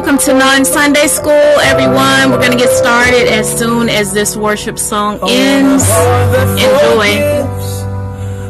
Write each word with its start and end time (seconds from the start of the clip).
welcome 0.00 0.16
to 0.16 0.32
Non 0.32 0.64
Sunday 0.64 1.06
School, 1.06 1.52
everyone. 1.60 2.30
We're 2.30 2.40
going 2.40 2.52
to 2.52 2.56
get 2.56 2.70
started 2.70 3.28
as 3.28 3.46
soon 3.58 3.90
as 3.90 4.14
this 4.14 4.34
worship 4.34 4.78
song 4.78 5.18
ends. 5.28 5.84
Enjoy. 6.56 7.10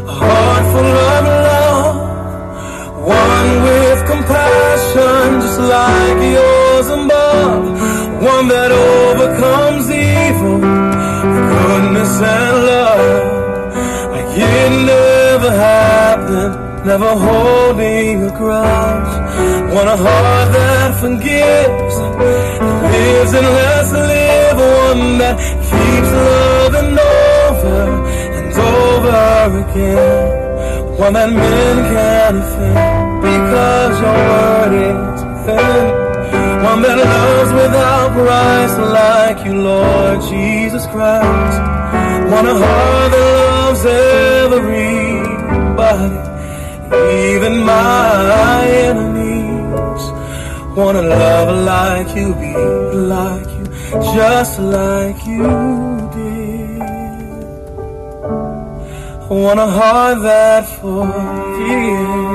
A 0.07 0.13
heart 0.13 0.65
full 0.71 0.95
of 1.11 1.25
love, 1.49 1.97
one 3.03 3.63
with 3.65 3.99
compassion, 4.07 5.41
just 5.41 5.59
like 5.59 6.23
yours 6.39 6.87
above, 6.87 7.65
one 8.23 8.47
that 8.47 8.71
overcomes 8.71 9.91
evil 9.91 10.61
goodness 10.61 12.15
and 12.23 12.57
love, 12.71 14.13
like 14.13 14.39
it 14.39 14.71
never 14.87 15.51
happened. 15.51 16.71
Never 16.87 17.15
holding 17.15 18.23
a 18.23 18.31
grudge. 18.39 19.20
Want 19.73 19.89
a 19.89 19.97
heart 19.97 20.49
that 20.53 20.99
forgives, 20.99 21.95
lives 22.91 23.33
and 23.39 23.47
lets 23.57 23.93
live. 23.93 24.59
One 24.59 25.19
that 25.23 25.37
keeps 25.69 26.11
loving 26.29 26.99
over 26.99 27.81
and 28.37 28.51
over 28.59 29.63
again. 29.63 30.99
One 30.99 31.13
that 31.13 31.31
men 31.31 31.77
can 31.95 32.35
offend 32.43 33.23
because 33.23 33.95
your 34.03 34.19
word 34.31 34.73
is 34.91 35.21
within. 35.23 35.87
One 36.65 36.81
that 36.83 36.99
loves 36.99 37.53
without 37.53 38.11
price 38.19 38.77
like 38.99 39.39
you, 39.47 39.55
Lord 39.55 40.19
Jesus 40.23 40.85
Christ. 40.87 41.59
Want 42.33 42.47
a 42.49 42.55
heart 42.55 43.11
that 43.13 43.27
loves 43.39 43.83
everybody 43.87 45.11
even 46.93 47.65
my 47.65 48.67
enemies 48.69 49.20
wanna 50.77 51.03
love 51.03 51.65
like 51.65 52.17
you, 52.17 52.35
be 52.35 52.55
like 52.95 53.47
you, 53.59 53.65
just 54.15 54.61
like 54.61 55.27
you 55.27 55.43
did. 56.15 56.81
I 59.23 59.33
want 59.33 59.61
a 59.61 59.67
heart 59.67 60.23
that 60.23 60.67
forgives. 60.69 62.31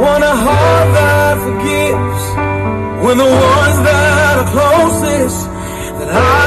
Want 0.00 0.24
a 0.24 0.34
heart 0.46 0.88
that 0.98 1.34
forgives 1.46 2.24
when 3.04 3.18
the 3.18 3.24
ones 3.24 3.78
that 3.86 4.38
are 4.38 4.50
closest 4.54 5.46
that 5.98 6.08
I've 6.08 6.45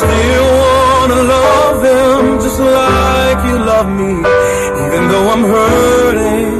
still 0.00 0.48
wanna 0.62 1.20
love 1.34 1.76
them 1.82 2.22
just 2.44 2.60
like 2.60 3.38
you 3.48 3.56
love 3.72 3.88
me, 4.00 4.12
even 4.84 5.02
though 5.10 5.26
I'm 5.34 5.44
hurting. 5.54 6.52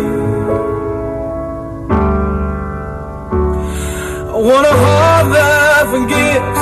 I 4.35 4.37
want 4.49 4.67
a 4.75 4.77
heart 4.85 5.27
that 5.37 5.83
forgives 5.95 6.61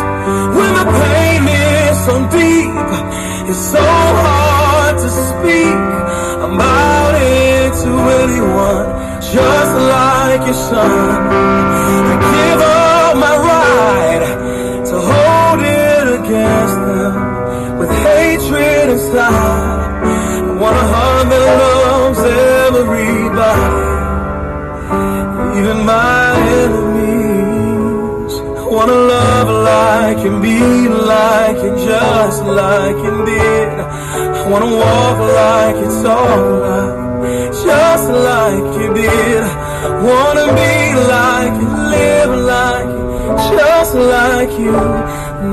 when 0.56 0.70
the 0.78 0.86
pain 1.00 1.42
is 1.66 1.96
so 2.06 2.14
deep. 2.38 2.88
It's 3.50 3.64
so 3.74 3.86
hard 4.24 4.94
to 5.04 5.08
speak 5.30 5.80
about 6.48 7.14
it 7.16 7.70
to 7.82 7.90
anyone, 8.22 8.88
just 9.34 9.72
like 9.94 10.42
your 10.48 10.60
son. 10.68 11.18
I 12.12 12.14
give 12.32 12.62
up 12.72 12.77
hatred 18.18 18.86
inside. 18.94 19.88
I 20.48 20.52
want 20.62 20.76
a 20.82 20.86
heart 20.92 21.26
that 21.30 21.42
loves 21.62 22.22
everybody, 22.66 23.82
even 25.58 25.78
my 25.92 26.32
enemies. 26.62 28.32
I 28.60 28.64
wanna 28.76 28.98
love 29.14 29.48
like 29.72 30.18
you, 30.24 30.32
be 30.46 30.60
like 31.14 31.58
you, 31.64 31.72
just 31.90 32.40
like 32.60 32.98
you 33.06 33.14
did. 33.32 33.68
I 34.38 34.42
wanna 34.50 34.70
walk 34.82 35.18
like 35.40 35.76
it's 35.86 36.02
alright, 36.16 37.52
just 37.66 38.06
like 38.28 38.68
you 38.80 38.88
did. 39.02 39.42
Wanna 40.08 40.46
be 40.60 40.76
like 41.14 41.54
you, 41.62 41.70
live 41.94 42.32
like 42.54 42.90
you, 42.96 43.06
just 43.56 43.92
like 44.14 44.52
you 44.64 44.76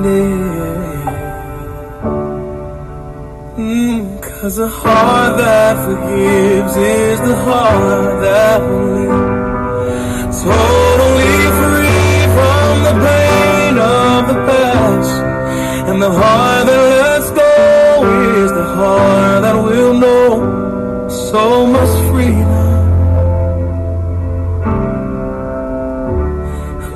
did. 0.04 0.85
Cause 4.46 4.60
a 4.60 4.68
heart 4.68 5.38
that 5.40 5.76
forgives 5.86 6.78
is 6.78 7.20
the 7.20 7.36
heart 7.36 8.22
that 8.22 8.62
will 8.62 8.90
live. 8.94 9.26
Totally 10.46 11.38
free 11.60 12.18
from 12.36 12.72
the 12.88 12.96
pain 13.08 13.74
of 13.80 14.28
the 14.32 14.38
past. 14.46 15.14
And 15.90 16.00
the 16.00 16.12
heart 16.12 16.68
that 16.68 16.82
lets 16.94 17.32
go 17.32 17.54
is 18.44 18.52
the 18.52 18.68
heart 18.78 19.42
that 19.46 19.58
will 19.68 19.96
know 19.96 21.10
so 21.10 21.66
much 21.66 21.94
freedom. 22.12 22.54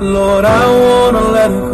Lord, 0.00 0.44
I 0.44 0.64
wanna 0.84 1.22
let 1.36 1.50
it 1.50 1.60
go. 1.62 1.69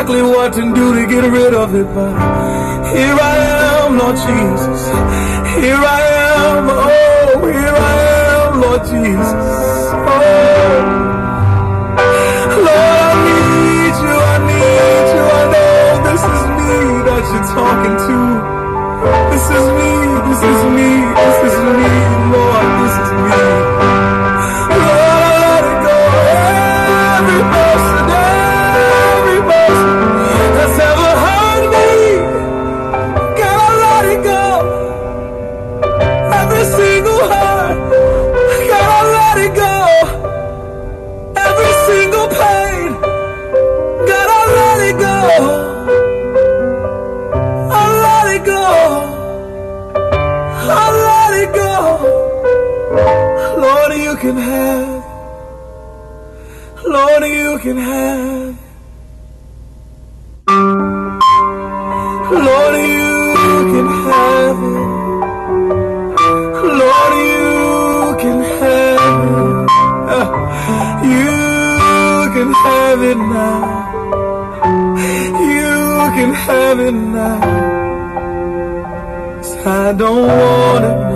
Exactly 0.00 0.22
what 0.22 0.50
to 0.54 0.62
do 0.74 0.94
to 0.94 1.06
get 1.06 1.30
rid 1.30 1.52
of 1.52 1.74
it, 1.74 1.84
but 1.84 2.08
here 2.96 3.18
I 3.20 3.36
am, 3.84 3.98
Lord 3.98 4.16
Jesus. 4.16 4.88
Here 5.60 5.76
I 5.76 6.00
am, 6.40 6.70
oh, 6.72 7.44
here 7.44 7.76
I 7.76 7.94
am, 8.32 8.60
Lord 8.62 8.80
Jesus. 8.80 9.32
Oh. 10.08 10.40
Lord, 12.64 13.04
I 13.04 13.12
need 13.28 13.94
you, 14.00 14.16
I 14.32 14.36
need 14.48 15.06
you, 15.12 15.24
I 15.36 15.44
know 15.52 15.84
this 16.08 16.22
is 16.32 16.42
me 16.56 16.80
that 17.04 17.24
you're 17.28 17.48
talking 17.52 17.96
to. 18.08 18.18
This 19.32 19.46
is 19.52 19.66
me, 19.76 19.92
this 20.28 20.42
is 20.48 20.60
me, 20.76 20.90
this 21.20 21.38
is 21.44 21.56
me, 21.76 21.92
Lord, 22.32 22.68
this 22.80 22.96
is 23.04 23.10
me. 23.20 23.36
Lord, 24.80 24.99
it 76.78 76.94
I 79.66 79.92
don't 79.92 80.26
want 80.26 81.09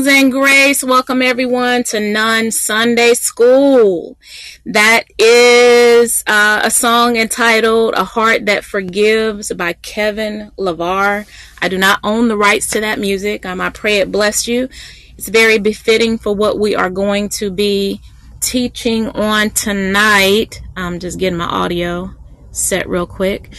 Blessings 0.00 0.22
and 0.22 0.32
grace. 0.32 0.82
Welcome 0.82 1.20
everyone 1.20 1.84
to 1.84 2.00
Nun 2.00 2.52
Sunday 2.52 3.12
School. 3.12 4.16
That 4.64 5.04
is 5.18 6.24
uh, 6.26 6.62
a 6.64 6.70
song 6.70 7.16
entitled 7.16 7.92
A 7.94 8.04
Heart 8.04 8.46
That 8.46 8.64
Forgives 8.64 9.52
by 9.52 9.74
Kevin 9.74 10.52
LeVar. 10.56 11.26
I 11.60 11.68
do 11.68 11.76
not 11.76 12.00
own 12.02 12.28
the 12.28 12.36
rights 12.38 12.70
to 12.70 12.80
that 12.80 12.98
music. 12.98 13.44
Um, 13.44 13.60
I 13.60 13.68
pray 13.68 13.98
it 13.98 14.10
bless 14.10 14.48
you. 14.48 14.70
It's 15.18 15.28
very 15.28 15.58
befitting 15.58 16.16
for 16.16 16.34
what 16.34 16.58
we 16.58 16.74
are 16.74 16.88
going 16.88 17.28
to 17.40 17.50
be 17.50 18.00
teaching 18.40 19.08
on 19.08 19.50
tonight. 19.50 20.62
I'm 20.78 20.98
just 20.98 21.18
getting 21.18 21.38
my 21.38 21.44
audio 21.44 22.14
set 22.52 22.88
real 22.88 23.06
quick. 23.06 23.52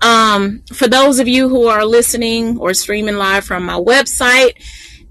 Um, 0.00 0.62
for 0.72 0.88
those 0.88 1.20
of 1.20 1.28
you 1.28 1.50
who 1.50 1.66
are 1.66 1.84
listening 1.84 2.58
or 2.58 2.72
streaming 2.72 3.16
live 3.16 3.44
from 3.44 3.64
my 3.64 3.78
website, 3.78 4.54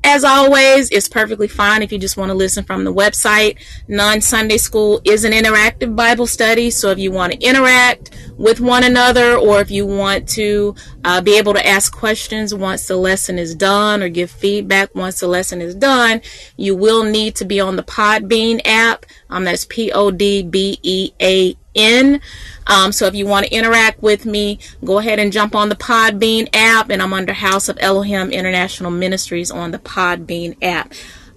as 0.03 0.23
always, 0.23 0.89
it's 0.89 1.07
perfectly 1.07 1.47
fine 1.47 1.83
if 1.83 1.91
you 1.91 1.99
just 1.99 2.17
want 2.17 2.29
to 2.29 2.33
listen 2.33 2.63
from 2.63 2.83
the 2.83 2.93
website. 2.93 3.57
Non 3.87 4.19
Sunday 4.21 4.57
School 4.57 4.99
is 5.05 5.23
an 5.23 5.31
interactive 5.31 5.95
Bible 5.95 6.25
study, 6.27 6.71
so 6.71 6.89
if 6.89 6.97
you 6.97 7.11
want 7.11 7.33
to 7.33 7.39
interact 7.39 8.09
with 8.37 8.59
one 8.59 8.83
another 8.83 9.35
or 9.35 9.61
if 9.61 9.69
you 9.69 9.85
want 9.85 10.27
to 10.29 10.75
uh, 11.03 11.21
be 11.21 11.37
able 11.37 11.53
to 11.53 11.65
ask 11.67 11.93
questions 11.95 12.53
once 12.53 12.87
the 12.87 12.97
lesson 12.97 13.37
is 13.37 13.53
done 13.53 14.01
or 14.01 14.09
give 14.09 14.31
feedback 14.31 14.93
once 14.95 15.19
the 15.19 15.27
lesson 15.27 15.61
is 15.61 15.75
done, 15.75 16.21
you 16.57 16.75
will 16.75 17.03
need 17.03 17.35
to 17.35 17.45
be 17.45 17.59
on 17.59 17.75
the 17.75 17.83
Podbean 17.83 18.59
app. 18.65 19.05
Um, 19.29 19.43
that's 19.43 19.65
P 19.65 19.91
O 19.91 20.09
D 20.09 20.41
B 20.41 20.79
E 20.81 21.11
A 21.21 21.55
N. 21.75 22.21
Um, 22.67 22.91
so 22.91 23.05
if 23.07 23.15
you 23.15 23.25
want 23.25 23.45
to 23.45 23.53
interact 23.53 24.01
with 24.01 24.25
me, 24.25 24.59
go 24.83 24.99
ahead 24.99 25.19
and 25.19 25.31
jump 25.31 25.55
on 25.55 25.69
the 25.69 25.75
Podbean 25.75 26.47
app, 26.53 26.89
and 26.89 27.01
I'm 27.01 27.13
under 27.13 27.33
House 27.33 27.69
of 27.69 27.77
Elohim 27.81 28.31
International 28.31 28.91
Ministries 28.91 29.51
on 29.51 29.71
the 29.71 29.79
Podbean 29.79 30.57
app. 30.61 30.93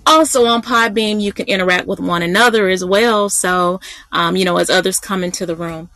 Also 0.06 0.44
on 0.44 0.60
Podbean, 0.60 1.20
you 1.20 1.32
can 1.32 1.46
interact 1.46 1.86
with 1.86 1.98
one 1.98 2.22
another 2.22 2.68
as 2.68 2.84
well. 2.84 3.30
So, 3.30 3.80
um, 4.12 4.36
you 4.36 4.44
know, 4.44 4.58
as 4.58 4.68
others 4.68 5.00
come 5.00 5.24
into 5.24 5.46
the 5.46 5.56
room. 5.56 5.88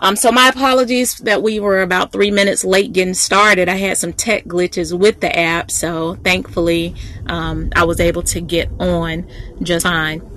Um, 0.00 0.16
so 0.16 0.32
my 0.32 0.48
apologies 0.48 1.18
that 1.18 1.42
we 1.44 1.60
were 1.60 1.80
about 1.80 2.10
three 2.10 2.32
minutes 2.32 2.64
late 2.64 2.92
getting 2.92 3.14
started. 3.14 3.68
I 3.68 3.76
had 3.76 3.98
some 3.98 4.12
tech 4.12 4.46
glitches 4.46 4.98
with 4.98 5.20
the 5.20 5.36
app. 5.38 5.70
So 5.70 6.16
thankfully, 6.16 6.96
um, 7.26 7.70
I 7.76 7.84
was 7.84 8.00
able 8.00 8.22
to 8.24 8.40
get 8.40 8.68
on 8.80 9.30
just 9.62 9.84
fine. 9.84 10.31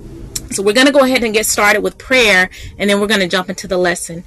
So 0.50 0.62
we're 0.62 0.72
going 0.72 0.86
to 0.86 0.92
go 0.92 1.00
ahead 1.00 1.24
and 1.24 1.34
get 1.34 1.46
started 1.46 1.82
with 1.82 1.98
prayer, 1.98 2.50
and 2.78 2.88
then 2.88 3.00
we're 3.00 3.06
going 3.06 3.20
to 3.20 3.28
jump 3.28 3.48
into 3.48 3.66
the 3.66 3.76
lesson. 3.76 4.24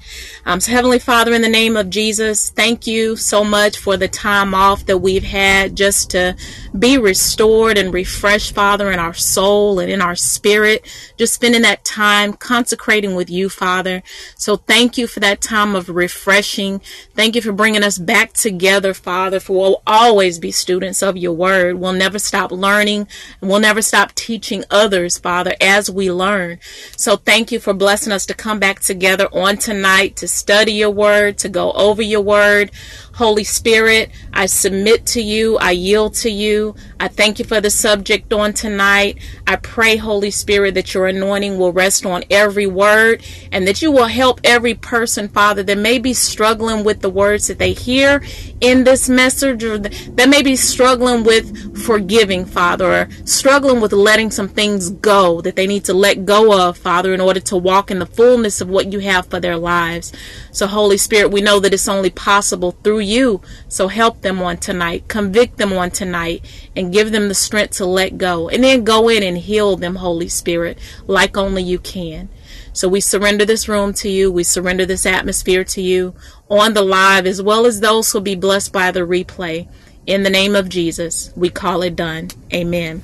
Um, 0.49 0.59
so 0.59 0.71
Heavenly 0.71 0.97
Father, 0.97 1.31
in 1.35 1.43
the 1.43 1.47
name 1.47 1.77
of 1.77 1.91
Jesus, 1.91 2.49
thank 2.49 2.87
you 2.87 3.15
so 3.15 3.43
much 3.43 3.77
for 3.77 3.97
the 3.97 4.07
time 4.07 4.55
off 4.55 4.83
that 4.87 4.97
we've 4.97 5.21
had 5.23 5.75
just 5.75 6.09
to 6.09 6.35
be 6.77 6.97
restored 6.97 7.77
and 7.77 7.93
refreshed, 7.93 8.55
Father, 8.55 8.91
in 8.91 8.97
our 8.97 9.13
soul 9.13 9.77
and 9.77 9.91
in 9.91 10.01
our 10.01 10.15
spirit. 10.15 10.87
Just 11.17 11.35
spending 11.35 11.61
that 11.61 11.85
time 11.85 12.33
consecrating 12.33 13.13
with 13.13 13.29
you, 13.29 13.47
Father. 13.47 14.01
So 14.37 14.55
thank 14.55 14.97
you 14.97 15.05
for 15.05 15.19
that 15.19 15.39
time 15.39 15.75
of 15.75 15.87
refreshing. 15.87 16.81
Thank 17.13 17.35
you 17.35 17.43
for 17.43 17.51
bringing 17.51 17.83
us 17.83 17.99
back 17.99 18.33
together, 18.33 18.95
Father, 18.95 19.39
for 19.39 19.55
we'll 19.55 19.83
always 19.85 20.39
be 20.39 20.49
students 20.49 21.03
of 21.03 21.15
your 21.15 21.33
word. 21.33 21.75
We'll 21.75 21.93
never 21.93 22.17
stop 22.17 22.51
learning 22.51 23.07
and 23.39 23.51
we'll 23.51 23.59
never 23.59 23.83
stop 23.83 24.15
teaching 24.15 24.63
others, 24.71 25.19
Father, 25.19 25.53
as 25.61 25.91
we 25.91 26.11
learn. 26.11 26.57
So 26.97 27.17
thank 27.17 27.51
you 27.51 27.59
for 27.59 27.75
blessing 27.75 28.11
us 28.11 28.25
to 28.25 28.33
come 28.33 28.57
back 28.57 28.79
together 28.79 29.27
on 29.31 29.57
tonight 29.57 30.15
to 30.15 30.27
study 30.39 30.73
your 30.73 30.89
word, 30.89 31.37
to 31.39 31.49
go 31.49 31.71
over 31.73 32.01
your 32.01 32.21
word. 32.21 32.71
Holy 33.19 33.43
Spirit, 33.43 34.11
I 34.31 34.45
submit 34.45 35.05
to 35.07 35.21
you. 35.21 35.57
I 35.57 35.71
yield 35.71 36.13
to 36.15 36.29
you. 36.29 36.73
I 37.01 37.09
thank 37.09 37.37
you 37.37 37.43
for 37.43 37.59
the 37.59 37.69
subject 37.69 38.31
on 38.31 38.53
tonight. 38.53 39.17
I 39.45 39.57
pray, 39.57 39.97
Holy 39.97 40.31
Spirit, 40.31 40.75
that 40.75 40.93
your 40.93 41.05
anointing 41.05 41.57
will 41.57 41.73
rest 41.73 42.05
on 42.05 42.23
every 42.29 42.65
word 42.65 43.21
and 43.51 43.67
that 43.67 43.81
you 43.81 43.91
will 43.91 44.05
help 44.05 44.39
every 44.45 44.73
person, 44.73 45.27
Father, 45.27 45.63
that 45.63 45.77
may 45.77 45.99
be 45.99 46.13
struggling 46.13 46.85
with 46.85 47.01
the 47.01 47.09
words 47.09 47.47
that 47.47 47.59
they 47.59 47.73
hear 47.73 48.23
in 48.61 48.85
this 48.85 49.09
message 49.09 49.65
or 49.65 49.77
that 49.77 50.29
may 50.29 50.41
be 50.41 50.55
struggling 50.55 51.25
with 51.25 51.77
forgiving, 51.83 52.45
Father, 52.45 53.01
or 53.01 53.09
struggling 53.25 53.81
with 53.81 53.91
letting 53.91 54.31
some 54.31 54.47
things 54.47 54.91
go 54.91 55.41
that 55.41 55.57
they 55.57 55.67
need 55.67 55.83
to 55.83 55.93
let 55.93 56.23
go 56.23 56.57
of, 56.57 56.77
Father, 56.77 57.13
in 57.13 57.19
order 57.19 57.41
to 57.41 57.57
walk 57.57 57.91
in 57.91 57.99
the 57.99 58.05
fullness 58.05 58.61
of 58.61 58.69
what 58.69 58.93
you 58.93 58.99
have 58.99 59.25
for 59.25 59.41
their 59.41 59.57
lives. 59.57 60.13
So, 60.59 60.67
Holy 60.67 60.97
Spirit, 60.97 61.31
we 61.31 61.39
know 61.39 61.61
that 61.61 61.73
it's 61.73 61.87
only 61.87 62.09
possible 62.09 62.71
through 62.83 62.99
you. 62.99 63.39
So, 63.69 63.87
help 63.87 64.23
them 64.23 64.41
on 64.41 64.57
tonight, 64.57 65.07
convict 65.07 65.55
them 65.55 65.71
on 65.71 65.89
tonight, 65.89 66.43
and 66.75 66.91
give 66.91 67.13
them 67.13 67.29
the 67.29 67.33
strength 67.33 67.77
to 67.77 67.85
let 67.85 68.17
go. 68.17 68.49
And 68.49 68.61
then 68.61 68.83
go 68.83 69.07
in 69.07 69.23
and 69.23 69.37
heal 69.37 69.77
them, 69.77 69.95
Holy 69.95 70.27
Spirit, 70.27 70.77
like 71.07 71.37
only 71.37 71.63
you 71.63 71.79
can. 71.79 72.27
So 72.73 72.89
we 72.89 72.99
surrender 72.99 73.45
this 73.45 73.69
room 73.69 73.93
to 73.93 74.09
you. 74.09 74.29
We 74.33 74.43
surrender 74.43 74.85
this 74.85 75.05
atmosphere 75.05 75.63
to 75.63 75.81
you 75.81 76.13
on 76.49 76.73
the 76.73 76.81
live, 76.81 77.25
as 77.25 77.41
well 77.41 77.65
as 77.65 77.79
those 77.79 78.11
who 78.11 78.17
will 78.17 78.23
be 78.23 78.35
blessed 78.35 78.73
by 78.73 78.91
the 78.91 79.07
replay. 79.07 79.69
In 80.05 80.23
the 80.23 80.29
name 80.29 80.57
of 80.57 80.67
Jesus, 80.67 81.31
we 81.37 81.49
call 81.49 81.83
it 81.83 81.95
done. 81.95 82.31
Amen. 82.53 83.03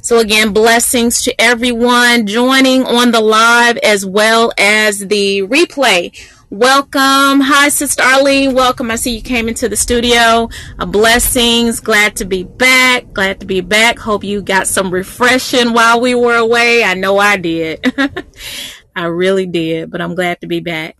So 0.00 0.20
again, 0.20 0.52
blessings 0.52 1.22
to 1.22 1.34
everyone 1.40 2.28
joining 2.28 2.84
on 2.86 3.10
the 3.10 3.20
live 3.20 3.76
as 3.78 4.06
well 4.06 4.52
as 4.56 5.08
the 5.08 5.40
replay. 5.42 6.16
Welcome. 6.50 7.40
Hi, 7.40 7.68
Sister 7.70 8.04
Arlene. 8.04 8.54
Welcome. 8.54 8.88
I 8.92 8.94
see 8.94 9.16
you 9.16 9.20
came 9.20 9.48
into 9.48 9.68
the 9.68 9.74
studio. 9.74 10.48
Uh, 10.78 10.86
blessings. 10.86 11.80
Glad 11.80 12.14
to 12.16 12.24
be 12.24 12.44
back. 12.44 13.12
Glad 13.12 13.40
to 13.40 13.46
be 13.46 13.60
back. 13.60 13.98
Hope 13.98 14.22
you 14.22 14.42
got 14.42 14.68
some 14.68 14.94
refreshing 14.94 15.72
while 15.72 16.00
we 16.00 16.14
were 16.14 16.36
away. 16.36 16.84
I 16.84 16.94
know 16.94 17.18
I 17.18 17.36
did. 17.36 17.84
I 18.94 19.06
really 19.06 19.46
did, 19.46 19.90
but 19.90 20.00
I'm 20.00 20.14
glad 20.14 20.40
to 20.40 20.46
be 20.46 20.60
back. 20.60 20.96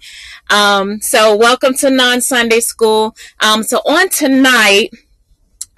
Um, 0.51 1.01
so 1.01 1.37
welcome 1.37 1.75
to 1.75 1.91
non 1.91 2.21
Sunday 2.23 2.59
School. 2.59 3.15
Um, 3.39 3.63
so 3.63 3.79
on 3.87 4.09
tonight, 4.09 4.91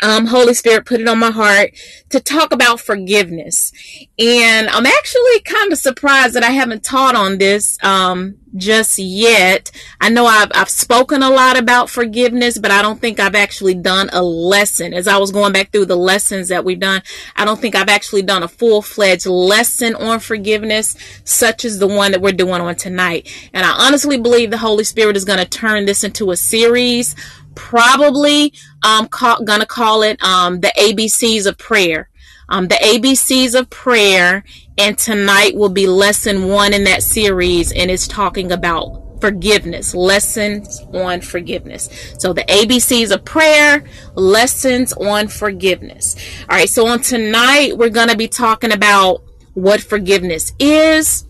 um, 0.03 0.27
Holy 0.27 0.55
Spirit 0.55 0.87
put 0.87 1.01
it 1.01 1.09
on 1.09 1.19
my 1.19 1.31
heart 1.31 1.71
to 2.11 2.21
talk 2.21 2.53
about 2.53 2.81
forgiveness. 2.81 3.73
And 4.19 4.69
I'm 4.69 4.87
actually 4.87 5.41
kind 5.45 5.73
of 5.73 5.79
surprised 5.79 6.35
that 6.35 6.45
I 6.45 6.51
haven't 6.51 6.85
taught 6.85 7.17
on 7.17 7.39
this 7.39 7.83
um, 7.83 8.37
just 8.57 8.99
yet. 8.99 9.71
I 10.01 10.09
know 10.09 10.27
I've, 10.27 10.51
I've 10.55 10.69
spoken 10.69 11.23
a 11.23 11.31
lot 11.31 11.59
about 11.59 11.91
forgiveness, 11.91 12.59
but 12.59 12.71
I 12.71 12.81
don't 12.83 13.01
think 13.01 13.19
I've 13.19 13.35
actually 13.35 13.75
done 13.75 14.09
a 14.13 14.23
lesson. 14.23 14.95
As 14.95 15.09
I 15.09 15.19
was 15.19 15.33
going 15.33 15.53
back 15.53 15.73
through 15.73 15.87
the 15.87 15.97
lessons 15.97 16.49
that 16.49 16.65
we've 16.65 16.81
done, 16.81 17.03
I 17.37 17.45
don't 17.45 17.61
think 17.61 17.75
I've 17.75 17.89
actually 17.89 18.23
done 18.23 18.43
a 18.43 18.49
full 18.49 18.83
fledged 18.83 19.27
lesson 19.27 19.95
on 19.97 20.21
forgiveness, 20.21 20.97
such 21.25 21.65
as 21.65 21.79
the 21.79 21.89
one 21.89 22.13
that 22.13 22.23
we're 22.23 22.33
doing 22.33 22.61
on 22.61 22.77
tonight. 22.77 23.29
And 23.53 23.67
I 23.67 23.87
honestly 23.87 24.19
believe 24.19 24.51
the 24.51 24.59
Holy 24.59 24.85
Spirit 24.85 25.17
is 25.17 25.25
going 25.25 25.41
to 25.41 25.45
turn 25.45 25.87
this 25.87 26.05
into 26.05 26.31
a 26.31 26.37
series 26.37 27.17
probably 27.59 28.55
um, 28.83 29.09
call, 29.09 29.43
gonna 29.45 29.67
call 29.67 30.03
it 30.03 30.23
um, 30.23 30.61
the 30.61 30.73
ABCs 30.79 31.47
of 31.47 31.59
prayer. 31.59 32.09
Um, 32.49 32.69
the 32.69 32.77
ABCs 32.77 33.59
of 33.59 33.69
prayer, 33.69 34.43
and 34.79 34.97
tonight 34.97 35.55
will 35.55 35.69
be 35.69 35.87
lesson 35.87 36.49
one 36.49 36.73
in 36.73 36.85
that 36.85 37.03
series, 37.03 37.73
and 37.73 37.91
it's 37.91 38.09
talking 38.09 38.53
about 38.53 39.21
forgiveness, 39.21 39.95
lessons 39.95 40.81
on 40.95 41.21
forgiveness. 41.21 41.91
So 42.19 42.33
the 42.33 42.45
ABCs 42.45 43.13
of 43.13 43.25
prayer, 43.25 43.85
lessons 44.15 44.95
on 44.95 45.29
forgiveness. 45.29 46.17
All 46.49 46.57
right, 46.57 46.69
so 46.69 46.87
on 46.87 47.03
tonight, 47.03 47.77
we're 47.77 47.91
to 48.09 48.17
be 48.17 48.29
talking 48.29 48.73
about 48.73 49.23
what 49.53 49.83
forgiveness 49.83 50.53
is, 50.59 51.27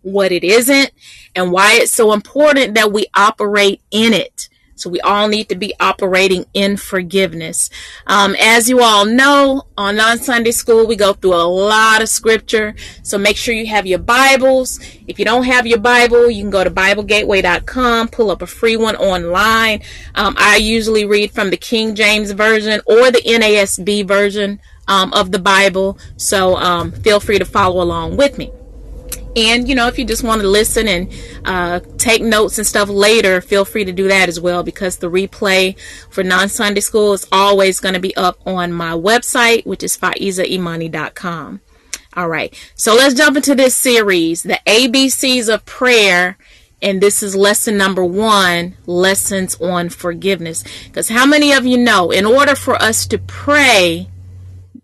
what 0.00 0.32
it 0.32 0.42
isn't, 0.42 0.90
and 1.36 1.52
why 1.52 1.74
it's 1.74 1.92
so 1.92 2.12
important 2.12 2.74
that 2.74 2.92
we 2.92 3.06
operate 3.14 3.80
in 3.92 4.12
it. 4.12 4.48
So 4.82 4.90
we 4.90 5.00
all 5.00 5.28
need 5.28 5.48
to 5.50 5.54
be 5.54 5.72
operating 5.78 6.44
in 6.54 6.76
forgiveness. 6.76 7.70
Um, 8.08 8.34
as 8.40 8.68
you 8.68 8.82
all 8.82 9.04
know, 9.04 9.62
on 9.78 9.96
Nun 9.96 10.18
Sunday 10.18 10.50
School, 10.50 10.88
we 10.88 10.96
go 10.96 11.12
through 11.12 11.34
a 11.34 11.46
lot 11.46 12.02
of 12.02 12.08
scripture. 12.08 12.74
So 13.04 13.16
make 13.16 13.36
sure 13.36 13.54
you 13.54 13.68
have 13.68 13.86
your 13.86 14.00
Bibles. 14.00 14.80
If 15.06 15.20
you 15.20 15.24
don't 15.24 15.44
have 15.44 15.68
your 15.68 15.78
Bible, 15.78 16.28
you 16.28 16.42
can 16.42 16.50
go 16.50 16.64
to 16.64 16.70
BibleGateway.com, 16.70 18.08
pull 18.08 18.32
up 18.32 18.42
a 18.42 18.46
free 18.46 18.76
one 18.76 18.96
online. 18.96 19.82
Um, 20.16 20.34
I 20.36 20.56
usually 20.56 21.06
read 21.06 21.30
from 21.30 21.50
the 21.50 21.56
King 21.56 21.94
James 21.94 22.32
Version 22.32 22.80
or 22.86 23.12
the 23.12 23.22
NASB 23.22 24.06
version 24.08 24.60
um, 24.88 25.12
of 25.12 25.30
the 25.30 25.38
Bible. 25.38 25.96
So 26.16 26.56
um, 26.56 26.90
feel 26.90 27.20
free 27.20 27.38
to 27.38 27.44
follow 27.44 27.80
along 27.82 28.16
with 28.16 28.36
me. 28.36 28.50
And, 29.34 29.68
you 29.68 29.74
know, 29.74 29.88
if 29.88 29.98
you 29.98 30.04
just 30.04 30.22
want 30.22 30.42
to 30.42 30.48
listen 30.48 30.86
and 30.88 31.12
uh, 31.44 31.80
take 31.96 32.22
notes 32.22 32.58
and 32.58 32.66
stuff 32.66 32.88
later, 32.88 33.40
feel 33.40 33.64
free 33.64 33.84
to 33.84 33.92
do 33.92 34.08
that 34.08 34.28
as 34.28 34.38
well 34.38 34.62
because 34.62 34.96
the 34.96 35.10
replay 35.10 35.78
for 36.10 36.22
non 36.22 36.48
Sunday 36.48 36.80
School 36.80 37.14
is 37.14 37.26
always 37.32 37.80
going 37.80 37.94
to 37.94 38.00
be 38.00 38.14
up 38.16 38.38
on 38.46 38.72
my 38.72 38.92
website, 38.92 39.64
which 39.64 39.82
is 39.82 39.96
faizaimani.com. 39.96 41.60
All 42.14 42.28
right. 42.28 42.54
So 42.74 42.94
let's 42.94 43.14
jump 43.14 43.36
into 43.36 43.54
this 43.54 43.74
series, 43.74 44.42
the 44.42 44.60
ABCs 44.66 45.52
of 45.52 45.64
prayer. 45.64 46.36
And 46.82 47.00
this 47.00 47.22
is 47.22 47.36
lesson 47.36 47.76
number 47.76 48.04
one, 48.04 48.76
lessons 48.86 49.58
on 49.60 49.88
forgiveness. 49.88 50.64
Because 50.84 51.08
how 51.08 51.24
many 51.24 51.52
of 51.52 51.64
you 51.64 51.78
know, 51.78 52.10
in 52.10 52.26
order 52.26 52.56
for 52.56 52.74
us 52.74 53.06
to 53.06 53.18
pray, 53.18 54.08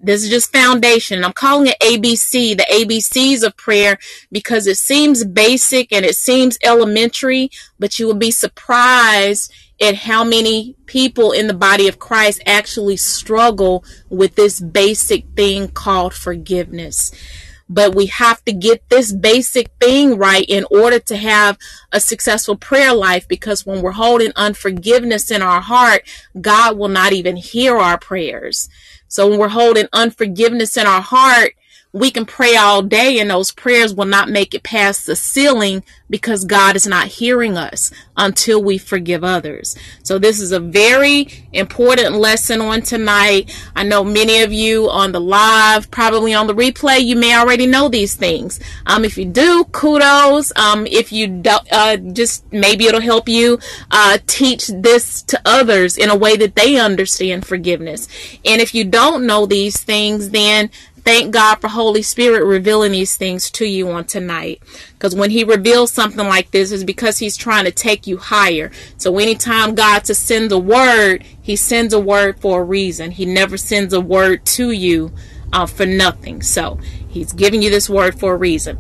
This 0.00 0.22
is 0.22 0.30
just 0.30 0.52
foundation. 0.52 1.24
I'm 1.24 1.32
calling 1.32 1.66
it 1.66 1.80
ABC, 1.80 2.56
the 2.56 2.66
ABCs 2.70 3.44
of 3.44 3.56
prayer, 3.56 3.98
because 4.30 4.66
it 4.66 4.76
seems 4.76 5.24
basic 5.24 5.92
and 5.92 6.04
it 6.04 6.14
seems 6.14 6.56
elementary, 6.62 7.50
but 7.80 7.98
you 7.98 8.06
will 8.06 8.14
be 8.14 8.30
surprised 8.30 9.52
at 9.80 9.96
how 9.96 10.22
many 10.22 10.76
people 10.86 11.32
in 11.32 11.48
the 11.48 11.54
body 11.54 11.88
of 11.88 11.98
Christ 11.98 12.42
actually 12.46 12.96
struggle 12.96 13.84
with 14.08 14.36
this 14.36 14.60
basic 14.60 15.26
thing 15.36 15.68
called 15.68 16.14
forgiveness. 16.14 17.12
But 17.68 17.94
we 17.94 18.06
have 18.06 18.42
to 18.46 18.52
get 18.52 18.88
this 18.88 19.12
basic 19.12 19.70
thing 19.80 20.16
right 20.16 20.44
in 20.48 20.64
order 20.70 20.98
to 21.00 21.16
have 21.16 21.58
a 21.92 22.00
successful 22.00 22.56
prayer 22.56 22.94
life 22.94 23.28
because 23.28 23.66
when 23.66 23.82
we're 23.82 23.92
holding 23.92 24.32
unforgiveness 24.36 25.30
in 25.30 25.42
our 25.42 25.60
heart, 25.60 26.02
God 26.40 26.78
will 26.78 26.88
not 26.88 27.12
even 27.12 27.36
hear 27.36 27.76
our 27.76 27.98
prayers. 27.98 28.68
So 29.08 29.28
when 29.28 29.38
we're 29.38 29.48
holding 29.48 29.88
unforgiveness 29.92 30.76
in 30.76 30.86
our 30.86 31.00
heart, 31.00 31.54
we 31.92 32.10
can 32.10 32.26
pray 32.26 32.54
all 32.54 32.82
day 32.82 33.18
and 33.18 33.30
those 33.30 33.50
prayers 33.50 33.94
will 33.94 34.04
not 34.04 34.28
make 34.28 34.54
it 34.54 34.62
past 34.62 35.06
the 35.06 35.16
ceiling 35.16 35.82
because 36.10 36.44
God 36.44 36.76
is 36.76 36.86
not 36.86 37.06
hearing 37.06 37.56
us 37.56 37.90
until 38.16 38.62
we 38.62 38.76
forgive 38.78 39.24
others. 39.24 39.76
So 40.02 40.18
this 40.18 40.40
is 40.40 40.52
a 40.52 40.60
very 40.60 41.28
important 41.52 42.16
lesson 42.16 42.60
on 42.60 42.82
tonight. 42.82 43.54
I 43.74 43.84
know 43.84 44.04
many 44.04 44.42
of 44.42 44.52
you 44.52 44.90
on 44.90 45.12
the 45.12 45.20
live, 45.20 45.90
probably 45.90 46.34
on 46.34 46.46
the 46.46 46.54
replay, 46.54 47.02
you 47.02 47.16
may 47.16 47.34
already 47.34 47.66
know 47.66 47.88
these 47.88 48.14
things. 48.14 48.60
Um, 48.86 49.04
if 49.04 49.16
you 49.16 49.24
do, 49.24 49.64
kudos. 49.72 50.52
Um, 50.56 50.86
if 50.86 51.10
you 51.10 51.26
don't, 51.26 51.66
uh, 51.72 51.96
just 51.96 52.50
maybe 52.52 52.86
it'll 52.86 53.00
help 53.00 53.28
you, 53.28 53.58
uh, 53.90 54.18
teach 54.26 54.66
this 54.68 55.22
to 55.22 55.40
others 55.44 55.96
in 55.96 56.10
a 56.10 56.16
way 56.16 56.36
that 56.36 56.54
they 56.54 56.78
understand 56.78 57.46
forgiveness. 57.46 58.08
And 58.44 58.60
if 58.60 58.74
you 58.74 58.84
don't 58.84 59.26
know 59.26 59.46
these 59.46 59.78
things, 59.78 60.30
then 60.30 60.70
thank 61.08 61.32
God 61.32 61.54
for 61.54 61.68
Holy 61.68 62.02
Spirit 62.02 62.44
revealing 62.44 62.92
these 62.92 63.16
things 63.16 63.50
to 63.52 63.64
you 63.64 63.88
on 63.88 64.04
tonight. 64.04 64.62
Because 64.92 65.14
when 65.14 65.30
He 65.30 65.42
reveals 65.42 65.90
something 65.90 66.28
like 66.28 66.50
this, 66.50 66.70
is 66.70 66.84
because 66.84 67.18
He's 67.18 67.34
trying 67.34 67.64
to 67.64 67.70
take 67.70 68.06
you 68.06 68.18
higher. 68.18 68.70
So 68.98 69.16
anytime 69.16 69.74
God 69.74 70.04
to 70.04 70.14
send 70.14 70.52
a 70.52 70.58
word, 70.58 71.24
He 71.40 71.56
sends 71.56 71.94
a 71.94 71.98
word 71.98 72.38
for 72.38 72.60
a 72.60 72.64
reason. 72.64 73.12
He 73.12 73.24
never 73.24 73.56
sends 73.56 73.94
a 73.94 74.02
word 74.02 74.44
to 74.58 74.70
you 74.70 75.10
uh, 75.50 75.64
for 75.64 75.86
nothing. 75.86 76.42
So 76.42 76.78
He's 77.08 77.32
giving 77.32 77.62
you 77.62 77.70
this 77.70 77.88
word 77.88 78.20
for 78.20 78.34
a 78.34 78.36
reason. 78.36 78.76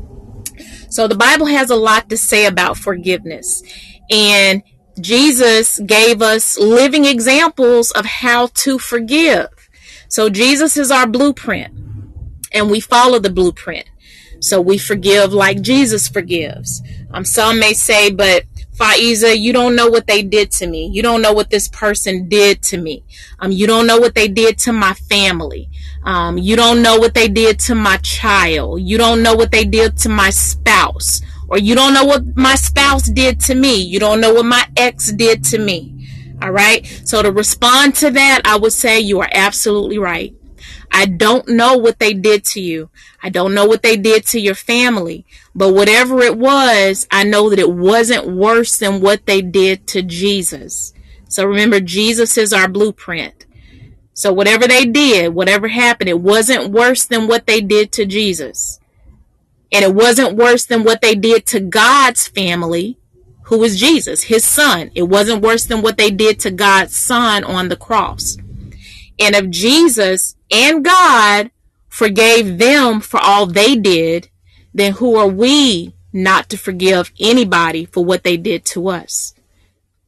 So 0.90 1.08
the 1.08 1.16
Bible 1.16 1.46
has 1.46 1.70
a 1.70 1.76
lot 1.76 2.10
to 2.10 2.18
say 2.18 2.44
about 2.44 2.76
forgiveness. 2.76 3.62
And 4.10 4.62
Jesus 5.00 5.78
gave 5.78 6.20
us 6.20 6.58
living 6.58 7.06
examples 7.06 7.90
of 7.92 8.04
how 8.04 8.48
to 8.48 8.78
forgive. 8.78 9.48
So 10.10 10.28
Jesus 10.28 10.76
is 10.76 10.90
our 10.90 11.06
blueprint 11.06 11.87
and 12.52 12.70
we 12.70 12.80
follow 12.80 13.18
the 13.18 13.30
blueprint. 13.30 13.88
So 14.40 14.60
we 14.60 14.78
forgive 14.78 15.32
like 15.32 15.60
Jesus 15.62 16.08
forgives. 16.08 16.82
Um, 17.10 17.24
some 17.24 17.58
may 17.58 17.72
say, 17.72 18.10
but 18.10 18.44
Faiza, 18.78 19.36
you 19.36 19.52
don't 19.52 19.74
know 19.74 19.88
what 19.88 20.06
they 20.06 20.22
did 20.22 20.52
to 20.52 20.66
me. 20.68 20.86
You 20.86 21.02
don't 21.02 21.20
know 21.20 21.32
what 21.32 21.50
this 21.50 21.68
person 21.68 22.28
did 22.28 22.62
to 22.64 22.76
me. 22.76 23.04
Um, 23.40 23.50
you 23.50 23.66
don't 23.66 23.88
know 23.88 23.98
what 23.98 24.14
they 24.14 24.28
did 24.28 24.58
to 24.60 24.72
my 24.72 24.94
family. 24.94 25.68
Um, 26.04 26.38
you 26.38 26.54
don't 26.54 26.80
know 26.80 26.96
what 26.96 27.14
they 27.14 27.26
did 27.26 27.58
to 27.60 27.74
my 27.74 27.96
child. 27.98 28.80
You 28.82 28.96
don't 28.96 29.22
know 29.22 29.34
what 29.34 29.50
they 29.50 29.64
did 29.64 29.96
to 29.98 30.08
my 30.08 30.30
spouse. 30.30 31.20
Or 31.48 31.58
you 31.58 31.74
don't 31.74 31.94
know 31.94 32.04
what 32.04 32.36
my 32.36 32.54
spouse 32.54 33.08
did 33.08 33.40
to 33.40 33.54
me. 33.54 33.82
You 33.82 33.98
don't 33.98 34.20
know 34.20 34.34
what 34.34 34.44
my 34.44 34.64
ex 34.76 35.10
did 35.10 35.42
to 35.44 35.58
me. 35.58 35.94
All 36.40 36.52
right. 36.52 36.86
So 37.04 37.20
to 37.22 37.32
respond 37.32 37.96
to 37.96 38.10
that, 38.12 38.42
I 38.44 38.56
would 38.56 38.72
say 38.72 39.00
you 39.00 39.20
are 39.20 39.30
absolutely 39.32 39.98
right. 39.98 40.34
I 40.90 41.06
don't 41.06 41.48
know 41.48 41.76
what 41.76 41.98
they 41.98 42.14
did 42.14 42.44
to 42.46 42.60
you. 42.60 42.90
I 43.22 43.28
don't 43.28 43.54
know 43.54 43.66
what 43.66 43.82
they 43.82 43.96
did 43.96 44.24
to 44.26 44.40
your 44.40 44.54
family. 44.54 45.26
But 45.54 45.74
whatever 45.74 46.20
it 46.20 46.38
was, 46.38 47.06
I 47.10 47.24
know 47.24 47.50
that 47.50 47.58
it 47.58 47.70
wasn't 47.70 48.28
worse 48.28 48.78
than 48.78 49.00
what 49.00 49.26
they 49.26 49.42
did 49.42 49.86
to 49.88 50.02
Jesus. 50.02 50.94
So 51.28 51.44
remember, 51.44 51.80
Jesus 51.80 52.38
is 52.38 52.52
our 52.52 52.68
blueprint. 52.68 53.46
So 54.14 54.32
whatever 54.32 54.66
they 54.66 54.84
did, 54.84 55.34
whatever 55.34 55.68
happened, 55.68 56.08
it 56.08 56.20
wasn't 56.20 56.72
worse 56.72 57.04
than 57.04 57.28
what 57.28 57.46
they 57.46 57.60
did 57.60 57.92
to 57.92 58.06
Jesus. 58.06 58.80
And 59.70 59.84
it 59.84 59.94
wasn't 59.94 60.36
worse 60.36 60.64
than 60.64 60.82
what 60.82 61.02
they 61.02 61.14
did 61.14 61.46
to 61.46 61.60
God's 61.60 62.26
family, 62.26 62.98
who 63.44 63.58
was 63.58 63.78
Jesus, 63.78 64.24
his 64.24 64.44
son. 64.44 64.90
It 64.94 65.04
wasn't 65.04 65.42
worse 65.42 65.66
than 65.66 65.82
what 65.82 65.98
they 65.98 66.10
did 66.10 66.40
to 66.40 66.50
God's 66.50 66.96
son 66.96 67.44
on 67.44 67.68
the 67.68 67.76
cross. 67.76 68.36
And 69.20 69.34
if 69.34 69.50
Jesus 69.50 70.36
and 70.50 70.84
God 70.84 71.50
forgave 71.88 72.58
them 72.58 73.00
for 73.00 73.20
all 73.20 73.46
they 73.46 73.74
did, 73.74 74.28
then 74.74 74.92
who 74.92 75.16
are 75.16 75.28
we 75.28 75.94
not 76.12 76.48
to 76.50 76.58
forgive 76.58 77.12
anybody 77.18 77.84
for 77.84 78.04
what 78.04 78.24
they 78.24 78.36
did 78.36 78.64
to 78.66 78.88
us? 78.88 79.34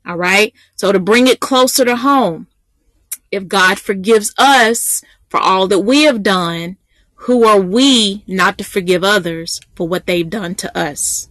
All 0.06 0.16
right. 0.16 0.52
So 0.76 0.92
to 0.92 0.98
bring 0.98 1.26
it 1.26 1.40
closer 1.40 1.84
to 1.84 1.96
home, 1.96 2.46
if 3.30 3.48
God 3.48 3.78
forgives 3.78 4.34
us 4.38 5.02
for 5.28 5.38
all 5.38 5.68
that 5.68 5.80
we 5.80 6.02
have 6.02 6.22
done, 6.22 6.76
who 7.14 7.44
are 7.44 7.60
we 7.60 8.24
not 8.26 8.58
to 8.58 8.64
forgive 8.64 9.04
others 9.04 9.60
for 9.74 9.86
what 9.86 10.06
they've 10.06 10.28
done 10.28 10.54
to 10.56 10.78
us? 10.78 11.29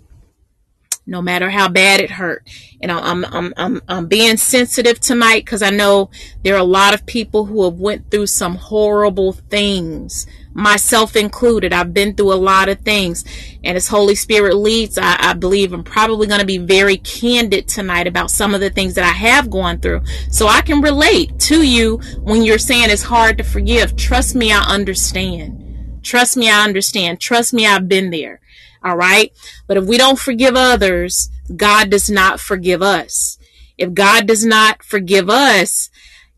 No 1.09 1.21
matter 1.21 1.49
how 1.49 1.67
bad 1.67 1.99
it 1.99 2.11
hurt. 2.11 2.47
And 2.81 2.91
I'm 2.91 3.25
I'm 3.25 3.53
I'm 3.57 3.81
I'm 3.87 4.07
being 4.07 4.37
sensitive 4.37 4.99
tonight 4.99 5.43
because 5.43 5.61
I 5.61 5.71
know 5.71 6.09
there 6.43 6.55
are 6.55 6.59
a 6.59 6.63
lot 6.63 6.93
of 6.93 7.05
people 7.05 7.45
who 7.45 7.63
have 7.65 7.79
went 7.79 8.09
through 8.11 8.27
some 8.27 8.55
horrible 8.55 9.33
things, 9.33 10.27
myself 10.53 11.15
included. 11.15 11.73
I've 11.73 11.93
been 11.93 12.13
through 12.13 12.33
a 12.33 12.35
lot 12.35 12.69
of 12.69 12.79
things, 12.81 13.25
and 13.63 13.75
as 13.75 13.87
Holy 13.87 14.15
Spirit 14.15 14.55
leads, 14.55 14.97
I, 14.97 15.17
I 15.19 15.33
believe 15.33 15.73
I'm 15.73 15.83
probably 15.83 16.27
going 16.27 16.39
to 16.39 16.45
be 16.45 16.59
very 16.59 16.97
candid 16.97 17.67
tonight 17.67 18.07
about 18.07 18.31
some 18.31 18.53
of 18.53 18.61
the 18.61 18.69
things 18.69 18.93
that 18.93 19.03
I 19.03 19.13
have 19.13 19.49
gone 19.49 19.79
through, 19.79 20.01
so 20.29 20.47
I 20.47 20.61
can 20.61 20.81
relate 20.81 21.37
to 21.39 21.63
you 21.63 21.97
when 22.21 22.43
you're 22.43 22.59
saying 22.59 22.91
it's 22.91 23.03
hard 23.03 23.37
to 23.39 23.43
forgive. 23.43 23.97
Trust 23.97 24.35
me, 24.35 24.53
I 24.53 24.61
understand. 24.61 25.65
Trust 26.03 26.37
me, 26.37 26.49
I 26.49 26.63
understand. 26.63 27.19
Trust 27.19 27.53
me, 27.53 27.65
I've 27.65 27.89
been 27.89 28.09
there. 28.09 28.39
All 28.83 28.95
right. 28.95 29.31
But 29.67 29.77
if 29.77 29.85
we 29.85 29.97
don't 29.97 30.19
forgive 30.19 30.55
others, 30.55 31.29
God 31.55 31.89
does 31.89 32.09
not 32.09 32.39
forgive 32.39 32.81
us. 32.81 33.37
If 33.77 33.93
God 33.93 34.27
does 34.27 34.45
not 34.45 34.83
forgive 34.83 35.29
us, 35.29 35.89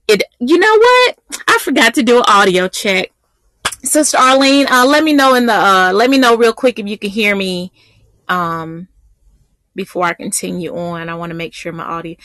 it, 0.08 0.24
you 0.40 0.58
know 0.58 0.78
what? 0.78 1.18
I 1.48 1.58
forgot 1.62 1.94
to 1.96 2.04
do 2.04 2.18
an 2.18 2.26
audio 2.28 2.68
check. 2.68 3.12
Sister 3.84 4.18
Arlene, 4.18 4.68
uh, 4.68 4.86
let 4.86 5.04
me 5.04 5.14
know 5.14 5.34
in 5.34 5.48
the, 5.48 5.54
uh, 5.54 5.92
let 5.94 6.10
me 6.10 6.18
know 6.18 6.36
real 6.36 6.54
quick 6.54 6.78
if 6.78 6.88
you 6.88 6.98
can 6.98 7.10
hear 7.10 7.36
me, 7.36 7.72
um, 8.28 8.88
before 9.74 10.06
I 10.06 10.14
continue 10.14 10.76
on. 10.76 11.10
I 11.10 11.16
want 11.16 11.32
to 11.32 11.36
make 11.36 11.54
sure 11.54 11.72
my 11.72 11.84
audio, 11.84 12.16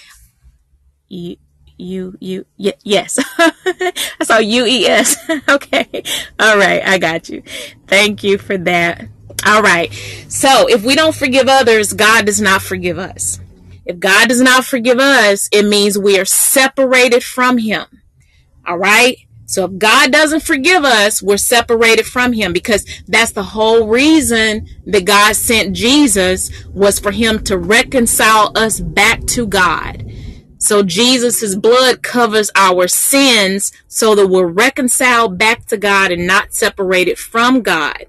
you, 1.09 1.37
you, 1.79 2.17
you, 2.21 2.47
y- 2.59 2.75
yes. 2.83 3.19
I 3.39 3.93
saw 4.23 4.39
U 4.39 4.67
E 4.67 4.87
S. 4.87 5.17
okay. 5.49 6.03
All 6.39 6.59
right. 6.59 6.83
I 6.87 6.99
got 6.99 7.29
you. 7.29 7.43
Thank 7.87 8.23
you 8.25 8.39
for 8.39 8.59
that. 8.59 9.07
All 9.45 9.63
right. 9.63 9.93
So 10.29 10.69
if 10.69 10.85
we 10.85 10.95
don't 10.95 11.15
forgive 11.15 11.49
others, 11.49 11.93
God 11.93 12.27
does 12.27 12.41
not 12.41 12.63
forgive 12.63 12.99
us. 12.99 13.41
If 13.85 13.99
God 13.99 14.29
does 14.29 14.41
not 14.41 14.65
forgive 14.65 14.99
us, 14.99 15.49
it 15.53 15.65
means 15.65 15.99
we 15.99 16.19
are 16.19 16.25
separated 16.25 17.23
from 17.23 17.59
Him. 17.59 17.87
All 18.67 18.79
right. 18.79 19.19
So 19.49 19.65
if 19.65 19.79
God 19.79 20.11
doesn't 20.11 20.43
forgive 20.43 20.85
us, 20.85 21.23
we're 21.23 21.37
separated 21.37 22.05
from 22.05 22.33
him 22.33 22.53
because 22.53 22.85
that's 23.07 23.31
the 23.31 23.45
whole 23.45 23.87
reason 23.87 24.67
that 24.87 25.05
God 25.05 25.37
sent 25.37 25.75
Jesus 25.75 26.51
was 26.75 26.99
for 26.99 27.13
him 27.13 27.43
to 27.45 27.57
reconcile 27.57 28.51
us 28.57 28.81
back 28.81 29.25
to 29.29 29.47
God. 29.47 30.05
So 30.59 30.83
Jesus' 30.83 31.55
blood 31.55 32.03
covers 32.03 32.51
our 32.57 32.89
sins 32.89 33.73
so 33.87 34.17
that 34.17 34.27
we're 34.27 34.49
reconciled 34.49 35.39
back 35.39 35.67
to 35.67 35.77
God 35.77 36.11
and 36.11 36.27
not 36.27 36.53
separated 36.53 37.17
from 37.17 37.63
God. 37.63 38.05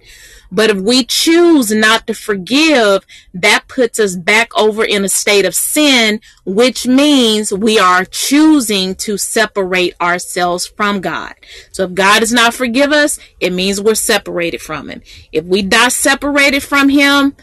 But 0.51 0.69
if 0.69 0.77
we 0.77 1.03
choose 1.03 1.71
not 1.71 2.07
to 2.07 2.13
forgive, 2.13 3.05
that 3.33 3.67
puts 3.67 3.99
us 3.99 4.15
back 4.15 4.55
over 4.57 4.83
in 4.83 5.03
a 5.03 5.09
state 5.09 5.45
of 5.45 5.55
sin, 5.55 6.21
which 6.45 6.87
means 6.87 7.51
we 7.51 7.77
are 7.79 8.05
choosing 8.05 8.95
to 8.95 9.17
separate 9.17 9.95
ourselves 9.99 10.65
from 10.65 11.01
God. 11.01 11.33
So 11.71 11.83
if 11.85 11.93
God 11.93 12.19
does 12.19 12.33
not 12.33 12.53
forgive 12.53 12.91
us, 12.91 13.19
it 13.39 13.53
means 13.53 13.81
we're 13.81 13.95
separated 13.95 14.61
from 14.61 14.89
Him. 14.89 15.01
If 15.31 15.45
we 15.45 15.61
die 15.61 15.89
separated 15.89 16.63
from 16.63 16.89
Him, 16.89 17.35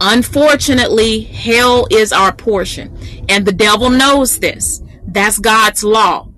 unfortunately, 0.00 1.20
hell 1.20 1.86
is 1.90 2.12
our 2.12 2.32
portion. 2.32 2.96
And 3.28 3.46
the 3.46 3.52
devil 3.52 3.90
knows 3.90 4.38
this. 4.38 4.82
That's 5.06 5.38
God's 5.38 5.84
law. 5.84 6.28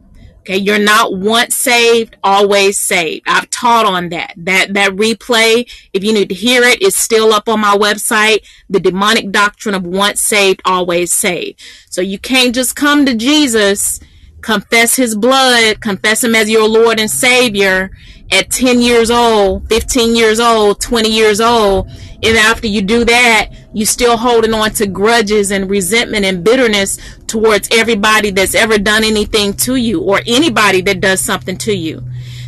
Okay, 0.46 0.58
you're 0.58 0.78
not 0.78 1.12
once 1.12 1.56
saved, 1.56 2.16
always 2.22 2.78
saved. 2.78 3.24
I've 3.26 3.50
taught 3.50 3.84
on 3.84 4.10
that. 4.10 4.32
That 4.36 4.74
that 4.74 4.92
replay, 4.92 5.68
if 5.92 6.04
you 6.04 6.12
need 6.12 6.28
to 6.28 6.36
hear 6.36 6.62
it, 6.62 6.80
is 6.80 6.94
still 6.94 7.32
up 7.32 7.48
on 7.48 7.58
my 7.58 7.76
website. 7.76 8.46
The 8.70 8.78
demonic 8.78 9.32
doctrine 9.32 9.74
of 9.74 9.84
once 9.84 10.20
saved, 10.20 10.62
always 10.64 11.12
saved. 11.12 11.60
So 11.90 12.00
you 12.00 12.20
can't 12.20 12.54
just 12.54 12.76
come 12.76 13.04
to 13.06 13.16
Jesus 13.16 13.98
confess 14.46 14.94
his 14.94 15.16
blood, 15.16 15.80
confess 15.80 16.22
him 16.22 16.36
as 16.36 16.48
your 16.48 16.68
Lord 16.68 17.00
and 17.00 17.10
Savior 17.10 17.90
at 18.30 18.48
10 18.48 18.80
years 18.80 19.10
old, 19.10 19.68
15 19.68 20.14
years 20.14 20.38
old, 20.38 20.80
20 20.80 21.08
years 21.08 21.40
old, 21.40 21.88
and 22.22 22.36
after 22.36 22.68
you 22.68 22.80
do 22.80 23.04
that, 23.04 23.50
you 23.76 23.84
still 23.84 24.16
holding 24.16 24.54
on 24.54 24.70
to 24.70 24.86
grudges 24.86 25.50
and 25.50 25.68
resentment 25.68 26.24
and 26.24 26.42
bitterness 26.42 26.98
towards 27.26 27.68
everybody 27.70 28.30
that's 28.30 28.54
ever 28.54 28.78
done 28.78 29.04
anything 29.04 29.52
to 29.52 29.76
you 29.76 30.00
or 30.00 30.22
anybody 30.26 30.80
that 30.80 30.98
does 30.98 31.20
something 31.20 31.58
to 31.58 31.74
you. 31.74 32.02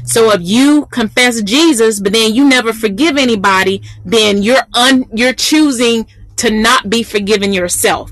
So 0.05 0.31
if 0.33 0.41
you 0.41 0.87
confess 0.87 1.43
Jesus, 1.43 2.01
but 2.01 2.15
then 2.15 2.35
you 2.35 2.49
never 2.49 2.73
forgive 2.73 3.19
anybody, 3.19 3.83
then 4.07 4.43
you're 4.43 4.67
un, 4.73 5.05
you're 5.13 5.35
choosing 5.35 6.07
to 6.37 6.51
not 6.51 6.89
be 6.89 7.03
forgiven 7.03 7.53
yourself. 7.53 8.11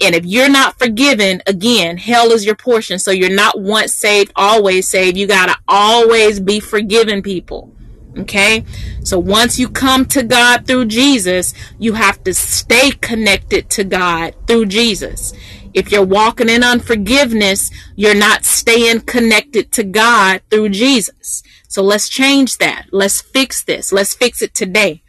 And 0.00 0.14
if 0.14 0.24
you're 0.24 0.48
not 0.48 0.78
forgiven, 0.78 1.42
again, 1.48 1.96
hell 1.96 2.30
is 2.30 2.46
your 2.46 2.54
portion. 2.54 3.00
So 3.00 3.10
you're 3.10 3.28
not 3.28 3.60
once 3.60 3.92
saved, 3.92 4.30
always 4.36 4.88
saved. 4.88 5.16
You 5.16 5.26
got 5.26 5.46
to 5.46 5.58
always 5.66 6.38
be 6.38 6.60
forgiven 6.60 7.22
people. 7.22 7.75
Okay. 8.18 8.64
So 9.02 9.18
once 9.18 9.58
you 9.58 9.68
come 9.68 10.06
to 10.06 10.22
God 10.22 10.66
through 10.66 10.86
Jesus, 10.86 11.52
you 11.78 11.94
have 11.94 12.22
to 12.24 12.32
stay 12.32 12.90
connected 12.92 13.68
to 13.70 13.84
God 13.84 14.34
through 14.46 14.66
Jesus. 14.66 15.32
If 15.74 15.92
you're 15.92 16.06
walking 16.06 16.48
in 16.48 16.64
unforgiveness, 16.64 17.70
you're 17.94 18.14
not 18.14 18.46
staying 18.46 19.02
connected 19.02 19.70
to 19.72 19.84
God 19.84 20.40
through 20.50 20.70
Jesus. 20.70 21.42
So 21.68 21.82
let's 21.82 22.08
change 22.08 22.56
that. 22.58 22.86
Let's 22.92 23.20
fix 23.20 23.62
this. 23.62 23.92
Let's 23.92 24.14
fix 24.14 24.40
it 24.40 24.54
today. 24.54 25.02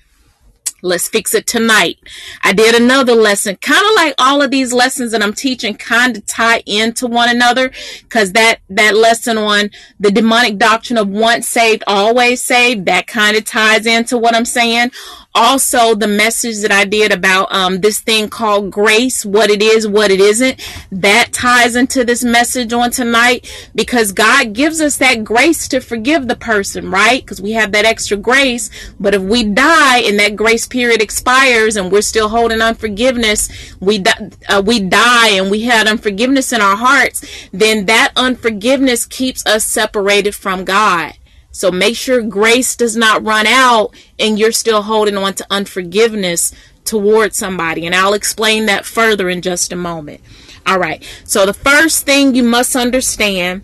Let's 0.81 1.07
fix 1.07 1.33
it 1.33 1.47
tonight. 1.47 1.97
I 2.43 2.53
did 2.53 2.75
another 2.75 3.15
lesson, 3.15 3.55
kind 3.57 3.83
of 3.83 3.95
like 3.95 4.13
all 4.19 4.41
of 4.43 4.51
these 4.51 4.71
lessons 4.71 5.11
that 5.11 5.23
I'm 5.23 5.33
teaching 5.33 5.75
kind 5.75 6.15
of 6.15 6.25
tie 6.27 6.61
into 6.65 7.07
one 7.07 7.29
another 7.29 7.71
because 8.03 8.33
that, 8.33 8.59
that 8.69 8.95
lesson 8.95 9.37
on 9.37 9.71
the 9.99 10.11
demonic 10.11 10.57
doctrine 10.57 10.99
of 10.99 11.09
once 11.09 11.47
saved, 11.47 11.83
always 11.87 12.43
saved, 12.43 12.85
that 12.85 13.07
kind 13.07 13.35
of 13.35 13.43
ties 13.43 13.87
into 13.87 14.17
what 14.17 14.35
I'm 14.35 14.45
saying 14.45 14.91
also 15.37 15.93
the 15.93 16.07
message 16.07 16.61
that 16.61 16.71
I 16.71 16.83
did 16.83 17.11
about 17.11 17.53
um, 17.53 17.79
this 17.81 17.99
thing 17.99 18.27
called 18.27 18.71
grace, 18.71 19.23
what 19.23 19.51
it 19.51 19.61
is, 19.61 19.87
what 19.87 20.09
it 20.09 20.19
isn't, 20.19 20.59
that 20.91 21.31
ties 21.31 21.75
into 21.75 22.03
this 22.03 22.23
message 22.23 22.73
on 22.73 22.89
tonight 22.89 23.47
because 23.75 24.11
God 24.11 24.53
gives 24.53 24.81
us 24.81 24.97
that 24.97 25.23
grace 25.23 25.67
to 25.69 25.79
forgive 25.79 26.27
the 26.27 26.35
person, 26.35 26.89
right? 26.89 27.21
Because 27.21 27.41
we 27.41 27.51
have 27.51 27.71
that 27.73 27.85
extra 27.85 28.17
grace. 28.17 28.69
But 28.99 29.13
if 29.13 29.21
we 29.21 29.43
die 29.43 29.99
and 29.99 30.19
that 30.19 30.35
grace 30.35 30.65
period 30.77 31.01
expires 31.01 31.75
and 31.75 31.91
we're 31.91 32.03
still 32.03 32.29
holding 32.29 32.61
unforgiveness, 32.61 33.49
we 33.79 33.97
di- 33.97 34.29
uh, 34.47 34.61
we 34.63 34.79
die 34.79 35.29
and 35.29 35.49
we 35.49 35.61
had 35.61 35.87
unforgiveness 35.87 36.53
in 36.53 36.61
our 36.61 36.75
hearts, 36.77 37.25
then 37.51 37.87
that 37.87 38.11
unforgiveness 38.15 39.03
keeps 39.07 39.43
us 39.47 39.65
separated 39.65 40.35
from 40.35 40.63
God. 40.63 41.13
So 41.51 41.71
make 41.71 41.95
sure 41.95 42.21
grace 42.21 42.75
does 42.75 42.95
not 42.95 43.25
run 43.25 43.47
out 43.47 43.95
and 44.19 44.37
you're 44.37 44.51
still 44.51 44.83
holding 44.83 45.17
on 45.17 45.33
to 45.33 45.47
unforgiveness 45.49 46.53
towards 46.85 47.35
somebody. 47.35 47.87
And 47.87 47.95
I'll 47.95 48.13
explain 48.13 48.67
that 48.67 48.85
further 48.85 49.29
in 49.29 49.41
just 49.41 49.73
a 49.73 49.75
moment. 49.75 50.21
All 50.67 50.77
right. 50.77 51.03
So 51.23 51.47
the 51.47 51.55
first 51.55 52.05
thing 52.05 52.35
you 52.35 52.43
must 52.43 52.75
understand 52.75 53.63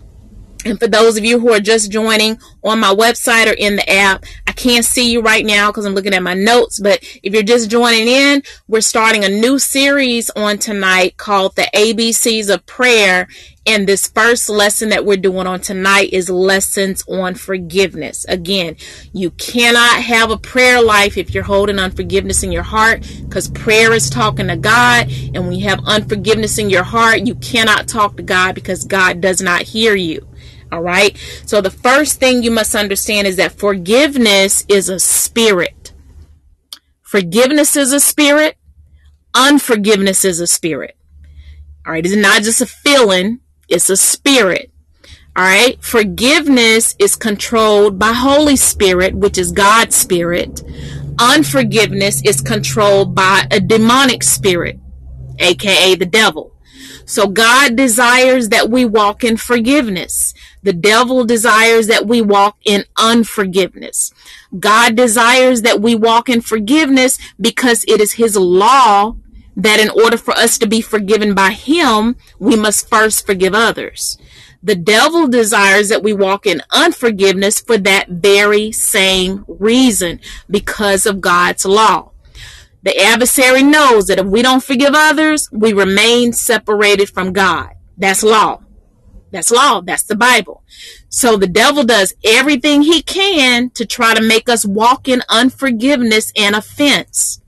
and 0.64 0.78
for 0.78 0.86
those 0.86 1.16
of 1.16 1.24
you 1.24 1.38
who 1.38 1.52
are 1.52 1.60
just 1.60 1.90
joining 1.90 2.38
on 2.62 2.80
my 2.80 2.94
website 2.94 3.46
or 3.46 3.54
in 3.54 3.76
the 3.76 3.90
app, 3.90 4.24
I 4.46 4.52
can't 4.52 4.84
see 4.84 5.10
you 5.10 5.20
right 5.20 5.44
now 5.44 5.70
because 5.70 5.84
I'm 5.84 5.94
looking 5.94 6.14
at 6.14 6.22
my 6.22 6.34
notes. 6.34 6.80
But 6.80 7.04
if 7.22 7.34
you're 7.34 7.42
just 7.42 7.70
joining 7.70 8.08
in, 8.08 8.42
we're 8.66 8.80
starting 8.80 9.24
a 9.24 9.28
new 9.28 9.58
series 9.58 10.30
on 10.30 10.58
tonight 10.58 11.16
called 11.16 11.56
the 11.56 11.68
ABCs 11.74 12.52
of 12.52 12.64
Prayer. 12.66 13.28
And 13.66 13.86
this 13.86 14.08
first 14.08 14.50
lesson 14.50 14.90
that 14.90 15.06
we're 15.06 15.16
doing 15.16 15.46
on 15.46 15.60
tonight 15.60 16.12
is 16.12 16.28
lessons 16.28 17.02
on 17.08 17.34
forgiveness. 17.34 18.26
Again, 18.26 18.76
you 19.12 19.30
cannot 19.32 20.02
have 20.02 20.30
a 20.30 20.36
prayer 20.36 20.82
life 20.82 21.16
if 21.16 21.32
you're 21.32 21.44
holding 21.44 21.78
unforgiveness 21.78 22.42
in 22.42 22.52
your 22.52 22.62
heart 22.62 23.06
because 23.24 23.48
prayer 23.48 23.94
is 23.94 24.10
talking 24.10 24.48
to 24.48 24.56
God. 24.56 25.10
And 25.34 25.46
when 25.46 25.52
you 25.52 25.66
have 25.68 25.80
unforgiveness 25.86 26.58
in 26.58 26.68
your 26.68 26.84
heart, 26.84 27.20
you 27.20 27.34
cannot 27.36 27.88
talk 27.88 28.16
to 28.18 28.22
God 28.22 28.54
because 28.54 28.84
God 28.84 29.22
does 29.22 29.40
not 29.40 29.62
hear 29.62 29.94
you. 29.94 30.26
All 30.74 30.82
right. 30.82 31.16
So 31.46 31.60
the 31.60 31.70
first 31.70 32.18
thing 32.18 32.42
you 32.42 32.50
must 32.50 32.74
understand 32.74 33.28
is 33.28 33.36
that 33.36 33.52
forgiveness 33.52 34.64
is 34.68 34.88
a 34.88 34.98
spirit. 34.98 35.92
Forgiveness 37.00 37.76
is 37.76 37.92
a 37.92 38.00
spirit. 38.00 38.56
Unforgiveness 39.36 40.24
is 40.24 40.40
a 40.40 40.48
spirit. 40.48 40.96
All 41.86 41.92
right. 41.92 42.04
It's 42.04 42.16
not 42.16 42.42
just 42.42 42.60
a 42.60 42.66
feeling. 42.66 43.38
It's 43.68 43.88
a 43.88 43.96
spirit. 43.96 44.72
All 45.36 45.44
right. 45.44 45.80
Forgiveness 45.80 46.96
is 46.98 47.14
controlled 47.14 47.96
by 47.96 48.12
Holy 48.12 48.56
Spirit, 48.56 49.14
which 49.14 49.38
is 49.38 49.52
God's 49.52 49.94
spirit. 49.94 50.60
Unforgiveness 51.20 52.20
is 52.24 52.40
controlled 52.40 53.14
by 53.14 53.46
a 53.52 53.60
demonic 53.60 54.24
spirit, 54.24 54.80
aka 55.38 55.94
the 55.94 56.04
devil. 56.04 56.53
So 57.06 57.26
God 57.26 57.76
desires 57.76 58.48
that 58.48 58.70
we 58.70 58.84
walk 58.84 59.24
in 59.24 59.36
forgiveness. 59.36 60.34
The 60.62 60.72
devil 60.72 61.24
desires 61.24 61.86
that 61.88 62.06
we 62.06 62.22
walk 62.22 62.56
in 62.64 62.84
unforgiveness. 62.96 64.12
God 64.58 64.96
desires 64.96 65.62
that 65.62 65.80
we 65.80 65.94
walk 65.94 66.28
in 66.28 66.40
forgiveness 66.40 67.18
because 67.40 67.84
it 67.86 68.00
is 68.00 68.14
his 68.14 68.36
law 68.36 69.16
that 69.56 69.80
in 69.80 69.90
order 69.90 70.16
for 70.16 70.32
us 70.32 70.58
to 70.58 70.66
be 70.66 70.80
forgiven 70.80 71.34
by 71.34 71.52
him, 71.52 72.16
we 72.38 72.56
must 72.56 72.88
first 72.88 73.26
forgive 73.26 73.54
others. 73.54 74.18
The 74.62 74.74
devil 74.74 75.28
desires 75.28 75.90
that 75.90 76.02
we 76.02 76.14
walk 76.14 76.46
in 76.46 76.62
unforgiveness 76.72 77.60
for 77.60 77.76
that 77.78 78.08
very 78.08 78.72
same 78.72 79.44
reason 79.46 80.20
because 80.48 81.04
of 81.04 81.20
God's 81.20 81.66
law. 81.66 82.12
The 82.84 83.00
adversary 83.00 83.62
knows 83.62 84.06
that 84.08 84.18
if 84.18 84.26
we 84.26 84.42
don't 84.42 84.62
forgive 84.62 84.92
others, 84.94 85.50
we 85.50 85.72
remain 85.72 86.34
separated 86.34 87.08
from 87.08 87.32
God. 87.32 87.70
That's 87.96 88.22
law. 88.22 88.60
That's 89.30 89.50
law. 89.50 89.80
That's 89.80 90.02
the 90.02 90.14
Bible. 90.14 90.62
So 91.08 91.36
the 91.36 91.46
devil 91.46 91.82
does 91.82 92.12
everything 92.22 92.82
he 92.82 93.02
can 93.02 93.70
to 93.70 93.86
try 93.86 94.14
to 94.14 94.22
make 94.22 94.50
us 94.50 94.66
walk 94.66 95.08
in 95.08 95.22
unforgiveness 95.30 96.30
and 96.36 96.54
offense. 96.54 97.40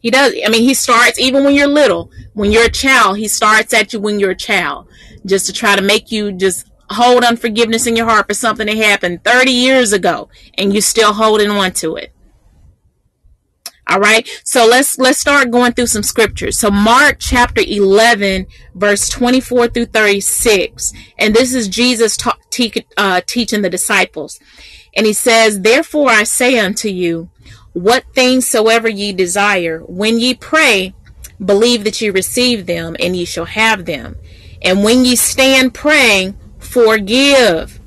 He 0.00 0.10
does. 0.10 0.34
I 0.44 0.50
mean, 0.50 0.62
he 0.62 0.74
starts 0.74 1.18
even 1.18 1.42
when 1.42 1.54
you're 1.54 1.66
little. 1.66 2.10
When 2.34 2.52
you're 2.52 2.66
a 2.66 2.70
child, 2.70 3.16
he 3.16 3.26
starts 3.26 3.72
at 3.72 3.94
you 3.94 4.00
when 4.00 4.20
you're 4.20 4.32
a 4.32 4.36
child 4.36 4.86
just 5.24 5.46
to 5.46 5.52
try 5.52 5.76
to 5.76 5.82
make 5.82 6.12
you 6.12 6.32
just 6.32 6.66
hold 6.90 7.24
unforgiveness 7.24 7.86
in 7.86 7.96
your 7.96 8.06
heart 8.06 8.26
for 8.26 8.34
something 8.34 8.66
that 8.66 8.76
happened 8.76 9.24
30 9.24 9.50
years 9.50 9.92
ago 9.94 10.28
and 10.58 10.72
you're 10.74 10.82
still 10.82 11.14
holding 11.14 11.50
on 11.50 11.72
to 11.72 11.96
it. 11.96 12.12
All 13.90 13.98
right. 14.00 14.28
So 14.44 14.66
let's 14.66 14.98
let's 14.98 15.18
start 15.18 15.50
going 15.50 15.72
through 15.72 15.88
some 15.88 16.04
scriptures. 16.04 16.56
So 16.56 16.70
Mark 16.70 17.16
chapter 17.18 17.60
11 17.60 18.46
verse 18.74 19.08
24 19.08 19.68
through 19.68 19.86
36. 19.86 20.92
And 21.18 21.34
this 21.34 21.52
is 21.52 21.68
Jesus 21.68 22.16
ta- 22.16 22.38
te- 22.50 22.86
uh, 22.96 23.20
teaching 23.26 23.62
the 23.62 23.70
disciples. 23.70 24.38
And 24.94 25.06
he 25.06 25.12
says, 25.12 25.62
"Therefore 25.62 26.10
I 26.10 26.22
say 26.22 26.58
unto 26.58 26.88
you, 26.88 27.30
what 27.72 28.04
things 28.14 28.46
soever 28.48 28.88
ye 28.88 29.12
desire, 29.12 29.80
when 29.80 30.20
ye 30.20 30.34
pray, 30.34 30.94
believe 31.44 31.84
that 31.84 32.00
ye 32.00 32.10
receive 32.10 32.66
them, 32.66 32.96
and 33.00 33.16
ye 33.16 33.24
shall 33.24 33.46
have 33.46 33.86
them. 33.86 34.16
And 34.62 34.84
when 34.84 35.04
ye 35.04 35.16
stand 35.16 35.74
praying, 35.74 36.38
forgive 36.58 37.80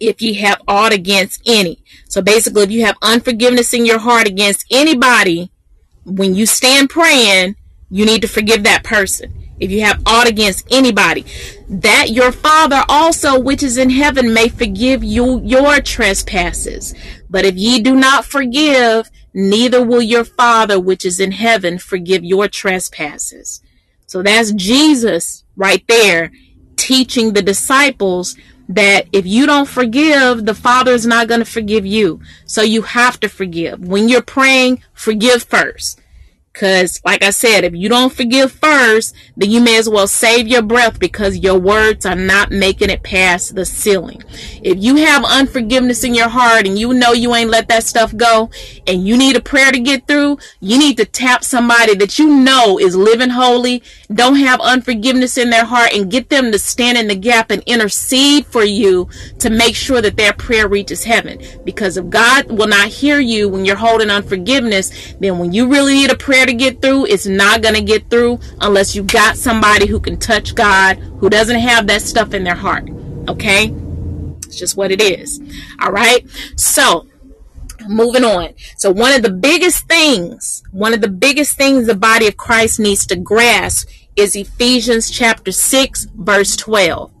if 0.00 0.20
ye 0.22 0.34
have 0.34 0.60
aught 0.68 0.92
against 0.92 1.42
any. 1.46 1.77
So 2.08 2.22
basically, 2.22 2.64
if 2.64 2.70
you 2.70 2.84
have 2.84 2.96
unforgiveness 3.02 3.72
in 3.74 3.86
your 3.86 3.98
heart 3.98 4.26
against 4.26 4.66
anybody, 4.70 5.50
when 6.04 6.34
you 6.34 6.46
stand 6.46 6.90
praying, 6.90 7.56
you 7.90 8.04
need 8.04 8.22
to 8.22 8.28
forgive 8.28 8.64
that 8.64 8.82
person. 8.84 9.34
If 9.60 9.70
you 9.70 9.82
have 9.82 10.02
aught 10.06 10.28
against 10.28 10.66
anybody, 10.70 11.24
that 11.68 12.10
your 12.10 12.32
Father 12.32 12.84
also, 12.88 13.38
which 13.38 13.62
is 13.62 13.76
in 13.76 13.90
heaven, 13.90 14.32
may 14.32 14.48
forgive 14.48 15.02
you 15.02 15.40
your 15.42 15.80
trespasses. 15.80 16.94
But 17.28 17.44
if 17.44 17.56
ye 17.56 17.80
do 17.80 17.94
not 17.94 18.24
forgive, 18.24 19.10
neither 19.34 19.84
will 19.84 20.02
your 20.02 20.24
Father, 20.24 20.78
which 20.78 21.04
is 21.04 21.18
in 21.18 21.32
heaven, 21.32 21.78
forgive 21.78 22.24
your 22.24 22.48
trespasses. 22.48 23.60
So 24.06 24.22
that's 24.22 24.52
Jesus 24.52 25.44
right 25.56 25.84
there 25.88 26.30
teaching 26.76 27.32
the 27.32 27.42
disciples 27.42 28.36
that 28.68 29.06
if 29.12 29.26
you 29.26 29.46
don't 29.46 29.68
forgive, 29.68 30.44
the 30.44 30.54
Father 30.54 30.92
is 30.92 31.06
not 31.06 31.28
going 31.28 31.40
to 31.40 31.46
forgive 31.46 31.86
you. 31.86 32.20
So 32.44 32.62
you 32.62 32.82
have 32.82 33.18
to 33.20 33.28
forgive. 33.28 33.80
When 33.80 34.08
you're 34.08 34.22
praying, 34.22 34.82
forgive 34.92 35.42
first. 35.42 36.00
Because, 36.58 37.00
like 37.04 37.22
I 37.22 37.30
said, 37.30 37.62
if 37.62 37.72
you 37.72 37.88
don't 37.88 38.12
forgive 38.12 38.50
first, 38.50 39.14
then 39.36 39.48
you 39.48 39.60
may 39.60 39.78
as 39.78 39.88
well 39.88 40.08
save 40.08 40.48
your 40.48 40.60
breath 40.60 40.98
because 40.98 41.38
your 41.38 41.56
words 41.56 42.04
are 42.04 42.16
not 42.16 42.50
making 42.50 42.90
it 42.90 43.04
past 43.04 43.54
the 43.54 43.64
ceiling. 43.64 44.24
If 44.64 44.76
you 44.82 44.96
have 44.96 45.24
unforgiveness 45.24 46.02
in 46.02 46.16
your 46.16 46.28
heart 46.28 46.66
and 46.66 46.76
you 46.76 46.92
know 46.94 47.12
you 47.12 47.32
ain't 47.32 47.50
let 47.50 47.68
that 47.68 47.84
stuff 47.84 48.16
go 48.16 48.50
and 48.88 49.06
you 49.06 49.16
need 49.16 49.36
a 49.36 49.40
prayer 49.40 49.70
to 49.70 49.78
get 49.78 50.08
through, 50.08 50.38
you 50.58 50.80
need 50.80 50.96
to 50.96 51.04
tap 51.04 51.44
somebody 51.44 51.94
that 51.94 52.18
you 52.18 52.26
know 52.26 52.76
is 52.76 52.96
living 52.96 53.30
holy, 53.30 53.80
don't 54.12 54.34
have 54.34 54.60
unforgiveness 54.60 55.38
in 55.38 55.50
their 55.50 55.64
heart, 55.64 55.92
and 55.94 56.10
get 56.10 56.28
them 56.28 56.50
to 56.50 56.58
stand 56.58 56.98
in 56.98 57.06
the 57.06 57.14
gap 57.14 57.52
and 57.52 57.62
intercede 57.66 58.44
for 58.46 58.64
you 58.64 59.08
to 59.38 59.48
make 59.48 59.76
sure 59.76 60.02
that 60.02 60.16
their 60.16 60.32
prayer 60.32 60.66
reaches 60.66 61.04
heaven. 61.04 61.40
Because 61.64 61.96
if 61.96 62.10
God 62.10 62.50
will 62.50 62.66
not 62.66 62.88
hear 62.88 63.20
you 63.20 63.48
when 63.48 63.64
you're 63.64 63.76
holding 63.76 64.10
unforgiveness, 64.10 65.14
then 65.20 65.38
when 65.38 65.52
you 65.52 65.68
really 65.68 65.94
need 65.94 66.10
a 66.10 66.16
prayer 66.16 66.47
to 66.48 66.54
get 66.54 66.82
through, 66.82 67.06
it's 67.06 67.26
not 67.26 67.62
going 67.62 67.74
to 67.74 67.82
get 67.82 68.10
through 68.10 68.40
unless 68.60 68.94
you 68.94 69.02
got 69.02 69.36
somebody 69.36 69.86
who 69.86 70.00
can 70.00 70.18
touch 70.18 70.54
God, 70.54 70.98
who 71.18 71.30
doesn't 71.30 71.58
have 71.58 71.86
that 71.86 72.02
stuff 72.02 72.34
in 72.34 72.44
their 72.44 72.54
heart. 72.54 72.88
Okay? 73.28 73.72
It's 74.38 74.58
just 74.58 74.76
what 74.76 74.90
it 74.90 75.00
is. 75.00 75.40
All 75.80 75.92
right? 75.92 76.26
So, 76.56 77.06
moving 77.88 78.24
on. 78.24 78.54
So, 78.76 78.90
one 78.90 79.12
of 79.12 79.22
the 79.22 79.30
biggest 79.30 79.86
things, 79.86 80.62
one 80.72 80.94
of 80.94 81.00
the 81.00 81.08
biggest 81.08 81.56
things 81.56 81.86
the 81.86 81.94
body 81.94 82.26
of 82.26 82.36
Christ 82.36 82.80
needs 82.80 83.06
to 83.06 83.16
grasp 83.16 83.88
is 84.16 84.34
Ephesians 84.34 85.10
chapter 85.10 85.52
6, 85.52 86.08
verse 86.16 86.56
12. 86.56 87.12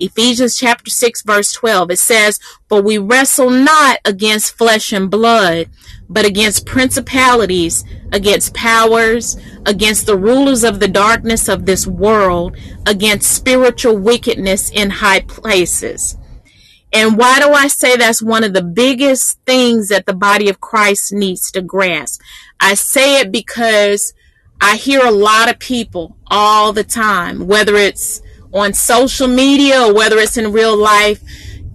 Ephesians 0.00 0.56
chapter 0.56 0.90
6 0.90 1.22
verse 1.22 1.52
12 1.52 1.90
it 1.90 1.98
says 1.98 2.40
for 2.68 2.80
we 2.82 2.98
wrestle 2.98 3.50
not 3.50 3.98
against 4.04 4.56
flesh 4.56 4.92
and 4.92 5.10
blood 5.10 5.68
but 6.08 6.24
against 6.24 6.66
principalities 6.66 7.84
against 8.12 8.54
powers 8.54 9.36
against 9.66 10.06
the 10.06 10.16
rulers 10.16 10.64
of 10.64 10.80
the 10.80 10.88
darkness 10.88 11.48
of 11.48 11.66
this 11.66 11.86
world 11.86 12.56
against 12.86 13.32
spiritual 13.32 13.96
wickedness 13.96 14.70
in 14.70 14.90
high 14.90 15.20
places. 15.20 16.16
And 16.92 17.16
why 17.16 17.38
do 17.38 17.52
I 17.52 17.68
say 17.68 17.96
that's 17.96 18.22
one 18.22 18.42
of 18.42 18.52
the 18.52 18.62
biggest 18.62 19.38
things 19.46 19.88
that 19.88 20.06
the 20.06 20.14
body 20.14 20.48
of 20.48 20.60
Christ 20.60 21.12
needs 21.12 21.50
to 21.52 21.62
grasp? 21.62 22.20
I 22.58 22.74
say 22.74 23.20
it 23.20 23.30
because 23.30 24.12
I 24.60 24.76
hear 24.76 25.04
a 25.04 25.12
lot 25.12 25.48
of 25.48 25.58
people 25.58 26.16
all 26.26 26.72
the 26.72 26.84
time 26.84 27.46
whether 27.46 27.76
it's 27.76 28.20
on 28.52 28.72
social 28.72 29.28
media 29.28 29.82
or 29.86 29.94
whether 29.94 30.18
it's 30.18 30.36
in 30.36 30.52
real 30.52 30.76
life, 30.76 31.22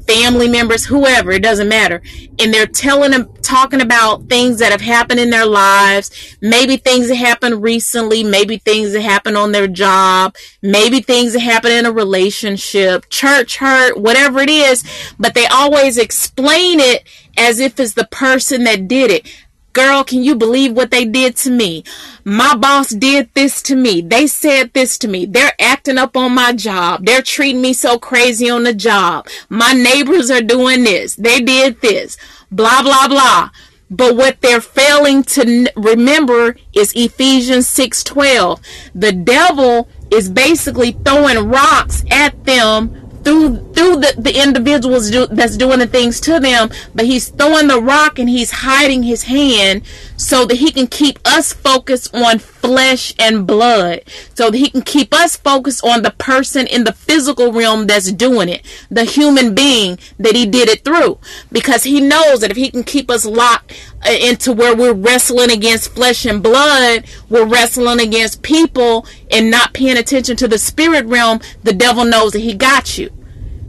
family 0.08 0.48
members, 0.48 0.86
whoever, 0.86 1.32
it 1.32 1.42
doesn't 1.42 1.68
matter. 1.68 2.02
And 2.40 2.54
they're 2.54 2.68
telling 2.68 3.12
them, 3.12 3.30
talking 3.42 3.82
about 3.82 4.28
things 4.28 4.60
that 4.60 4.72
have 4.72 4.82
happened 4.82 5.20
in 5.20 5.30
their 5.30 5.46
lives, 5.46 6.38
maybe 6.42 6.78
things 6.78 7.08
that 7.08 7.16
happened 7.16 7.62
recently, 7.62 8.24
maybe 8.24 8.58
things 8.58 8.94
that 8.94 9.02
happened 9.02 9.38
on 9.38 9.52
their 9.52 9.68
job, 9.68 10.36
maybe 10.62 11.00
things 11.02 11.34
that 11.34 11.40
happened 11.40 11.74
in 11.74 11.86
a 11.86 11.92
relationship, 11.92 13.08
church 13.10 13.58
hurt, 13.58 14.00
whatever 14.00 14.40
it 14.40 14.50
is, 14.50 14.84
but 15.20 15.34
they 15.34 15.46
always 15.46 15.98
explain 15.98 16.80
it 16.80 17.08
as 17.38 17.60
if 17.60 17.80
it's 17.80 17.94
the 17.94 18.08
person 18.08 18.64
that 18.64 18.88
did 18.88 19.12
it. 19.12 19.45
Girl, 19.76 20.06
can 20.06 20.24
you 20.24 20.36
believe 20.36 20.72
what 20.72 20.90
they 20.90 21.04
did 21.04 21.36
to 21.36 21.52
me? 21.52 21.84
My 22.24 22.56
boss 22.56 22.92
did 22.92 23.30
this 23.34 23.62
to 23.64 23.76
me. 23.76 24.00
They 24.00 24.26
said 24.26 24.72
this 24.72 24.98
to 25.00 25.10
me. 25.10 25.26
They're 25.26 25.52
acting 25.60 25.98
up 25.98 26.16
on 26.16 26.34
my 26.34 26.54
job. 26.54 27.06
They're 27.06 27.22
treating 27.22 27.62
me 27.62 27.74
so 27.74 28.00
crazy 28.00 28.50
on 28.50 28.64
the 28.64 28.74
job. 28.74 29.28
My 29.50 29.74
neighbors 29.74 30.32
are 30.32 30.40
doing 30.40 30.86
this. 30.86 31.16
They 31.16 31.42
did 31.42 31.82
this. 31.82 32.16
Blah, 32.50 32.84
blah, 32.84 33.10
blah. 33.10 33.50
But 33.90 34.16
what 34.16 34.40
they're 34.40 34.62
failing 34.62 35.24
to 35.24 35.70
remember 35.76 36.56
is 36.72 36.94
Ephesians 36.96 37.68
6:12. 37.68 38.62
The 38.96 39.12
devil 39.12 39.90
is 40.10 40.30
basically 40.30 40.94
throwing 41.04 41.50
rocks 41.50 42.06
at 42.10 42.46
them 42.46 43.05
through 43.26 43.58
through 43.74 43.98
the, 43.98 44.14
the 44.18 44.42
individuals 44.42 45.12
do, 45.12 45.28
that's 45.28 45.58
doing 45.58 45.80
the 45.80 45.88
things 45.88 46.22
to 46.22 46.40
them 46.40 46.70
but 46.94 47.06
he's 47.06 47.30
throwing 47.30 47.68
the 47.68 47.82
rock 47.82 48.18
and 48.20 48.30
he's 48.30 48.52
hiding 48.52 49.04
his 49.04 49.24
hand 49.24 49.84
so 50.18 50.46
that 50.46 50.58
he 50.58 50.72
can 50.72 50.88
keep 50.88 51.20
us 51.26 51.52
focused 51.54 52.14
on 52.16 52.40
flesh 52.66 53.14
and 53.20 53.46
blood. 53.46 54.02
So 54.34 54.50
that 54.50 54.58
he 54.58 54.70
can 54.70 54.82
keep 54.82 55.14
us 55.14 55.36
focused 55.36 55.84
on 55.86 56.02
the 56.02 56.12
person 56.12 56.68
in 56.68 56.84
the 56.84 56.94
physical 56.94 57.52
realm 57.52 57.88
that's 57.88 58.12
doing 58.12 58.50
it 58.50 58.66
the 58.90 59.04
human 59.04 59.54
being 59.54 60.00
that 60.18 60.36
he 60.36 60.46
did 60.46 60.70
it 60.70 60.84
through. 60.84 61.20
Because 61.52 61.84
he 61.84 62.02
knows 62.02 62.40
that 62.40 62.52
if 62.52 62.58
he 62.58 62.72
can 62.72 62.84
keep 62.84 63.12
us 63.12 63.26
locked 63.26 63.74
uh, 64.06 64.12
into 64.12 64.52
where 64.52 64.76
we're 64.76 64.94
wrestling 64.94 65.52
against 65.52 65.94
flesh 65.94 66.26
and 66.26 66.42
blood 66.44 67.06
we're 67.30 67.46
wrestling 67.46 68.00
against 68.00 68.42
people 68.42 69.06
and 69.32 69.50
not 69.50 69.74
paying 69.74 69.98
attention 69.98 70.36
to 70.36 70.48
the 70.48 70.60
spirit 70.60 71.06
realm 71.06 71.40
the 71.64 71.74
devil 71.74 72.06
knows 72.06 72.32
that 72.34 72.40
he 72.40 72.54
got 72.54 72.98
you 72.98 73.10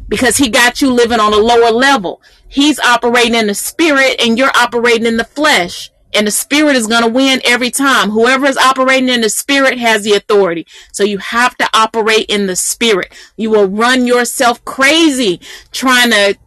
because 0.08 0.36
he 0.36 0.48
got 0.48 0.80
you 0.80 0.92
living 0.92 1.20
on 1.20 1.32
a 1.32 1.36
lower 1.36 1.70
level. 1.70 2.22
He's 2.48 2.78
operating 2.78 3.34
in 3.34 3.46
the 3.46 3.54
spirit 3.54 4.16
and 4.20 4.38
you're 4.38 4.56
operating 4.56 5.06
in 5.06 5.16
the 5.16 5.24
flesh. 5.24 5.90
And 6.14 6.26
the 6.26 6.30
spirit 6.30 6.76
is 6.76 6.86
going 6.86 7.02
to 7.02 7.10
win 7.10 7.42
every 7.44 7.70
time. 7.70 8.10
Whoever 8.10 8.46
is 8.46 8.56
operating 8.56 9.10
in 9.10 9.20
the 9.20 9.28
spirit 9.28 9.78
has 9.78 10.02
the 10.02 10.14
authority. 10.14 10.66
So 10.92 11.04
you 11.04 11.18
have 11.18 11.56
to 11.58 11.68
operate 11.74 12.26
in 12.26 12.46
the 12.46 12.56
spirit. 12.56 13.12
You 13.36 13.50
will 13.50 13.66
run 13.66 14.06
yourself 14.06 14.64
crazy 14.64 15.40
trying 15.72 16.10
to 16.10 16.38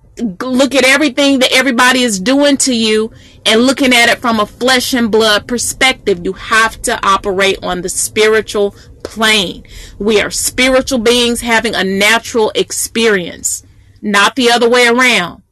look 0.41 0.75
at 0.75 0.85
everything 0.85 1.39
that 1.39 1.53
everybody 1.53 2.01
is 2.01 2.19
doing 2.19 2.57
to 2.57 2.75
you 2.75 3.11
and 3.45 3.61
looking 3.61 3.93
at 3.93 4.09
it 4.09 4.19
from 4.19 4.39
a 4.39 4.45
flesh 4.45 4.93
and 4.93 5.11
blood 5.11 5.47
perspective. 5.47 6.21
You 6.23 6.33
have 6.33 6.81
to 6.83 6.99
operate 7.05 7.59
on 7.63 7.81
the 7.81 7.89
spiritual 7.89 8.75
plane. 9.03 9.63
We 9.97 10.21
are 10.21 10.31
spiritual 10.31 10.99
beings 10.99 11.41
having 11.41 11.75
a 11.75 11.83
natural 11.83 12.51
experience, 12.55 13.63
not 14.01 14.35
the 14.35 14.51
other 14.51 14.69
way 14.69 14.87
around. 14.87 15.43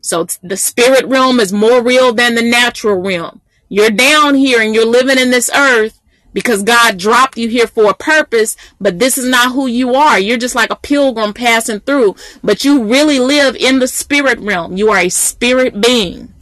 So 0.00 0.26
the 0.42 0.56
spirit 0.56 1.06
realm 1.06 1.40
is 1.40 1.52
more 1.52 1.82
real 1.82 2.12
than 2.12 2.34
the 2.34 2.42
natural 2.42 3.00
realm. 3.00 3.40
You're 3.68 3.90
down 3.90 4.34
here 4.34 4.60
and 4.60 4.74
you're 4.74 4.84
living 4.84 5.18
in 5.18 5.30
this 5.30 5.50
earth 5.54 6.00
because 6.34 6.62
God 6.62 6.98
dropped 6.98 7.38
you 7.38 7.48
here 7.48 7.66
for 7.66 7.88
a 7.88 7.94
purpose, 7.94 8.56
but 8.80 8.98
this 8.98 9.16
is 9.16 9.26
not 9.26 9.52
who 9.52 9.66
you 9.66 9.94
are. 9.94 10.18
You're 10.18 10.36
just 10.36 10.54
like 10.54 10.70
a 10.70 10.76
pilgrim 10.76 11.32
passing 11.32 11.80
through, 11.80 12.16
but 12.42 12.64
you 12.64 12.84
really 12.84 13.18
live 13.18 13.56
in 13.56 13.78
the 13.78 13.88
spirit 13.88 14.38
realm. 14.40 14.76
You 14.76 14.90
are 14.90 14.98
a 14.98 15.08
spirit 15.08 15.80
being. 15.80 16.34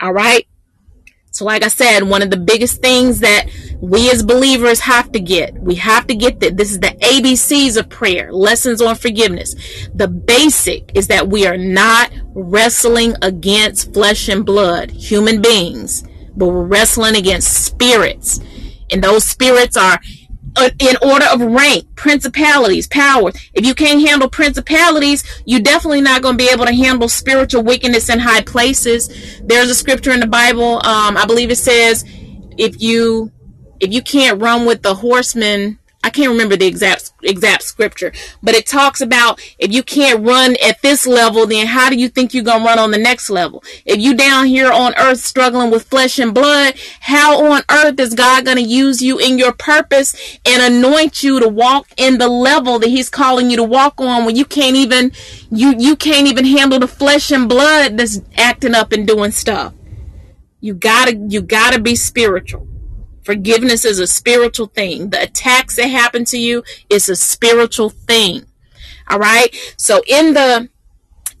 All 0.00 0.12
right. 0.12 0.46
So, 1.34 1.44
like 1.44 1.64
I 1.64 1.68
said, 1.68 2.04
one 2.04 2.22
of 2.22 2.30
the 2.30 2.36
biggest 2.36 2.80
things 2.80 3.18
that 3.18 3.48
we 3.80 4.08
as 4.08 4.22
believers 4.22 4.78
have 4.78 5.10
to 5.10 5.18
get, 5.18 5.52
we 5.54 5.74
have 5.74 6.06
to 6.06 6.14
get 6.14 6.38
that 6.38 6.56
this 6.56 6.70
is 6.70 6.78
the 6.78 6.96
ABCs 7.02 7.76
of 7.76 7.88
prayer, 7.88 8.32
lessons 8.32 8.80
on 8.80 8.94
forgiveness. 8.94 9.56
The 9.92 10.06
basic 10.06 10.92
is 10.94 11.08
that 11.08 11.26
we 11.26 11.44
are 11.44 11.56
not 11.56 12.12
wrestling 12.34 13.16
against 13.20 13.92
flesh 13.92 14.28
and 14.28 14.46
blood, 14.46 14.92
human 14.92 15.42
beings, 15.42 16.04
but 16.36 16.46
we're 16.46 16.66
wrestling 16.66 17.16
against 17.16 17.64
spirits. 17.64 18.38
And 18.92 19.02
those 19.02 19.24
spirits 19.24 19.76
are 19.76 19.98
in 20.78 20.96
order 21.02 21.26
of 21.26 21.40
rank, 21.40 21.84
principalities, 21.96 22.86
powers. 22.86 23.34
If 23.54 23.66
you 23.66 23.74
can't 23.74 24.06
handle 24.06 24.28
principalities, 24.28 25.24
you're 25.46 25.60
definitely 25.60 26.00
not 26.00 26.22
going 26.22 26.38
to 26.38 26.44
be 26.44 26.50
able 26.50 26.66
to 26.66 26.74
handle 26.74 27.08
spiritual 27.08 27.62
wickedness 27.62 28.08
in 28.08 28.18
high 28.18 28.42
places. 28.42 29.40
There's 29.42 29.70
a 29.70 29.74
scripture 29.74 30.12
in 30.12 30.20
the 30.20 30.26
Bible, 30.26 30.76
um, 30.84 31.16
I 31.16 31.24
believe 31.26 31.50
it 31.50 31.56
says, 31.56 32.04
if 32.56 32.80
you 32.80 33.32
if 33.80 33.92
you 33.92 34.02
can't 34.02 34.40
run 34.40 34.64
with 34.64 34.82
the 34.82 34.94
horsemen 34.94 35.78
I 36.04 36.10
can't 36.10 36.30
remember 36.30 36.54
the 36.54 36.66
exact 36.66 37.12
exact 37.22 37.62
scripture, 37.62 38.12
but 38.42 38.54
it 38.54 38.66
talks 38.66 39.00
about 39.00 39.40
if 39.58 39.72
you 39.72 39.82
can't 39.82 40.22
run 40.22 40.54
at 40.62 40.82
this 40.82 41.06
level, 41.06 41.46
then 41.46 41.66
how 41.66 41.88
do 41.88 41.96
you 41.96 42.10
think 42.10 42.34
you're 42.34 42.44
gonna 42.44 42.62
run 42.62 42.78
on 42.78 42.90
the 42.90 42.98
next 42.98 43.30
level? 43.30 43.64
If 43.86 43.98
you 43.98 44.14
down 44.14 44.44
here 44.44 44.70
on 44.70 44.94
earth 44.96 45.20
struggling 45.20 45.70
with 45.70 45.88
flesh 45.88 46.18
and 46.18 46.34
blood, 46.34 46.74
how 47.00 47.42
on 47.50 47.62
earth 47.70 47.98
is 47.98 48.12
God 48.12 48.44
gonna 48.44 48.60
use 48.60 49.00
you 49.00 49.18
in 49.18 49.38
your 49.38 49.52
purpose 49.52 50.14
and 50.44 50.74
anoint 50.74 51.22
you 51.22 51.40
to 51.40 51.48
walk 51.48 51.88
in 51.96 52.18
the 52.18 52.28
level 52.28 52.78
that 52.80 52.90
He's 52.90 53.08
calling 53.08 53.48
you 53.48 53.56
to 53.56 53.64
walk 53.64 53.98
on 53.98 54.26
when 54.26 54.36
you 54.36 54.44
can't 54.44 54.76
even 54.76 55.10
you 55.50 55.74
you 55.78 55.96
can't 55.96 56.28
even 56.28 56.44
handle 56.44 56.78
the 56.78 56.86
flesh 56.86 57.30
and 57.30 57.48
blood 57.48 57.96
that's 57.96 58.20
acting 58.36 58.74
up 58.74 58.92
and 58.92 59.06
doing 59.06 59.30
stuff? 59.30 59.72
You 60.60 60.74
gotta 60.74 61.16
you 61.16 61.40
gotta 61.40 61.80
be 61.80 61.96
spiritual. 61.96 62.68
Forgiveness 63.24 63.84
is 63.84 63.98
a 63.98 64.06
spiritual 64.06 64.66
thing. 64.66 65.10
The 65.10 65.22
attacks 65.22 65.76
that 65.76 65.88
happen 65.88 66.24
to 66.26 66.38
you 66.38 66.62
is 66.90 67.08
a 67.08 67.16
spiritual 67.16 67.90
thing. 67.90 68.46
All 69.08 69.18
right. 69.18 69.54
So 69.76 70.02
in 70.06 70.34
the 70.34 70.68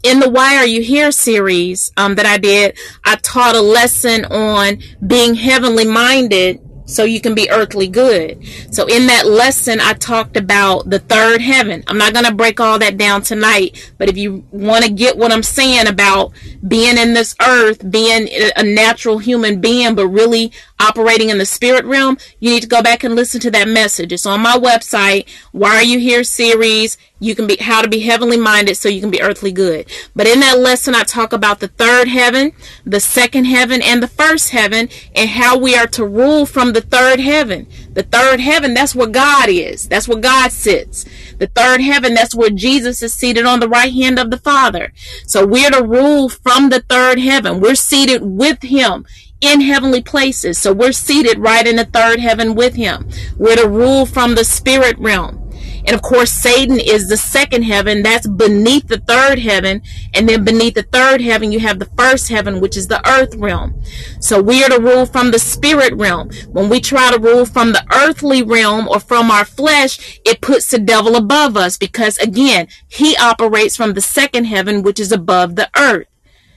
in 0.02 0.20
the 0.20 0.28
Why 0.28 0.56
Are 0.56 0.66
You 0.66 0.82
Here 0.82 1.10
series 1.10 1.90
um, 1.96 2.14
that 2.16 2.26
I 2.26 2.36
did, 2.36 2.78
I 3.04 3.16
taught 3.16 3.56
a 3.56 3.60
lesson 3.60 4.26
on 4.26 4.78
being 5.04 5.34
heavenly 5.34 5.86
minded 5.86 6.60
so 6.86 7.04
you 7.04 7.20
can 7.20 7.34
be 7.34 7.50
earthly 7.50 7.88
good. 7.88 8.46
So 8.70 8.86
in 8.86 9.06
that 9.06 9.26
lesson, 9.26 9.80
I 9.80 9.94
talked 9.94 10.36
about 10.36 10.90
the 10.90 10.98
third 10.98 11.40
heaven. 11.40 11.82
I'm 11.86 11.98
not 11.98 12.12
going 12.12 12.26
to 12.26 12.34
break 12.34 12.60
all 12.60 12.78
that 12.78 12.96
down 12.96 13.22
tonight, 13.22 13.92
but 13.98 14.08
if 14.08 14.16
you 14.16 14.44
want 14.50 14.84
to 14.84 14.90
get 14.90 15.16
what 15.16 15.32
I'm 15.32 15.42
saying 15.42 15.86
about 15.86 16.32
being 16.66 16.98
in 16.98 17.14
this 17.14 17.34
earth, 17.40 17.90
being 17.90 18.28
a 18.56 18.62
natural 18.62 19.18
human 19.18 19.60
being, 19.60 19.94
but 19.94 20.08
really 20.08 20.52
operating 20.78 21.30
in 21.30 21.38
the 21.38 21.46
spirit 21.46 21.84
realm, 21.84 22.18
you 22.40 22.50
need 22.50 22.62
to 22.62 22.68
go 22.68 22.82
back 22.82 23.04
and 23.04 23.14
listen 23.14 23.40
to 23.40 23.50
that 23.50 23.68
message. 23.68 24.12
It's 24.12 24.26
on 24.26 24.40
my 24.40 24.56
website, 24.56 25.28
Why 25.52 25.76
Are 25.76 25.82
You 25.82 25.98
Here 25.98 26.24
series. 26.24 26.98
You 27.24 27.34
can 27.34 27.46
be 27.46 27.56
how 27.56 27.80
to 27.80 27.88
be 27.88 28.00
heavenly 28.00 28.36
minded 28.36 28.76
so 28.76 28.90
you 28.90 29.00
can 29.00 29.10
be 29.10 29.22
earthly 29.22 29.50
good. 29.50 29.90
But 30.14 30.26
in 30.26 30.40
that 30.40 30.58
lesson, 30.58 30.94
I 30.94 31.04
talk 31.04 31.32
about 31.32 31.60
the 31.60 31.68
third 31.68 32.06
heaven, 32.06 32.52
the 32.84 33.00
second 33.00 33.46
heaven, 33.46 33.80
and 33.80 34.02
the 34.02 34.08
first 34.08 34.50
heaven, 34.50 34.90
and 35.14 35.30
how 35.30 35.56
we 35.56 35.74
are 35.74 35.86
to 35.86 36.04
rule 36.04 36.44
from 36.44 36.74
the 36.74 36.82
third 36.82 37.20
heaven. 37.20 37.66
The 37.94 38.02
third 38.02 38.40
heaven, 38.40 38.74
that's 38.74 38.94
where 38.94 39.06
God 39.08 39.48
is. 39.48 39.88
That's 39.88 40.06
where 40.06 40.20
God 40.20 40.52
sits. 40.52 41.06
The 41.38 41.46
third 41.46 41.80
heaven, 41.80 42.12
that's 42.12 42.34
where 42.34 42.50
Jesus 42.50 43.02
is 43.02 43.14
seated 43.14 43.46
on 43.46 43.60
the 43.60 43.68
right 43.68 43.92
hand 43.92 44.18
of 44.18 44.30
the 44.30 44.38
Father. 44.38 44.92
So 45.26 45.46
we're 45.46 45.70
to 45.70 45.82
rule 45.82 46.28
from 46.28 46.68
the 46.68 46.80
third 46.80 47.18
heaven. 47.18 47.60
We're 47.60 47.74
seated 47.74 48.22
with 48.22 48.62
Him 48.62 49.06
in 49.40 49.62
heavenly 49.62 50.02
places. 50.02 50.58
So 50.58 50.74
we're 50.74 50.92
seated 50.92 51.38
right 51.38 51.66
in 51.66 51.76
the 51.76 51.86
third 51.86 52.20
heaven 52.20 52.54
with 52.54 52.74
Him. 52.74 53.08
We're 53.38 53.56
to 53.56 53.68
rule 53.68 54.04
from 54.04 54.34
the 54.34 54.44
spirit 54.44 54.98
realm. 54.98 55.43
And 55.86 55.94
of 55.94 56.02
course, 56.02 56.30
Satan 56.30 56.80
is 56.80 57.08
the 57.08 57.16
second 57.16 57.62
heaven. 57.62 58.02
That's 58.02 58.26
beneath 58.26 58.88
the 58.88 58.98
third 58.98 59.38
heaven. 59.38 59.82
And 60.14 60.28
then 60.28 60.44
beneath 60.44 60.74
the 60.74 60.82
third 60.82 61.20
heaven, 61.20 61.52
you 61.52 61.60
have 61.60 61.78
the 61.78 61.90
first 61.96 62.28
heaven, 62.28 62.60
which 62.60 62.76
is 62.76 62.88
the 62.88 63.06
earth 63.08 63.34
realm. 63.34 63.80
So 64.20 64.40
we 64.40 64.64
are 64.64 64.70
to 64.70 64.80
rule 64.80 65.06
from 65.06 65.30
the 65.30 65.38
spirit 65.38 65.94
realm. 65.94 66.30
When 66.48 66.68
we 66.68 66.80
try 66.80 67.10
to 67.10 67.20
rule 67.20 67.44
from 67.44 67.72
the 67.72 67.84
earthly 67.92 68.42
realm 68.42 68.88
or 68.88 68.98
from 68.98 69.30
our 69.30 69.44
flesh, 69.44 70.20
it 70.24 70.40
puts 70.40 70.70
the 70.70 70.78
devil 70.78 71.16
above 71.16 71.56
us 71.56 71.76
because 71.76 72.16
again, 72.18 72.68
he 72.88 73.16
operates 73.16 73.76
from 73.76 73.92
the 73.92 74.00
second 74.00 74.44
heaven, 74.46 74.82
which 74.82 74.98
is 74.98 75.12
above 75.12 75.56
the 75.56 75.70
earth. 75.76 76.06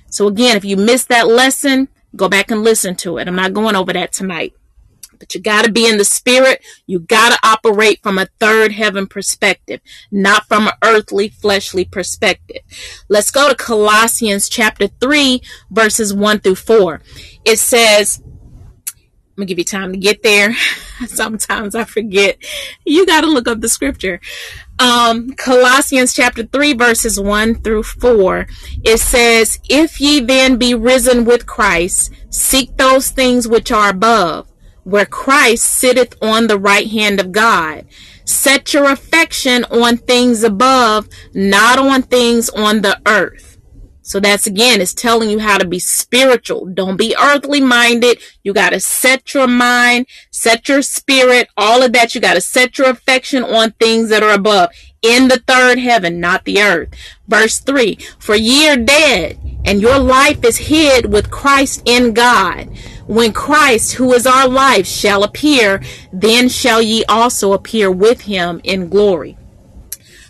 So 0.09 0.27
again, 0.27 0.55
if 0.55 0.63
you 0.63 0.77
missed 0.77 1.09
that 1.09 1.27
lesson, 1.27 1.89
go 2.15 2.29
back 2.29 2.49
and 2.49 2.63
listen 2.63 2.95
to 2.95 3.17
it. 3.17 3.27
I'm 3.27 3.35
not 3.35 3.53
going 3.53 3.75
over 3.75 3.91
that 3.93 4.13
tonight. 4.13 4.53
But 5.19 5.33
you 5.35 5.41
got 5.41 5.65
to 5.65 5.71
be 5.71 5.87
in 5.87 5.97
the 5.97 6.05
spirit. 6.05 6.63
You 6.85 6.99
got 6.99 7.31
to 7.31 7.47
operate 7.47 8.01
from 8.01 8.17
a 8.17 8.27
third 8.39 8.71
heaven 8.71 9.07
perspective, 9.07 9.81
not 10.11 10.47
from 10.47 10.67
an 10.67 10.73
earthly, 10.83 11.29
fleshly 11.29 11.85
perspective. 11.85 12.61
Let's 13.09 13.31
go 13.31 13.49
to 13.49 13.55
Colossians 13.55 14.49
chapter 14.49 14.87
3, 14.87 15.41
verses 15.69 16.13
1 16.13 16.39
through 16.39 16.55
4. 16.55 17.01
It 17.45 17.59
says, 17.59 18.21
I'm 19.37 19.41
gonna 19.41 19.49
give 19.49 19.59
you 19.59 19.65
time 19.65 19.91
to 19.91 19.99
get 19.99 20.23
there. 20.23 20.55
Sometimes 21.05 21.75
I 21.75 21.83
forget. 21.83 22.37
You 22.85 23.05
got 23.05 23.21
to 23.21 23.27
look 23.27 23.47
up 23.47 23.61
the 23.61 23.69
scripture. 23.69 24.19
Um, 24.79 25.29
Colossians 25.33 26.15
chapter 26.15 26.43
3, 26.43 26.73
verses 26.73 27.19
1 27.19 27.61
through 27.61 27.83
4. 27.83 28.47
It 28.83 28.99
says, 28.99 29.59
If 29.69 30.01
ye 30.01 30.21
then 30.21 30.57
be 30.57 30.73
risen 30.73 31.23
with 31.23 31.45
Christ, 31.45 32.11
seek 32.31 32.77
those 32.77 33.11
things 33.11 33.47
which 33.47 33.71
are 33.71 33.89
above 33.89 34.47
where 34.87 35.05
Christ 35.05 35.65
sitteth 35.65 36.15
on 36.21 36.47
the 36.47 36.57
right 36.57 36.87
hand 36.87 37.19
of 37.19 37.33
God. 37.33 37.85
Set 38.23 38.73
your 38.73 38.89
affection 38.89 39.65
on 39.65 39.97
things 39.97 40.43
above, 40.43 41.09
not 41.33 41.77
on 41.77 42.03
things 42.03 42.49
on 42.49 42.81
the 42.81 42.97
earth. 43.05 43.57
So 44.01 44.21
that's 44.21 44.47
again, 44.47 44.79
it's 44.79 44.93
telling 44.93 45.29
you 45.29 45.39
how 45.39 45.57
to 45.57 45.67
be 45.67 45.79
spiritual. 45.79 46.67
Don't 46.67 46.95
be 46.95 47.13
earthly 47.21 47.59
minded. 47.59 48.21
You 48.43 48.53
got 48.53 48.69
to 48.69 48.79
set 48.79 49.33
your 49.33 49.47
mind, 49.47 50.05
set 50.31 50.69
your 50.69 50.81
spirit, 50.81 51.49
all 51.57 51.83
of 51.83 51.91
that. 51.91 52.15
You 52.15 52.21
got 52.21 52.35
to 52.35 52.41
set 52.41 52.77
your 52.77 52.89
affection 52.89 53.43
on 53.43 53.71
things 53.71 54.07
that 54.07 54.23
are 54.23 54.33
above 54.33 54.69
in 55.01 55.27
the 55.27 55.43
third 55.45 55.79
heaven, 55.79 56.21
not 56.21 56.45
the 56.45 56.61
earth. 56.61 56.87
Verse 57.27 57.59
3 57.59 57.97
For 58.17 58.35
ye 58.35 58.69
are 58.69 58.77
dead, 58.77 59.37
and 59.65 59.81
your 59.81 59.99
life 59.99 60.45
is 60.45 60.55
hid 60.55 61.11
with 61.11 61.29
Christ 61.29 61.81
in 61.83 62.13
God. 62.13 62.69
When 63.07 63.31
Christ, 63.31 63.93
who 63.93 64.13
is 64.13 64.27
our 64.27 64.47
life, 64.47 64.85
shall 64.85 65.23
appear, 65.23 65.81
then 66.11 66.49
shall 66.49 66.81
ye 66.81 67.05
also 67.05 67.53
appear 67.53 67.89
with 67.89 68.21
him 68.21 68.59
in 68.63 68.89
glory. 68.89 69.37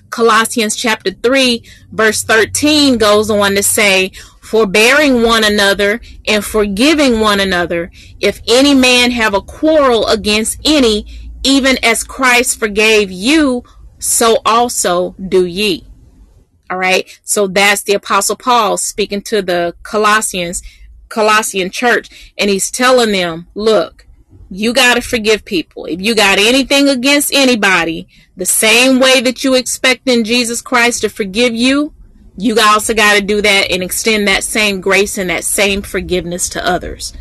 Colossians 0.10 0.76
chapter 0.76 1.12
3, 1.12 1.64
verse 1.92 2.24
13 2.24 2.98
goes 2.98 3.30
on 3.30 3.56
to 3.56 3.64
say, 3.64 4.12
Forbearing 4.42 5.24
one 5.24 5.44
another 5.44 6.00
and 6.26 6.46
forgiving 6.46 7.20
one 7.20 7.40
another, 7.40 7.92
if 8.20 8.42
any 8.48 8.74
man 8.74 9.12
have 9.12 9.34
a 9.34 9.42
quarrel 9.42 10.08
against 10.08 10.62
any, 10.64 11.06
even 11.44 11.78
as 11.84 12.04
Christ 12.04 12.60
forgave 12.60 13.12
you, 13.12 13.64
so 14.00 14.38
also 14.46 15.16
do 15.20 15.46
ye. 15.46 15.86
All 16.70 16.78
right. 16.78 17.20
So 17.24 17.48
that's 17.48 17.84
the 17.84 17.94
apostle 17.94 18.36
Paul 18.36 18.78
speaking 18.78 19.22
to 19.24 19.42
the 19.42 19.76
Colossians 19.84 20.62
Colossian 21.10 21.70
church 21.70 22.34
and 22.38 22.50
he's 22.50 22.72
telling 22.72 23.12
them, 23.12 23.48
look, 23.56 24.08
you 24.50 24.74
got 24.74 24.96
to 24.96 25.02
forgive 25.02 25.46
people. 25.46 25.86
If 25.86 26.02
you 26.02 26.16
got 26.16 26.40
anything 26.40 26.88
against 26.88 27.34
anybody, 27.34 28.08
the 28.36 28.46
same 28.46 29.00
way 29.00 29.20
that 29.22 29.44
you 29.44 29.56
expect 29.56 30.08
in 30.08 30.24
Jesus 30.24 30.62
Christ 30.62 31.02
to 31.02 31.10
forgive 31.10 31.54
you, 31.54 31.94
you 32.38 32.56
also 32.60 32.94
got 32.94 33.16
to 33.16 33.22
do 33.22 33.42
that 33.42 33.72
and 33.72 33.82
extend 33.82 34.28
that 34.28 34.44
same 34.44 34.80
grace 34.80 35.18
and 35.18 35.30
that 35.30 35.44
same 35.44 35.82
forgiveness 35.82 36.50
to 36.50 36.66
others. 36.66 37.14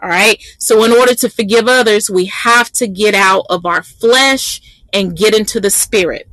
All 0.00 0.08
right. 0.08 0.42
So 0.58 0.84
in 0.84 0.92
order 0.92 1.14
to 1.16 1.28
forgive 1.28 1.68
others, 1.68 2.10
we 2.10 2.26
have 2.26 2.70
to 2.72 2.88
get 2.88 3.14
out 3.14 3.44
of 3.50 3.66
our 3.66 3.82
flesh 3.82 4.60
and 4.92 5.16
get 5.16 5.34
into 5.34 5.60
the 5.60 5.70
spirit. 5.70 6.28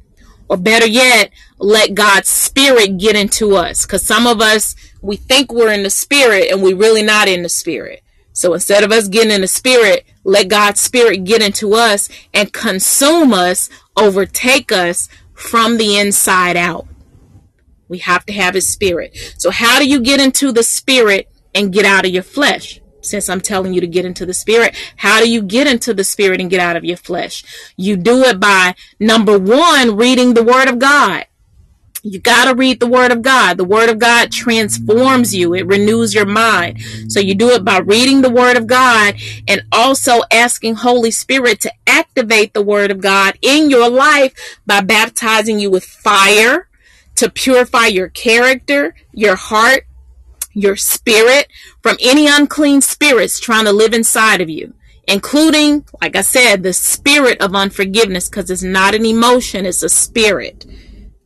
Or 0.47 0.57
better 0.57 0.87
yet, 0.87 1.31
let 1.59 1.93
God's 1.93 2.29
spirit 2.29 2.97
get 2.97 3.15
into 3.15 3.55
us. 3.55 3.85
Cause 3.85 4.05
some 4.05 4.25
of 4.25 4.41
us, 4.41 4.75
we 5.01 5.15
think 5.15 5.51
we're 5.51 5.73
in 5.73 5.83
the 5.83 5.89
spirit 5.89 6.51
and 6.51 6.61
we're 6.61 6.75
really 6.75 7.03
not 7.03 7.27
in 7.27 7.43
the 7.43 7.49
spirit. 7.49 8.03
So 8.33 8.53
instead 8.53 8.83
of 8.83 8.91
us 8.91 9.07
getting 9.07 9.31
in 9.31 9.41
the 9.41 9.47
spirit, 9.47 10.05
let 10.23 10.47
God's 10.47 10.79
spirit 10.79 11.23
get 11.23 11.41
into 11.41 11.73
us 11.73 12.09
and 12.33 12.53
consume 12.53 13.33
us, 13.33 13.69
overtake 13.97 14.71
us 14.71 15.09
from 15.33 15.77
the 15.77 15.97
inside 15.97 16.55
out. 16.55 16.87
We 17.87 17.97
have 17.99 18.25
to 18.27 18.33
have 18.33 18.53
his 18.53 18.71
spirit. 18.71 19.17
So 19.37 19.49
how 19.49 19.79
do 19.79 19.87
you 19.87 19.99
get 19.99 20.21
into 20.21 20.51
the 20.51 20.63
spirit 20.63 21.29
and 21.55 21.73
get 21.73 21.85
out 21.85 22.05
of 22.05 22.11
your 22.11 22.23
flesh? 22.23 22.79
Since 23.01 23.29
I'm 23.29 23.41
telling 23.41 23.73
you 23.73 23.81
to 23.81 23.87
get 23.87 24.05
into 24.05 24.25
the 24.25 24.33
spirit, 24.33 24.75
how 24.97 25.21
do 25.21 25.29
you 25.29 25.41
get 25.41 25.67
into 25.67 25.93
the 25.93 26.03
spirit 26.03 26.41
and 26.41 26.49
get 26.49 26.59
out 26.59 26.75
of 26.75 26.83
your 26.83 26.97
flesh? 26.97 27.43
You 27.77 27.95
do 27.95 28.23
it 28.23 28.39
by 28.39 28.75
number 28.99 29.39
one, 29.39 29.95
reading 29.95 30.33
the 30.33 30.43
word 30.43 30.67
of 30.67 30.79
God. 30.79 31.25
You 32.03 32.19
got 32.19 32.45
to 32.45 32.55
read 32.55 32.79
the 32.79 32.87
Word 32.87 33.11
of 33.11 33.21
God. 33.21 33.57
The 33.57 33.65
Word 33.65 33.89
of 33.89 33.99
God 33.99 34.31
transforms 34.31 35.35
you, 35.35 35.53
it 35.53 35.67
renews 35.67 36.13
your 36.13 36.25
mind. 36.25 36.81
So 37.09 37.19
you 37.19 37.35
do 37.35 37.49
it 37.49 37.65
by 37.65 37.79
reading 37.79 38.21
the 38.21 38.29
Word 38.29 38.57
of 38.57 38.67
God 38.67 39.15
and 39.47 39.63
also 39.71 40.21
asking 40.31 40.75
Holy 40.75 41.11
Spirit 41.11 41.59
to 41.61 41.73
activate 41.85 42.53
the 42.53 42.63
Word 42.63 42.91
of 42.91 43.01
God 43.01 43.37
in 43.41 43.69
your 43.69 43.89
life 43.89 44.33
by 44.65 44.81
baptizing 44.81 45.59
you 45.59 45.69
with 45.69 45.83
fire 45.83 46.69
to 47.15 47.29
purify 47.29 47.87
your 47.87 48.07
character, 48.07 48.95
your 49.11 49.35
heart, 49.35 49.85
your 50.53 50.77
spirit 50.77 51.47
from 51.83 51.97
any 52.01 52.27
unclean 52.27 52.81
spirits 52.81 53.39
trying 53.39 53.65
to 53.65 53.71
live 53.71 53.93
inside 53.93 54.41
of 54.41 54.49
you 54.49 54.73
including, 55.09 55.83
like 56.03 56.15
I 56.15 56.21
said, 56.21 56.61
the 56.61 56.71
spirit 56.71 57.41
of 57.41 57.55
unforgiveness, 57.55 58.29
because 58.29 58.51
it's 58.51 58.61
not 58.61 58.93
an 58.93 59.07
emotion, 59.07 59.65
it's 59.65 59.81
a 59.81 59.89
spirit. 59.89 60.67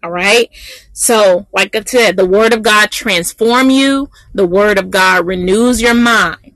All 0.04 0.12
right. 0.12 0.50
So, 0.92 1.48
like 1.54 1.76
I 1.76 1.84
said, 1.86 2.18
the 2.18 2.26
word 2.26 2.54
of 2.54 2.62
God 2.62 2.92
transform 2.92 3.70
you. 3.70 4.10
The 4.34 4.46
word 4.46 4.78
of 4.78 4.92
God 4.92 5.26
renews 5.26 5.82
your 5.82 5.94
mind. 5.94 6.54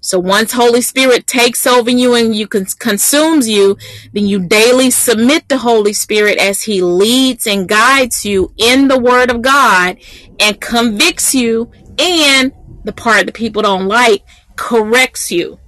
So 0.00 0.18
once 0.18 0.52
Holy 0.52 0.80
Spirit 0.80 1.26
takes 1.26 1.66
over 1.66 1.90
you 1.90 2.14
and 2.14 2.34
you 2.34 2.46
consumes 2.46 3.46
you, 3.46 3.76
then 4.14 4.26
you 4.26 4.40
daily 4.40 4.90
submit 4.90 5.42
to 5.42 5.56
the 5.56 5.58
Holy 5.58 5.92
Spirit 5.92 6.38
as 6.38 6.62
he 6.62 6.80
leads 6.80 7.46
and 7.46 7.68
guides 7.68 8.24
you 8.24 8.54
in 8.56 8.88
the 8.88 8.98
word 8.98 9.30
of 9.30 9.42
God 9.42 9.98
and 10.40 10.60
convicts 10.60 11.34
you 11.34 11.70
and 11.98 12.52
the 12.84 12.92
part 12.92 13.26
that 13.26 13.34
people 13.34 13.60
don't 13.60 13.86
like 13.86 14.24
corrects 14.56 15.30
you. 15.30 15.58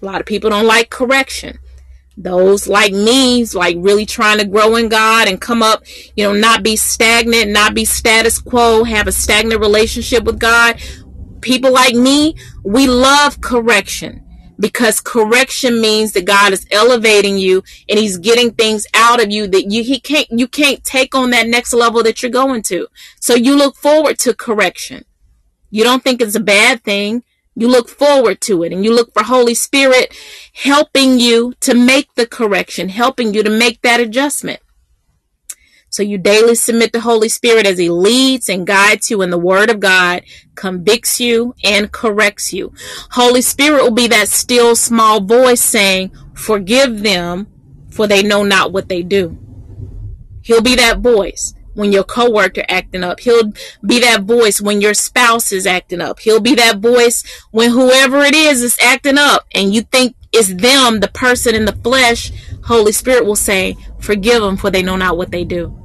A 0.00 0.04
lot 0.06 0.20
of 0.20 0.26
people 0.26 0.48
don't 0.48 0.66
like 0.66 0.88
correction 0.88 1.58
those 2.22 2.68
like 2.68 2.92
me 2.92 3.44
like 3.54 3.76
really 3.78 4.04
trying 4.04 4.38
to 4.38 4.44
grow 4.44 4.76
in 4.76 4.88
god 4.88 5.28
and 5.28 5.40
come 5.40 5.62
up 5.62 5.82
you 6.16 6.24
know 6.24 6.32
not 6.32 6.62
be 6.62 6.76
stagnant 6.76 7.50
not 7.50 7.74
be 7.74 7.84
status 7.84 8.38
quo 8.38 8.84
have 8.84 9.06
a 9.06 9.12
stagnant 9.12 9.60
relationship 9.60 10.24
with 10.24 10.38
god. 10.38 10.80
People 11.40 11.72
like 11.72 11.94
me 11.94 12.36
we 12.64 12.86
love 12.86 13.40
correction 13.40 14.26
because 14.58 15.00
correction 15.00 15.80
means 15.80 16.12
that 16.12 16.26
god 16.26 16.52
is 16.52 16.66
elevating 16.70 17.38
you 17.38 17.62
and 17.88 17.98
he's 17.98 18.18
getting 18.18 18.52
things 18.52 18.86
out 18.92 19.22
of 19.22 19.30
you 19.30 19.46
that 19.46 19.70
you 19.70 19.82
he 19.82 19.98
can't 19.98 20.26
you 20.30 20.46
can't 20.46 20.84
take 20.84 21.14
on 21.14 21.30
that 21.30 21.46
next 21.46 21.72
level 21.72 22.02
that 22.02 22.22
you're 22.22 22.30
going 22.30 22.62
to. 22.62 22.86
So 23.20 23.34
you 23.34 23.56
look 23.56 23.76
forward 23.76 24.18
to 24.20 24.34
correction. 24.34 25.06
You 25.70 25.84
don't 25.84 26.02
think 26.02 26.20
it's 26.20 26.34
a 26.34 26.40
bad 26.40 26.84
thing 26.84 27.22
You 27.54 27.68
look 27.68 27.88
forward 27.88 28.40
to 28.42 28.62
it 28.62 28.72
and 28.72 28.84
you 28.84 28.94
look 28.94 29.12
for 29.12 29.24
Holy 29.24 29.54
Spirit 29.54 30.14
helping 30.54 31.18
you 31.18 31.54
to 31.60 31.74
make 31.74 32.14
the 32.14 32.26
correction, 32.26 32.88
helping 32.88 33.34
you 33.34 33.42
to 33.42 33.50
make 33.50 33.82
that 33.82 34.00
adjustment. 34.00 34.60
So 35.92 36.04
you 36.04 36.18
daily 36.18 36.54
submit 36.54 36.92
to 36.92 37.00
Holy 37.00 37.28
Spirit 37.28 37.66
as 37.66 37.78
He 37.78 37.90
leads 37.90 38.48
and 38.48 38.66
guides 38.66 39.10
you 39.10 39.22
in 39.22 39.30
the 39.30 39.38
Word 39.38 39.70
of 39.70 39.80
God, 39.80 40.22
convicts 40.54 41.18
you 41.18 41.54
and 41.64 41.90
corrects 41.90 42.52
you. 42.52 42.72
Holy 43.10 43.42
Spirit 43.42 43.82
will 43.82 43.90
be 43.90 44.06
that 44.06 44.28
still 44.28 44.76
small 44.76 45.20
voice 45.20 45.60
saying, 45.60 46.12
Forgive 46.32 47.02
them, 47.02 47.48
for 47.90 48.06
they 48.06 48.22
know 48.22 48.44
not 48.44 48.72
what 48.72 48.88
they 48.88 49.02
do. 49.02 49.36
He'll 50.42 50.62
be 50.62 50.76
that 50.76 51.00
voice 51.00 51.54
when 51.74 51.92
your 51.92 52.04
coworker 52.04 52.64
acting 52.68 53.04
up. 53.04 53.20
He'll 53.20 53.52
be 53.84 54.00
that 54.00 54.24
voice 54.24 54.60
when 54.60 54.80
your 54.80 54.94
spouse 54.94 55.52
is 55.52 55.66
acting 55.66 56.00
up. 56.00 56.20
He'll 56.20 56.40
be 56.40 56.54
that 56.54 56.78
voice 56.78 57.24
when 57.50 57.70
whoever 57.70 58.20
it 58.20 58.34
is 58.34 58.62
is 58.62 58.78
acting 58.82 59.18
up 59.18 59.46
and 59.54 59.74
you 59.74 59.82
think 59.82 60.16
it's 60.32 60.54
them, 60.54 61.00
the 61.00 61.10
person 61.12 61.54
in 61.54 61.64
the 61.64 61.76
flesh. 61.76 62.32
Holy 62.64 62.92
Spirit 62.92 63.26
will 63.26 63.36
say, 63.36 63.76
forgive 63.98 64.42
them 64.42 64.56
for 64.56 64.70
they 64.70 64.82
know 64.82 64.96
not 64.96 65.16
what 65.16 65.30
they 65.30 65.44
do. 65.44 65.76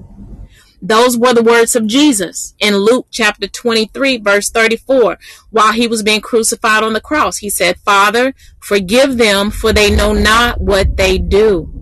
Those 0.81 1.17
were 1.17 1.33
the 1.33 1.41
words 1.41 1.75
of 1.75 1.87
Jesus 1.87 2.53
in 2.59 2.75
Luke 2.75 3.07
chapter 3.09 3.47
23, 3.47 4.17
verse 4.17 4.51
34. 4.51 5.17
While 5.49 5.73
he 5.73 5.87
was 5.87 6.03
being 6.03 6.21
crucified 6.21 6.83
on 6.83 6.93
the 6.93 7.01
cross, 7.01 7.37
he 7.37 7.49
said, 7.49 7.79
Father, 7.79 8.35
forgive 8.59 9.17
them, 9.17 9.49
for 9.49 9.73
they 9.73 9.89
know 9.89 10.13
not 10.13 10.61
what 10.61 10.95
they 10.95 11.17
do. 11.17 11.74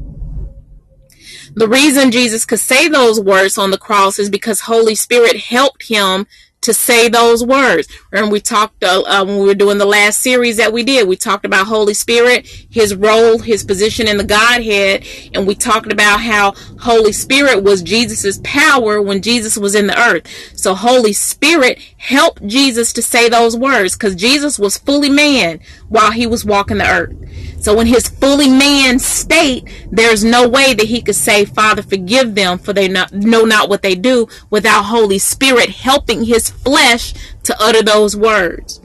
The 1.56 1.68
reason 1.68 2.12
Jesus 2.12 2.46
could 2.46 2.60
say 2.60 2.88
those 2.88 3.20
words 3.20 3.58
on 3.58 3.72
the 3.72 3.78
cross 3.78 4.18
is 4.18 4.30
because 4.30 4.62
Holy 4.62 4.96
Spirit 4.96 5.38
helped 5.38 5.88
him 5.88 6.26
to 6.64 6.74
say 6.74 7.10
those 7.10 7.46
words. 7.46 7.88
And 8.12 8.32
we 8.32 8.40
talked 8.40 8.84
uh, 8.84 9.04
uh, 9.06 9.26
when 9.26 9.38
we 9.38 9.46
were 9.46 9.54
doing 9.54 9.78
the 9.78 9.86
last 9.86 10.22
series 10.22 10.58
that 10.58 10.74
we 10.74 10.84
did. 10.84 11.08
We 11.08 11.16
talked 11.16 11.46
about 11.46 11.68
Holy 11.68 11.94
Spirit, 11.94 12.48
His 12.48 12.96
role, 12.96 13.40
His 13.40 13.64
position 13.64 14.08
in 14.08 14.18
the 14.18 14.24
Godhead, 14.24 15.06
and 15.34 15.46
we 15.46 15.56
talked 15.56 15.92
about 15.92 16.22
how 16.22 16.54
Holy 16.80 17.12
Spirit 17.12 17.64
was 17.64 17.84
Jesus's 17.84 18.40
power 18.40 19.02
when 19.02 19.22
Jesus 19.22 19.58
was 19.58 19.76
in 19.76 19.88
the 19.88 20.00
earth. 20.00 20.28
So 20.58 20.74
Holy 20.74 21.14
Spirit 21.14 21.80
helped 21.98 22.48
Jesus 22.48 22.94
to 22.94 23.02
say 23.02 23.30
those 23.30 23.58
words 23.58 23.96
because 23.96 24.16
Jesus 24.16 24.58
was 24.58 24.78
fully 24.78 25.10
man 25.10 25.60
while 25.94 26.12
he 26.12 26.26
was 26.26 26.44
walking 26.44 26.80
the 26.80 26.90
earth. 26.90 27.16
So 27.62 27.80
in 27.80 27.86
his 27.86 28.08
fully 28.08 28.50
man 28.50 28.98
state, 28.98 29.70
there's 29.92 30.24
no 30.24 30.50
way 30.50 30.74
that 30.74 30.88
he 30.88 31.02
could 31.02 31.16
say, 31.16 31.46
Father, 31.46 31.84
forgive 31.84 32.34
them 32.34 32.58
for 32.58 32.74
they 32.74 32.88
not, 32.88 33.14
know 33.14 33.44
not 33.44 33.70
what 33.70 33.84
they 33.84 33.94
do 33.94 34.28
without 34.50 34.86
Holy 34.86 35.20
Spirit 35.20 35.70
helping 35.70 36.24
his 36.26 36.50
flesh 36.50 37.14
to 37.44 37.56
utter 37.60 37.84
those 37.84 38.18
words. 38.18 38.82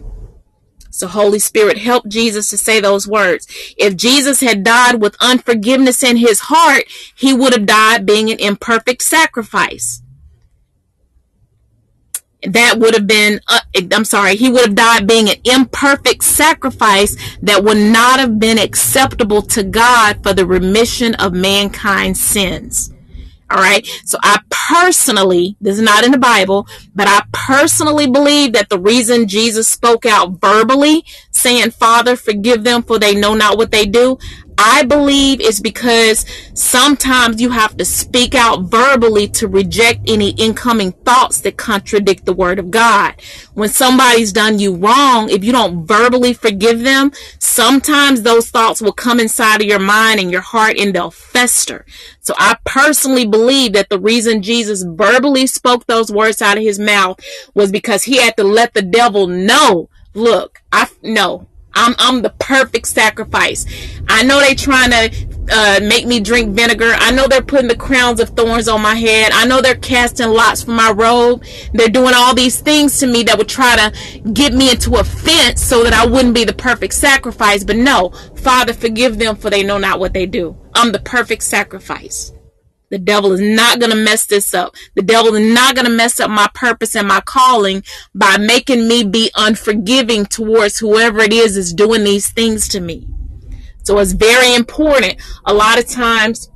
So 0.90 1.06
Holy 1.06 1.38
Spirit 1.38 1.78
helped 1.78 2.10
Jesus 2.10 2.50
to 2.50 2.58
say 2.58 2.78
those 2.78 3.08
words. 3.08 3.46
If 3.78 3.96
Jesus 3.96 4.40
had 4.40 4.62
died 4.62 5.00
with 5.00 5.16
unforgiveness 5.18 6.02
in 6.02 6.18
his 6.18 6.40
heart, 6.40 6.84
he 7.16 7.32
would 7.32 7.54
have 7.54 7.66
died 7.66 8.04
being 8.04 8.30
an 8.30 8.38
imperfect 8.38 9.02
sacrifice 9.02 10.02
that 12.44 12.78
would 12.78 12.94
have 12.94 13.06
been, 13.06 13.40
uh, 13.48 13.60
I'm 13.92 14.04
sorry, 14.04 14.36
he 14.36 14.48
would 14.48 14.66
have 14.66 14.74
died 14.74 15.06
being 15.08 15.28
an 15.28 15.36
imperfect 15.44 16.22
sacrifice 16.22 17.16
that 17.42 17.64
would 17.64 17.78
not 17.78 18.20
have 18.20 18.38
been 18.38 18.58
acceptable 18.58 19.42
to 19.42 19.62
God 19.64 20.22
for 20.22 20.32
the 20.32 20.46
remission 20.46 21.14
of 21.16 21.32
mankind's 21.32 22.20
sins. 22.20 22.92
All 23.50 23.58
right. 23.58 23.86
So 24.04 24.18
I 24.22 24.40
personally, 24.50 25.56
this 25.60 25.76
is 25.76 25.82
not 25.82 26.04
in 26.04 26.12
the 26.12 26.18
Bible, 26.18 26.68
but 26.94 27.08
I 27.08 27.22
personally 27.32 28.06
believe 28.06 28.52
that 28.52 28.68
the 28.68 28.78
reason 28.78 29.26
Jesus 29.26 29.66
spoke 29.66 30.04
out 30.04 30.38
verbally 30.38 31.04
saying, 31.30 31.70
Father, 31.70 32.14
forgive 32.14 32.62
them 32.62 32.82
for 32.82 32.98
they 32.98 33.14
know 33.14 33.34
not 33.34 33.56
what 33.56 33.70
they 33.70 33.86
do. 33.86 34.18
I 34.58 34.82
believe 34.82 35.40
is 35.40 35.60
because 35.60 36.26
sometimes 36.52 37.40
you 37.40 37.50
have 37.50 37.76
to 37.76 37.84
speak 37.84 38.34
out 38.34 38.64
verbally 38.64 39.28
to 39.28 39.46
reject 39.46 40.00
any 40.08 40.30
incoming 40.30 40.90
thoughts 40.90 41.40
that 41.42 41.56
contradict 41.56 42.24
the 42.24 42.32
word 42.32 42.58
of 42.58 42.72
God. 42.72 43.14
When 43.54 43.68
somebody's 43.68 44.32
done 44.32 44.58
you 44.58 44.74
wrong, 44.74 45.30
if 45.30 45.44
you 45.44 45.52
don't 45.52 45.86
verbally 45.86 46.34
forgive 46.34 46.80
them, 46.80 47.12
sometimes 47.38 48.22
those 48.22 48.50
thoughts 48.50 48.82
will 48.82 48.92
come 48.92 49.20
inside 49.20 49.60
of 49.60 49.68
your 49.68 49.78
mind 49.78 50.18
and 50.18 50.30
your 50.30 50.40
heart 50.40 50.76
and 50.76 50.92
they'll 50.92 51.12
fester. 51.12 51.86
So 52.20 52.34
I 52.36 52.56
personally 52.64 53.26
believe 53.26 53.74
that 53.74 53.90
the 53.90 54.00
reason 54.00 54.42
Jesus 54.42 54.82
verbally 54.82 55.46
spoke 55.46 55.86
those 55.86 56.10
words 56.10 56.42
out 56.42 56.56
of 56.56 56.64
his 56.64 56.80
mouth 56.80 57.20
was 57.54 57.70
because 57.70 58.04
he 58.04 58.16
had 58.16 58.36
to 58.36 58.44
let 58.44 58.74
the 58.74 58.82
devil 58.82 59.28
know, 59.28 59.88
look, 60.14 60.58
I 60.72 60.88
no, 61.02 61.46
I'm 61.78 61.94
I'm 61.98 62.22
the 62.22 62.30
perfect 62.38 62.88
sacrifice. 62.88 63.64
I 64.08 64.24
know 64.24 64.40
they 64.40 64.54
trying 64.54 64.90
to 64.90 65.28
uh, 65.50 65.80
make 65.82 66.06
me 66.06 66.20
drink 66.20 66.54
vinegar. 66.54 66.92
I 66.96 67.10
know 67.10 67.26
they're 67.26 67.42
putting 67.42 67.68
the 67.68 67.76
crowns 67.76 68.20
of 68.20 68.30
thorns 68.30 68.68
on 68.68 68.82
my 68.82 68.94
head. 68.94 69.32
I 69.32 69.46
know 69.46 69.60
they're 69.60 69.76
casting 69.76 70.28
lots 70.28 70.62
for 70.62 70.72
my 70.72 70.90
robe. 70.90 71.44
They're 71.72 71.88
doing 71.88 72.14
all 72.14 72.34
these 72.34 72.60
things 72.60 72.98
to 73.00 73.06
me 73.06 73.22
that 73.24 73.38
would 73.38 73.48
try 73.48 73.76
to 73.76 74.20
get 74.30 74.52
me 74.52 74.70
into 74.70 74.96
offense 74.96 75.62
so 75.62 75.84
that 75.84 75.92
I 75.92 76.06
wouldn't 76.06 76.34
be 76.34 76.44
the 76.44 76.52
perfect 76.52 76.94
sacrifice. 76.94 77.64
But 77.64 77.76
no, 77.76 78.10
Father, 78.36 78.72
forgive 78.72 79.18
them 79.18 79.36
for 79.36 79.50
they 79.50 79.62
know 79.62 79.78
not 79.78 80.00
what 80.00 80.12
they 80.12 80.26
do. 80.26 80.56
I'm 80.74 80.92
the 80.92 81.00
perfect 81.00 81.44
sacrifice. 81.44 82.32
The 82.90 82.98
devil 82.98 83.32
is 83.32 83.40
not 83.40 83.80
going 83.80 83.90
to 83.90 83.96
mess 83.96 84.24
this 84.24 84.54
up. 84.54 84.74
The 84.94 85.02
devil 85.02 85.34
is 85.34 85.54
not 85.54 85.74
going 85.74 85.86
to 85.86 85.92
mess 85.92 86.20
up 86.20 86.30
my 86.30 86.48
purpose 86.54 86.96
and 86.96 87.06
my 87.06 87.20
calling 87.20 87.82
by 88.14 88.38
making 88.38 88.88
me 88.88 89.04
be 89.04 89.30
unforgiving 89.34 90.24
towards 90.24 90.78
whoever 90.78 91.20
it 91.20 91.32
is 91.32 91.56
is 91.56 91.74
doing 91.74 92.04
these 92.04 92.30
things 92.30 92.66
to 92.68 92.80
me. 92.80 93.06
So 93.82 93.98
it's 93.98 94.12
very 94.12 94.54
important. 94.54 95.16
A 95.44 95.52
lot 95.52 95.78
of 95.78 95.86
times 95.86 96.50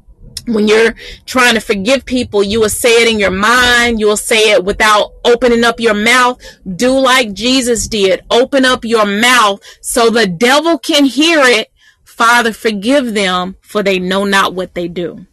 when 0.46 0.68
you're 0.68 0.94
trying 1.26 1.54
to 1.54 1.60
forgive 1.60 2.04
people, 2.04 2.42
you 2.42 2.60
will 2.60 2.68
say 2.68 3.02
it 3.02 3.08
in 3.08 3.18
your 3.18 3.30
mind. 3.30 4.00
You 4.00 4.06
will 4.06 4.16
say 4.16 4.52
it 4.52 4.64
without 4.64 5.12
opening 5.24 5.64
up 5.64 5.80
your 5.80 5.94
mouth. 5.94 6.40
Do 6.76 6.98
like 6.98 7.32
Jesus 7.32 7.88
did. 7.88 8.22
Open 8.30 8.64
up 8.64 8.84
your 8.84 9.06
mouth 9.06 9.60
so 9.80 10.10
the 10.10 10.26
devil 10.26 10.78
can 10.78 11.04
hear 11.04 11.40
it. 11.44 11.68
Father, 12.04 12.52
forgive 12.52 13.14
them 13.14 13.56
for 13.60 13.82
they 13.82 13.98
know 13.98 14.24
not 14.24 14.54
what 14.54 14.74
they 14.74 14.88
do. 14.88 15.26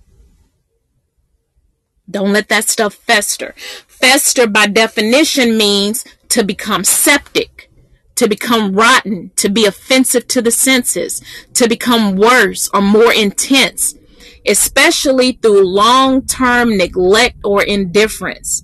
Don't 2.10 2.34
let 2.34 2.50
that 2.50 2.68
stuff 2.68 2.96
fester. 2.96 3.54
Fester 3.88 4.48
by 4.48 4.68
definition 4.68 5.58
means 5.58 6.06
to 6.30 6.44
become 6.44 6.84
septic, 6.84 7.70
to 8.16 8.28
become 8.28 8.74
rotten, 8.74 9.32
to 9.36 9.50
be 9.50 9.66
offensive 9.66 10.28
to 10.30 10.42
the 10.42 10.52
senses, 10.52 11.22
to 11.54 11.68
become 11.68 12.16
worse 12.16 12.70
or 12.74 12.82
more 12.82 13.14
intense, 13.14 13.96
especially 14.46 15.34
through 15.34 15.68
long-term 15.68 16.78
neglect 16.78 17.38
or 17.44 17.62
indifference. 17.62 18.64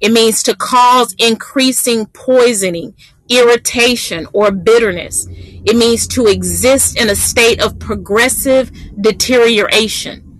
It 0.00 0.12
means 0.12 0.42
to 0.42 0.56
cause 0.56 1.14
increasing 1.16 2.06
poisoning, 2.06 2.94
irritation, 3.28 4.26
or 4.32 4.50
bitterness. 4.50 5.28
It 5.30 5.76
means 5.76 6.08
to 6.08 6.26
exist 6.26 7.00
in 7.00 7.08
a 7.08 7.14
state 7.14 7.62
of 7.62 7.78
progressive 7.78 8.72
deterioration. 9.00 10.31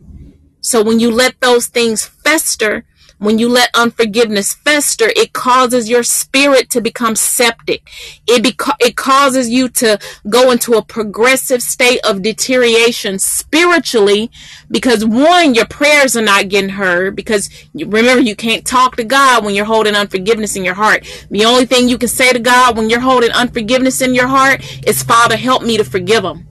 So 0.63 0.83
when 0.85 1.01
you 1.01 1.11
let 1.13 1.41
those 1.43 1.69
things 1.69 2.07
fester, 2.07 2.87
when 3.19 3.41
you 3.41 3.49
let 3.51 3.71
unforgiveness 3.75 4.55
fester, 4.55 5.07
it 5.17 5.35
causes 5.35 5.91
your 5.91 6.05
spirit 6.05 6.71
to 6.71 6.83
become 6.83 7.17
septic. 7.17 7.89
It 8.29 8.45
beca- 8.45 8.77
it 8.81 8.97
causes 8.97 9.51
you 9.51 9.71
to 9.71 9.99
go 10.31 10.53
into 10.53 10.75
a 10.75 10.83
progressive 10.85 11.63
state 11.63 12.01
of 12.05 12.23
deterioration 12.23 13.19
spiritually 13.21 14.31
because 14.71 15.05
one, 15.07 15.55
your 15.55 15.67
prayers 15.67 16.17
are 16.17 16.23
not 16.23 16.51
getting 16.51 16.71
heard 16.71 17.17
because 17.17 17.51
remember 17.75 18.23
you 18.23 18.37
can't 18.37 18.67
talk 18.67 18.97
to 18.99 19.05
God 19.05 19.45
when 19.45 19.57
you're 19.57 19.67
holding 19.67 19.97
unforgiveness 19.97 20.57
in 20.57 20.65
your 20.65 20.75
heart. 20.77 21.07
The 21.31 21.47
only 21.47 21.67
thing 21.67 21.89
you 21.91 21.99
can 21.99 22.11
say 22.11 22.33
to 22.33 22.41
God 22.41 22.77
when 22.77 22.91
you're 22.91 23.01
holding 23.01 23.33
unforgiveness 23.33 24.03
in 24.03 24.15
your 24.15 24.29
heart 24.29 24.65
is, 24.87 25.03
Father, 25.03 25.37
help 25.37 25.65
me 25.65 25.79
to 25.79 25.85
forgive 25.85 26.25
them. 26.25 26.49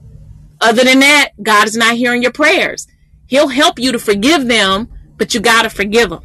Other 0.60 0.84
than 0.84 1.00
that, 1.00 1.30
God 1.42 1.68
is 1.68 1.76
not 1.76 1.96
hearing 1.96 2.22
your 2.22 2.32
prayers. 2.32 2.88
He'll 3.32 3.48
help 3.48 3.78
you 3.78 3.92
to 3.92 3.98
forgive 3.98 4.46
them, 4.46 4.88
but 5.16 5.32
you 5.32 5.40
got 5.40 5.62
to 5.62 5.70
forgive 5.70 6.10
them. 6.10 6.22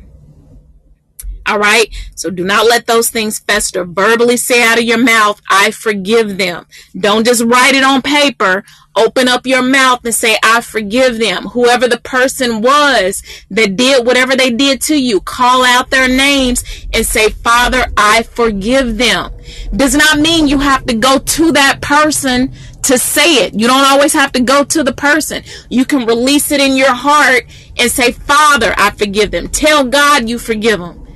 All 1.45 1.57
right. 1.57 1.87
So 2.15 2.29
do 2.29 2.43
not 2.43 2.65
let 2.65 2.85
those 2.85 3.09
things 3.09 3.39
fester. 3.39 3.85
Verbally 3.85 4.35
say 4.35 4.61
out 4.61 4.77
of 4.77 4.83
your 4.83 4.97
mouth, 4.97 5.41
I 5.49 5.71
forgive 5.71 6.37
them. 6.37 6.65
Don't 6.99 7.25
just 7.25 7.45
write 7.45 7.75
it 7.75 7.83
on 7.85 8.01
paper. 8.01 8.65
Open 8.97 9.29
up 9.29 9.47
your 9.47 9.61
mouth 9.63 10.03
and 10.03 10.13
say, 10.13 10.37
I 10.43 10.59
forgive 10.59 11.17
them. 11.17 11.43
Whoever 11.43 11.87
the 11.87 12.01
person 12.01 12.61
was 12.61 13.23
that 13.51 13.77
did 13.77 14.05
whatever 14.05 14.35
they 14.35 14.49
did 14.49 14.81
to 14.81 15.01
you, 15.01 15.21
call 15.21 15.63
out 15.63 15.89
their 15.89 16.09
names 16.09 16.61
and 16.91 17.05
say, 17.05 17.29
Father, 17.29 17.85
I 17.95 18.23
forgive 18.23 18.97
them. 18.97 19.31
Does 19.73 19.95
not 19.95 20.19
mean 20.19 20.49
you 20.49 20.59
have 20.59 20.85
to 20.87 20.93
go 20.93 21.19
to 21.19 21.53
that 21.53 21.79
person 21.81 22.53
to 22.83 22.97
say 22.97 23.45
it. 23.45 23.53
You 23.53 23.67
don't 23.67 23.85
always 23.85 24.13
have 24.13 24.31
to 24.33 24.39
go 24.39 24.63
to 24.63 24.83
the 24.83 24.93
person. 24.93 25.43
You 25.69 25.85
can 25.85 26.05
release 26.05 26.51
it 26.51 26.61
in 26.61 26.77
your 26.77 26.93
heart 26.93 27.45
and 27.77 27.91
say, 27.91 28.11
Father, 28.11 28.73
I 28.77 28.91
forgive 28.91 29.31
them. 29.31 29.49
Tell 29.49 29.83
God 29.83 30.29
you 30.29 30.39
forgive 30.39 30.79
them. 30.79 31.07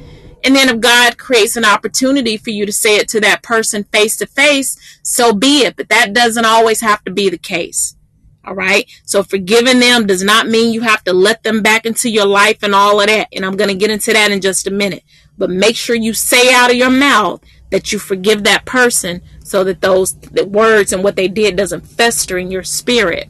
And 0.43 0.55
then 0.55 0.69
if 0.69 0.79
God 0.79 1.17
creates 1.17 1.55
an 1.55 1.65
opportunity 1.65 2.35
for 2.35 2.49
you 2.49 2.65
to 2.65 2.71
say 2.71 2.97
it 2.97 3.07
to 3.09 3.21
that 3.21 3.43
person 3.43 3.83
face 3.85 4.17
to 4.17 4.25
face, 4.25 4.77
so 5.03 5.33
be 5.33 5.63
it. 5.63 5.75
But 5.75 5.89
that 5.89 6.13
doesn't 6.13 6.45
always 6.45 6.81
have 6.81 7.03
to 7.05 7.11
be 7.11 7.29
the 7.29 7.37
case. 7.37 7.95
All 8.43 8.55
right. 8.55 8.89
So 9.05 9.21
forgiving 9.21 9.79
them 9.79 10.07
does 10.07 10.23
not 10.23 10.47
mean 10.47 10.73
you 10.73 10.81
have 10.81 11.03
to 11.03 11.13
let 11.13 11.43
them 11.43 11.61
back 11.61 11.85
into 11.85 12.09
your 12.09 12.25
life 12.25 12.63
and 12.63 12.73
all 12.73 12.99
of 12.99 13.07
that. 13.07 13.27
And 13.31 13.45
I'm 13.45 13.55
going 13.55 13.69
to 13.69 13.75
get 13.75 13.91
into 13.91 14.13
that 14.13 14.31
in 14.31 14.41
just 14.41 14.65
a 14.65 14.71
minute. 14.71 15.03
But 15.37 15.51
make 15.51 15.75
sure 15.75 15.95
you 15.95 16.13
say 16.13 16.51
out 16.51 16.71
of 16.71 16.75
your 16.75 16.89
mouth 16.89 17.43
that 17.69 17.91
you 17.91 17.99
forgive 17.99 18.43
that 18.43 18.65
person 18.65 19.21
so 19.51 19.65
that 19.65 19.81
those 19.81 20.13
the 20.13 20.45
words 20.45 20.93
and 20.93 21.03
what 21.03 21.17
they 21.17 21.27
did 21.27 21.57
doesn't 21.57 21.85
fester 21.85 22.37
in 22.37 22.49
your 22.49 22.63
spirit. 22.63 23.29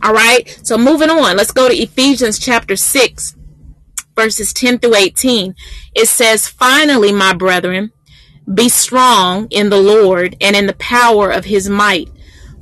All 0.00 0.12
right. 0.12 0.48
So 0.62 0.78
moving 0.78 1.10
on, 1.10 1.36
let's 1.36 1.50
go 1.50 1.68
to 1.68 1.74
Ephesians 1.74 2.38
chapter 2.38 2.76
6, 2.76 3.34
verses 4.14 4.52
10 4.52 4.78
through 4.78 4.94
18. 4.94 5.56
It 5.92 6.06
says, 6.06 6.46
Finally, 6.46 7.10
my 7.10 7.34
brethren, 7.34 7.90
be 8.54 8.68
strong 8.68 9.48
in 9.50 9.68
the 9.68 9.80
Lord 9.80 10.36
and 10.40 10.54
in 10.54 10.68
the 10.68 10.74
power 10.74 11.30
of 11.30 11.46
his 11.46 11.68
might. 11.68 12.08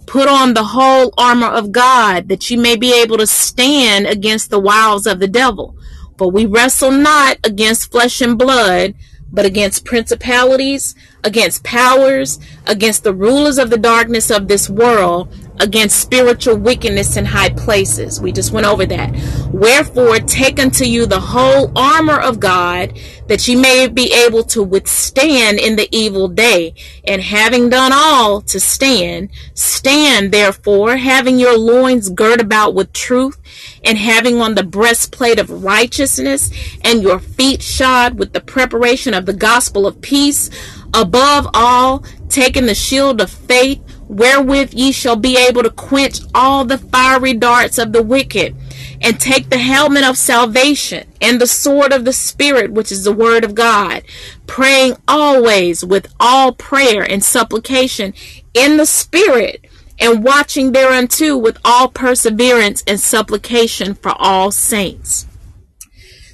Put 0.06 0.26
on 0.26 0.54
the 0.54 0.64
whole 0.64 1.12
armor 1.18 1.48
of 1.48 1.72
God 1.72 2.30
that 2.30 2.50
you 2.50 2.58
may 2.58 2.74
be 2.74 2.98
able 3.02 3.18
to 3.18 3.26
stand 3.26 4.06
against 4.06 4.48
the 4.48 4.58
wiles 4.58 5.06
of 5.06 5.20
the 5.20 5.28
devil. 5.28 5.76
For 6.16 6.30
we 6.30 6.46
wrestle 6.46 6.90
not 6.90 7.36
against 7.44 7.90
flesh 7.90 8.22
and 8.22 8.38
blood, 8.38 8.94
but 9.34 9.44
against 9.44 9.84
principalities, 9.84 10.94
against 11.24 11.64
powers, 11.64 12.38
against 12.66 13.02
the 13.02 13.12
rulers 13.12 13.58
of 13.58 13.68
the 13.68 13.76
darkness 13.76 14.30
of 14.30 14.46
this 14.48 14.70
world, 14.70 15.28
against 15.60 16.00
spiritual 16.00 16.56
wickedness 16.56 17.16
in 17.16 17.24
high 17.24 17.50
places. 17.50 18.20
We 18.20 18.32
just 18.32 18.52
went 18.52 18.66
over 18.66 18.84
that. 18.86 19.12
Wherefore, 19.52 20.18
take 20.18 20.58
unto 20.58 20.84
you 20.84 21.06
the 21.06 21.20
whole 21.20 21.70
armor 21.76 22.18
of 22.18 22.40
God, 22.40 22.98
that 23.28 23.46
ye 23.46 23.54
may 23.54 23.86
be 23.86 24.12
able 24.12 24.42
to 24.44 24.62
withstand 24.62 25.58
in 25.58 25.76
the 25.76 25.88
evil 25.96 26.28
day. 26.28 26.74
And 27.04 27.22
having 27.22 27.68
done 27.68 27.92
all 27.94 28.40
to 28.42 28.58
stand, 28.58 29.30
stand 29.54 30.32
therefore, 30.32 30.96
having 30.96 31.38
your 31.38 31.56
loins 31.56 32.08
girt 32.08 32.40
about 32.40 32.74
with 32.74 32.92
truth, 32.92 33.38
and 33.84 33.96
having 33.96 34.40
on 34.40 34.54
the 34.56 34.64
breastplate 34.64 35.38
of 35.38 35.62
righteousness, 35.62 36.50
and 36.82 37.02
your 37.02 37.20
feet 37.20 37.62
shod 37.62 38.18
with 38.18 38.32
the 38.32 38.40
preparation 38.40 39.14
of 39.14 39.26
the 39.26 39.32
gospel 39.32 39.86
of 39.86 40.00
peace. 40.00 40.50
Above 40.92 41.48
all, 41.54 42.04
taking 42.28 42.66
the 42.66 42.74
shield 42.74 43.20
of 43.20 43.30
faith, 43.30 43.83
wherewith 44.08 44.74
ye 44.74 44.92
shall 44.92 45.16
be 45.16 45.36
able 45.36 45.62
to 45.62 45.70
quench 45.70 46.20
all 46.34 46.64
the 46.64 46.78
fiery 46.78 47.34
darts 47.34 47.78
of 47.78 47.92
the 47.92 48.02
wicked, 48.02 48.54
and 49.00 49.20
take 49.20 49.50
the 49.50 49.58
helmet 49.58 50.04
of 50.04 50.16
salvation 50.16 51.06
and 51.20 51.40
the 51.40 51.46
sword 51.46 51.92
of 51.92 52.04
the 52.04 52.12
Spirit, 52.12 52.72
which 52.72 52.90
is 52.90 53.04
the 53.04 53.12
word 53.12 53.44
of 53.44 53.54
God, 53.54 54.02
praying 54.46 54.96
always 55.06 55.84
with 55.84 56.12
all 56.18 56.52
prayer 56.52 57.02
and 57.02 57.22
supplication 57.22 58.14
in 58.54 58.76
the 58.76 58.86
Spirit, 58.86 59.66
and 59.98 60.24
watching 60.24 60.72
thereunto 60.72 61.36
with 61.36 61.58
all 61.64 61.88
perseverance 61.88 62.82
and 62.86 62.98
supplication 62.98 63.94
for 63.94 64.12
all 64.18 64.50
saints. 64.50 65.26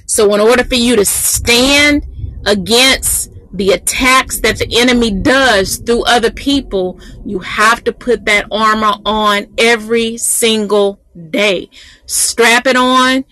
So, 0.05 0.33
in 0.33 0.41
order 0.41 0.63
for 0.63 0.75
you 0.75 0.95
to 0.95 1.05
stand 1.05 2.05
against 2.45 3.30
the 3.53 3.71
attacks 3.71 4.39
that 4.39 4.57
the 4.57 4.79
enemy 4.79 5.11
does 5.11 5.77
through 5.77 6.03
other 6.05 6.31
people, 6.31 6.99
you 7.25 7.39
have 7.39 7.83
to 7.83 7.91
put 7.91 8.25
that 8.25 8.47
armor 8.51 8.93
on 9.05 9.47
every 9.57 10.17
single 10.17 11.01
day. 11.29 11.69
Strap 12.05 12.67
it 12.67 12.77
on. 12.77 13.25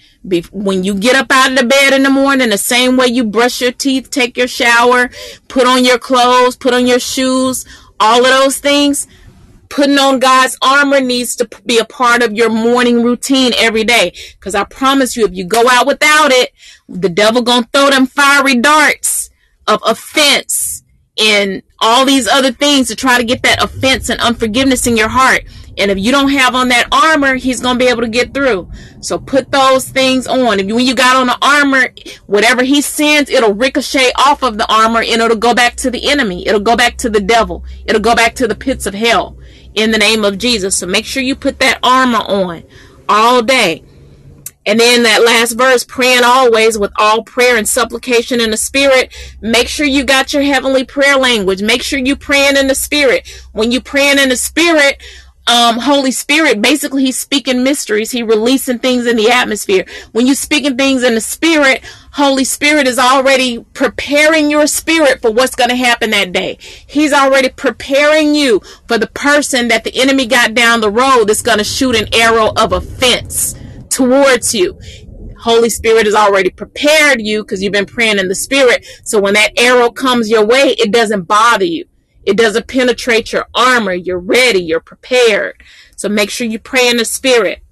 when 0.51 0.83
you 0.83 0.95
get 0.95 1.15
up 1.15 1.31
out 1.31 1.51
of 1.51 1.57
the 1.57 1.65
bed 1.65 1.93
in 1.93 2.03
the 2.03 2.09
morning, 2.09 2.49
the 2.49 2.57
same 2.57 2.97
way 2.97 3.07
you 3.07 3.23
brush 3.23 3.61
your 3.61 3.71
teeth, 3.71 4.09
take 4.09 4.35
your 4.35 4.47
shower, 4.47 5.09
put 5.47 5.65
on 5.65 5.85
your 5.85 5.97
clothes, 5.97 6.57
put 6.57 6.73
on 6.73 6.85
your 6.85 6.99
shoes, 6.99 7.65
all 8.01 8.19
of 8.19 8.29
those 8.29 8.57
things, 8.57 9.07
putting 9.69 9.97
on 9.97 10.19
God's 10.19 10.57
armor 10.61 10.99
needs 10.99 11.37
to 11.37 11.47
be 11.65 11.77
a 11.77 11.85
part 11.85 12.21
of 12.21 12.33
your 12.33 12.49
morning 12.49 13.03
routine 13.03 13.53
every 13.57 13.85
day. 13.85 14.13
Cause 14.41 14.55
I 14.55 14.65
promise 14.65 15.15
you, 15.15 15.25
if 15.25 15.33
you 15.33 15.45
go 15.45 15.69
out 15.69 15.87
without 15.87 16.31
it, 16.31 16.51
the 16.89 17.09
devil 17.09 17.41
gonna 17.41 17.69
throw 17.71 17.89
them 17.89 18.05
fiery 18.05 18.55
darts 18.55 19.29
of 19.69 19.81
offense 19.85 20.83
and 21.19 21.61
all 21.79 22.05
these 22.05 22.27
other 22.27 22.51
things 22.51 22.87
to 22.87 22.95
try 22.95 23.17
to 23.17 23.23
get 23.23 23.43
that 23.43 23.63
offense 23.63 24.09
and 24.09 24.19
unforgiveness 24.21 24.87
in 24.87 24.97
your 24.97 25.09
heart. 25.09 25.43
And 25.77 25.89
if 25.91 25.97
you 25.97 26.11
don't 26.11 26.29
have 26.29 26.55
on 26.55 26.67
that 26.69 26.87
armor, 26.91 27.35
he's 27.35 27.61
going 27.61 27.79
to 27.79 27.85
be 27.85 27.89
able 27.89 28.01
to 28.01 28.09
get 28.09 28.33
through. 28.33 28.69
So 28.99 29.17
put 29.17 29.49
those 29.51 29.87
things 29.87 30.27
on. 30.27 30.59
If 30.59 30.67
you, 30.67 30.75
when 30.75 30.85
you 30.85 30.93
got 30.93 31.15
on 31.15 31.27
the 31.27 31.37
armor, 31.41 31.93
whatever 32.25 32.63
he 32.63 32.81
sends, 32.81 33.29
it'll 33.29 33.53
ricochet 33.53 34.11
off 34.17 34.43
of 34.43 34.57
the 34.57 34.69
armor 34.71 34.99
and 34.99 35.21
it'll 35.21 35.37
go 35.37 35.53
back 35.53 35.75
to 35.77 35.91
the 35.91 36.09
enemy. 36.09 36.45
It'll 36.45 36.59
go 36.59 36.75
back 36.75 36.97
to 36.97 37.09
the 37.09 37.21
devil. 37.21 37.63
It'll 37.85 38.01
go 38.01 38.15
back 38.15 38.35
to 38.35 38.47
the 38.47 38.55
pits 38.55 38.85
of 38.85 38.93
hell 38.93 39.37
in 39.73 39.91
the 39.91 39.97
name 39.97 40.25
of 40.25 40.37
Jesus. 40.37 40.75
So 40.75 40.85
make 40.87 41.05
sure 41.05 41.23
you 41.23 41.35
put 41.35 41.59
that 41.59 41.79
armor 41.81 42.19
on 42.19 42.63
all 43.07 43.41
day. 43.41 43.83
And 44.69 44.79
then 44.79 45.01
that 45.01 45.23
last 45.23 45.53
verse, 45.53 45.83
praying 45.83 46.23
always 46.23 46.77
with 46.77 46.91
all 46.95 47.23
prayer 47.23 47.57
and 47.57 47.67
supplication 47.67 48.39
in 48.39 48.51
the 48.51 48.57
spirit. 48.57 49.11
Make 49.41 49.67
sure 49.67 49.87
you 49.87 50.03
got 50.03 50.31
your 50.31 50.43
heavenly 50.43 50.83
prayer 50.83 51.17
language. 51.17 51.63
Make 51.63 51.81
sure 51.81 51.97
you 51.97 52.15
praying 52.15 52.55
in 52.55 52.67
the 52.67 52.75
spirit. 52.75 53.27
When 53.51 53.71
you 53.71 53.81
praying 53.81 54.19
in 54.19 54.29
the 54.29 54.37
spirit, 54.37 55.01
um, 55.47 55.79
Holy 55.79 56.11
Spirit, 56.11 56.61
basically 56.61 57.03
he's 57.03 57.19
speaking 57.19 57.63
mysteries. 57.63 58.11
He 58.11 58.21
releasing 58.21 58.77
things 58.77 59.07
in 59.07 59.17
the 59.17 59.31
atmosphere. 59.31 59.87
When 60.11 60.27
you 60.27 60.35
speaking 60.35 60.77
things 60.77 61.01
in 61.01 61.15
the 61.15 61.21
spirit, 61.21 61.83
Holy 62.11 62.43
Spirit 62.43 62.87
is 62.87 62.99
already 62.99 63.65
preparing 63.73 64.51
your 64.51 64.67
spirit 64.67 65.19
for 65.19 65.31
what's 65.31 65.55
going 65.55 65.71
to 65.71 65.75
happen 65.75 66.11
that 66.11 66.31
day. 66.31 66.59
He's 66.59 67.11
already 67.11 67.49
preparing 67.49 68.35
you 68.35 68.61
for 68.87 68.99
the 68.99 69.07
person 69.07 69.69
that 69.69 69.83
the 69.83 69.99
enemy 69.99 70.27
got 70.27 70.53
down 70.53 70.81
the 70.81 70.91
road 70.91 71.25
that's 71.25 71.41
going 71.41 71.57
to 71.57 71.63
shoot 71.63 71.95
an 71.95 72.13
arrow 72.13 72.53
of 72.55 72.71
offense 72.71 73.55
towards 73.89 74.53
you. 74.53 74.79
Holy 75.39 75.69
Spirit 75.69 76.05
has 76.05 76.15
already 76.15 76.49
prepared 76.49 77.21
you 77.21 77.43
because 77.43 77.63
you've 77.63 77.73
been 77.73 77.85
praying 77.85 78.19
in 78.19 78.27
the 78.27 78.35
Spirit. 78.35 78.85
So 79.03 79.19
when 79.19 79.33
that 79.35 79.57
arrow 79.57 79.89
comes 79.89 80.29
your 80.29 80.45
way, 80.45 80.75
it 80.77 80.91
doesn't 80.91 81.23
bother 81.23 81.65
you. 81.65 81.85
It 82.25 82.35
doesn't 82.37 82.67
penetrate 82.67 83.31
your 83.31 83.47
armor. 83.55 83.93
You're 83.93 84.19
ready. 84.19 84.59
You're 84.59 84.81
prepared. 84.81 85.63
So 85.95 86.09
make 86.09 86.29
sure 86.29 86.45
you 86.45 86.59
pray 86.59 86.89
in 86.89 86.97
the 86.97 87.05
Spirit. 87.05 87.63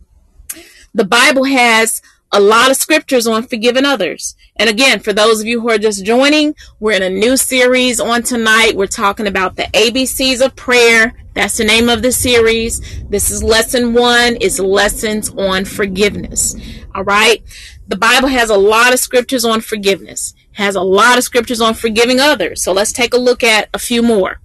The 0.93 1.05
Bible 1.05 1.43
has 1.43 2.01
a 2.31 2.39
lot 2.39 2.69
of 2.69 2.77
scriptures 2.77 3.27
on 3.27 3.43
forgiving 3.43 3.85
others. 3.85 4.35
And 4.55 4.69
again, 4.69 4.99
for 4.99 5.13
those 5.13 5.39
of 5.39 5.47
you 5.47 5.61
who 5.61 5.69
are 5.69 5.77
just 5.77 6.05
joining, 6.05 6.55
we're 6.79 6.93
in 6.93 7.03
a 7.03 7.09
new 7.09 7.37
series 7.37 7.99
on 7.99 8.23
tonight. 8.23 8.75
We're 8.75 8.87
talking 8.87 9.27
about 9.27 9.55
the 9.55 9.63
ABCs 9.63 10.45
of 10.45 10.55
prayer. 10.55 11.13
That's 11.33 11.57
the 11.57 11.63
name 11.63 11.87
of 11.87 12.01
the 12.01 12.11
series. 12.11 12.81
This 13.09 13.31
is 13.31 13.43
lesson 13.43 13.93
one. 13.93 14.37
It's 14.41 14.59
lessons 14.59 15.29
on 15.29 15.65
forgiveness. 15.65 16.55
All 16.93 17.03
right. 17.03 17.43
The 17.87 17.97
Bible 17.97 18.27
has 18.27 18.49
a 18.49 18.57
lot 18.57 18.93
of 18.93 18.99
scriptures 18.99 19.45
on 19.45 19.61
forgiveness, 19.61 20.33
has 20.53 20.75
a 20.75 20.81
lot 20.81 21.17
of 21.17 21.23
scriptures 21.23 21.61
on 21.61 21.73
forgiving 21.73 22.19
others. 22.19 22.61
So 22.61 22.73
let's 22.73 22.91
take 22.91 23.13
a 23.13 23.17
look 23.17 23.43
at 23.43 23.69
a 23.73 23.79
few 23.79 24.03
more. 24.03 24.41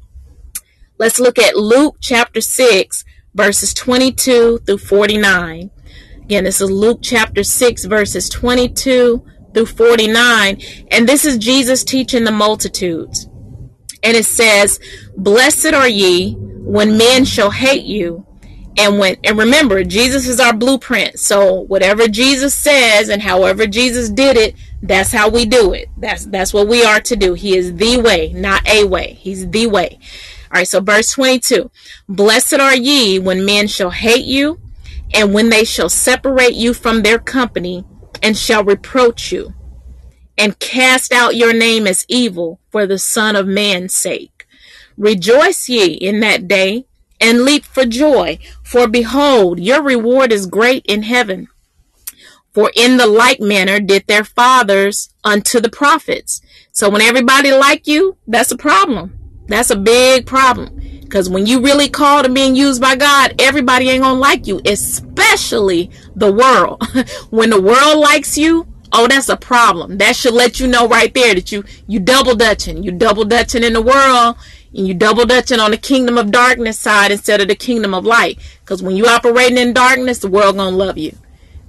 Let's 0.96 1.18
look 1.18 1.40
at 1.40 1.56
Luke 1.56 1.96
chapter 2.00 2.40
6, 2.40 3.04
verses 3.34 3.74
22 3.74 4.58
through 4.58 4.78
49. 4.78 5.71
Again, 6.32 6.44
this 6.44 6.62
is 6.62 6.70
Luke 6.70 7.00
chapter 7.02 7.44
6, 7.44 7.84
verses 7.84 8.30
22 8.30 9.22
through 9.52 9.66
49. 9.66 10.62
And 10.90 11.06
this 11.06 11.26
is 11.26 11.36
Jesus 11.36 11.84
teaching 11.84 12.24
the 12.24 12.30
multitudes. 12.30 13.26
And 14.02 14.16
it 14.16 14.24
says, 14.24 14.80
Blessed 15.14 15.74
are 15.74 15.86
ye 15.86 16.32
when 16.32 16.96
men 16.96 17.26
shall 17.26 17.50
hate 17.50 17.84
you. 17.84 18.26
And 18.78 18.98
when 18.98 19.16
and 19.24 19.36
remember 19.36 19.84
jesus 19.84 20.26
is 20.26 20.40
our 20.40 20.54
blueprint. 20.54 21.18
So 21.18 21.64
whatever 21.64 22.08
jesus 22.08 22.54
says 22.54 23.10
and 23.10 23.20
however 23.20 23.66
jesus 23.66 24.08
did 24.08 24.38
it 24.38 24.56
that's 24.80 25.12
how 25.12 25.28
we 25.28 25.44
do 25.44 25.74
it. 25.74 25.90
That's 25.98 26.24
that's 26.24 26.54
what 26.54 26.66
we 26.66 26.82
are 26.82 27.00
to 27.00 27.14
do. 27.14 27.34
He 27.34 27.58
is 27.58 27.74
the 27.74 27.98
way 27.98 28.32
not 28.32 28.66
a 28.66 28.86
way. 28.86 29.18
He's 29.20 29.50
the 29.50 29.66
way. 29.66 29.98
All 30.50 30.60
right 30.60 30.66
so 30.66 30.80
verse 30.80 31.12
22 31.12 31.70
blessed 32.08 32.54
are 32.54 32.74
ye 32.74 33.18
when 33.18 33.44
men 33.44 33.66
shall 33.66 33.90
hate 33.90 34.24
you 34.24 34.61
and 35.14 35.34
when 35.34 35.50
they 35.50 35.64
shall 35.64 35.88
separate 35.88 36.54
you 36.54 36.74
from 36.74 37.02
their 37.02 37.18
company 37.18 37.84
and 38.22 38.36
shall 38.36 38.64
reproach 38.64 39.32
you 39.32 39.54
and 40.38 40.58
cast 40.58 41.12
out 41.12 41.36
your 41.36 41.52
name 41.52 41.86
as 41.86 42.06
evil 42.08 42.60
for 42.70 42.86
the 42.86 42.98
son 42.98 43.36
of 43.36 43.46
man's 43.46 43.94
sake 43.94 44.32
Rejoice 44.96 45.68
ye 45.68 45.86
in 45.94 46.20
that 46.20 46.46
day, 46.48 46.86
and 47.20 47.44
leap 47.44 47.64
for 47.64 47.84
joy, 47.84 48.38
for 48.62 48.86
behold, 48.86 49.58
your 49.60 49.82
reward 49.82 50.32
is 50.32 50.46
great 50.46 50.84
in 50.86 51.04
heaven. 51.04 51.48
For 52.52 52.70
in 52.76 52.98
the 52.98 53.06
like 53.06 53.40
manner 53.40 53.80
did 53.80 54.06
their 54.06 54.24
fathers 54.24 55.08
unto 55.24 55.60
the 55.60 55.70
prophets. 55.70 56.42
So 56.72 56.90
when 56.90 57.00
everybody 57.00 57.52
like 57.52 57.86
you, 57.86 58.18
that's 58.26 58.52
a 58.52 58.58
problem. 58.58 59.18
That's 59.46 59.70
a 59.70 59.76
big 59.76 60.26
problem. 60.26 60.78
Because 61.12 61.28
when 61.28 61.44
you 61.44 61.60
really 61.60 61.90
called 61.90 62.24
and 62.24 62.34
being 62.34 62.56
used 62.56 62.80
by 62.80 62.96
God, 62.96 63.34
everybody 63.38 63.90
ain't 63.90 64.02
gonna 64.02 64.18
like 64.18 64.46
you, 64.46 64.62
especially 64.64 65.90
the 66.16 66.32
world. 66.32 66.82
when 67.30 67.50
the 67.50 67.60
world 67.60 67.98
likes 67.98 68.38
you, 68.38 68.66
Oh, 68.94 69.06
that's 69.06 69.30
a 69.30 69.36
problem. 69.36 69.98
That 69.98 70.16
should 70.16 70.34
let 70.34 70.60
you 70.60 70.66
know 70.66 70.86
right 70.88 71.12
there 71.12 71.34
that 71.34 71.52
you 71.52 71.64
you 71.86 72.00
double 72.00 72.34
dutching. 72.34 72.82
You 72.82 72.92
double 72.92 73.24
dutching 73.24 73.62
in 73.62 73.74
the 73.74 73.82
world 73.82 74.36
and 74.74 74.86
you 74.86 74.94
double 74.94 75.26
dutching 75.26 75.60
on 75.60 75.70
the 75.70 75.76
kingdom 75.76 76.16
of 76.16 76.30
darkness 76.30 76.78
side 76.78 77.10
instead 77.10 77.42
of 77.42 77.48
the 77.48 77.54
kingdom 77.56 77.94
of 77.94 78.06
light. 78.06 78.38
Because 78.60 78.82
when 78.82 78.96
you 78.96 79.06
operating 79.06 79.58
in 79.58 79.74
darkness, 79.74 80.18
the 80.18 80.28
world 80.28 80.56
gonna 80.56 80.76
love 80.76 80.96
you. 80.96 81.16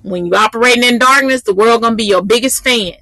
When 0.04 0.26
you 0.26 0.36
operating 0.36 0.84
in 0.84 1.00
darkness, 1.00 1.42
the 1.42 1.54
world 1.54 1.82
gonna 1.82 1.96
be 1.96 2.06
your 2.06 2.22
biggest 2.22 2.64
fan. 2.64 2.94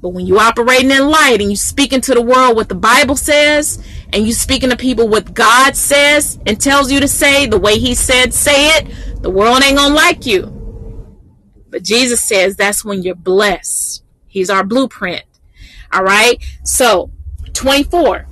But 0.00 0.10
when 0.10 0.26
you 0.26 0.38
operating 0.38 0.90
in 0.90 1.08
light 1.08 1.40
and 1.40 1.50
you 1.50 1.56
speaking 1.56 2.00
to 2.02 2.14
the 2.14 2.22
world 2.22 2.56
what 2.56 2.68
the 2.68 2.74
Bible 2.74 3.16
says, 3.16 3.84
and 4.12 4.26
you 4.26 4.32
speaking 4.32 4.70
to 4.70 4.76
people 4.76 5.08
what 5.08 5.34
God 5.34 5.76
says 5.76 6.38
and 6.46 6.60
tells 6.60 6.90
you 6.90 7.00
to 7.00 7.08
say 7.08 7.46
the 7.46 7.58
way 7.58 7.78
He 7.78 7.94
said 7.94 8.34
say 8.34 8.68
it, 8.68 9.22
the 9.22 9.30
world 9.30 9.62
ain't 9.62 9.76
gonna 9.76 9.94
like 9.94 10.26
you. 10.26 10.56
But 11.68 11.82
Jesus 11.82 12.20
says 12.20 12.56
that's 12.56 12.84
when 12.84 13.02
you're 13.02 13.14
blessed. 13.14 14.02
He's 14.26 14.50
our 14.50 14.64
blueprint. 14.64 15.24
All 15.92 16.02
right. 16.02 16.42
So 16.64 17.10
24. 17.52 18.26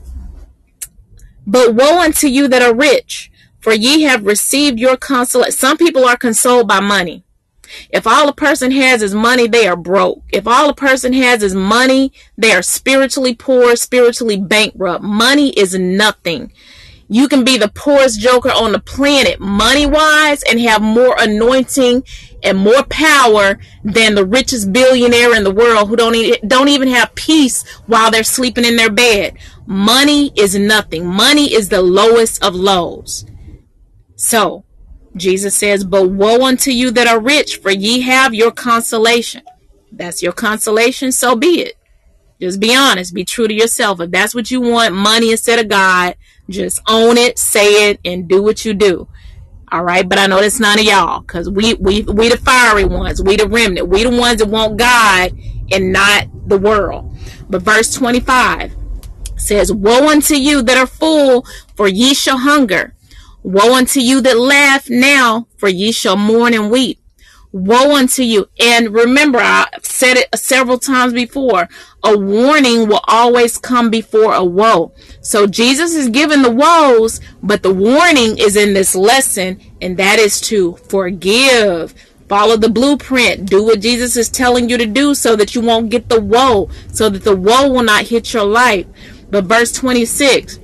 But 1.46 1.74
woe 1.74 2.00
unto 2.00 2.26
you 2.26 2.46
that 2.48 2.62
are 2.62 2.74
rich, 2.74 3.30
for 3.58 3.72
ye 3.72 4.02
have 4.02 4.26
received 4.26 4.78
your 4.78 4.96
consolation. 4.96 5.52
Some 5.52 5.76
people 5.76 6.04
are 6.04 6.16
consoled 6.16 6.68
by 6.68 6.80
money. 6.80 7.24
If 7.90 8.06
all 8.06 8.28
a 8.28 8.34
person 8.34 8.70
has 8.72 9.02
is 9.02 9.14
money, 9.14 9.46
they 9.46 9.66
are 9.66 9.76
broke. 9.76 10.22
If 10.32 10.46
all 10.46 10.70
a 10.70 10.74
person 10.74 11.12
has 11.12 11.42
is 11.42 11.54
money, 11.54 12.12
they 12.36 12.52
are 12.52 12.62
spiritually 12.62 13.34
poor, 13.34 13.76
spiritually 13.76 14.36
bankrupt. 14.36 15.02
Money 15.02 15.50
is 15.50 15.74
nothing. 15.74 16.52
You 17.10 17.26
can 17.26 17.42
be 17.42 17.56
the 17.56 17.68
poorest 17.68 18.20
joker 18.20 18.50
on 18.50 18.72
the 18.72 18.78
planet, 18.78 19.40
money 19.40 19.86
wise, 19.86 20.42
and 20.42 20.60
have 20.60 20.82
more 20.82 21.16
anointing 21.18 22.04
and 22.42 22.58
more 22.58 22.82
power 22.84 23.58
than 23.82 24.14
the 24.14 24.26
richest 24.26 24.72
billionaire 24.74 25.34
in 25.34 25.42
the 25.42 25.50
world 25.50 25.88
who 25.88 25.96
don't 25.96 26.14
even, 26.14 26.46
don't 26.46 26.68
even 26.68 26.88
have 26.88 27.14
peace 27.14 27.66
while 27.86 28.10
they're 28.10 28.22
sleeping 28.22 28.66
in 28.66 28.76
their 28.76 28.90
bed. 28.90 29.38
Money 29.66 30.32
is 30.36 30.54
nothing. 30.54 31.06
Money 31.06 31.52
is 31.52 31.70
the 31.70 31.80
lowest 31.80 32.44
of 32.44 32.54
lows. 32.54 33.24
So, 34.16 34.64
Jesus 35.16 35.54
says, 35.54 35.84
But 35.84 36.10
woe 36.10 36.44
unto 36.44 36.70
you 36.70 36.90
that 36.92 37.06
are 37.06 37.20
rich, 37.20 37.56
for 37.56 37.70
ye 37.70 38.00
have 38.00 38.34
your 38.34 38.50
consolation. 38.50 39.42
That's 39.90 40.22
your 40.22 40.32
consolation, 40.32 41.12
so 41.12 41.34
be 41.34 41.60
it. 41.62 41.74
Just 42.40 42.60
be 42.60 42.74
honest, 42.74 43.14
be 43.14 43.24
true 43.24 43.48
to 43.48 43.54
yourself. 43.54 44.00
If 44.00 44.10
that's 44.10 44.34
what 44.34 44.50
you 44.50 44.60
want, 44.60 44.94
money 44.94 45.32
instead 45.32 45.58
of 45.58 45.68
God, 45.68 46.16
just 46.48 46.80
own 46.88 47.18
it, 47.18 47.38
say 47.38 47.90
it, 47.90 48.00
and 48.04 48.28
do 48.28 48.42
what 48.42 48.64
you 48.64 48.74
do. 48.74 49.08
All 49.70 49.82
right, 49.82 50.08
but 50.08 50.18
I 50.18 50.26
know 50.26 50.40
that's 50.40 50.60
none 50.60 50.78
of 50.78 50.84
y'all, 50.84 51.22
cause 51.22 51.50
we 51.50 51.74
we 51.74 52.02
we 52.02 52.28
the 52.28 52.38
fiery 52.38 52.84
ones, 52.84 53.22
we 53.22 53.36
the 53.36 53.46
remnant, 53.46 53.88
we 53.88 54.02
the 54.04 54.10
ones 54.10 54.38
that 54.38 54.48
want 54.48 54.78
God 54.78 55.32
and 55.70 55.92
not 55.92 56.26
the 56.46 56.56
world. 56.56 57.14
But 57.50 57.62
verse 57.62 57.92
twenty 57.92 58.20
five 58.20 58.74
says, 59.36 59.72
"Woe 59.72 60.08
unto 60.08 60.36
you 60.36 60.62
that 60.62 60.78
are 60.78 60.86
full, 60.86 61.44
for 61.76 61.86
ye 61.86 62.14
shall 62.14 62.38
hunger. 62.38 62.94
Woe 63.42 63.74
unto 63.74 64.00
you 64.00 64.20
that 64.22 64.38
laugh 64.38 64.90
now, 64.90 65.46
for 65.56 65.68
ye 65.68 65.92
shall 65.92 66.16
mourn 66.16 66.54
and 66.54 66.70
weep. 66.70 66.98
Woe 67.50 67.96
unto 67.96 68.22
you. 68.22 68.48
And 68.60 68.92
remember, 68.92 69.38
I've 69.38 69.84
said 69.84 70.18
it 70.18 70.38
several 70.38 70.78
times 70.78 71.14
before. 71.14 71.68
A 72.04 72.16
warning 72.16 72.88
will 72.88 73.00
always 73.04 73.56
come 73.56 73.90
before 73.90 74.34
a 74.34 74.44
woe. 74.44 74.92
So 75.20 75.46
Jesus 75.46 75.94
is 75.94 76.08
giving 76.08 76.42
the 76.42 76.50
woes, 76.50 77.20
but 77.42 77.62
the 77.62 77.72
warning 77.72 78.38
is 78.38 78.54
in 78.54 78.74
this 78.74 78.94
lesson, 78.94 79.60
and 79.80 79.96
that 79.96 80.18
is 80.18 80.40
to 80.42 80.76
forgive. 80.88 81.94
Follow 82.28 82.58
the 82.58 82.68
blueprint. 82.68 83.48
Do 83.48 83.64
what 83.64 83.80
Jesus 83.80 84.16
is 84.16 84.28
telling 84.28 84.68
you 84.68 84.76
to 84.76 84.86
do 84.86 85.14
so 85.14 85.34
that 85.36 85.54
you 85.54 85.62
won't 85.62 85.90
get 85.90 86.10
the 86.10 86.20
woe, 86.20 86.68
so 86.92 87.08
that 87.08 87.24
the 87.24 87.34
woe 87.34 87.70
will 87.70 87.82
not 87.82 88.08
hit 88.08 88.34
your 88.34 88.44
life. 88.44 88.86
But 89.30 89.44
verse 89.44 89.72
26 89.72 90.60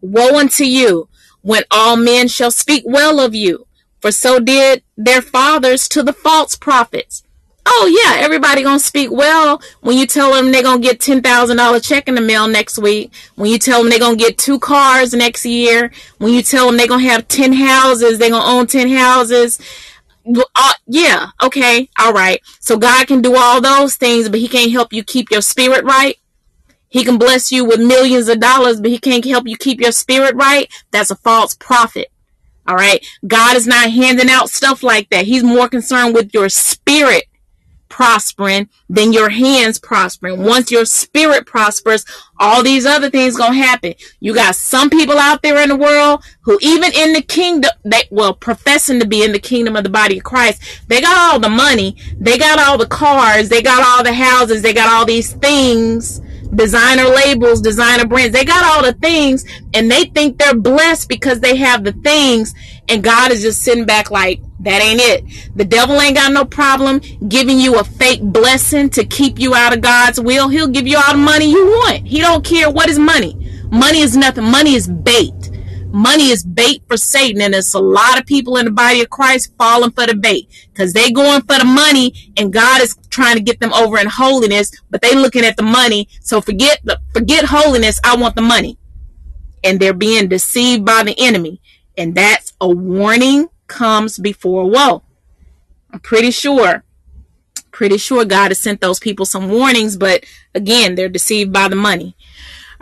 Woe 0.00 0.38
unto 0.38 0.64
you 0.64 1.09
when 1.42 1.62
all 1.70 1.96
men 1.96 2.28
shall 2.28 2.50
speak 2.50 2.82
well 2.86 3.20
of 3.20 3.34
you 3.34 3.66
for 4.00 4.10
so 4.10 4.40
did 4.40 4.82
their 4.96 5.22
fathers 5.22 5.88
to 5.88 6.02
the 6.02 6.12
false 6.12 6.56
prophets. 6.56 7.22
Oh 7.66 8.02
yeah, 8.04 8.24
everybody 8.24 8.62
gonna 8.62 8.78
speak 8.80 9.10
well 9.10 9.60
when 9.80 9.96
you 9.96 10.06
tell 10.06 10.32
them 10.32 10.50
they're 10.50 10.62
gonna 10.62 10.80
get 10.80 10.98
ten 10.98 11.22
thousand 11.22 11.58
dollar 11.58 11.78
check 11.78 12.08
in 12.08 12.14
the 12.14 12.20
mail 12.20 12.48
next 12.48 12.78
week. 12.78 13.12
When 13.36 13.50
you 13.50 13.58
tell 13.58 13.80
them 13.80 13.90
they're 13.90 13.98
gonna 13.98 14.16
get 14.16 14.38
two 14.38 14.58
cars 14.58 15.12
next 15.12 15.44
year. 15.44 15.92
When 16.18 16.32
you 16.32 16.42
tell 16.42 16.66
them 16.66 16.76
they're 16.78 16.88
gonna 16.88 17.04
have 17.04 17.28
ten 17.28 17.52
houses, 17.52 18.18
they're 18.18 18.30
gonna 18.30 18.50
own 18.50 18.66
ten 18.66 18.88
houses. 18.88 19.60
Uh, 20.54 20.72
yeah, 20.86 21.28
okay, 21.42 21.88
all 21.98 22.12
right. 22.12 22.40
So 22.60 22.78
God 22.78 23.06
can 23.06 23.20
do 23.20 23.36
all 23.36 23.60
those 23.60 23.96
things, 23.96 24.28
but 24.28 24.40
He 24.40 24.48
can't 24.48 24.72
help 24.72 24.92
you 24.92 25.04
keep 25.04 25.30
your 25.30 25.42
spirit 25.42 25.84
right. 25.84 26.16
He 26.90 27.04
can 27.04 27.18
bless 27.18 27.50
you 27.50 27.64
with 27.64 27.80
millions 27.80 28.28
of 28.28 28.40
dollars, 28.40 28.80
but 28.80 28.90
He 28.90 28.98
can't 28.98 29.24
help 29.24 29.48
you 29.48 29.56
keep 29.56 29.80
your 29.80 29.92
spirit 29.92 30.34
right. 30.34 30.70
That's 30.90 31.10
a 31.10 31.16
false 31.16 31.54
prophet. 31.54 32.08
All 32.66 32.76
right. 32.76 33.04
God 33.26 33.56
is 33.56 33.66
not 33.66 33.90
handing 33.90 34.28
out 34.28 34.50
stuff 34.50 34.82
like 34.82 35.08
that. 35.10 35.24
He's 35.24 35.42
more 35.42 35.68
concerned 35.68 36.14
with 36.14 36.34
your 36.34 36.48
spirit 36.48 37.24
prospering 37.88 38.68
than 38.88 39.12
your 39.12 39.28
hands 39.28 39.78
prospering. 39.78 40.42
Once 40.42 40.70
your 40.70 40.84
spirit 40.84 41.46
prospers, 41.46 42.04
all 42.38 42.62
these 42.62 42.86
other 42.86 43.10
things 43.10 43.36
gonna 43.36 43.54
happen. 43.54 43.94
You 44.20 44.34
got 44.34 44.54
some 44.56 44.90
people 44.90 45.18
out 45.18 45.42
there 45.42 45.60
in 45.60 45.68
the 45.68 45.76
world 45.76 46.24
who 46.42 46.58
even 46.62 46.92
in 46.92 47.12
the 47.12 47.22
kingdom, 47.22 47.70
they 47.84 48.04
well, 48.10 48.34
professing 48.34 49.00
to 49.00 49.06
be 49.06 49.22
in 49.24 49.32
the 49.32 49.40
kingdom 49.40 49.76
of 49.76 49.84
the 49.84 49.90
body 49.90 50.18
of 50.18 50.24
Christ, 50.24 50.62
they 50.86 51.00
got 51.00 51.16
all 51.16 51.40
the 51.40 51.48
money, 51.48 51.96
they 52.18 52.38
got 52.38 52.60
all 52.60 52.78
the 52.78 52.86
cars, 52.86 53.48
they 53.48 53.62
got 53.62 53.84
all 53.84 54.04
the 54.04 54.14
houses, 54.14 54.62
they 54.62 54.72
got 54.72 54.88
all 54.92 55.04
these 55.04 55.32
things 55.34 56.20
designer 56.54 57.04
labels, 57.04 57.60
designer 57.60 58.06
brands. 58.06 58.32
They 58.32 58.44
got 58.44 58.64
all 58.64 58.82
the 58.82 58.98
things 58.98 59.44
and 59.74 59.90
they 59.90 60.04
think 60.04 60.38
they're 60.38 60.54
blessed 60.54 61.08
because 61.08 61.40
they 61.40 61.56
have 61.56 61.84
the 61.84 61.92
things. 61.92 62.54
And 62.88 63.04
God 63.04 63.30
is 63.30 63.42
just 63.42 63.62
sitting 63.62 63.86
back 63.86 64.10
like, 64.10 64.40
that 64.60 64.82
ain't 64.82 65.00
it. 65.00 65.50
The 65.56 65.64
devil 65.64 66.00
ain't 66.00 66.16
got 66.16 66.32
no 66.32 66.44
problem 66.44 67.00
giving 67.28 67.58
you 67.58 67.78
a 67.78 67.84
fake 67.84 68.22
blessing 68.22 68.90
to 68.90 69.04
keep 69.04 69.38
you 69.38 69.54
out 69.54 69.74
of 69.74 69.80
God's 69.80 70.20
will. 70.20 70.48
He'll 70.48 70.68
give 70.68 70.86
you 70.86 70.98
all 70.98 71.12
the 71.12 71.18
money 71.18 71.50
you 71.50 71.66
want. 71.66 72.06
He 72.06 72.20
don't 72.20 72.44
care 72.44 72.70
what 72.70 72.90
is 72.90 72.98
money. 72.98 73.36
Money 73.70 74.00
is 74.00 74.16
nothing. 74.16 74.44
Money 74.44 74.74
is 74.74 74.88
bait. 74.88 75.32
Money 75.92 76.30
is 76.30 76.44
bait 76.44 76.82
for 76.86 76.96
Satan, 76.96 77.42
and 77.42 77.54
it's 77.54 77.74
a 77.74 77.80
lot 77.80 78.18
of 78.18 78.24
people 78.24 78.56
in 78.56 78.64
the 78.64 78.70
body 78.70 79.00
of 79.00 79.10
Christ 79.10 79.52
falling 79.58 79.90
for 79.90 80.06
the 80.06 80.14
bait 80.14 80.48
because 80.72 80.92
they 80.92 81.10
going 81.10 81.42
for 81.42 81.58
the 81.58 81.64
money, 81.64 82.32
and 82.36 82.52
God 82.52 82.80
is 82.80 82.96
trying 83.10 83.36
to 83.36 83.42
get 83.42 83.58
them 83.58 83.72
over 83.72 83.98
in 83.98 84.06
holiness, 84.06 84.70
but 84.88 85.02
they 85.02 85.16
looking 85.16 85.44
at 85.44 85.56
the 85.56 85.64
money. 85.64 86.08
So 86.20 86.40
forget 86.40 86.78
the 86.84 87.00
forget 87.12 87.46
holiness. 87.46 88.00
I 88.04 88.16
want 88.16 88.36
the 88.36 88.42
money, 88.42 88.78
and 89.64 89.80
they're 89.80 89.92
being 89.92 90.28
deceived 90.28 90.84
by 90.84 91.02
the 91.02 91.14
enemy, 91.18 91.60
and 91.98 92.14
that's 92.14 92.52
a 92.60 92.68
warning 92.68 93.48
comes 93.66 94.16
before 94.16 94.70
woe. 94.70 95.02
I'm 95.92 96.00
pretty 96.00 96.30
sure, 96.30 96.84
pretty 97.72 97.98
sure 97.98 98.24
God 98.24 98.52
has 98.52 98.60
sent 98.60 98.80
those 98.80 99.00
people 99.00 99.26
some 99.26 99.48
warnings, 99.48 99.96
but 99.96 100.24
again, 100.54 100.94
they're 100.94 101.08
deceived 101.08 101.52
by 101.52 101.66
the 101.66 101.76
money. 101.76 102.16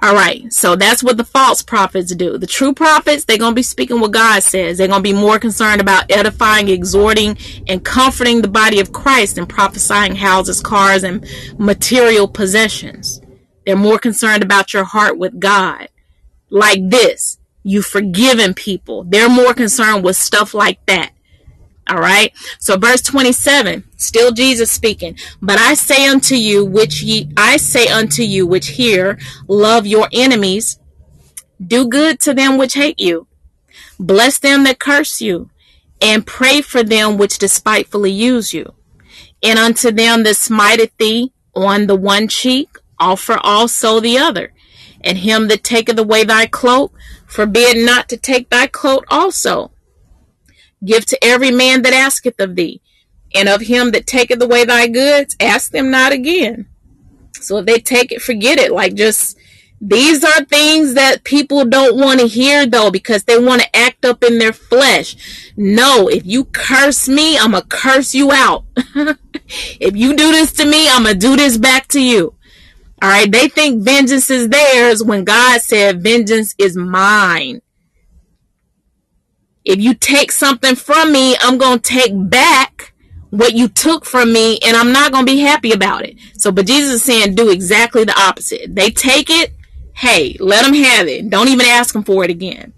All 0.01 0.15
right. 0.15 0.53
So 0.53 0.77
that's 0.77 1.03
what 1.03 1.17
the 1.17 1.25
false 1.25 1.63
prophets 1.63 2.15
do. 2.15 2.39
The 2.39 2.47
true 2.47 2.73
prophets, 2.73 3.25
they're 3.25 3.39
going 3.39 3.53
to 3.53 3.57
be 3.57 3.65
speaking 3.65 4.01
what 4.01 4.13
God 4.13 4.43
says. 4.43 4.79
They're 4.79 4.87
going 4.87 5.03
to 5.03 5.03
be 5.03 5.13
more 5.13 5.39
concerned 5.41 5.81
about 5.81 6.11
edifying, 6.11 6.69
exhorting, 6.69 7.37
and 7.67 7.85
comforting 7.85 8.41
the 8.41 8.49
body 8.49 8.79
of 8.79 8.93
Christ 8.93 9.39
and 9.39 9.49
prophesying 9.49 10.15
houses, 10.15 10.61
cars, 10.61 11.03
and 11.03 11.27
material 11.59 12.29
possessions. 12.29 13.21
They're 13.67 13.77
more 13.77 13.99
concerned 13.99 14.45
about 14.45 14.73
your 14.73 14.85
heart 14.85 15.19
with 15.19 15.41
God. 15.41 15.89
Like 16.49 16.89
this, 16.89 17.39
you've 17.65 17.87
forgiven 17.87 18.55
people. 18.55 19.05
They're 19.05 19.29
more 19.29 19.53
concerned 19.53 20.05
with 20.05 20.17
stuff 20.17 20.55
like 20.55 20.85
that. 20.87 21.11
All 21.89 21.99
right. 21.99 22.32
So 22.59 22.76
verse 22.76 23.01
27, 23.01 23.84
still 23.97 24.32
Jesus 24.32 24.70
speaking. 24.70 25.16
But 25.41 25.59
I 25.59 25.74
say 25.74 26.07
unto 26.07 26.34
you, 26.34 26.64
which 26.64 27.03
ye, 27.03 27.30
I 27.36 27.57
say 27.57 27.89
unto 27.89 28.22
you, 28.22 28.47
which 28.47 28.68
hear, 28.68 29.18
love 29.47 29.86
your 29.86 30.09
enemies, 30.12 30.78
do 31.64 31.89
good 31.89 32.20
to 32.20 32.34
them 32.34 32.59
which 32.59 32.74
hate 32.74 33.01
you, 33.01 33.26
bless 33.99 34.39
them 34.39 34.64
that 34.64 34.78
curse 34.78 35.20
you, 35.20 35.51
and 36.01 36.26
pray 36.26 36.61
for 36.61 36.82
them 36.82 37.16
which 37.16 37.39
despitefully 37.39 38.12
use 38.12 38.53
you. 38.53 38.74
And 39.43 39.59
unto 39.59 39.91
them 39.91 40.24
that 40.24 40.36
smiteth 40.36 40.97
thee 40.99 41.32
on 41.55 41.86
the 41.86 41.97
one 41.97 42.28
cheek, 42.28 42.68
offer 42.99 43.39
also 43.43 44.01
the 44.01 44.18
other. 44.18 44.53
And 45.01 45.18
him 45.18 45.49
that 45.49 45.64
taketh 45.64 45.99
away 45.99 46.24
thy 46.24 46.47
cloak, 46.47 46.93
forbid 47.26 47.76
not 47.76 48.09
to 48.09 48.16
take 48.16 48.51
thy 48.51 48.66
coat 48.66 49.05
also. 49.09 49.70
Give 50.85 51.05
to 51.07 51.18
every 51.24 51.51
man 51.51 51.83
that 51.83 51.93
asketh 51.93 52.41
of 52.41 52.57
thee, 52.57 52.81
and 53.35 53.49
of 53.49 53.62
him 53.62 53.91
that 53.93 54.07
taketh 54.07 54.41
away 54.43 54.64
thy 54.64 54.87
goods, 54.89 55.37
ask 55.41 55.72
them 55.72 55.91
not 55.91 56.12
again. 56.12 56.66
So 57.41 57.59
if 57.59 57.66
they 57.66 57.79
take 57.79 58.12
it, 58.12 58.22
forget 58.22 58.59
it. 58.59 58.72
Like 58.72 58.95
just 58.95 59.37
These 59.81 60.24
are 60.24 60.45
things 60.45 60.95
that 60.95 61.22
people 61.22 61.64
don't 61.64 61.97
want 61.97 62.20
to 62.20 62.26
hear 62.26 62.66
though 62.66 62.91
because 62.91 63.24
they 63.24 63.39
want 63.39 63.62
to 63.62 63.76
act 63.76 64.05
up 64.05 64.24
in 64.24 64.39
their 64.39 64.53
flesh. 64.53 65.53
No, 65.57 66.09
if 66.09 66.26
you 66.26 66.47
curse 66.47 67.09
me, 67.09 67.39
I'm 67.39 67.53
going 67.53 67.62
to 67.62 67.68
curse 67.68 68.14
you 68.14 68.33
out. 68.33 68.64
if 68.76 69.97
you 69.97 70.16
do 70.16 70.33
this 70.33 70.53
to 70.55 70.64
me, 70.64 70.89
I'm 70.89 71.05
going 71.05 71.14
to 71.14 71.20
do 71.20 71.37
this 71.37 71.59
back 71.59 71.87
to 71.89 72.01
you. 72.01 72.35
All 73.01 73.09
right. 73.09 73.31
They 73.31 73.49
think 73.49 73.83
vengeance 73.85 74.31
is 74.31 74.49
theirs 74.49 75.03
when 75.05 75.22
God 75.22 75.61
said 75.61 76.03
vengeance 76.03 76.55
is 76.59 76.76
mine. 76.76 77.62
If 79.69 79.79
you 79.81 79.93
take 79.93 80.33
something 80.33 80.75
from 80.77 81.12
me, 81.12 81.37
I'm 81.43 81.59
going 81.59 81.81
to 81.81 81.93
take 81.93 82.12
back 82.14 82.95
what 83.29 83.53
you 83.53 83.69
took 83.69 84.07
from 84.07 84.33
me 84.33 84.59
and 84.64 84.75
I'm 84.75 84.93
not 84.93 85.12
going 85.12 85.27
to 85.27 85.31
be 85.31 85.41
happy 85.41 85.73
about 85.73 86.07
it. 86.07 86.16
So, 86.39 86.51
but 86.51 86.66
Jesus 86.66 86.95
is 86.95 87.05
saying 87.05 87.35
do 87.35 87.51
exactly 87.51 88.05
the 88.05 88.19
opposite. 88.19 88.75
They 88.75 88.89
take 88.89 89.29
it. 89.29 89.53
Hey, 89.93 90.39
let 90.41 90.64
them 90.64 90.73
have 90.73 91.07
it. 91.07 91.29
Don't 91.29 91.49
even 91.49 91.66
ask 91.66 91.93
them 91.93 92.03
for 92.03 92.25
it 92.25 92.31
again. 92.31 92.73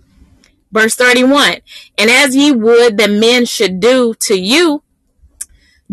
Verse 0.73 0.97
31. 0.97 1.59
And 1.97 2.11
as 2.11 2.35
ye 2.35 2.51
would 2.51 2.99
that 2.99 3.11
men 3.13 3.47
should 3.47 3.79
do 3.79 4.15
to 4.23 4.35
you, 4.35 4.83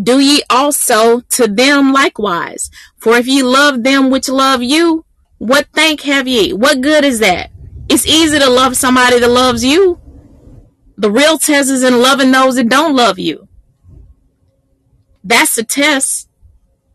do 0.02 0.20
ye 0.20 0.42
also 0.50 1.20
to 1.20 1.48
them 1.48 1.94
likewise. 1.94 2.72
For 2.98 3.18
if 3.18 3.28
ye 3.28 3.44
love 3.44 3.84
them 3.84 4.10
which 4.10 4.30
love 4.30 4.64
you, 4.64 5.06
what 5.38 5.68
thank 5.74 6.02
have 6.02 6.28
ye? 6.28 6.54
What 6.54 6.82
good 6.82 7.06
is 7.06 7.20
that? 7.20 7.52
It's 7.88 8.08
easy 8.08 8.40
to 8.40 8.50
love 8.50 8.76
somebody 8.76 9.20
that 9.20 9.30
loves 9.30 9.64
you. 9.64 10.02
The 10.98 11.12
real 11.12 11.38
test 11.38 11.70
is 11.70 11.84
in 11.84 12.02
loving 12.02 12.32
those 12.32 12.56
that 12.56 12.70
don't 12.70 12.96
love 12.96 13.20
you. 13.20 13.48
That's 15.24 15.56
the 15.56 15.64
test. 15.64 16.28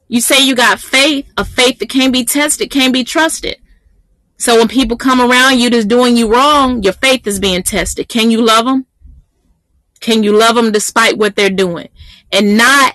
You 0.08 0.20
say 0.20 0.44
you 0.44 0.54
got 0.54 0.80
faith, 0.80 1.30
a 1.36 1.44
faith 1.44 1.78
that 1.78 1.88
can't 1.88 2.12
be 2.12 2.24
tested, 2.24 2.70
can't 2.70 2.92
be 2.92 3.04
trusted. 3.04 3.56
So 4.36 4.58
when 4.58 4.68
people 4.68 4.96
come 4.96 5.20
around 5.20 5.60
you 5.60 5.70
that's 5.70 5.84
doing 5.84 6.16
you 6.16 6.32
wrong, 6.32 6.82
your 6.82 6.94
faith 6.94 7.26
is 7.26 7.38
being 7.38 7.62
tested. 7.62 8.08
Can 8.08 8.30
you 8.30 8.42
love 8.42 8.64
them? 8.64 8.86
Can 10.00 10.24
you 10.24 10.36
love 10.36 10.56
them 10.56 10.72
despite 10.72 11.16
what 11.16 11.36
they're 11.36 11.48
doing? 11.48 11.88
And 12.32 12.56
not 12.56 12.94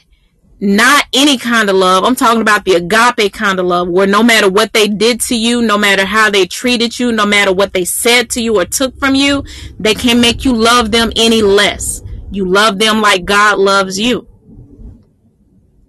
not 0.59 1.05
any 1.13 1.37
kind 1.37 1.69
of 1.69 1.75
love. 1.75 2.03
I'm 2.03 2.15
talking 2.15 2.41
about 2.41 2.65
the 2.65 2.75
agape 2.75 3.31
kind 3.31 3.59
of 3.59 3.65
love 3.65 3.87
where 3.87 4.07
no 4.07 4.23
matter 4.23 4.49
what 4.49 4.73
they 4.73 4.87
did 4.87 5.21
to 5.21 5.37
you, 5.37 5.61
no 5.61 5.77
matter 5.77 6.05
how 6.05 6.29
they 6.29 6.45
treated 6.47 6.99
you, 6.99 7.11
no 7.11 7.25
matter 7.25 7.53
what 7.53 7.73
they 7.73 7.85
said 7.85 8.29
to 8.31 8.41
you 8.41 8.57
or 8.57 8.65
took 8.65 8.97
from 8.97 9.13
you, 9.13 9.43
they 9.79 9.93
can't 9.93 10.19
make 10.19 10.45
you 10.45 10.53
love 10.53 10.91
them 10.91 11.11
any 11.15 11.41
less. 11.41 12.01
You 12.31 12.45
love 12.45 12.79
them 12.79 13.01
like 13.01 13.25
God 13.25 13.59
loves 13.59 13.99
you. 13.99 14.27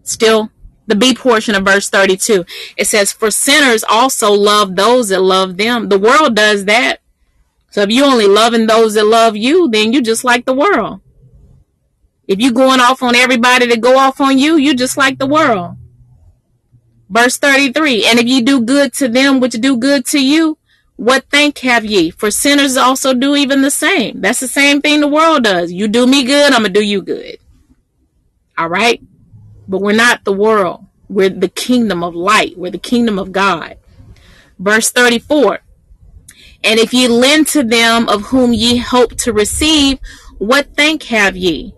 Still, 0.03 0.51
the 0.87 0.97
B 0.97 1.15
portion 1.15 1.55
of 1.55 1.65
verse 1.65 1.89
32, 1.89 2.45
it 2.77 2.87
says, 2.87 3.13
For 3.13 3.31
sinners 3.31 3.85
also 3.89 4.33
love 4.33 4.77
those 4.77 5.09
that 5.09 5.23
love 5.23 5.57
them. 5.57 5.89
The 5.89 5.99
world 5.99 6.35
does 6.35 6.67
that. 6.67 7.01
So 7.71 7.83
if 7.83 7.91
you 7.91 8.05
only 8.05 8.27
loving 8.27 8.67
those 8.67 8.95
that 8.95 9.05
love 9.05 9.37
you, 9.37 9.69
then 9.71 9.93
you 9.93 10.01
just 10.01 10.25
like 10.25 10.47
the 10.47 10.55
world. 10.55 11.01
If 12.29 12.41
you 12.41 12.53
going 12.53 12.79
off 12.79 13.03
on 13.03 13.17
everybody 13.17 13.67
that 13.67 13.81
go 13.81 13.99
off 13.99 14.21
on 14.21 14.39
you, 14.39 14.57
you 14.57 14.75
just 14.75 14.99
like 14.99 15.19
the 15.19 15.27
world. 15.27 15.77
Verse 17.09 17.39
33, 17.39 18.05
and 18.05 18.19
if 18.19 18.27
you 18.27 18.43
do 18.43 18.61
good 18.61 18.93
to 18.95 19.09
them 19.09 19.41
which 19.41 19.55
do 19.55 19.79
good 19.79 20.05
to 20.07 20.23
you, 20.23 20.59
what 20.97 21.25
thank 21.31 21.59
have 21.61 21.87
ye? 21.87 22.11
For 22.11 22.31
sinners 22.31 22.77
also 22.77 23.15
do 23.15 23.35
even 23.35 23.63
the 23.63 23.71
same. 23.71 24.21
That's 24.21 24.41
the 24.41 24.49
same 24.49 24.83
thing 24.83 25.01
the 25.01 25.09
world 25.09 25.45
does. 25.45 25.73
You 25.73 25.89
do 25.89 26.07
me 26.07 26.23
good, 26.23 26.53
I'm 26.53 26.63
going 26.63 26.75
to 26.75 26.81
do 26.81 26.85
you 26.85 27.01
good. 27.01 27.39
All 28.59 28.69
right? 28.69 29.03
But 29.67 29.81
we're 29.81 29.97
not 29.97 30.25
the 30.25 30.33
world. 30.33 30.85
We're 31.09 31.31
the 31.31 31.49
kingdom 31.49 32.05
of 32.05 32.15
light. 32.15 32.59
We're 32.59 32.73
the 32.73 32.79
kingdom 32.79 33.19
of 33.19 33.33
God. 33.33 33.79
Verse 34.59 34.91
34, 34.91 35.61
and 36.65 36.81
if 36.81 36.93
ye 36.93 37.07
lend 37.07 37.47
to 37.49 37.63
them 37.63 38.09
of 38.09 38.23
whom 38.23 38.53
ye 38.53 38.77
hope 38.77 39.17
to 39.19 39.33
receive, 39.33 40.01
what 40.39 40.75
thank 40.77 41.05
have 41.05 41.37
ye? 41.37 41.75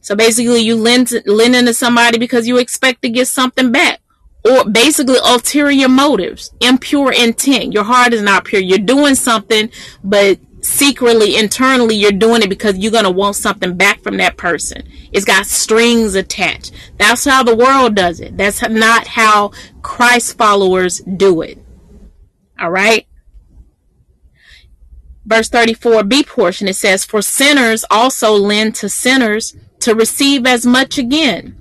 So 0.00 0.14
basically, 0.16 0.60
you 0.60 0.76
lend 0.76 1.12
lending 1.26 1.66
to 1.66 1.74
somebody 1.74 2.18
because 2.18 2.48
you 2.48 2.58
expect 2.58 3.02
to 3.02 3.08
get 3.08 3.28
something 3.28 3.70
back, 3.70 4.00
or 4.44 4.64
basically 4.64 5.18
ulterior 5.24 5.88
motives, 5.88 6.52
impure 6.60 7.12
intent. 7.12 7.72
Your 7.72 7.84
heart 7.84 8.14
is 8.14 8.22
not 8.22 8.44
pure. 8.44 8.62
You're 8.62 8.78
doing 8.78 9.14
something, 9.14 9.70
but 10.02 10.38
secretly, 10.62 11.36
internally, 11.36 11.96
you're 11.96 12.12
doing 12.12 12.42
it 12.42 12.48
because 12.48 12.78
you're 12.78 12.92
gonna 12.92 13.10
want 13.10 13.36
something 13.36 13.76
back 13.76 14.02
from 14.02 14.16
that 14.16 14.36
person. 14.36 14.88
It's 15.12 15.24
got 15.24 15.46
strings 15.46 16.14
attached. 16.14 16.72
That's 16.98 17.24
how 17.24 17.42
the 17.42 17.56
world 17.56 17.94
does 17.94 18.20
it. 18.20 18.36
That's 18.36 18.66
not 18.68 19.06
how 19.06 19.52
Christ 19.82 20.38
followers 20.38 21.00
do 21.00 21.42
it. 21.42 21.58
All 22.58 22.70
right 22.70 23.06
verse 25.26 25.50
34b 25.50 26.26
portion 26.26 26.66
it 26.66 26.74
says 26.74 27.04
for 27.04 27.20
sinners 27.20 27.84
also 27.90 28.32
lend 28.32 28.74
to 28.74 28.88
sinners 28.88 29.54
to 29.80 29.94
receive 29.94 30.46
as 30.46 30.64
much 30.64 30.98
again. 30.98 31.56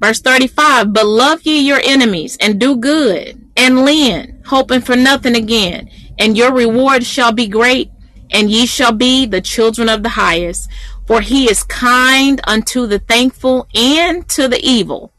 Verse 0.00 0.20
35 0.20 0.92
But 0.92 1.06
love 1.06 1.42
ye 1.42 1.60
your 1.60 1.80
enemies, 1.82 2.36
and 2.40 2.60
do 2.60 2.76
good, 2.76 3.50
and 3.56 3.84
lend, 3.84 4.42
hoping 4.46 4.80
for 4.80 4.96
nothing 4.96 5.36
again, 5.36 5.90
and 6.18 6.36
your 6.36 6.52
reward 6.52 7.04
shall 7.04 7.32
be 7.32 7.46
great, 7.46 7.90
and 8.30 8.50
ye 8.50 8.66
shall 8.66 8.92
be 8.92 9.26
the 9.26 9.40
children 9.40 9.88
of 9.88 10.02
the 10.02 10.10
highest. 10.10 10.68
For 11.06 11.20
he 11.20 11.48
is 11.48 11.62
kind 11.62 12.40
unto 12.44 12.86
the 12.86 12.98
thankful 12.98 13.68
and 13.74 14.28
to 14.30 14.48
the 14.48 14.60
evil. 14.60 15.12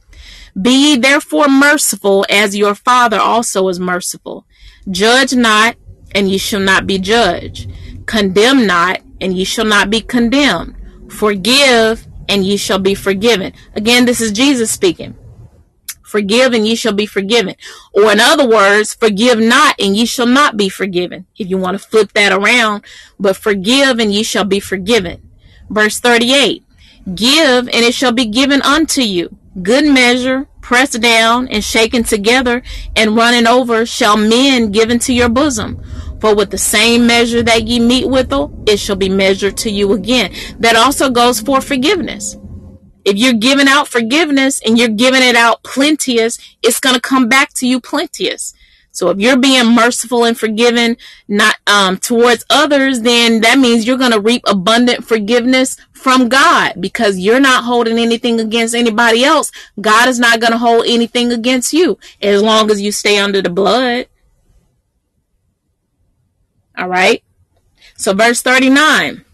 Be 0.59 0.71
ye 0.71 0.97
therefore 0.97 1.47
merciful, 1.47 2.25
as 2.29 2.57
your 2.57 2.75
Father 2.75 3.19
also 3.19 3.67
is 3.69 3.79
merciful. 3.79 4.45
Judge 4.89 5.33
not, 5.33 5.75
and 6.13 6.29
ye 6.29 6.37
shall 6.37 6.59
not 6.59 6.87
be 6.87 6.97
judged. 6.97 7.71
Condemn 8.05 8.65
not, 8.65 9.01
and 9.21 9.37
ye 9.37 9.43
shall 9.43 9.65
not 9.65 9.89
be 9.89 10.01
condemned. 10.01 10.75
Forgive, 11.09 12.07
and 12.27 12.45
ye 12.45 12.57
shall 12.57 12.79
be 12.79 12.95
forgiven. 12.95 13.53
Again, 13.75 14.05
this 14.05 14.21
is 14.21 14.31
Jesus 14.31 14.71
speaking. 14.71 15.15
Forgive 16.03 16.53
and 16.53 16.65
ye 16.65 16.75
shall 16.75 16.93
be 16.93 17.05
forgiven. 17.05 17.55
Or 17.91 18.11
in 18.13 18.21
other 18.21 18.47
words, 18.47 18.93
forgive 18.93 19.39
not 19.39 19.75
and 19.77 19.95
ye 19.95 20.05
shall 20.05 20.25
not 20.25 20.55
be 20.55 20.69
forgiven. 20.69 21.25
If 21.37 21.49
you 21.49 21.57
want 21.57 21.75
to 21.79 21.85
flip 21.85 22.13
that 22.13 22.31
around, 22.31 22.85
but 23.19 23.35
forgive 23.35 23.99
and 23.99 24.13
ye 24.13 24.23
shall 24.23 24.45
be 24.45 24.61
forgiven. 24.61 25.21
Verse 25.69 25.99
38 25.99 26.63
Give 27.13 27.67
and 27.67 27.85
it 27.85 27.93
shall 27.93 28.13
be 28.13 28.25
given 28.25 28.61
unto 28.61 29.01
you. 29.01 29.37
Good 29.61 29.85
measure, 29.85 30.47
pressed 30.61 31.01
down 31.01 31.47
and 31.47 31.63
shaken 31.63 32.03
together 32.03 32.61
and 32.95 33.15
running 33.15 33.47
over 33.47 33.85
shall 33.85 34.17
men 34.17 34.71
give 34.71 34.89
into 34.89 35.13
your 35.13 35.29
bosom. 35.29 35.81
For 36.19 36.35
with 36.35 36.49
the 36.49 36.57
same 36.57 37.05
measure 37.05 37.43
that 37.43 37.67
ye 37.67 37.79
meet 37.79 38.07
withal, 38.07 38.51
it 38.67 38.77
shall 38.79 38.95
be 38.95 39.09
measured 39.09 39.57
to 39.57 39.69
you 39.69 39.93
again. 39.93 40.33
That 40.59 40.75
also 40.75 41.09
goes 41.09 41.39
for 41.39 41.61
forgiveness. 41.61 42.37
If 43.05 43.15
you're 43.15 43.33
giving 43.33 43.67
out 43.67 43.87
forgiveness 43.87 44.61
and 44.65 44.77
you're 44.77 44.89
giving 44.89 45.21
it 45.21 45.35
out 45.35 45.63
plenteous, 45.63 46.37
it's 46.61 46.79
going 46.79 46.95
to 46.95 47.01
come 47.01 47.29
back 47.29 47.53
to 47.53 47.67
you 47.67 47.79
plenteous. 47.79 48.53
So 48.91 49.11
if 49.11 49.19
you're 49.19 49.37
being 49.37 49.75
merciful 49.75 50.25
and 50.25 50.37
forgiving 50.37 50.97
not 51.27 51.57
um, 51.67 51.97
towards 51.97 52.43
others, 52.49 53.01
then 53.01 53.41
that 53.41 53.59
means 53.59 53.85
you're 53.85 53.95
going 53.95 54.11
to 54.11 54.19
reap 54.19 54.41
abundant 54.47 55.05
forgiveness 55.05 55.77
from 55.93 56.29
God 56.29 56.73
because 56.79 57.19
you're 57.19 57.39
not 57.39 57.63
holding 57.63 57.99
anything 57.99 58.39
against 58.39 58.73
anybody 58.73 59.23
else. 59.23 59.51
God 59.79 60.09
is 60.09 60.17
not 60.19 60.39
going 60.39 60.51
to 60.51 60.57
hold 60.57 60.85
anything 60.87 61.31
against 61.31 61.73
you 61.73 61.99
as 62.23 62.41
long 62.41 62.71
as 62.71 62.81
you 62.81 62.91
stay 62.91 63.19
under 63.19 63.39
the 63.39 63.51
blood. 63.51 64.07
All 66.77 66.87
right. 66.87 67.23
So 67.95 68.13
verse 68.13 68.41
39 68.41 69.25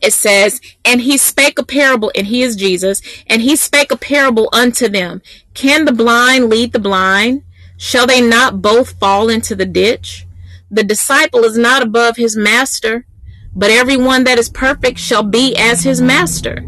it 0.00 0.12
says, 0.12 0.60
And 0.84 1.00
he 1.00 1.16
spake 1.16 1.58
a 1.58 1.64
parable, 1.64 2.12
and 2.14 2.26
he 2.26 2.42
is 2.42 2.56
Jesus, 2.56 3.02
and 3.26 3.42
he 3.42 3.56
spake 3.56 3.90
a 3.90 3.96
parable 3.96 4.48
unto 4.52 4.88
them. 4.88 5.22
Can 5.54 5.84
the 5.84 5.92
blind 5.92 6.48
lead 6.48 6.72
the 6.72 6.78
blind? 6.78 7.42
Shall 7.76 8.06
they 8.06 8.20
not 8.20 8.62
both 8.62 8.98
fall 8.98 9.28
into 9.28 9.54
the 9.54 9.66
ditch? 9.66 10.26
The 10.70 10.84
disciple 10.84 11.44
is 11.44 11.56
not 11.56 11.82
above 11.82 12.16
his 12.16 12.36
master, 12.36 13.06
but 13.54 13.70
everyone 13.70 14.24
that 14.24 14.38
is 14.38 14.48
perfect 14.48 14.98
shall 14.98 15.22
be 15.22 15.56
as 15.56 15.82
his 15.82 16.00
master. 16.00 16.64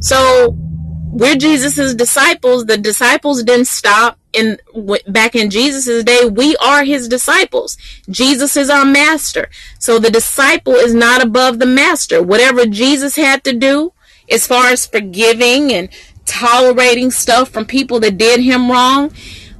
So 0.00 0.56
we're 1.14 1.36
Jesus's 1.36 1.94
disciples. 1.94 2.66
The 2.66 2.76
disciples 2.76 3.44
didn't 3.44 3.68
stop 3.68 4.18
in 4.32 4.58
back 5.06 5.36
in 5.36 5.48
Jesus's 5.48 6.02
day. 6.02 6.24
We 6.24 6.56
are 6.56 6.82
his 6.82 7.06
disciples. 7.06 7.76
Jesus 8.10 8.56
is 8.56 8.68
our 8.68 8.84
master. 8.84 9.48
So 9.78 10.00
the 10.00 10.10
disciple 10.10 10.72
is 10.72 10.92
not 10.92 11.22
above 11.22 11.60
the 11.60 11.66
master. 11.66 12.20
Whatever 12.20 12.66
Jesus 12.66 13.14
had 13.14 13.44
to 13.44 13.52
do 13.52 13.92
as 14.28 14.44
far 14.44 14.66
as 14.66 14.86
forgiving 14.86 15.72
and 15.72 15.88
tolerating 16.26 17.12
stuff 17.12 17.48
from 17.48 17.64
people 17.64 18.00
that 18.00 18.18
did 18.18 18.40
him 18.40 18.68
wrong, 18.68 19.12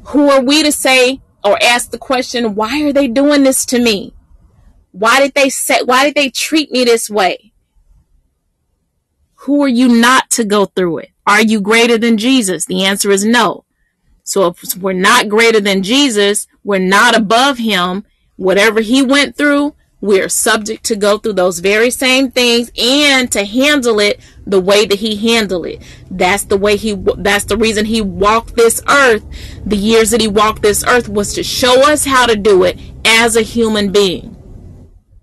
who 0.07 0.30
are 0.30 0.42
we 0.42 0.64
to 0.64 0.72
say 0.72 1.20
or 1.44 1.57
ask 1.62 1.92
the 1.92 1.98
question, 1.98 2.57
why 2.57 2.82
are 2.82 2.92
they 2.92 3.07
doing 3.07 3.44
this 3.44 3.64
to 3.66 3.78
me? 3.78 4.12
Why 4.90 5.20
did 5.20 5.34
they 5.34 5.50
say 5.50 5.82
why 5.84 6.02
did 6.02 6.16
they 6.16 6.30
treat 6.30 6.72
me 6.72 6.82
this 6.82 7.09
way? 7.09 7.52
Who 9.36 9.62
are 9.62 9.68
you 9.68 9.86
not 9.86 10.30
to 10.30 10.44
go 10.44 10.64
through 10.64 10.98
it? 10.98 11.13
Are 11.26 11.42
you 11.42 11.60
greater 11.60 11.98
than 11.98 12.18
Jesus? 12.18 12.66
The 12.66 12.84
answer 12.84 13.10
is 13.10 13.24
no. 13.24 13.64
So 14.24 14.46
if 14.46 14.76
we're 14.76 14.92
not 14.92 15.28
greater 15.28 15.60
than 15.60 15.82
Jesus, 15.82 16.46
we're 16.62 16.78
not 16.78 17.16
above 17.16 17.58
him. 17.58 18.04
Whatever 18.36 18.80
he 18.80 19.02
went 19.02 19.36
through, 19.36 19.74
we're 20.00 20.28
subject 20.28 20.84
to 20.84 20.96
go 20.96 21.16
through 21.16 21.32
those 21.32 21.60
very 21.60 21.90
same 21.90 22.30
things 22.30 22.70
and 22.78 23.32
to 23.32 23.44
handle 23.44 24.00
it 24.00 24.20
the 24.46 24.60
way 24.60 24.84
that 24.84 24.98
he 24.98 25.16
handled 25.16 25.66
it. 25.66 25.82
That's 26.10 26.44
the 26.44 26.58
way 26.58 26.76
he 26.76 26.94
that's 27.16 27.44
the 27.44 27.56
reason 27.56 27.86
he 27.86 28.02
walked 28.02 28.54
this 28.54 28.82
earth. 28.86 29.24
The 29.64 29.76
years 29.76 30.10
that 30.10 30.20
he 30.20 30.28
walked 30.28 30.60
this 30.60 30.84
earth 30.84 31.08
was 31.08 31.32
to 31.34 31.42
show 31.42 31.90
us 31.90 32.04
how 32.04 32.26
to 32.26 32.36
do 32.36 32.64
it 32.64 32.78
as 33.04 33.34
a 33.36 33.42
human 33.42 33.92
being. 33.92 34.36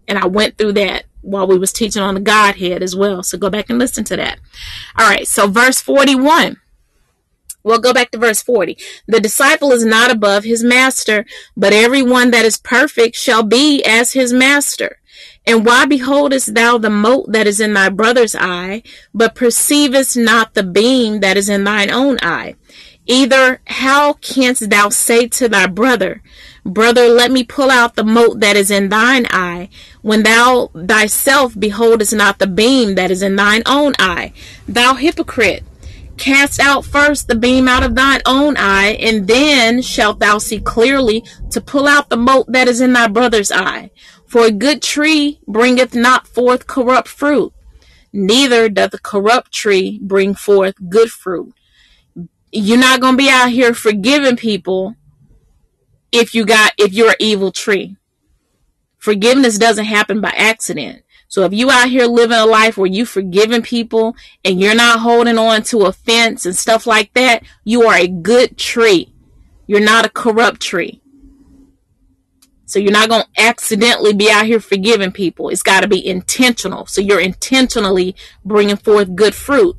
And 0.07 0.17
I 0.17 0.25
went 0.25 0.57
through 0.57 0.73
that 0.73 1.05
while 1.22 1.47
we 1.47 1.57
was 1.57 1.72
teaching 1.74 2.01
on 2.01 2.13
the 2.13 2.19
Godhead 2.19 2.84
as 2.84 2.95
well. 2.95 3.24
So 3.24 3.38
go 3.38 3.49
back 3.49 3.69
and 3.69 3.80
listen 3.80 4.03
to 4.05 4.15
that. 4.17 4.39
All 4.97 5.07
right, 5.07 5.28
so 5.28 5.47
verse 5.47 5.82
41. 5.82 6.57
We'll 7.63 7.80
go 7.80 7.93
back 7.93 8.11
to 8.11 8.17
verse 8.17 8.41
40. 8.41 8.78
The 9.07 9.19
disciple 9.19 9.72
is 9.72 9.86
not 9.86 10.11
above 10.11 10.43
his 10.43 10.63
master, 10.63 11.26
but 11.55 11.74
everyone 11.74 12.32
that 12.32 12.45
is 12.45 12.57
perfect 12.57 13.15
shall 13.15 13.43
be 13.43 13.84
as 13.84 14.13
his 14.13 14.34
master. 14.34 14.97
And 15.45 15.65
why 15.65 15.86
beholdest 15.86 16.53
thou 16.53 16.78
the 16.78 16.89
mote 16.89 17.32
that 17.32 17.47
is 17.47 17.59
in 17.59 17.74
thy 17.74 17.89
brother's 17.89 18.36
eye, 18.36 18.84
but 19.13 19.36
perceivest 19.36 20.17
not 20.17 20.53
the 20.53 20.63
beam 20.63 21.19
that 21.19 21.38
is 21.38 21.49
in 21.49 21.63
thine 21.63 21.91
own 21.91 22.17
eye? 22.22 22.55
Either 23.05 23.61
how 23.65 24.13
canst 24.13 24.69
thou 24.69 24.89
say 24.89 25.28
to 25.28 25.49
thy 25.49 25.67
brother, 25.67 26.22
Brother, 26.64 27.07
let 27.07 27.32
me 27.32 27.43
pull 27.43 27.72
out 27.72 27.95
the 27.95 28.03
mote 28.03 28.39
that 28.39 28.55
is 28.55 28.70
in 28.70 28.89
thine 28.89 29.26
eye, 29.32 29.70
when 30.01 30.24
thou 30.24 30.70
thyself 30.76 31.59
beholdest 31.59 32.14
not 32.14 32.38
the 32.38 32.45
beam 32.45 32.95
that 32.95 33.09
is 33.09 33.24
in 33.24 33.36
thine 33.36 33.64
own 33.66 33.93
eye? 33.97 34.32
Thou 34.68 34.93
hypocrite! 34.93 35.64
Cast 36.18 36.59
out 36.59 36.86
first 36.86 37.28
the 37.28 37.36
beam 37.36 37.68
out 37.68 37.82
of 37.82 37.95
thine 37.95 38.22
own 38.28 38.55
eye, 38.57 38.95
and 38.99 39.28
then 39.28 39.82
shalt 39.82 40.20
thou 40.20 40.38
see 40.38 40.59
clearly 40.59 41.24
to 41.49 41.59
pull 41.59 41.88
out 41.88 42.09
the 42.09 42.18
mote 42.18 42.45
that 42.51 42.68
is 42.68 42.80
in 42.80 42.93
thy 42.93 43.07
brother's 43.07 43.51
eye. 43.51 43.89
For 44.28 44.45
a 44.45 44.51
good 44.51 44.84
tree 44.84 45.39
bringeth 45.47 45.95
not 45.95 46.28
forth 46.28 46.68
corrupt 46.68 47.07
fruit, 47.07 47.53
neither 48.14 48.70
doth 48.70 48.93
a 48.93 48.99
corrupt 48.99 49.51
tree 49.51 49.99
bring 49.99 50.36
forth 50.36 50.76
good 50.89 51.09
fruit. 51.09 51.55
You're 52.51 52.78
not 52.78 53.01
going 53.01 53.14
to 53.14 53.24
be 53.24 53.30
out 53.30 53.49
here 53.49 53.74
forgiving 53.74 54.36
people 54.36 54.95
if 56.12 56.36
you 56.36 56.45
got 56.45 56.74
if 56.78 56.93
you're 56.93 57.12
an 57.12 57.16
evil 57.20 57.51
tree. 57.51 57.97
Forgiveness 58.97 59.57
doesn't 59.57 59.86
happen 59.86 60.22
by 60.22 60.30
accident. 60.30 61.03
So 61.28 61.43
if 61.43 61.53
you 61.53 61.72
out 61.72 61.89
here 61.89 62.05
living 62.05 62.38
a 62.38 62.45
life 62.45 62.78
where 62.78 62.91
you 62.91 63.05
forgiving 63.05 63.62
people 63.62 64.16
and 64.43 64.59
you're 64.59 64.76
not 64.76 64.99
holding 64.99 65.38
on 65.38 65.64
to 65.64 65.86
offense 65.86 66.45
and 66.45 66.55
stuff 66.55 66.86
like 66.86 67.14
that, 67.14 67.43
you 67.64 67.84
are 67.84 67.95
a 67.95 68.07
good 68.07 68.57
tree. 68.57 69.14
You're 69.66 69.80
not 69.80 70.05
a 70.05 70.09
corrupt 70.09 70.59
tree. 70.59 71.01
So 72.66 72.80
you're 72.80 72.91
not 72.91 73.09
going 73.09 73.24
to 73.24 73.41
accidentally 73.41 74.14
be 74.14 74.30
out 74.30 74.45
here 74.45 74.59
forgiving 74.59 75.12
people. 75.12 75.49
It's 75.49 75.64
got 75.64 75.82
to 75.82 75.88
be 75.88 76.05
intentional. 76.05 76.86
So 76.86 77.01
you're 77.01 77.20
intentionally 77.20 78.16
bringing 78.45 78.78
forth 78.78 79.16
good 79.16 79.34
fruit. 79.34 79.76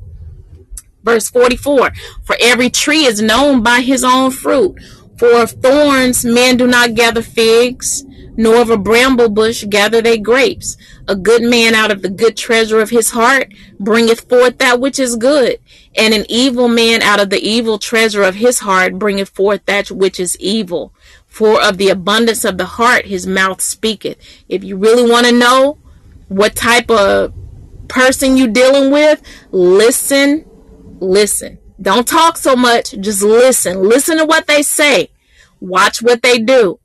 Verse 1.03 1.29
44 1.29 1.91
For 2.23 2.35
every 2.41 2.69
tree 2.69 3.05
is 3.05 3.21
known 3.21 3.61
by 3.61 3.81
his 3.81 4.03
own 4.03 4.31
fruit. 4.31 4.79
For 5.17 5.41
of 5.41 5.51
thorns 5.51 6.25
men 6.25 6.57
do 6.57 6.67
not 6.67 6.95
gather 6.95 7.21
figs, 7.21 8.03
nor 8.35 8.61
of 8.61 8.69
a 8.69 8.77
bramble 8.77 9.29
bush 9.29 9.63
gather 9.69 10.01
they 10.01 10.17
grapes. 10.17 10.75
A 11.07 11.15
good 11.15 11.43
man 11.43 11.75
out 11.75 11.91
of 11.91 12.01
the 12.01 12.09
good 12.09 12.35
treasure 12.35 12.81
of 12.81 12.89
his 12.89 13.11
heart 13.11 13.53
bringeth 13.79 14.27
forth 14.27 14.57
that 14.57 14.79
which 14.79 14.99
is 14.99 15.15
good, 15.15 15.59
and 15.95 16.13
an 16.13 16.25
evil 16.29 16.67
man 16.67 17.01
out 17.01 17.19
of 17.19 17.29
the 17.29 17.39
evil 17.39 17.77
treasure 17.77 18.23
of 18.23 18.35
his 18.35 18.59
heart 18.59 18.97
bringeth 18.97 19.29
forth 19.29 19.65
that 19.65 19.91
which 19.91 20.19
is 20.19 20.37
evil. 20.39 20.93
For 21.27 21.61
of 21.61 21.77
the 21.77 21.89
abundance 21.89 22.45
of 22.45 22.57
the 22.57 22.65
heart 22.65 23.05
his 23.05 23.25
mouth 23.25 23.61
speaketh. 23.61 24.17
If 24.49 24.63
you 24.63 24.77
really 24.77 25.09
want 25.09 25.25
to 25.27 25.31
know 25.31 25.77
what 26.27 26.55
type 26.55 26.89
of 26.89 27.33
person 27.87 28.37
you're 28.37 28.47
dealing 28.47 28.91
with, 28.91 29.21
listen, 29.51 30.45
listen. 30.99 31.59
Don't 31.83 32.07
talk 32.07 32.37
so 32.37 32.55
much, 32.55 32.91
just 32.99 33.21
listen. 33.21 33.83
Listen 33.83 34.17
to 34.17 34.25
what 34.25 34.47
they 34.47 34.63
say. 34.63 35.09
Watch 35.59 36.01
what 36.01 36.21
they 36.21 36.39
do. 36.39 36.79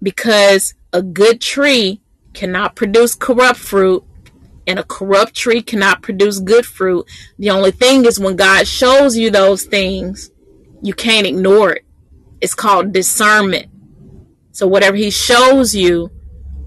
Because 0.00 0.74
a 0.92 1.02
good 1.02 1.40
tree 1.40 2.00
cannot 2.32 2.76
produce 2.76 3.16
corrupt 3.16 3.58
fruit 3.58 4.04
and 4.66 4.78
a 4.78 4.84
corrupt 4.84 5.34
tree 5.34 5.62
cannot 5.62 6.00
produce 6.00 6.38
good 6.38 6.64
fruit. 6.64 7.06
The 7.38 7.50
only 7.50 7.72
thing 7.72 8.04
is 8.04 8.20
when 8.20 8.36
God 8.36 8.68
shows 8.68 9.16
you 9.16 9.30
those 9.30 9.64
things, 9.64 10.30
you 10.80 10.94
can't 10.94 11.26
ignore 11.26 11.72
it. 11.72 11.84
It's 12.40 12.54
called 12.54 12.92
discernment. 12.92 13.66
So 14.52 14.68
whatever 14.68 14.96
he 14.96 15.10
shows 15.10 15.74
you, 15.74 16.10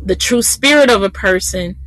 the 0.04 0.16
true 0.16 0.42
spirit 0.42 0.90
of 0.90 1.02
a 1.02 1.10
person, 1.10 1.78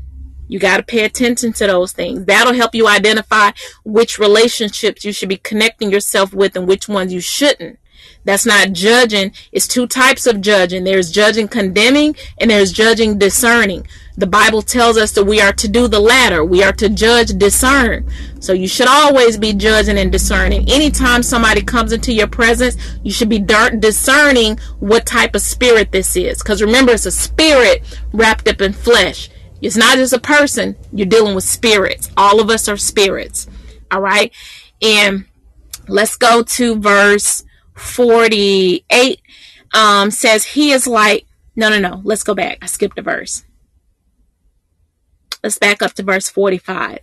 you 0.49 0.59
got 0.59 0.76
to 0.78 0.82
pay 0.82 1.05
attention 1.05 1.53
to 1.55 1.66
those 1.66 1.93
things. 1.93 2.24
That'll 2.24 2.55
help 2.55 2.74
you 2.74 2.88
identify 2.88 3.53
which 3.84 4.18
relationships 4.18 5.05
you 5.05 5.12
should 5.12 5.28
be 5.28 5.36
connecting 5.36 5.90
yourself 5.90 6.32
with 6.34 6.57
and 6.57 6.68
which 6.68 6.88
ones 6.88 7.12
you 7.12 7.20
shouldn't. 7.20 7.78
That's 8.24 8.47
not 8.47 8.72
judging. 8.72 9.32
It's 9.51 9.66
two 9.66 9.86
types 9.86 10.26
of 10.26 10.40
judging. 10.40 10.84
There's 10.84 11.11
judging 11.11 11.49
condemning 11.49 12.14
and 12.38 12.51
there's 12.51 12.72
judging 12.72 13.18
discerning. 13.18 13.86
The 14.16 14.26
Bible 14.26 14.62
tells 14.62 14.97
us 14.97 15.12
that 15.12 15.24
we 15.24 15.40
are 15.40 15.53
to 15.55 15.68
do 15.68 15.88
the 15.88 15.99
latter. 15.99 16.45
We 16.45 16.62
are 16.62 16.72
to 16.74 16.88
judge, 16.88 17.28
discern. 17.38 18.09
So 18.40 18.53
you 18.53 18.68
should 18.68 18.86
always 18.88 19.38
be 19.38 19.55
judging 19.55 19.99
and 19.99 20.12
discerning. 20.12 20.70
Anytime 20.70 21.22
somebody 21.22 21.62
comes 21.62 21.93
into 21.93 22.12
your 22.12 22.26
presence, 22.26 22.76
you 23.03 23.11
should 23.11 23.30
be 23.30 23.38
discerning 23.38 24.59
what 24.80 25.07
type 25.07 25.34
of 25.34 25.43
spirit 25.43 25.93
this 25.93 26.14
is. 26.14 26.43
Because 26.43 26.62
remember, 26.62 26.93
it's 26.93 27.07
a 27.07 27.11
spirit 27.11 27.82
wrapped 28.12 28.49
up 28.49 28.61
in 28.61 28.72
flesh. 28.72 29.30
It's 29.62 29.76
not 29.76 29.96
just 29.96 30.12
a 30.12 30.18
person. 30.18 30.76
You're 30.92 31.06
dealing 31.06 31.34
with 31.34 31.44
spirits. 31.44 32.10
All 32.16 32.40
of 32.40 32.50
us 32.50 32.68
are 32.68 32.76
spirits. 32.76 33.46
All 33.90 34.00
right. 34.00 34.32
And 34.82 35.26
let's 35.88 36.16
go 36.16 36.42
to 36.42 36.80
verse 36.80 37.44
48 37.74 39.20
um, 39.74 40.10
says 40.10 40.44
he 40.44 40.72
is 40.72 40.86
like, 40.86 41.26
no, 41.56 41.68
no, 41.68 41.78
no. 41.78 42.00
Let's 42.04 42.22
go 42.22 42.34
back. 42.34 42.58
I 42.62 42.66
skipped 42.66 42.98
a 42.98 43.02
verse. 43.02 43.44
Let's 45.42 45.58
back 45.58 45.82
up 45.82 45.92
to 45.94 46.04
verse 46.04 46.28
45. 46.28 47.00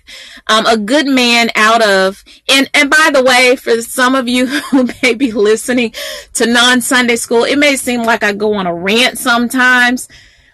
Um, 0.47 0.66
a 0.66 0.78
good 0.78 1.07
man 1.07 1.49
out 1.55 1.84
of, 1.84 2.24
and, 2.47 2.70
and 2.74 2.89
by 2.89 3.10
the 3.14 3.24
way, 3.24 3.57
for 3.57 3.82
some 3.82 4.16
of 4.16 4.30
you 4.30 4.45
who 4.72 4.88
may 5.03 5.14
be 5.14 5.32
listening 5.32 5.93
to 6.34 6.45
non 6.45 6.82
Sunday 6.82 7.18
school, 7.18 7.43
it 7.43 7.57
may 7.57 7.76
seem 7.76 8.03
like 8.03 8.24
I 8.24 8.34
go 8.34 8.53
on 8.53 8.66
a 8.66 8.74
rant 8.74 9.18
sometimes. 9.18 10.07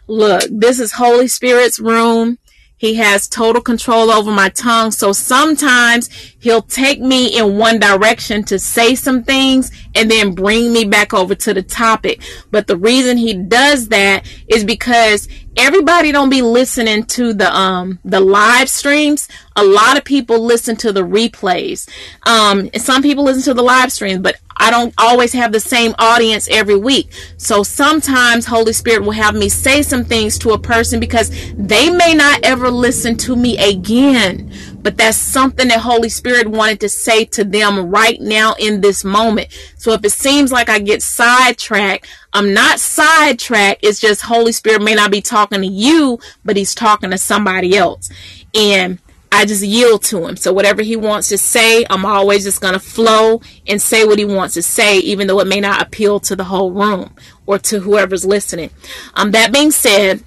Look, 0.08 0.44
this 0.50 0.80
is 0.80 0.94
Holy 0.94 1.28
Spirit's 1.28 1.80
room. 1.80 2.38
He 2.78 2.96
has 2.96 3.28
total 3.28 3.62
control 3.62 4.12
over 4.12 4.32
my 4.32 4.50
tongue. 4.50 4.92
So 4.92 5.14
sometimes 5.14 6.10
he'll 6.40 6.62
take 6.62 7.00
me 7.00 7.38
in 7.38 7.58
one 7.58 7.80
direction 7.80 8.44
to 8.44 8.60
say 8.60 8.96
some 8.96 9.24
things 9.24 9.72
and 9.96 10.12
then 10.12 10.36
bring 10.36 10.74
me 10.74 10.84
back 10.84 11.14
over 11.14 11.36
to 11.36 11.54
the 11.54 11.64
topic. 11.64 12.22
But 12.52 12.68
the 12.68 12.76
reason 12.76 13.18
he 13.18 13.34
does 13.34 13.88
that 13.88 14.30
is 14.50 14.66
because 14.66 15.30
everybody 15.58 16.12
don't 16.12 16.30
be 16.30 16.42
listening 16.42 17.06
to 17.06 17.34
the 17.34 17.56
um 17.56 17.98
the 18.04 18.20
live 18.20 18.70
streams 18.70 19.30
a 19.56 19.64
lot 19.64 19.98
of 19.98 20.04
people 20.04 20.44
listen 20.44 20.76
to 20.76 20.92
the 20.92 21.02
replays 21.02 21.88
um 22.24 22.70
some 22.76 23.02
people 23.02 23.24
listen 23.24 23.42
to 23.42 23.54
the 23.54 23.64
live 23.64 23.90
streams 23.90 24.20
but 24.20 24.36
i 24.58 24.72
don't 24.72 24.94
always 24.98 25.34
have 25.34 25.52
the 25.52 25.60
same 25.60 25.94
audience 26.00 26.48
every 26.50 26.76
week 26.76 27.12
so 27.38 27.64
sometimes 27.64 28.46
holy 28.46 28.74
spirit 28.74 29.04
will 29.04 29.12
have 29.12 29.36
me 29.36 29.50
say 29.50 29.82
some 29.82 30.04
things 30.04 30.38
to 30.38 30.52
a 30.52 30.60
person 30.60 31.00
because 31.00 31.30
they 31.56 31.90
may 31.90 32.14
not 32.14 32.40
ever 32.44 32.70
listen 32.70 33.16
to 33.16 33.36
me 33.36 33.58
again 33.58 34.52
but 34.86 34.98
that's 34.98 35.18
something 35.18 35.70
that 35.70 35.80
Holy 35.80 36.10
Spirit 36.10 36.48
wanted 36.48 36.80
to 36.82 36.90
say 36.90 37.26
to 37.26 37.44
them 37.44 37.90
right 37.90 38.22
now 38.22 38.54
in 38.60 38.82
this 38.82 39.04
moment. 39.04 39.48
So 39.78 39.94
if 39.94 40.06
it 40.06 40.12
seems 40.12 40.52
like 40.52 40.70
I 40.70 40.78
get 40.78 41.02
sidetracked, 41.02 42.06
I'm 42.34 42.54
not 42.54 42.80
sidetracked. 42.80 43.84
It's 43.84 44.00
just 44.00 44.22
Holy 44.22 44.52
Spirit 44.52 44.84
may 44.84 44.94
not 44.94 45.10
be 45.10 45.22
talking 45.22 45.62
to 45.62 45.68
you, 45.68 46.20
but 46.44 46.56
he's 46.56 46.76
talking 46.76 47.10
to 47.10 47.18
somebody 47.18 47.76
else. 47.76 48.12
And 48.54 49.00
I 49.32 49.46
just 49.46 49.64
yield 49.64 50.04
to 50.06 50.28
him. 50.28 50.38
So 50.38 50.54
whatever 50.54 50.82
he 50.82 50.96
wants 50.96 51.30
to 51.30 51.38
say, 51.38 51.86
I'm 51.90 52.06
always 52.06 52.44
just 52.44 52.62
going 52.62 52.74
to 52.74 52.80
flow 52.80 53.42
and 53.68 53.82
say 53.82 54.06
what 54.06 54.20
he 54.20 54.26
wants 54.26 54.54
to 54.54 54.62
say, 54.62 55.00
even 55.00 55.28
though 55.28 55.40
it 55.40 55.48
may 55.48 55.60
not 55.60 55.82
appeal 55.82 56.20
to 56.22 56.36
the 56.36 56.46
whole 56.46 56.72
room 56.72 57.14
or 57.46 57.58
to 57.60 57.82
whoever's 57.82 58.26
listening. 58.26 58.70
Um, 59.16 59.32
that 59.32 59.52
being 59.52 59.72
said, 59.72 60.24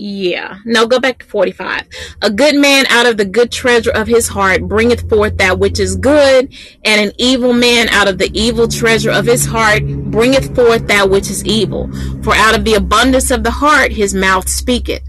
Yeah, 0.00 0.60
no, 0.64 0.86
go 0.86 0.98
back 0.98 1.18
to 1.18 1.26
45. 1.26 1.86
A 2.22 2.30
good 2.30 2.54
man 2.54 2.86
out 2.86 3.04
of 3.04 3.18
the 3.18 3.24
good 3.26 3.52
treasure 3.52 3.90
of 3.90 4.06
his 4.06 4.28
heart 4.28 4.66
bringeth 4.66 5.06
forth 5.10 5.36
that 5.36 5.58
which 5.58 5.78
is 5.78 5.94
good, 5.94 6.54
and 6.86 7.00
an 7.02 7.12
evil 7.18 7.52
man 7.52 7.86
out 7.90 8.08
of 8.08 8.16
the 8.16 8.30
evil 8.32 8.66
treasure 8.66 9.10
of 9.10 9.26
his 9.26 9.44
heart 9.44 9.86
bringeth 10.10 10.54
forth 10.56 10.86
that 10.86 11.10
which 11.10 11.28
is 11.28 11.44
evil. 11.44 11.90
For 12.22 12.34
out 12.34 12.58
of 12.58 12.64
the 12.64 12.74
abundance 12.74 13.30
of 13.30 13.44
the 13.44 13.50
heart 13.50 13.92
his 13.92 14.14
mouth 14.14 14.48
speaketh. 14.48 15.02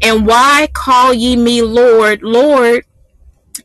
And 0.00 0.24
why 0.24 0.68
call 0.72 1.12
ye 1.12 1.34
me 1.34 1.62
Lord, 1.62 2.22
Lord, 2.22 2.84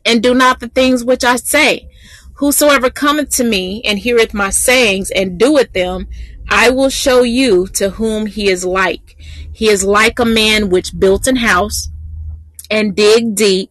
and 0.04 0.20
do 0.20 0.34
not 0.34 0.58
the 0.58 0.68
things 0.68 1.04
which 1.04 1.22
I 1.22 1.36
say? 1.36 1.88
Whosoever 2.38 2.90
cometh 2.90 3.30
to 3.36 3.44
me 3.44 3.82
and 3.84 4.00
heareth 4.00 4.34
my 4.34 4.50
sayings 4.50 5.12
and 5.12 5.38
doeth 5.38 5.74
them, 5.74 6.08
I 6.48 6.70
will 6.70 6.90
show 6.90 7.22
you 7.22 7.68
to 7.74 7.90
whom 7.90 8.26
he 8.26 8.50
is 8.50 8.64
like. 8.64 9.16
He 9.62 9.68
is 9.68 9.84
like 9.84 10.18
a 10.18 10.24
man 10.24 10.70
which 10.70 10.98
built 10.98 11.28
an 11.28 11.36
house 11.36 11.88
and 12.68 12.96
dig 12.96 13.36
deep 13.36 13.70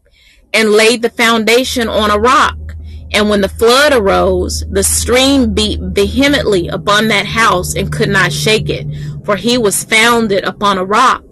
and 0.54 0.72
laid 0.72 1.02
the 1.02 1.10
foundation 1.10 1.90
on 1.90 2.10
a 2.10 2.18
rock. 2.18 2.78
And 3.12 3.30
when 3.30 3.42
the 3.42 3.50
flood 3.50 3.92
arose, 3.92 4.64
the 4.72 4.84
stream 4.84 5.54
beat 5.54 5.82
vehemently 5.82 6.70
upon 6.70 7.10
that 7.10 7.26
house 7.26 7.76
and 7.76 7.92
could 7.92 8.08
not 8.08 8.32
shake 8.32 8.70
it, 8.70 8.88
for 9.26 9.36
he 9.36 9.58
was 9.58 9.84
founded 9.84 10.46
upon 10.46 10.78
a 10.78 10.86
rock. 10.86 11.26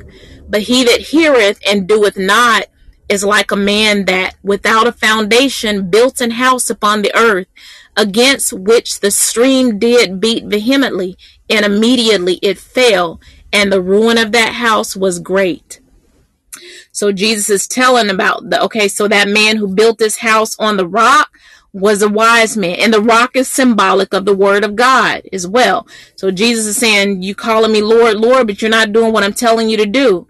But 0.49 0.63
he 0.63 0.83
that 0.83 0.99
heareth 0.99 1.61
and 1.65 1.87
doeth 1.87 2.17
not 2.17 2.65
is 3.07 3.23
like 3.23 3.51
a 3.51 3.55
man 3.55 4.03
that, 4.07 4.35
without 4.43 4.87
a 4.87 4.91
foundation, 4.91 5.89
built 5.89 6.19
an 6.19 6.31
house 6.31 6.69
upon 6.69 7.01
the 7.01 7.15
earth, 7.15 7.47
against 7.95 8.51
which 8.51 8.99
the 8.99 9.09
stream 9.09 9.79
did 9.79 10.19
beat 10.19 10.47
vehemently, 10.47 11.17
and 11.49 11.65
immediately 11.65 12.39
it 12.41 12.57
fell, 12.57 13.21
and 13.51 13.71
the 13.71 13.81
ruin 13.81 14.17
of 14.17 14.31
that 14.31 14.53
house 14.53 14.95
was 14.95 15.19
great. 15.19 15.79
So 16.91 17.11
Jesus 17.11 17.49
is 17.49 17.67
telling 17.67 18.09
about 18.09 18.49
the 18.49 18.61
okay, 18.63 18.87
so 18.87 19.07
that 19.07 19.27
man 19.27 19.57
who 19.57 19.73
built 19.73 19.97
this 19.97 20.17
house 20.17 20.57
on 20.59 20.77
the 20.77 20.87
rock 20.87 21.29
was 21.71 22.01
a 22.01 22.09
wise 22.09 22.57
man, 22.57 22.75
and 22.79 22.93
the 22.93 23.01
rock 23.01 23.35
is 23.35 23.47
symbolic 23.47 24.13
of 24.13 24.25
the 24.25 24.35
word 24.35 24.63
of 24.63 24.75
God 24.75 25.21
as 25.31 25.47
well. 25.47 25.87
So 26.15 26.31
Jesus 26.31 26.65
is 26.65 26.77
saying, 26.77 27.21
You 27.21 27.35
calling 27.35 27.71
me 27.71 27.81
Lord, 27.81 28.17
Lord, 28.17 28.47
but 28.47 28.61
you're 28.61 28.71
not 28.71 28.91
doing 28.91 29.13
what 29.13 29.23
I'm 29.23 29.33
telling 29.33 29.69
you 29.69 29.77
to 29.77 29.85
do. 29.85 30.27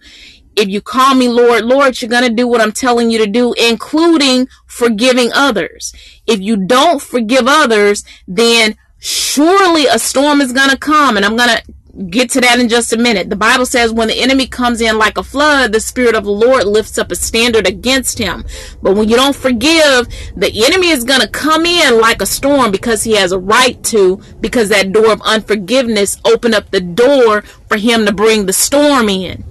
If 0.55 0.67
you 0.67 0.81
call 0.81 1.15
me 1.15 1.29
Lord, 1.29 1.63
Lord, 1.63 2.01
you're 2.01 2.09
going 2.09 2.27
to 2.27 2.33
do 2.33 2.47
what 2.47 2.59
I'm 2.59 2.73
telling 2.73 3.09
you 3.09 3.19
to 3.19 3.27
do, 3.27 3.53
including 3.53 4.49
forgiving 4.65 5.31
others. 5.33 5.93
If 6.27 6.41
you 6.41 6.57
don't 6.57 7.01
forgive 7.01 7.47
others, 7.47 8.03
then 8.27 8.75
surely 8.99 9.85
a 9.85 9.97
storm 9.97 10.41
is 10.41 10.51
going 10.51 10.69
to 10.69 10.77
come. 10.77 11.15
And 11.15 11.25
I'm 11.25 11.37
going 11.37 11.49
to 11.49 11.63
get 12.07 12.29
to 12.31 12.41
that 12.41 12.59
in 12.59 12.69
just 12.69 12.93
a 12.93 12.97
minute. 12.97 13.29
The 13.29 13.35
Bible 13.35 13.65
says 13.65 13.91
when 13.91 14.07
the 14.07 14.21
enemy 14.21 14.47
comes 14.47 14.81
in 14.81 14.97
like 14.97 15.17
a 15.17 15.23
flood, 15.23 15.73
the 15.73 15.79
Spirit 15.79 16.15
of 16.15 16.23
the 16.23 16.31
Lord 16.31 16.65
lifts 16.65 16.97
up 16.97 17.11
a 17.11 17.15
standard 17.15 17.67
against 17.67 18.17
him. 18.17 18.45
But 18.81 18.95
when 18.95 19.09
you 19.09 19.15
don't 19.15 19.35
forgive, 19.35 20.07
the 20.35 20.65
enemy 20.65 20.89
is 20.89 21.03
going 21.03 21.21
to 21.21 21.27
come 21.27 21.65
in 21.65 21.99
like 21.99 22.21
a 22.21 22.25
storm 22.25 22.71
because 22.71 23.03
he 23.03 23.13
has 23.13 23.31
a 23.31 23.39
right 23.39 23.81
to, 23.85 24.21
because 24.39 24.69
that 24.69 24.93
door 24.93 25.11
of 25.11 25.21
unforgiveness 25.21 26.19
opened 26.25 26.55
up 26.55 26.71
the 26.71 26.81
door 26.81 27.41
for 27.41 27.77
him 27.77 28.05
to 28.05 28.13
bring 28.13 28.45
the 28.45 28.53
storm 28.53 29.09
in. 29.09 29.43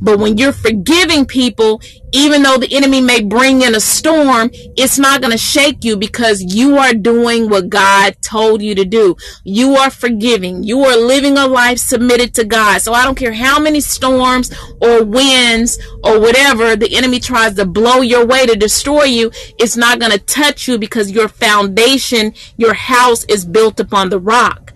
But 0.00 0.18
when 0.18 0.38
you're 0.38 0.52
forgiving 0.52 1.26
people, 1.26 1.80
even 2.12 2.42
though 2.42 2.58
the 2.58 2.74
enemy 2.74 3.00
may 3.00 3.22
bring 3.22 3.62
in 3.62 3.74
a 3.74 3.80
storm, 3.80 4.50
it's 4.52 4.98
not 4.98 5.20
going 5.20 5.32
to 5.32 5.38
shake 5.38 5.84
you 5.84 5.96
because 5.96 6.54
you 6.54 6.78
are 6.78 6.94
doing 6.94 7.50
what 7.50 7.68
God 7.68 8.16
told 8.22 8.62
you 8.62 8.74
to 8.74 8.84
do. 8.84 9.16
You 9.44 9.76
are 9.76 9.90
forgiving. 9.90 10.62
You 10.62 10.80
are 10.84 10.96
living 10.96 11.36
a 11.36 11.46
life 11.46 11.78
submitted 11.78 12.34
to 12.34 12.44
God. 12.44 12.80
So 12.82 12.92
I 12.92 13.04
don't 13.04 13.16
care 13.16 13.32
how 13.32 13.58
many 13.58 13.80
storms 13.80 14.52
or 14.80 15.04
winds 15.04 15.78
or 16.04 16.20
whatever 16.20 16.76
the 16.76 16.96
enemy 16.96 17.20
tries 17.20 17.54
to 17.54 17.64
blow 17.64 18.00
your 18.00 18.26
way 18.26 18.46
to 18.46 18.56
destroy 18.56 19.04
you, 19.04 19.30
it's 19.58 19.76
not 19.76 19.98
going 19.98 20.12
to 20.12 20.18
touch 20.18 20.68
you 20.68 20.78
because 20.78 21.10
your 21.10 21.28
foundation, 21.28 22.32
your 22.56 22.74
house 22.74 23.24
is 23.24 23.44
built 23.44 23.80
upon 23.80 24.08
the 24.10 24.20
rock. 24.20 24.72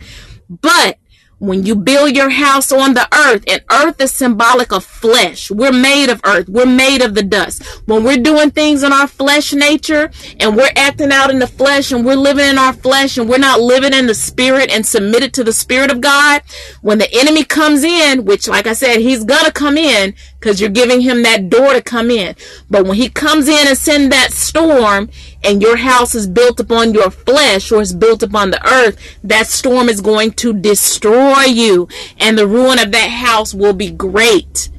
But 0.48 0.98
when 1.40 1.64
you 1.64 1.74
build 1.74 2.14
your 2.14 2.28
house 2.28 2.70
on 2.70 2.92
the 2.92 3.08
earth, 3.16 3.42
and 3.48 3.62
earth 3.70 4.00
is 4.00 4.12
symbolic 4.12 4.72
of 4.72 4.84
flesh. 4.84 5.50
We're 5.50 5.72
made 5.72 6.10
of 6.10 6.20
earth. 6.24 6.48
We're 6.50 6.66
made 6.66 7.00
of 7.00 7.14
the 7.14 7.22
dust. 7.22 7.64
When 7.86 8.04
we're 8.04 8.18
doing 8.18 8.50
things 8.50 8.82
in 8.82 8.92
our 8.92 9.08
flesh 9.08 9.54
nature 9.54 10.10
and 10.38 10.54
we're 10.54 10.70
acting 10.76 11.10
out 11.10 11.30
in 11.30 11.38
the 11.38 11.46
flesh 11.46 11.92
and 11.92 12.04
we're 12.04 12.14
living 12.14 12.46
in 12.46 12.58
our 12.58 12.74
flesh 12.74 13.16
and 13.16 13.28
we're 13.28 13.38
not 13.38 13.58
living 13.58 13.94
in 13.94 14.06
the 14.06 14.14
spirit 14.14 14.70
and 14.70 14.84
submitted 14.86 15.32
to 15.34 15.42
the 15.42 15.52
spirit 15.52 15.90
of 15.90 16.02
God, 16.02 16.42
when 16.82 16.98
the 16.98 17.12
enemy 17.12 17.42
comes 17.42 17.84
in, 17.84 18.26
which 18.26 18.46
like 18.46 18.66
I 18.66 18.74
said, 18.74 18.98
he's 18.98 19.24
gonna 19.24 19.50
come 19.50 19.78
in 19.78 20.14
because 20.40 20.60
you're 20.60 20.70
giving 20.70 21.02
him 21.02 21.22
that 21.22 21.50
door 21.50 21.74
to 21.74 21.82
come 21.82 22.10
in. 22.10 22.34
But 22.70 22.86
when 22.86 22.96
he 22.96 23.10
comes 23.10 23.46
in 23.46 23.68
and 23.68 23.76
send 23.76 24.10
that 24.10 24.32
storm, 24.32 25.10
and 25.44 25.60
your 25.60 25.76
house 25.76 26.14
is 26.14 26.26
built 26.26 26.58
upon 26.60 26.94
your 26.94 27.10
flesh 27.10 27.70
or 27.70 27.80
is 27.80 27.94
built 27.94 28.22
upon 28.22 28.50
the 28.50 28.66
earth, 28.66 28.98
that 29.22 29.46
storm 29.46 29.88
is 29.88 30.00
going 30.00 30.32
to 30.32 30.52
destroy 30.52 31.42
you. 31.42 31.88
And 32.18 32.38
the 32.38 32.46
ruin 32.46 32.78
of 32.78 32.92
that 32.92 33.10
house 33.10 33.54
will 33.54 33.74
be 33.74 33.90
great. 33.90 34.70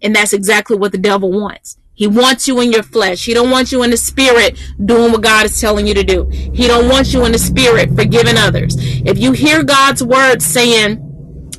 And 0.00 0.14
that's 0.14 0.32
exactly 0.32 0.76
what 0.76 0.92
the 0.92 0.98
devil 0.98 1.30
wants. 1.30 1.76
He 1.94 2.06
wants 2.06 2.46
you 2.46 2.60
in 2.60 2.70
your 2.70 2.84
flesh. 2.84 3.24
He 3.24 3.34
don't 3.34 3.50
want 3.50 3.72
you 3.72 3.82
in 3.82 3.90
the 3.90 3.96
spirit 3.96 4.56
doing 4.84 5.10
what 5.10 5.20
God 5.20 5.46
is 5.46 5.60
telling 5.60 5.84
you 5.84 5.94
to 5.94 6.04
do. 6.04 6.26
He 6.26 6.68
don't 6.68 6.88
want 6.88 7.12
you 7.12 7.24
in 7.24 7.32
the 7.32 7.38
spirit 7.38 7.90
forgiving 7.96 8.36
others. 8.36 8.76
If 8.78 9.18
you 9.18 9.32
hear 9.32 9.64
God's 9.64 10.04
word 10.04 10.40
saying, 10.40 11.07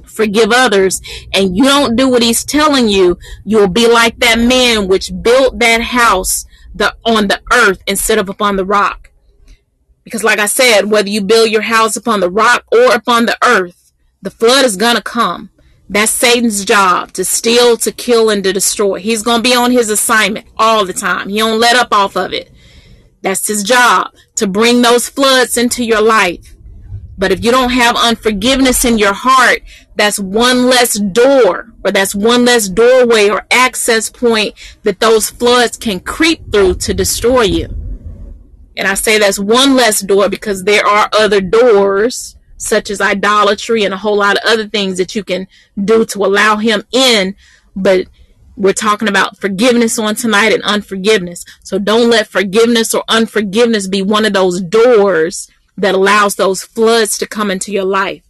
forgive 0.09 0.51
others 0.51 1.01
and 1.33 1.55
you 1.55 1.63
don't 1.63 1.95
do 1.95 2.09
what 2.09 2.23
he's 2.23 2.43
telling 2.43 2.89
you, 2.89 3.17
you'll 3.45 3.67
be 3.67 3.87
like 3.87 4.19
that 4.19 4.39
man 4.39 4.87
which 4.87 5.11
built 5.21 5.59
that 5.59 5.81
house 5.81 6.45
the 6.73 6.95
on 7.05 7.27
the 7.27 7.41
earth 7.51 7.81
instead 7.87 8.17
of 8.17 8.29
upon 8.29 8.55
the 8.55 8.65
rock. 8.65 9.11
Because 10.03 10.23
like 10.23 10.39
I 10.39 10.45
said, 10.45 10.89
whether 10.89 11.09
you 11.09 11.21
build 11.21 11.49
your 11.49 11.61
house 11.61 11.95
upon 11.95 12.19
the 12.19 12.29
rock 12.29 12.65
or 12.71 12.93
upon 12.93 13.25
the 13.25 13.37
earth, 13.43 13.91
the 14.21 14.31
flood 14.31 14.65
is 14.65 14.75
gonna 14.75 15.01
come. 15.01 15.49
That's 15.87 16.11
Satan's 16.11 16.65
job 16.65 17.13
to 17.13 17.25
steal, 17.25 17.75
to 17.77 17.91
kill, 17.91 18.29
and 18.29 18.43
to 18.43 18.53
destroy. 18.53 18.99
He's 18.99 19.23
gonna 19.23 19.41
be 19.41 19.55
on 19.55 19.71
his 19.71 19.89
assignment 19.89 20.47
all 20.57 20.85
the 20.85 20.93
time. 20.93 21.29
He 21.29 21.39
don't 21.39 21.59
let 21.59 21.75
up 21.75 21.91
off 21.91 22.15
of 22.15 22.33
it. 22.33 22.51
That's 23.21 23.47
his 23.47 23.63
job 23.63 24.13
to 24.35 24.47
bring 24.47 24.81
those 24.81 25.09
floods 25.09 25.57
into 25.57 25.83
your 25.83 26.01
life. 26.01 26.55
But 27.19 27.33
if 27.33 27.43
you 27.43 27.51
don't 27.51 27.71
have 27.71 27.97
unforgiveness 27.97 28.85
in 28.85 28.97
your 28.97 29.13
heart, 29.13 29.61
that's 29.95 30.19
one 30.19 30.67
less 30.67 30.97
door 30.97 31.73
or 31.83 31.91
that's 31.91 32.15
one 32.15 32.45
less 32.45 32.69
doorway 32.69 33.29
or 33.29 33.45
access 33.51 34.09
point 34.09 34.55
that 34.83 35.01
those 35.01 35.29
floods 35.29 35.75
can 35.75 35.99
creep 35.99 36.49
through 36.51 36.75
to 36.75 36.93
destroy 36.93 37.41
you. 37.41 37.67
And 38.77 38.87
I 38.87 38.93
say 38.93 39.19
that's 39.19 39.37
one 39.37 39.75
less 39.75 39.99
door 39.99 40.29
because 40.29 40.63
there 40.63 40.85
are 40.85 41.09
other 41.11 41.41
doors 41.41 42.37
such 42.55 42.89
as 42.89 43.01
idolatry 43.01 43.83
and 43.83 43.93
a 43.93 43.97
whole 43.97 44.17
lot 44.17 44.37
of 44.37 44.43
other 44.45 44.67
things 44.69 44.97
that 44.97 45.13
you 45.13 45.25
can 45.25 45.47
do 45.83 46.05
to 46.05 46.19
allow 46.19 46.55
him 46.55 46.83
in. 46.93 47.35
But 47.75 48.07
we're 48.55 48.71
talking 48.71 49.09
about 49.09 49.37
forgiveness 49.37 49.99
on 49.99 50.15
tonight 50.15 50.53
and 50.53 50.63
unforgiveness. 50.63 51.43
So 51.63 51.79
don't 51.79 52.09
let 52.09 52.27
forgiveness 52.27 52.93
or 52.93 53.03
unforgiveness 53.09 53.87
be 53.87 54.01
one 54.01 54.25
of 54.25 54.31
those 54.31 54.61
doors 54.61 55.49
that 55.81 55.95
allows 55.95 56.35
those 56.35 56.63
floods 56.63 57.17
to 57.17 57.27
come 57.27 57.51
into 57.51 57.71
your 57.71 57.85
life. 57.85 58.23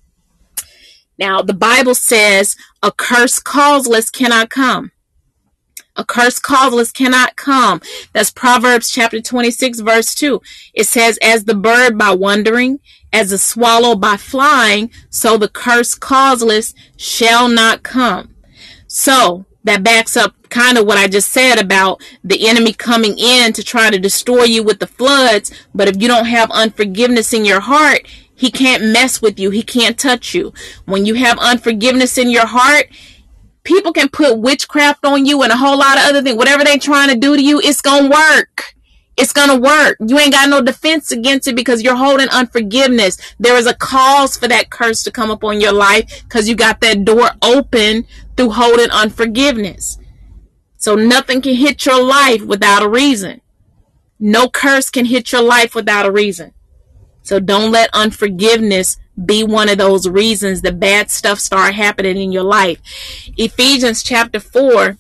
Now, 1.18 1.41
the 1.41 1.54
Bible 1.54 1.95
says 1.95 2.56
a 2.82 2.91
curse 2.91 3.39
causeless 3.39 4.10
cannot 4.10 4.50
come. 4.50 4.91
A 5.95 6.06
curse 6.06 6.39
causeless 6.39 6.93
cannot 6.93 7.36
come. 7.36 7.82
That's 8.14 8.32
Proverbs 8.32 8.89
chapter 8.89 9.20
26, 9.20 9.82
verse 9.82 10.16
2. 10.16 10.41
It 10.74 10.86
says, 10.86 11.20
As 11.22 11.43
the 11.43 11.56
bird 11.56 11.97
by 11.97 12.12
wandering, 12.12 12.80
as 13.12 13.32
the 13.32 13.38
swallow 13.38 13.95
by 13.95 14.16
flying, 14.16 14.91
so 15.10 15.38
the 15.38 15.50
curse 15.50 15.95
causeless 15.95 16.74
shall 16.95 17.50
not 17.50 17.84
come. 17.84 18.36
So, 18.88 19.45
that 19.64 19.84
backs 19.84 20.16
up 20.16 20.34
kind 20.49 20.78
of 20.78 20.86
what 20.86 20.97
I 20.97 21.07
just 21.07 21.32
said 21.32 21.60
about 21.60 22.01
the 22.24 22.47
enemy 22.47 22.74
coming 22.74 23.18
in 23.18 23.53
to 23.53 23.64
try 23.64 23.89
to 23.89 23.99
destroy 23.99 24.43
you 24.43 24.64
with 24.64 24.80
the 24.80 24.88
floods. 24.88 25.51
But 25.76 25.88
if 25.88 26.01
you 26.01 26.07
don't 26.07 26.26
have 26.26 26.49
unforgiveness 26.51 27.34
in 27.34 27.45
your 27.45 27.60
heart, 27.60 28.07
he 28.36 28.49
can't 28.51 28.84
mess 28.84 29.22
with 29.22 29.38
you. 29.38 29.49
He 29.49 29.64
can't 29.64 29.97
touch 29.97 30.34
you. 30.34 30.53
When 30.86 31.05
you 31.05 31.16
have 31.16 31.38
unforgiveness 31.39 32.18
in 32.18 32.30
your 32.30 32.45
heart, 32.45 32.88
people 33.64 33.91
can 33.91 34.10
put 34.10 34.39
witchcraft 34.39 35.05
on 35.05 35.26
you 35.26 35.43
and 35.43 35.51
a 35.51 35.57
whole 35.57 35.78
lot 35.78 35.97
of 35.97 36.05
other 36.05 36.22
things. 36.22 36.38
Whatever 36.38 36.64
they're 36.64 36.78
trying 36.78 37.10
to 37.10 37.18
do 37.18 37.36
to 37.36 37.43
you, 37.43 37.60
it's 37.60 37.82
going 37.82 38.03
to 38.03 38.10
work. 38.10 38.76
It's 39.18 39.34
going 39.34 39.49
to 39.49 39.57
work. 39.57 39.97
You 39.99 40.18
ain't 40.18 40.32
got 40.32 40.49
no 40.49 40.62
defense 40.62 41.12
against 41.12 41.49
it 41.49 41.55
because 41.57 41.84
you're 41.84 41.97
holding 41.97 42.30
unforgiveness. 42.30 43.18
There 43.38 43.57
is 43.57 43.68
a 43.68 43.74
cause 43.74 44.38
for 44.38 44.47
that 44.47 44.70
curse 44.70 45.03
to 45.03 45.12
come 45.12 45.30
upon 45.30 45.60
your 45.60 45.74
life 45.74 46.24
because 46.24 46.47
you 46.47 46.55
got 46.55 46.80
that 46.80 47.03
door 47.03 47.32
open 47.41 48.07
through 48.40 48.52
holding 48.52 48.90
unforgiveness. 48.90 49.98
So 50.78 50.96
nothing 50.96 51.42
can 51.42 51.56
hit 51.56 51.86
your 51.86 52.02
life 52.02 52.42
without 52.42 52.82
a 52.82 52.88
reason. 52.88 53.42
No 54.18 54.48
curse 54.48 54.90
can 54.90 55.04
hit 55.04 55.34
your 55.34 55.42
life 55.42 55.76
without 55.76 56.06
a 56.06 56.12
reason. 56.12 56.54
So 57.22 57.42
don't 57.42 57.70
let 57.70 57.90
unforgiveness 57.94 58.96
be 59.26 59.44
one 59.44 59.68
of 59.68 59.78
those 59.78 60.08
reasons 60.08 60.62
the 60.62 60.72
bad 60.72 61.12
stuff 61.12 61.38
start 61.38 61.74
happening 61.74 62.16
in 62.16 62.32
your 62.32 62.46
life. 62.46 62.80
Ephesians 63.36 64.04
chapter 64.04 64.40
4 64.40 64.98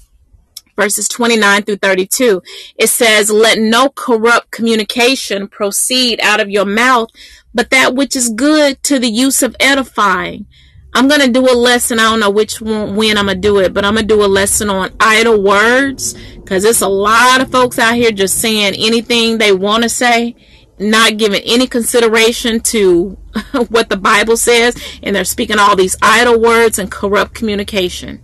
verses 0.75 1.07
29 1.07 1.63
through 1.63 1.77
32. 1.77 2.41
It 2.77 2.87
says, 2.87 3.29
Let 3.29 3.57
no 3.57 3.87
corrupt 3.87 4.51
communication 4.51 5.47
proceed 5.47 6.19
out 6.21 6.41
of 6.41 6.49
your 6.49 6.65
mouth, 6.65 7.09
but 7.53 7.69
that 7.69 7.95
which 7.95 8.17
is 8.17 8.29
good 8.29 8.83
to 8.83 8.99
the 8.99 9.09
use 9.09 9.41
of 9.41 9.55
edifying. 9.61 10.45
I'm 10.93 11.07
going 11.07 11.21
to 11.21 11.31
do 11.31 11.49
a 11.49 11.53
lesson. 11.53 11.99
I 11.99 12.03
don't 12.03 12.19
know 12.19 12.29
which 12.29 12.61
one, 12.61 12.95
when 12.95 13.17
I'm 13.17 13.25
going 13.25 13.37
to 13.37 13.47
do 13.47 13.59
it, 13.59 13.73
but 13.73 13.85
I'm 13.85 13.93
going 13.93 14.07
to 14.07 14.15
do 14.15 14.23
a 14.23 14.27
lesson 14.27 14.69
on 14.69 14.91
idle 14.99 15.41
words 15.41 16.15
because 16.35 16.65
it's 16.65 16.81
a 16.81 16.87
lot 16.87 17.41
of 17.41 17.51
folks 17.51 17.77
out 17.77 17.95
here 17.95 18.11
just 18.11 18.39
saying 18.39 18.73
anything 18.77 19.37
they 19.37 19.51
want 19.51 19.83
to 19.83 19.89
say, 19.89 20.35
not 20.79 21.17
giving 21.17 21.41
any 21.45 21.67
consideration 21.67 22.59
to 22.61 23.17
what 23.69 23.89
the 23.89 23.97
Bible 23.97 24.37
says, 24.37 24.75
and 25.03 25.15
they're 25.15 25.25
speaking 25.25 25.59
all 25.59 25.75
these 25.75 25.95
idle 26.01 26.41
words 26.41 26.79
and 26.79 26.91
corrupt 26.91 27.35
communication. 27.35 28.21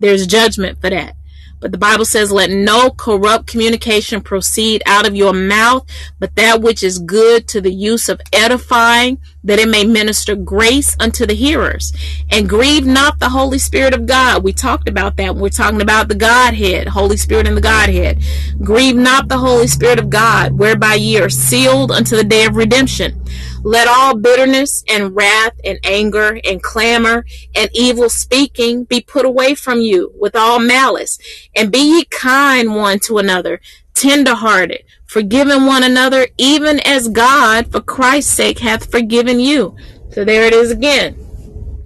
There's 0.00 0.26
judgment 0.26 0.80
for 0.80 0.90
that. 0.90 1.14
But 1.60 1.72
the 1.72 1.78
Bible 1.78 2.04
says, 2.04 2.30
let 2.30 2.50
no 2.50 2.90
corrupt 2.90 3.46
communication 3.46 4.20
proceed 4.20 4.82
out 4.86 5.06
of 5.06 5.16
your 5.16 5.32
mouth, 5.32 5.88
but 6.18 6.34
that 6.36 6.60
which 6.60 6.82
is 6.82 6.98
good 6.98 7.48
to 7.48 7.60
the 7.60 7.72
use 7.72 8.08
of 8.08 8.20
edifying, 8.32 9.18
that 9.42 9.58
it 9.58 9.68
may 9.68 9.84
minister 9.84 10.36
grace 10.36 10.96
unto 11.00 11.26
the 11.26 11.34
hearers. 11.34 11.92
And 12.30 12.48
grieve 12.48 12.86
not 12.86 13.18
the 13.18 13.30
Holy 13.30 13.58
Spirit 13.58 13.94
of 13.94 14.06
God. 14.06 14.44
We 14.44 14.52
talked 14.52 14.88
about 14.88 15.16
that. 15.16 15.36
We're 15.36 15.48
talking 15.48 15.82
about 15.82 16.08
the 16.08 16.14
Godhead, 16.14 16.88
Holy 16.88 17.16
Spirit 17.16 17.46
and 17.46 17.56
the 17.56 17.62
Godhead. 17.62 18.22
Grieve 18.62 18.96
not 18.96 19.28
the 19.28 19.38
Holy 19.38 19.66
Spirit 19.66 19.98
of 19.98 20.10
God, 20.10 20.52
whereby 20.52 20.94
ye 20.94 21.18
are 21.18 21.30
sealed 21.30 21.90
unto 21.90 22.16
the 22.16 22.24
day 22.24 22.44
of 22.44 22.56
redemption. 22.56 23.24
Let 23.62 23.88
all 23.88 24.16
bitterness 24.16 24.84
and 24.88 25.14
wrath 25.16 25.54
and 25.64 25.78
anger 25.82 26.40
and 26.44 26.62
clamor 26.62 27.24
and 27.54 27.68
evil 27.74 28.08
speaking 28.08 28.84
be 28.84 29.00
put 29.00 29.24
away 29.26 29.54
from 29.54 29.80
you 29.80 30.12
with 30.18 30.36
all 30.36 30.58
malice. 30.60 31.18
And 31.56 31.72
be 31.72 31.78
ye 31.78 32.04
kind 32.04 32.74
one 32.74 32.98
to 33.00 33.18
another, 33.18 33.60
tenderhearted, 33.94 34.84
forgiving 35.06 35.66
one 35.66 35.82
another, 35.82 36.28
even 36.38 36.80
as 36.80 37.08
God, 37.08 37.72
for 37.72 37.80
Christ's 37.80 38.32
sake, 38.32 38.60
hath 38.60 38.90
forgiven 38.90 39.40
you. 39.40 39.76
So 40.10 40.24
there 40.24 40.44
it 40.44 40.52
is 40.52 40.70
again. 40.70 41.16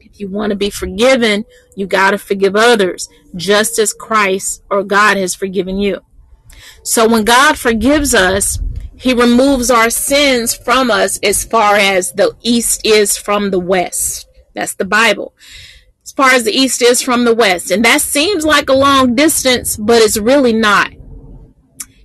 If 0.01 0.21
you 0.21 0.29
want 0.29 0.51
to 0.51 0.57
be 0.57 0.71
forgiven, 0.71 1.45
you 1.75 1.87
got 1.87 2.11
to 2.11 2.19
forgive 2.19 2.55
others, 2.55 3.09
just 3.35 3.79
as 3.79 3.95
Christ 3.95 4.63
or 4.71 4.83
God 4.83 5.17
has 5.17 5.35
forgiven 5.35 5.79
you. 5.79 6.01
So 6.83 7.09
when 7.09 7.25
God 7.25 7.57
forgives 7.59 8.15
us, 8.15 8.59
he 8.97 9.15
removes 9.15 9.71
our 9.71 9.91
sins 9.91 10.55
from 10.55 10.91
us 10.91 11.19
as 11.23 11.45
far 11.45 11.77
as 11.77 12.13
the 12.13 12.37
east 12.43 12.85
is 12.85 13.17
from 13.17 13.51
the 13.51 13.59
west. 13.59 14.29
That's 14.55 14.75
the 14.75 14.85
Bible. 14.85 15.35
As 16.05 16.13
far 16.13 16.31
as 16.31 16.45
the 16.45 16.53
east 16.53 16.83
is 16.83 17.01
from 17.01 17.25
the 17.25 17.35
west. 17.35 17.71
And 17.71 17.85
that 17.85 18.01
seems 18.01 18.45
like 18.45 18.69
a 18.69 18.75
long 18.75 19.15
distance, 19.15 19.77
but 19.77 20.03
it's 20.03 20.19
really 20.19 20.53
not. 20.53 20.91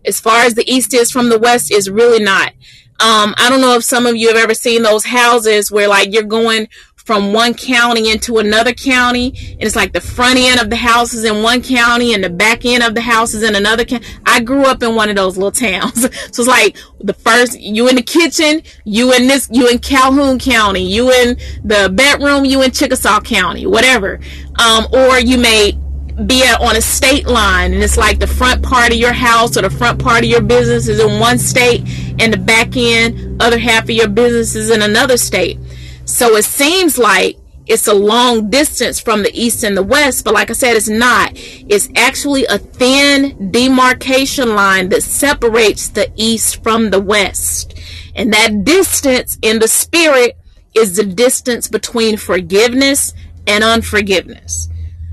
As 0.05 0.19
far 0.19 0.43
as 0.43 0.53
the 0.53 0.69
east 0.71 0.93
is 0.93 1.11
from 1.11 1.29
the 1.29 1.39
west, 1.39 1.71
is 1.71 1.89
really 1.89 2.23
not. 2.23 2.53
Um, 2.99 3.35
I 3.37 3.49
don't 3.49 3.61
know 3.61 3.75
if 3.75 3.83
some 3.83 4.05
of 4.05 4.15
you 4.15 4.29
have 4.29 4.37
ever 4.37 4.53
seen 4.53 4.81
those 4.81 5.05
houses 5.05 5.71
where 5.71 5.87
like 5.87 6.13
you're 6.13 6.23
going 6.23 6.67
from 7.07 7.31
one 7.31 7.53
county 7.53 8.11
into 8.11 8.37
another 8.37 8.73
county. 8.73 9.27
And 9.53 9.63
it's 9.63 9.77
like 9.77 9.93
the 9.93 10.01
front 10.01 10.37
end 10.37 10.59
of 10.59 10.69
the 10.69 10.75
house 10.75 11.13
is 11.13 11.23
in 11.23 11.41
one 11.41 11.63
county 11.63 12.13
and 12.13 12.21
the 12.21 12.29
back 12.29 12.65
end 12.65 12.83
of 12.83 12.95
the 12.95 13.01
house 13.01 13.33
is 13.33 13.43
in 13.43 13.55
another 13.55 13.85
county. 13.85 14.05
I 14.25 14.41
grew 14.41 14.65
up 14.65 14.83
in 14.83 14.93
one 14.93 15.09
of 15.09 15.15
those 15.15 15.37
little 15.37 15.53
towns. 15.53 16.01
so 16.35 16.41
it's 16.41 16.47
like 16.47 16.75
the 16.99 17.13
first, 17.13 17.57
you 17.61 17.87
in 17.87 17.95
the 17.95 18.01
kitchen, 18.01 18.61
you 18.83 19.13
in 19.13 19.27
this, 19.27 19.47
you 19.49 19.69
in 19.69 19.79
Calhoun 19.79 20.37
County, 20.37 20.83
you 20.83 21.09
in 21.09 21.37
the 21.63 21.89
bedroom, 21.95 22.43
you 22.43 22.61
in 22.61 22.71
Chickasaw 22.71 23.21
County, 23.21 23.65
whatever. 23.65 24.19
Um, 24.59 24.87
or 24.91 25.17
you 25.17 25.37
may 25.37 25.79
be 26.25 26.43
on 26.43 26.75
a 26.75 26.81
state 26.81 27.27
line 27.27 27.73
and 27.73 27.81
it's 27.81 27.95
like 27.95 28.19
the 28.19 28.27
front 28.27 28.61
part 28.63 28.91
of 28.91 28.97
your 28.97 29.13
house 29.13 29.55
or 29.55 29.61
the 29.61 29.69
front 29.69 30.01
part 30.01 30.25
of 30.25 30.29
your 30.29 30.41
business 30.41 30.89
is 30.89 30.99
in 30.99 31.21
one 31.21 31.37
state 31.37 31.81
and 32.19 32.33
the 32.33 32.37
back 32.37 32.75
end 32.75 33.41
other 33.41 33.59
half 33.59 33.83
of 33.83 33.91
your 33.91 34.09
business 34.09 34.55
is 34.55 34.71
in 34.71 34.81
another 34.81 35.15
state 35.15 35.59
so 36.07 36.37
it 36.37 36.45
seems 36.45 36.97
like 36.97 37.37
it's 37.67 37.87
a 37.87 37.93
long 37.93 38.49
distance 38.49 38.97
from 38.97 39.23
the 39.23 39.31
east 39.33 39.65
and 39.65 39.75
the 39.75 39.83
west, 39.83 40.23
but 40.23 40.33
like 40.33 40.49
I 40.49 40.53
said, 40.53 40.77
it's 40.77 40.87
not. 40.87 41.33
It's 41.35 41.89
actually 41.97 42.45
a 42.45 42.57
thin 42.57 43.51
demarcation 43.51 44.55
line 44.55 44.87
that 44.89 45.03
separates 45.03 45.89
the 45.89 46.09
east 46.15 46.63
from 46.63 46.91
the 46.91 47.01
west. 47.01 47.77
And 48.15 48.31
that 48.31 48.63
distance 48.63 49.37
in 49.41 49.59
the 49.59 49.67
spirit 49.67 50.37
is 50.73 50.95
the 50.95 51.03
distance 51.03 51.67
between 51.67 52.15
forgiveness 52.15 53.13
and 53.45 53.61
unforgiveness. 53.61 54.69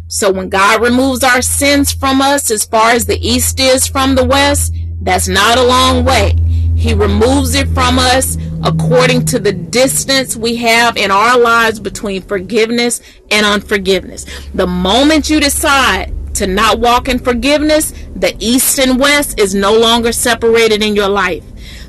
So 0.06 0.30
when 0.30 0.48
God 0.48 0.80
removes 0.80 1.24
our 1.24 1.42
sins 1.42 1.92
from 1.92 2.20
us 2.22 2.52
as 2.52 2.64
far 2.64 2.92
as 2.92 3.06
the 3.06 3.18
east 3.18 3.58
is 3.58 3.88
from 3.88 4.14
the 4.14 4.24
west, 4.24 4.72
that's 5.02 5.26
not 5.26 5.58
a 5.58 5.66
long 5.66 6.04
way. 6.04 6.36
He 6.76 6.94
removes 6.94 7.54
it 7.54 7.68
from 7.68 7.98
us 7.98 8.36
according 8.62 9.26
to 9.26 9.38
the 9.38 9.52
distance 9.52 10.36
we 10.36 10.56
have 10.56 10.96
in 10.96 11.10
our 11.10 11.38
lives 11.38 11.80
between 11.80 12.22
forgiveness 12.22 13.00
and 13.30 13.46
unforgiveness. 13.46 14.26
The 14.54 14.66
moment 14.66 15.30
you 15.30 15.40
decide 15.40 16.12
to 16.34 16.46
not 16.46 16.80
walk 16.80 17.08
in 17.08 17.18
forgiveness, 17.18 17.92
the 18.16 18.34
east 18.38 18.78
and 18.78 18.98
west 18.98 19.38
is 19.38 19.54
no 19.54 19.76
longer 19.78 20.12
separated 20.12 20.82
in 20.82 20.96
your 20.96 21.08
life. 21.08 21.44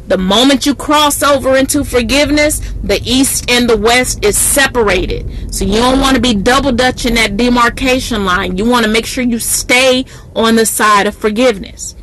The 0.07 0.17
moment 0.19 0.67
you 0.67 0.75
cross 0.75 1.23
over 1.23 1.55
into 1.55 1.83
forgiveness, 1.83 2.59
the 2.83 3.01
east 3.03 3.49
and 3.49 3.67
the 3.67 3.77
west 3.77 4.23
is 4.23 4.37
separated. 4.37 5.53
So 5.53 5.65
you 5.65 5.77
don't 5.77 5.99
want 5.99 6.15
to 6.15 6.21
be 6.21 6.35
double 6.35 6.71
dutching 6.71 7.15
that 7.15 7.37
demarcation 7.37 8.23
line. 8.23 8.55
You 8.55 8.65
want 8.65 8.85
to 8.85 8.91
make 8.91 9.07
sure 9.07 9.23
you 9.23 9.39
stay 9.39 10.05
on 10.35 10.57
the 10.57 10.65
side 10.65 11.07
of 11.07 11.15
forgiveness. 11.15 11.95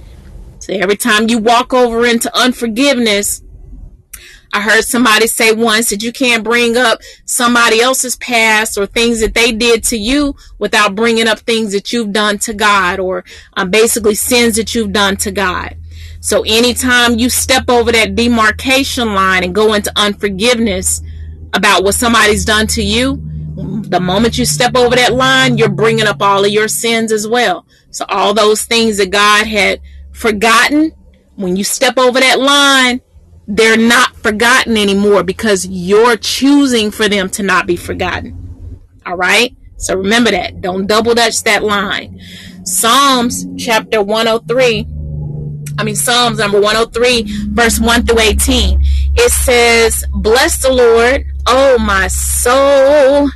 Every 0.81 0.97
time 0.97 1.29
you 1.29 1.39
walk 1.39 1.75
over 1.75 2.07
into 2.07 2.35
unforgiveness, 2.37 3.43
I 4.55 4.61
heard 4.61 4.85
somebody 4.85 5.27
say 5.27 5.53
once 5.53 5.89
that 5.91 6.03
you 6.03 6.12
can't 6.12 6.45
bring 6.45 6.77
up 6.77 7.01
somebody 7.25 7.81
else's 7.81 8.16
past 8.16 8.77
or 8.77 8.85
things 8.85 9.20
that 9.20 9.35
they 9.35 9.51
did 9.51 9.83
to 9.85 9.97
you 9.97 10.37
without 10.59 10.95
bringing 10.95 11.27
up 11.27 11.39
things 11.41 11.73
that 11.73 11.93
you've 11.93 12.12
done 12.12 12.39
to 12.41 12.53
God 12.53 13.01
or 13.01 13.25
um, 13.55 13.70
basically 13.70 14.14
sins 14.14 14.57
that 14.57 14.75
you've 14.75 14.93
done 14.93 15.16
to 15.18 15.33
God. 15.33 15.77
So 16.20 16.43
anytime 16.47 17.18
you 17.18 17.31
step 17.31 17.70
over 17.70 17.91
that 17.93 18.14
demarcation 18.14 19.14
line 19.14 19.43
and 19.43 19.55
go 19.55 19.73
into 19.73 19.91
unforgiveness 19.97 21.03
about 21.55 21.83
what 21.83 21.95
somebody's 21.95 22.45
done 22.45 22.66
to 22.68 22.83
you, 22.83 23.16
the 23.57 24.01
moment 24.01 24.39
you 24.39 24.45
step 24.45 24.77
over 24.77 24.97
that 24.97 25.14
line, 25.14 25.57
you're 25.57 25.68
bringing 25.68 26.07
up 26.07 26.20
all 26.20 26.45
of 26.45 26.51
your 26.51 26.68
sins 26.68 27.11
as 27.11 27.27
well. 27.27 27.66
So 27.91 28.05
all 28.09 28.35
those 28.35 28.64
things 28.64 28.99
that 28.99 29.11
God 29.11 29.47
had 29.47 29.81
forgotten, 30.13 30.93
when 31.37 31.57
you 31.57 31.65
step 31.65 31.99
over 31.99 32.21
that 32.21 32.41
line, 32.41 33.01
they're 33.47 33.77
not 33.77 34.17
forgotten 34.17 34.77
anymore 34.77 35.23
because 35.25 35.67
you're 35.67 36.17
choosing 36.17 36.91
for 36.91 37.09
them 37.09 37.29
to 37.31 37.43
not 37.43 37.67
be 37.67 37.77
forgotten. 37.77 38.81
All 39.05 39.17
right? 39.17 39.57
So 39.77 39.97
remember 39.97 40.31
that. 40.31 40.61
Don't 40.61 40.87
double 40.87 41.15
dutch 41.15 41.43
that 41.43 41.65
line. 41.65 42.21
Psalms 42.65 43.47
chapter 43.59 44.01
103. 44.01 44.87
I 45.79 45.85
mean, 45.85 45.97
Psalms 45.97 46.39
number 46.39 46.61
103, 46.61 47.25
verse 47.49 47.81
1 47.81 48.07
through 48.07 48.21
18. 48.21 48.79
It 49.15 49.33
says, 49.33 50.05
Bless 50.15 50.63
the 50.63 50.73
Lord, 50.73 51.25
oh 51.47 51.79
my 51.79 52.07
soul. 52.09 53.31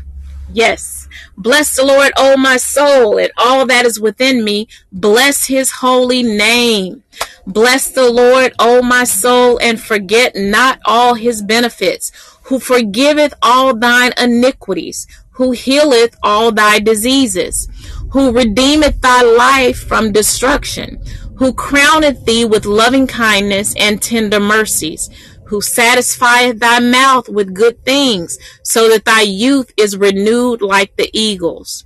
Yes. 0.52 0.95
Bless 1.36 1.76
the 1.76 1.84
Lord, 1.84 2.12
oh 2.16 2.36
my 2.36 2.56
soul, 2.56 3.18
and 3.18 3.30
all 3.36 3.66
that 3.66 3.84
is 3.84 4.00
within 4.00 4.44
me. 4.44 4.68
Bless 4.90 5.46
his 5.46 5.70
holy 5.70 6.22
name. 6.22 7.02
Bless 7.46 7.88
the 7.88 8.10
Lord, 8.10 8.54
O 8.58 8.82
my 8.82 9.04
soul, 9.04 9.58
and 9.62 9.80
forget 9.80 10.34
not 10.34 10.80
all 10.84 11.14
his 11.14 11.42
benefits, 11.42 12.10
who 12.44 12.58
forgiveth 12.58 13.34
all 13.40 13.76
thine 13.76 14.12
iniquities, 14.18 15.06
who 15.30 15.52
healeth 15.52 16.16
all 16.22 16.50
thy 16.50 16.80
diseases, 16.80 17.68
who 18.10 18.32
redeemeth 18.32 19.00
thy 19.00 19.22
life 19.22 19.78
from 19.78 20.12
destruction, 20.12 20.98
who 21.36 21.52
crowneth 21.52 22.24
thee 22.24 22.44
with 22.44 22.66
loving 22.66 23.06
kindness 23.06 23.74
and 23.76 24.02
tender 24.02 24.40
mercies, 24.40 25.08
who 25.46 25.60
satisfieth 25.60 26.58
thy 26.58 26.78
mouth 26.78 27.28
with 27.28 27.54
good 27.54 27.84
things, 27.84 28.38
so 28.62 28.88
that 28.88 29.04
thy 29.04 29.22
youth 29.22 29.72
is 29.76 29.96
renewed 29.96 30.62
like 30.62 30.96
the 30.96 31.10
eagles. 31.12 31.84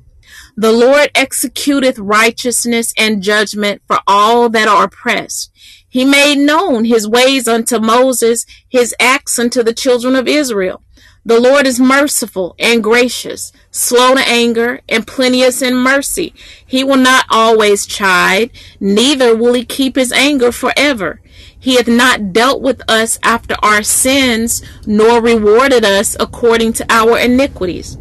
The 0.56 0.72
Lord 0.72 1.10
executeth 1.14 1.96
righteousness 1.98 2.92
and 2.98 3.22
judgment 3.22 3.82
for 3.86 4.00
all 4.06 4.48
that 4.50 4.68
are 4.68 4.84
oppressed. 4.84 5.50
He 5.88 6.04
made 6.04 6.38
known 6.38 6.84
his 6.84 7.08
ways 7.08 7.48
unto 7.48 7.78
Moses, 7.78 8.46
his 8.68 8.94
acts 9.00 9.38
unto 9.38 9.62
the 9.62 9.74
children 9.74 10.14
of 10.14 10.28
Israel. 10.28 10.82
The 11.24 11.40
Lord 11.40 11.66
is 11.66 11.78
merciful 11.78 12.54
and 12.58 12.82
gracious, 12.82 13.52
slow 13.70 14.14
to 14.14 14.20
anger, 14.20 14.80
and 14.88 15.06
plenteous 15.06 15.60
in 15.60 15.76
mercy. 15.76 16.32
He 16.66 16.82
will 16.82 16.96
not 16.96 17.26
always 17.30 17.86
chide, 17.86 18.50
neither 18.80 19.36
will 19.36 19.52
he 19.52 19.64
keep 19.64 19.96
his 19.96 20.12
anger 20.12 20.50
forever. 20.50 21.20
He 21.60 21.76
hath 21.76 21.88
not 21.88 22.32
dealt 22.32 22.62
with 22.62 22.82
us 22.88 23.18
after 23.22 23.54
our 23.62 23.82
sins, 23.82 24.62
nor 24.86 25.20
rewarded 25.20 25.84
us 25.84 26.16
according 26.18 26.72
to 26.74 26.86
our 26.88 27.18
iniquities. 27.18 27.98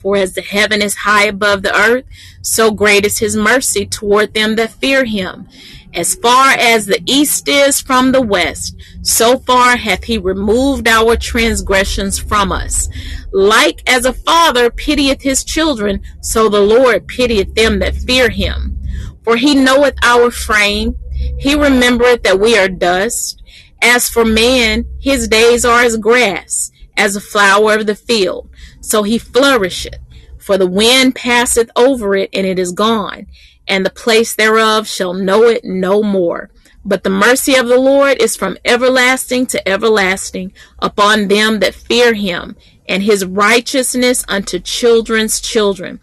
For 0.00 0.16
as 0.16 0.34
the 0.34 0.42
heaven 0.42 0.82
is 0.82 0.96
high 0.96 1.26
above 1.26 1.62
the 1.62 1.76
earth, 1.76 2.04
so 2.42 2.70
great 2.70 3.04
is 3.06 3.18
his 3.18 3.36
mercy 3.36 3.86
toward 3.86 4.34
them 4.34 4.56
that 4.56 4.72
fear 4.72 5.04
him. 5.04 5.46
As 5.92 6.14
far 6.14 6.50
as 6.52 6.86
the 6.86 7.02
east 7.04 7.48
is 7.48 7.80
from 7.80 8.12
the 8.12 8.22
west, 8.22 8.76
so 9.02 9.38
far 9.38 9.76
hath 9.76 10.04
he 10.04 10.18
removed 10.18 10.88
our 10.88 11.16
transgressions 11.16 12.18
from 12.18 12.50
us. 12.50 12.88
Like 13.32 13.82
as 13.88 14.04
a 14.04 14.12
father 14.12 14.70
pitieth 14.70 15.22
his 15.22 15.44
children, 15.44 16.02
so 16.20 16.48
the 16.48 16.60
Lord 16.60 17.06
pitieth 17.06 17.54
them 17.54 17.80
that 17.80 17.96
fear 17.96 18.30
him. 18.30 18.78
For 19.22 19.36
he 19.36 19.54
knoweth 19.54 19.96
our 20.02 20.30
frame, 20.30 20.96
he 21.38 21.54
remembereth 21.54 22.22
that 22.22 22.40
we 22.40 22.56
are 22.56 22.68
dust. 22.68 23.42
As 23.82 24.08
for 24.08 24.24
man, 24.24 24.84
his 25.00 25.26
days 25.28 25.64
are 25.64 25.82
as 25.82 25.96
grass, 25.96 26.70
as 26.96 27.16
a 27.16 27.20
flower 27.20 27.76
of 27.76 27.86
the 27.86 27.94
field 27.94 28.50
so 28.80 29.02
he 29.02 29.18
flourisheth. 29.18 29.98
For 30.38 30.58
the 30.58 30.66
wind 30.66 31.14
passeth 31.14 31.70
over 31.76 32.16
it, 32.16 32.30
and 32.32 32.46
it 32.46 32.58
is 32.58 32.72
gone, 32.72 33.26
and 33.68 33.84
the 33.84 33.90
place 33.90 34.34
thereof 34.34 34.88
shall 34.88 35.14
know 35.14 35.44
it 35.44 35.64
no 35.64 36.02
more. 36.02 36.50
But 36.84 37.04
the 37.04 37.10
mercy 37.10 37.54
of 37.54 37.68
the 37.68 37.78
Lord 37.78 38.20
is 38.20 38.36
from 38.36 38.56
everlasting 38.64 39.46
to 39.46 39.68
everlasting 39.68 40.52
upon 40.78 41.28
them 41.28 41.60
that 41.60 41.74
fear 41.74 42.14
him, 42.14 42.56
and 42.88 43.02
his 43.02 43.24
righteousness 43.24 44.24
unto 44.28 44.58
children's 44.58 45.40
children, 45.40 46.00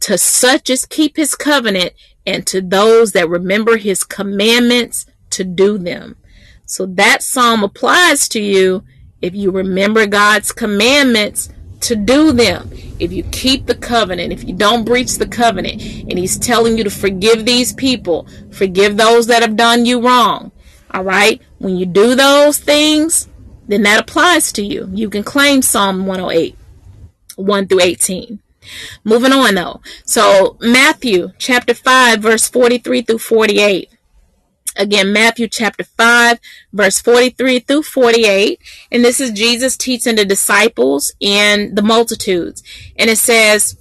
to 0.00 0.18
such 0.18 0.70
as 0.70 0.86
keep 0.86 1.16
his 1.16 1.34
covenant, 1.34 1.94
and 2.28 2.46
to 2.46 2.60
those 2.60 3.12
that 3.12 3.28
remember 3.28 3.78
his 3.78 4.04
commandments 4.04 5.06
to 5.30 5.44
do 5.44 5.78
them. 5.78 6.16
So 6.66 6.84
that 6.84 7.22
psalm 7.22 7.64
applies 7.64 8.28
to 8.28 8.40
you 8.40 8.84
if 9.22 9.34
you 9.34 9.50
remember 9.50 10.06
God's 10.06 10.52
commandments 10.52 11.48
to 11.80 11.96
do 11.96 12.32
them. 12.32 12.70
If 12.98 13.12
you 13.12 13.22
keep 13.22 13.64
the 13.64 13.74
covenant, 13.74 14.34
if 14.34 14.44
you 14.44 14.54
don't 14.54 14.84
breach 14.84 15.14
the 15.16 15.26
covenant, 15.26 15.80
and 15.82 16.18
he's 16.18 16.38
telling 16.38 16.76
you 16.76 16.84
to 16.84 16.90
forgive 16.90 17.46
these 17.46 17.72
people, 17.72 18.28
forgive 18.50 18.98
those 18.98 19.26
that 19.28 19.40
have 19.40 19.56
done 19.56 19.86
you 19.86 20.02
wrong. 20.02 20.52
All 20.90 21.04
right? 21.04 21.40
When 21.58 21.76
you 21.76 21.86
do 21.86 22.14
those 22.14 22.58
things, 22.58 23.26
then 23.66 23.84
that 23.84 24.00
applies 24.00 24.52
to 24.52 24.62
you. 24.62 24.90
You 24.92 25.08
can 25.08 25.22
claim 25.22 25.62
Psalm 25.62 26.04
108, 26.04 26.56
1 27.36 27.68
through 27.68 27.80
18. 27.80 28.40
Moving 29.04 29.32
on 29.32 29.54
though. 29.54 29.80
So, 30.04 30.56
Matthew 30.60 31.32
chapter 31.38 31.74
5, 31.74 32.20
verse 32.20 32.48
43 32.48 33.02
through 33.02 33.18
48. 33.18 33.90
Again, 34.76 35.12
Matthew 35.12 35.48
chapter 35.48 35.82
5, 35.82 36.38
verse 36.72 37.00
43 37.00 37.58
through 37.58 37.82
48. 37.82 38.60
And 38.92 39.04
this 39.04 39.20
is 39.20 39.32
Jesus 39.32 39.76
teaching 39.76 40.14
the 40.14 40.24
disciples 40.24 41.12
and 41.20 41.76
the 41.76 41.82
multitudes. 41.82 42.62
And 42.96 43.10
it 43.10 43.18
says, 43.18 43.76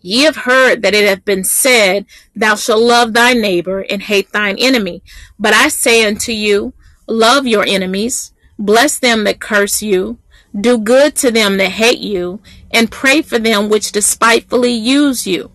Ye 0.00 0.22
have 0.22 0.36
heard 0.36 0.82
that 0.82 0.94
it 0.94 1.08
hath 1.08 1.24
been 1.24 1.44
said, 1.44 2.06
Thou 2.34 2.56
shalt 2.56 2.82
love 2.82 3.12
thy 3.12 3.32
neighbor 3.32 3.80
and 3.88 4.02
hate 4.02 4.32
thine 4.32 4.56
enemy. 4.58 5.02
But 5.38 5.54
I 5.54 5.68
say 5.68 6.04
unto 6.06 6.32
you, 6.32 6.74
Love 7.06 7.46
your 7.46 7.64
enemies, 7.66 8.32
bless 8.58 8.98
them 8.98 9.24
that 9.24 9.40
curse 9.40 9.82
you, 9.82 10.18
do 10.58 10.78
good 10.78 11.14
to 11.16 11.30
them 11.30 11.56
that 11.56 11.70
hate 11.70 12.00
you, 12.00 12.40
and 12.70 12.90
pray 12.90 13.22
for 13.22 13.38
them 13.38 13.68
which 13.68 13.92
despitefully 13.92 14.72
use 14.72 15.26
you 15.26 15.50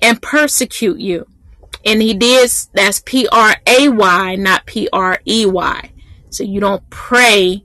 and 0.00 0.22
persecute 0.22 0.98
you 0.98 1.26
and 1.84 2.02
he 2.02 2.14
did 2.14 2.50
that's 2.72 3.02
P 3.04 3.28
R 3.30 3.56
A 3.66 3.88
Y, 3.88 4.36
not 4.36 4.66
P 4.66 4.88
R 4.92 5.20
E 5.26 5.46
Y. 5.46 5.90
So 6.30 6.44
you 6.44 6.60
don't 6.60 6.88
pray 6.90 7.64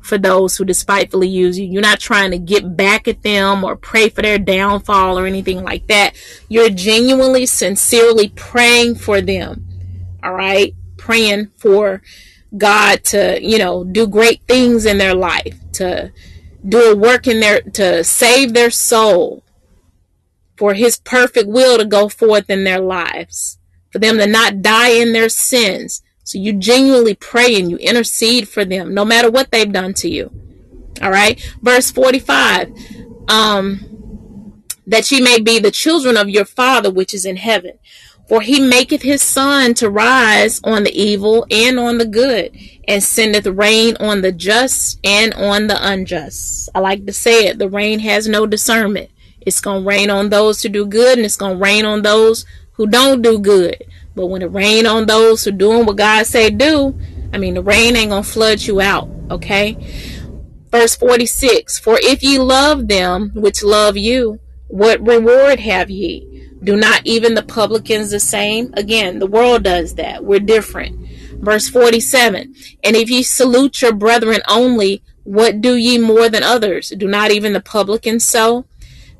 for 0.00 0.18
those 0.18 0.56
who 0.56 0.64
despitefully 0.64 1.28
use 1.28 1.58
you. 1.58 1.66
You're 1.66 1.82
not 1.82 2.00
trying 2.00 2.30
to 2.32 2.38
get 2.38 2.76
back 2.76 3.06
at 3.06 3.22
them 3.22 3.62
or 3.62 3.76
pray 3.76 4.08
for 4.08 4.22
their 4.22 4.38
downfall 4.38 5.18
or 5.18 5.26
anything 5.26 5.62
like 5.62 5.86
that. 5.88 6.16
You're 6.48 6.70
genuinely, 6.70 7.46
sincerely 7.46 8.30
praying 8.30 8.96
for 8.96 9.20
them. 9.20 9.68
All 10.24 10.32
right? 10.32 10.74
Praying 10.96 11.50
for 11.58 12.02
God 12.56 13.04
to, 13.04 13.38
you 13.40 13.58
know, 13.58 13.84
do 13.84 14.08
great 14.08 14.42
things 14.48 14.86
in 14.86 14.98
their 14.98 15.14
life, 15.14 15.56
to 15.74 16.10
do 16.66 16.92
a 16.92 16.96
work 16.96 17.26
in 17.26 17.40
their, 17.40 17.60
to 17.60 18.04
save 18.04 18.52
their 18.52 18.70
soul, 18.70 19.42
for 20.56 20.74
his 20.74 20.98
perfect 20.98 21.48
will 21.48 21.78
to 21.78 21.84
go 21.84 22.08
forth 22.08 22.50
in 22.50 22.64
their 22.64 22.80
lives, 22.80 23.58
for 23.90 23.98
them 23.98 24.18
to 24.18 24.26
not 24.26 24.62
die 24.62 24.90
in 24.90 25.12
their 25.12 25.28
sins. 25.28 26.02
So 26.22 26.38
you 26.38 26.52
genuinely 26.52 27.14
pray 27.14 27.58
and 27.58 27.70
you 27.70 27.76
intercede 27.78 28.48
for 28.48 28.64
them, 28.64 28.94
no 28.94 29.04
matter 29.04 29.30
what 29.30 29.50
they've 29.50 29.72
done 29.72 29.94
to 29.94 30.08
you. 30.08 30.30
All 31.02 31.10
right. 31.10 31.40
Verse 31.62 31.90
45. 31.90 32.72
Um, 33.28 34.62
that 34.86 35.10
ye 35.10 35.20
may 35.20 35.40
be 35.40 35.58
the 35.58 35.70
children 35.70 36.16
of 36.16 36.28
your 36.28 36.44
Father 36.44 36.90
which 36.90 37.14
is 37.14 37.24
in 37.24 37.36
heaven. 37.36 37.78
For 38.30 38.42
he 38.42 38.60
maketh 38.60 39.02
his 39.02 39.22
sun 39.22 39.74
to 39.74 39.90
rise 39.90 40.60
on 40.62 40.84
the 40.84 40.96
evil 40.96 41.48
and 41.50 41.80
on 41.80 41.98
the 41.98 42.06
good, 42.06 42.56
and 42.86 43.02
sendeth 43.02 43.44
rain 43.44 43.96
on 43.98 44.22
the 44.22 44.30
just 44.30 45.00
and 45.02 45.34
on 45.34 45.66
the 45.66 45.76
unjust. 45.76 46.68
I 46.72 46.78
like 46.78 47.06
to 47.06 47.12
say 47.12 47.48
it, 47.48 47.58
the 47.58 47.68
rain 47.68 47.98
has 47.98 48.28
no 48.28 48.46
discernment. 48.46 49.10
It's 49.40 49.60
going 49.60 49.82
to 49.82 49.88
rain 49.88 50.10
on 50.10 50.28
those 50.28 50.62
who 50.62 50.68
do 50.68 50.86
good 50.86 51.18
and 51.18 51.24
it's 51.24 51.36
going 51.36 51.58
to 51.58 51.60
rain 51.60 51.84
on 51.84 52.02
those 52.02 52.46
who 52.74 52.86
don't 52.86 53.20
do 53.20 53.36
good. 53.36 53.84
But 54.14 54.28
when 54.28 54.42
it 54.42 54.52
rain 54.52 54.86
on 54.86 55.06
those 55.06 55.44
who 55.44 55.50
doing 55.50 55.84
what 55.84 55.96
God 55.96 56.24
say 56.24 56.50
do, 56.50 56.96
I 57.32 57.38
mean 57.38 57.54
the 57.54 57.64
rain 57.64 57.96
ain't 57.96 58.10
going 58.10 58.22
to 58.22 58.28
flood 58.28 58.60
you 58.60 58.80
out, 58.80 59.08
okay? 59.28 59.76
Verse 60.70 60.94
46, 60.94 61.80
For 61.80 61.98
if 62.00 62.22
ye 62.22 62.38
love 62.38 62.86
them 62.86 63.32
which 63.34 63.64
love 63.64 63.96
you, 63.96 64.38
what 64.68 65.04
reward 65.04 65.58
have 65.58 65.90
ye? 65.90 66.29
Do 66.62 66.76
not 66.76 67.02
even 67.04 67.34
the 67.34 67.42
publicans 67.42 68.10
the 68.10 68.20
same? 68.20 68.72
Again, 68.74 69.18
the 69.18 69.26
world 69.26 69.64
does 69.64 69.94
that. 69.94 70.24
We're 70.24 70.40
different. 70.40 71.08
Verse 71.40 71.68
47, 71.68 72.54
And 72.84 72.96
if 72.96 73.08
ye 73.08 73.22
salute 73.22 73.80
your 73.80 73.94
brethren 73.94 74.40
only, 74.46 75.02
what 75.24 75.60
do 75.60 75.74
ye 75.74 75.96
more 75.96 76.28
than 76.28 76.42
others? 76.42 76.90
Do 76.90 77.08
not 77.08 77.30
even 77.30 77.54
the 77.54 77.60
publicans 77.60 78.26
so? 78.26 78.66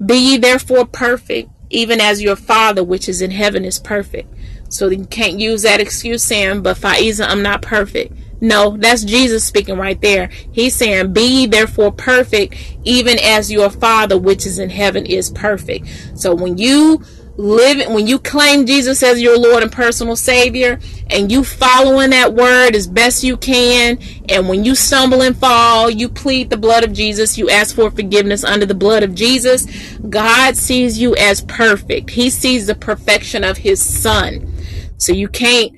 Be 0.04 0.16
ye 0.16 0.36
therefore 0.36 0.84
perfect, 0.86 1.50
even 1.70 2.00
as 2.00 2.22
your 2.22 2.36
Father 2.36 2.84
which 2.84 3.08
is 3.08 3.22
in 3.22 3.30
heaven 3.30 3.64
is 3.64 3.78
perfect. 3.78 4.28
So 4.68 4.88
you 4.88 5.06
can't 5.06 5.40
use 5.40 5.62
that 5.62 5.80
excuse 5.80 6.22
saying, 6.22 6.62
but 6.62 6.76
Faiza, 6.76 7.26
I'm 7.26 7.42
not 7.42 7.62
perfect. 7.62 8.12
No, 8.40 8.76
that's 8.78 9.04
Jesus 9.04 9.44
speaking 9.44 9.76
right 9.76 10.00
there. 10.00 10.30
He's 10.52 10.74
saying, 10.74 11.12
Be 11.12 11.22
ye 11.22 11.46
therefore 11.46 11.92
perfect, 11.92 12.54
even 12.84 13.18
as 13.18 13.52
your 13.52 13.68
Father 13.68 14.18
which 14.18 14.46
is 14.46 14.58
in 14.58 14.70
heaven 14.70 15.04
is 15.04 15.30
perfect. 15.30 15.86
So 16.14 16.34
when 16.34 16.56
you 16.56 17.02
live 17.40 17.88
when 17.88 18.06
you 18.06 18.18
claim 18.18 18.66
Jesus 18.66 19.02
as 19.02 19.20
your 19.20 19.38
Lord 19.38 19.62
and 19.62 19.72
personal 19.72 20.16
Savior 20.16 20.78
and 21.08 21.30
you 21.30 21.44
following 21.44 22.10
that 22.10 22.34
word 22.34 22.74
as 22.74 22.86
best 22.86 23.24
you 23.24 23.36
can 23.36 23.98
and 24.28 24.48
when 24.48 24.64
you 24.64 24.74
stumble 24.74 25.22
and 25.22 25.36
fall 25.36 25.90
you 25.90 26.08
plead 26.08 26.50
the 26.50 26.56
blood 26.56 26.84
of 26.84 26.92
Jesus 26.92 27.38
you 27.38 27.48
ask 27.48 27.74
for 27.74 27.90
forgiveness 27.90 28.44
under 28.44 28.66
the 28.66 28.74
blood 28.74 29.02
of 29.02 29.14
Jesus 29.14 29.66
God 30.08 30.56
sees 30.56 30.98
you 30.98 31.14
as 31.16 31.42
perfect. 31.42 32.10
He 32.10 32.30
sees 32.30 32.66
the 32.66 32.74
perfection 32.74 33.44
of 33.44 33.58
his 33.58 33.82
son. 33.82 34.52
So 34.96 35.12
you 35.12 35.28
can't 35.28 35.72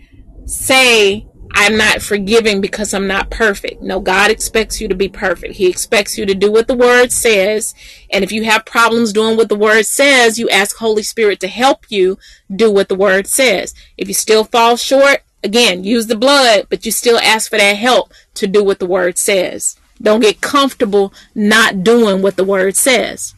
say 0.46 1.26
I'm 1.54 1.76
not 1.76 2.02
forgiving 2.02 2.60
because 2.60 2.94
I'm 2.94 3.06
not 3.06 3.30
perfect. 3.30 3.82
No, 3.82 4.00
God 4.00 4.30
expects 4.30 4.80
you 4.80 4.88
to 4.88 4.94
be 4.94 5.08
perfect. 5.08 5.54
He 5.54 5.68
expects 5.68 6.16
you 6.16 6.24
to 6.26 6.34
do 6.34 6.50
what 6.50 6.66
the 6.66 6.74
word 6.74 7.12
says. 7.12 7.74
And 8.10 8.24
if 8.24 8.32
you 8.32 8.44
have 8.44 8.64
problems 8.64 9.12
doing 9.12 9.36
what 9.36 9.48
the 9.48 9.56
word 9.56 9.84
says, 9.84 10.38
you 10.38 10.48
ask 10.48 10.76
Holy 10.76 11.02
Spirit 11.02 11.40
to 11.40 11.48
help 11.48 11.86
you 11.88 12.18
do 12.54 12.70
what 12.70 12.88
the 12.88 12.94
word 12.94 13.26
says. 13.26 13.74
If 13.96 14.08
you 14.08 14.14
still 14.14 14.44
fall 14.44 14.76
short, 14.76 15.22
again, 15.44 15.84
use 15.84 16.06
the 16.06 16.16
blood, 16.16 16.66
but 16.70 16.86
you 16.86 16.92
still 16.92 17.18
ask 17.18 17.50
for 17.50 17.58
that 17.58 17.76
help 17.76 18.12
to 18.34 18.46
do 18.46 18.64
what 18.64 18.78
the 18.78 18.86
word 18.86 19.18
says. 19.18 19.76
Don't 20.00 20.20
get 20.20 20.40
comfortable 20.40 21.12
not 21.34 21.84
doing 21.84 22.22
what 22.22 22.36
the 22.36 22.44
word 22.44 22.76
says. 22.76 23.34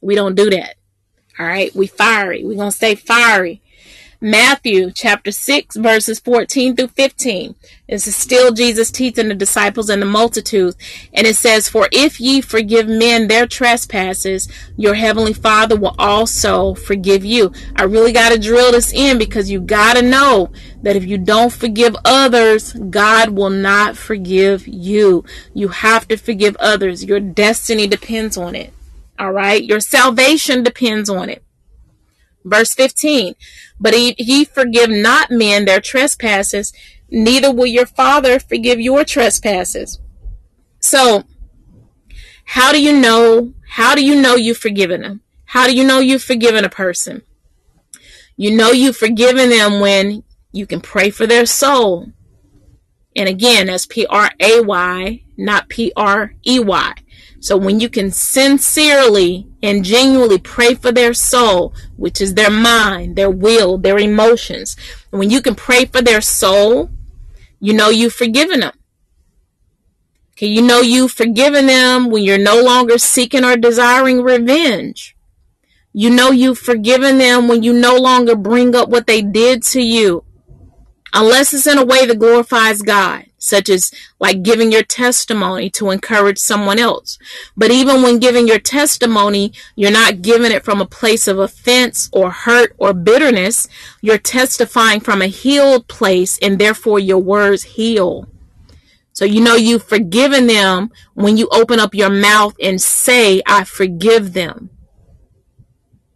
We 0.00 0.14
don't 0.14 0.34
do 0.34 0.48
that. 0.50 0.76
All 1.38 1.46
right. 1.46 1.74
We 1.74 1.86
fiery. 1.86 2.44
We're 2.44 2.56
going 2.56 2.70
to 2.70 2.76
stay 2.76 2.94
fiery. 2.94 3.62
Matthew 4.22 4.90
chapter 4.90 5.32
6 5.32 5.76
verses 5.76 6.20
14 6.20 6.76
through 6.76 6.88
15. 6.88 7.54
This 7.88 8.06
is 8.06 8.14
still 8.14 8.52
Jesus 8.52 8.90
teaching 8.90 9.28
the 9.28 9.34
disciples 9.34 9.88
and 9.88 10.02
the 10.02 10.06
multitudes. 10.06 10.76
And 11.14 11.26
it 11.26 11.36
says, 11.36 11.70
For 11.70 11.88
if 11.90 12.20
ye 12.20 12.42
forgive 12.42 12.86
men 12.86 13.28
their 13.28 13.46
trespasses, 13.46 14.46
your 14.76 14.92
heavenly 14.92 15.32
Father 15.32 15.74
will 15.74 15.94
also 15.98 16.74
forgive 16.74 17.24
you. 17.24 17.50
I 17.74 17.84
really 17.84 18.12
got 18.12 18.32
to 18.32 18.38
drill 18.38 18.72
this 18.72 18.92
in 18.92 19.16
because 19.16 19.50
you 19.50 19.58
got 19.58 19.96
to 19.96 20.02
know 20.02 20.50
that 20.82 20.96
if 20.96 21.06
you 21.06 21.16
don't 21.16 21.52
forgive 21.52 21.96
others, 22.04 22.74
God 22.74 23.30
will 23.30 23.50
not 23.50 23.96
forgive 23.96 24.68
you. 24.68 25.24
You 25.54 25.68
have 25.68 26.06
to 26.08 26.18
forgive 26.18 26.56
others. 26.56 27.04
Your 27.04 27.20
destiny 27.20 27.86
depends 27.86 28.36
on 28.36 28.54
it. 28.54 28.74
All 29.18 29.32
right. 29.32 29.64
Your 29.64 29.80
salvation 29.80 30.62
depends 30.62 31.08
on 31.08 31.30
it. 31.30 31.42
Verse 32.44 32.72
15, 32.72 33.34
but 33.80 33.94
ye 33.98 34.44
forgive 34.44 34.90
not 34.90 35.30
men 35.30 35.64
their 35.64 35.80
trespasses, 35.80 36.72
neither 37.10 37.52
will 37.52 37.66
your 37.66 37.86
Father 37.86 38.38
forgive 38.38 38.78
your 38.78 39.04
trespasses. 39.04 39.98
So, 40.80 41.24
how 42.44 42.72
do 42.72 42.82
you 42.82 42.96
know 42.96 43.54
How 43.66 43.94
do 43.94 44.04
you 44.04 44.20
know 44.20 44.34
you've 44.34 44.58
forgiven 44.58 45.02
them? 45.02 45.20
How 45.44 45.66
do 45.66 45.74
you 45.74 45.84
know 45.84 46.00
you've 46.00 46.22
forgiven 46.22 46.64
a 46.64 46.68
person? 46.68 47.22
You 48.36 48.56
know 48.56 48.72
you've 48.72 48.96
forgiven 48.96 49.50
them 49.50 49.80
when 49.80 50.24
you 50.52 50.66
can 50.66 50.80
pray 50.80 51.10
for 51.10 51.26
their 51.26 51.46
soul. 51.46 52.08
And 53.14 53.28
again, 53.28 53.66
that's 53.66 53.86
P 53.86 54.06
R 54.06 54.30
A 54.40 54.60
Y, 54.60 55.22
not 55.36 55.68
P 55.68 55.92
R 55.96 56.34
E 56.46 56.58
Y. 56.58 56.94
So 57.40 57.56
when 57.56 57.80
you 57.80 57.88
can 57.88 58.10
sincerely 58.10 59.48
and 59.62 59.82
genuinely 59.82 60.38
pray 60.38 60.74
for 60.74 60.92
their 60.92 61.14
soul, 61.14 61.74
which 61.96 62.20
is 62.20 62.34
their 62.34 62.50
mind, 62.50 63.16
their 63.16 63.30
will, 63.30 63.78
their 63.78 63.98
emotions, 63.98 64.76
when 65.08 65.30
you 65.30 65.40
can 65.40 65.54
pray 65.54 65.86
for 65.86 66.02
their 66.02 66.20
soul, 66.20 66.90
you 67.58 67.72
know 67.72 67.88
you've 67.88 68.12
forgiven 68.12 68.60
them. 68.60 68.72
Okay, 70.32 70.48
you 70.48 70.60
know 70.60 70.80
you've 70.80 71.12
forgiven 71.12 71.66
them 71.66 72.10
when 72.10 72.24
you're 72.24 72.38
no 72.38 72.62
longer 72.62 72.98
seeking 72.98 73.44
or 73.44 73.56
desiring 73.56 74.20
revenge. 74.20 75.16
You 75.94 76.10
know 76.10 76.30
you've 76.30 76.58
forgiven 76.58 77.16
them 77.16 77.48
when 77.48 77.62
you 77.62 77.72
no 77.72 77.96
longer 77.96 78.36
bring 78.36 78.74
up 78.74 78.90
what 78.90 79.06
they 79.06 79.22
did 79.22 79.62
to 79.64 79.80
you, 79.80 80.24
unless 81.14 81.54
it's 81.54 81.66
in 81.66 81.78
a 81.78 81.84
way 81.84 82.04
that 82.04 82.18
glorifies 82.18 82.82
God 82.82 83.29
such 83.40 83.68
as 83.68 83.90
like 84.20 84.42
giving 84.42 84.70
your 84.70 84.82
testimony 84.84 85.68
to 85.70 85.90
encourage 85.90 86.38
someone 86.38 86.78
else. 86.78 87.18
But 87.56 87.72
even 87.72 88.02
when 88.02 88.20
giving 88.20 88.46
your 88.46 88.60
testimony, 88.60 89.52
you're 89.74 89.90
not 89.90 90.22
giving 90.22 90.52
it 90.52 90.62
from 90.62 90.80
a 90.80 90.86
place 90.86 91.26
of 91.26 91.38
offense 91.38 92.08
or 92.12 92.30
hurt 92.30 92.74
or 92.78 92.92
bitterness. 92.92 93.66
You're 94.02 94.18
testifying 94.18 95.00
from 95.00 95.22
a 95.22 95.26
healed 95.26 95.88
place 95.88 96.38
and 96.40 96.58
therefore 96.58 97.00
your 97.00 97.18
words 97.18 97.62
heal. 97.62 98.28
So 99.14 99.24
you 99.24 99.40
know 99.40 99.56
you've 99.56 99.84
forgiven 99.84 100.46
them 100.46 100.90
when 101.14 101.36
you 101.36 101.48
open 101.50 101.80
up 101.80 101.94
your 101.94 102.10
mouth 102.10 102.54
and 102.62 102.80
say, 102.80 103.42
I 103.46 103.64
forgive 103.64 104.34
them. 104.34 104.70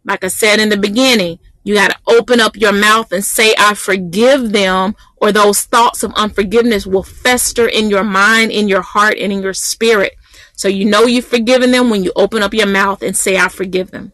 Like 0.05 0.23
I 0.23 0.27
said 0.27 0.59
in 0.59 0.69
the 0.69 0.77
beginning, 0.77 1.39
you 1.65 1.73
got 1.73 1.89
to 1.89 1.97
open 2.07 2.39
up 2.39 2.55
your 2.55 2.71
mouth 2.71 3.11
and 3.11 3.25
say, 3.25 3.55
I 3.57 3.73
forgive 3.73 4.51
them, 4.51 4.95
or 5.17 5.31
those 5.31 5.63
thoughts 5.63 6.03
of 6.03 6.13
unforgiveness 6.13 6.85
will 6.85 7.01
fester 7.01 7.67
in 7.67 7.89
your 7.89 8.03
mind, 8.03 8.51
in 8.51 8.67
your 8.67 8.83
heart, 8.83 9.15
and 9.19 9.33
in 9.33 9.41
your 9.41 9.55
spirit. 9.55 10.13
So 10.53 10.67
you 10.67 10.85
know 10.85 11.05
you've 11.05 11.25
forgiven 11.25 11.71
them 11.71 11.89
when 11.89 12.03
you 12.03 12.11
open 12.15 12.43
up 12.43 12.53
your 12.53 12.67
mouth 12.67 13.01
and 13.01 13.17
say, 13.17 13.37
I 13.37 13.49
forgive 13.49 13.89
them. 13.89 14.13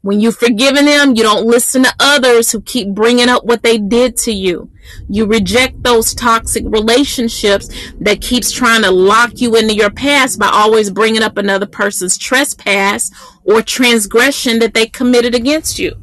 When 0.00 0.20
you've 0.20 0.38
forgiven 0.38 0.86
them, 0.86 1.14
you 1.16 1.22
don't 1.22 1.46
listen 1.46 1.82
to 1.82 1.94
others 2.00 2.50
who 2.50 2.62
keep 2.62 2.88
bringing 2.88 3.28
up 3.28 3.44
what 3.44 3.62
they 3.62 3.76
did 3.76 4.16
to 4.18 4.32
you. 4.32 4.70
You 5.06 5.26
reject 5.26 5.82
those 5.82 6.14
toxic 6.14 6.64
relationships 6.66 7.68
that 8.00 8.22
keeps 8.22 8.50
trying 8.50 8.82
to 8.84 8.90
lock 8.90 9.40
you 9.42 9.54
into 9.54 9.74
your 9.74 9.90
past 9.90 10.38
by 10.38 10.48
always 10.48 10.90
bringing 10.90 11.22
up 11.22 11.36
another 11.36 11.66
person's 11.66 12.16
trespass 12.16 13.10
or 13.44 13.60
transgression 13.60 14.60
that 14.60 14.72
they 14.72 14.86
committed 14.86 15.34
against 15.34 15.78
you. 15.78 15.94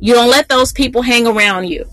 You 0.00 0.14
don't 0.14 0.30
let 0.30 0.48
those 0.48 0.72
people 0.72 1.02
hang 1.02 1.26
around 1.26 1.66
you. 1.66 1.84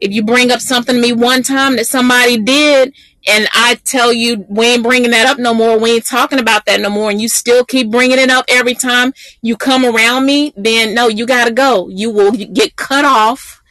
If 0.00 0.12
you 0.12 0.22
bring 0.22 0.50
up 0.50 0.60
something 0.60 0.94
to 0.94 1.00
me 1.00 1.12
one 1.12 1.42
time 1.42 1.76
that 1.76 1.86
somebody 1.86 2.36
did, 2.36 2.94
and 3.26 3.48
I 3.52 3.76
tell 3.84 4.12
you 4.12 4.44
we 4.48 4.66
ain't 4.66 4.82
bringing 4.82 5.12
that 5.12 5.26
up 5.26 5.38
no 5.38 5.54
more, 5.54 5.78
we 5.78 5.92
ain't 5.92 6.04
talking 6.04 6.38
about 6.38 6.66
that 6.66 6.80
no 6.80 6.90
more, 6.90 7.10
and 7.10 7.20
you 7.20 7.28
still 7.28 7.64
keep 7.64 7.90
bringing 7.90 8.18
it 8.18 8.28
up 8.28 8.44
every 8.48 8.74
time 8.74 9.14
you 9.40 9.56
come 9.56 9.84
around 9.84 10.26
me, 10.26 10.52
then 10.56 10.94
no, 10.94 11.08
you 11.08 11.26
gotta 11.26 11.52
go. 11.52 11.88
You 11.88 12.10
will 12.10 12.32
get 12.32 12.76
cut 12.76 13.04
off, 13.04 13.62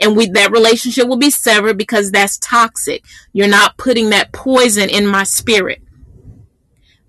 and 0.00 0.16
we 0.16 0.28
that 0.30 0.50
relationship 0.50 1.08
will 1.08 1.16
be 1.16 1.30
severed 1.30 1.78
because 1.78 2.10
that's 2.10 2.38
toxic. 2.38 3.02
You're 3.32 3.48
not 3.48 3.78
putting 3.78 4.10
that 4.10 4.32
poison 4.32 4.90
in 4.90 5.06
my 5.06 5.22
spirit. 5.24 5.80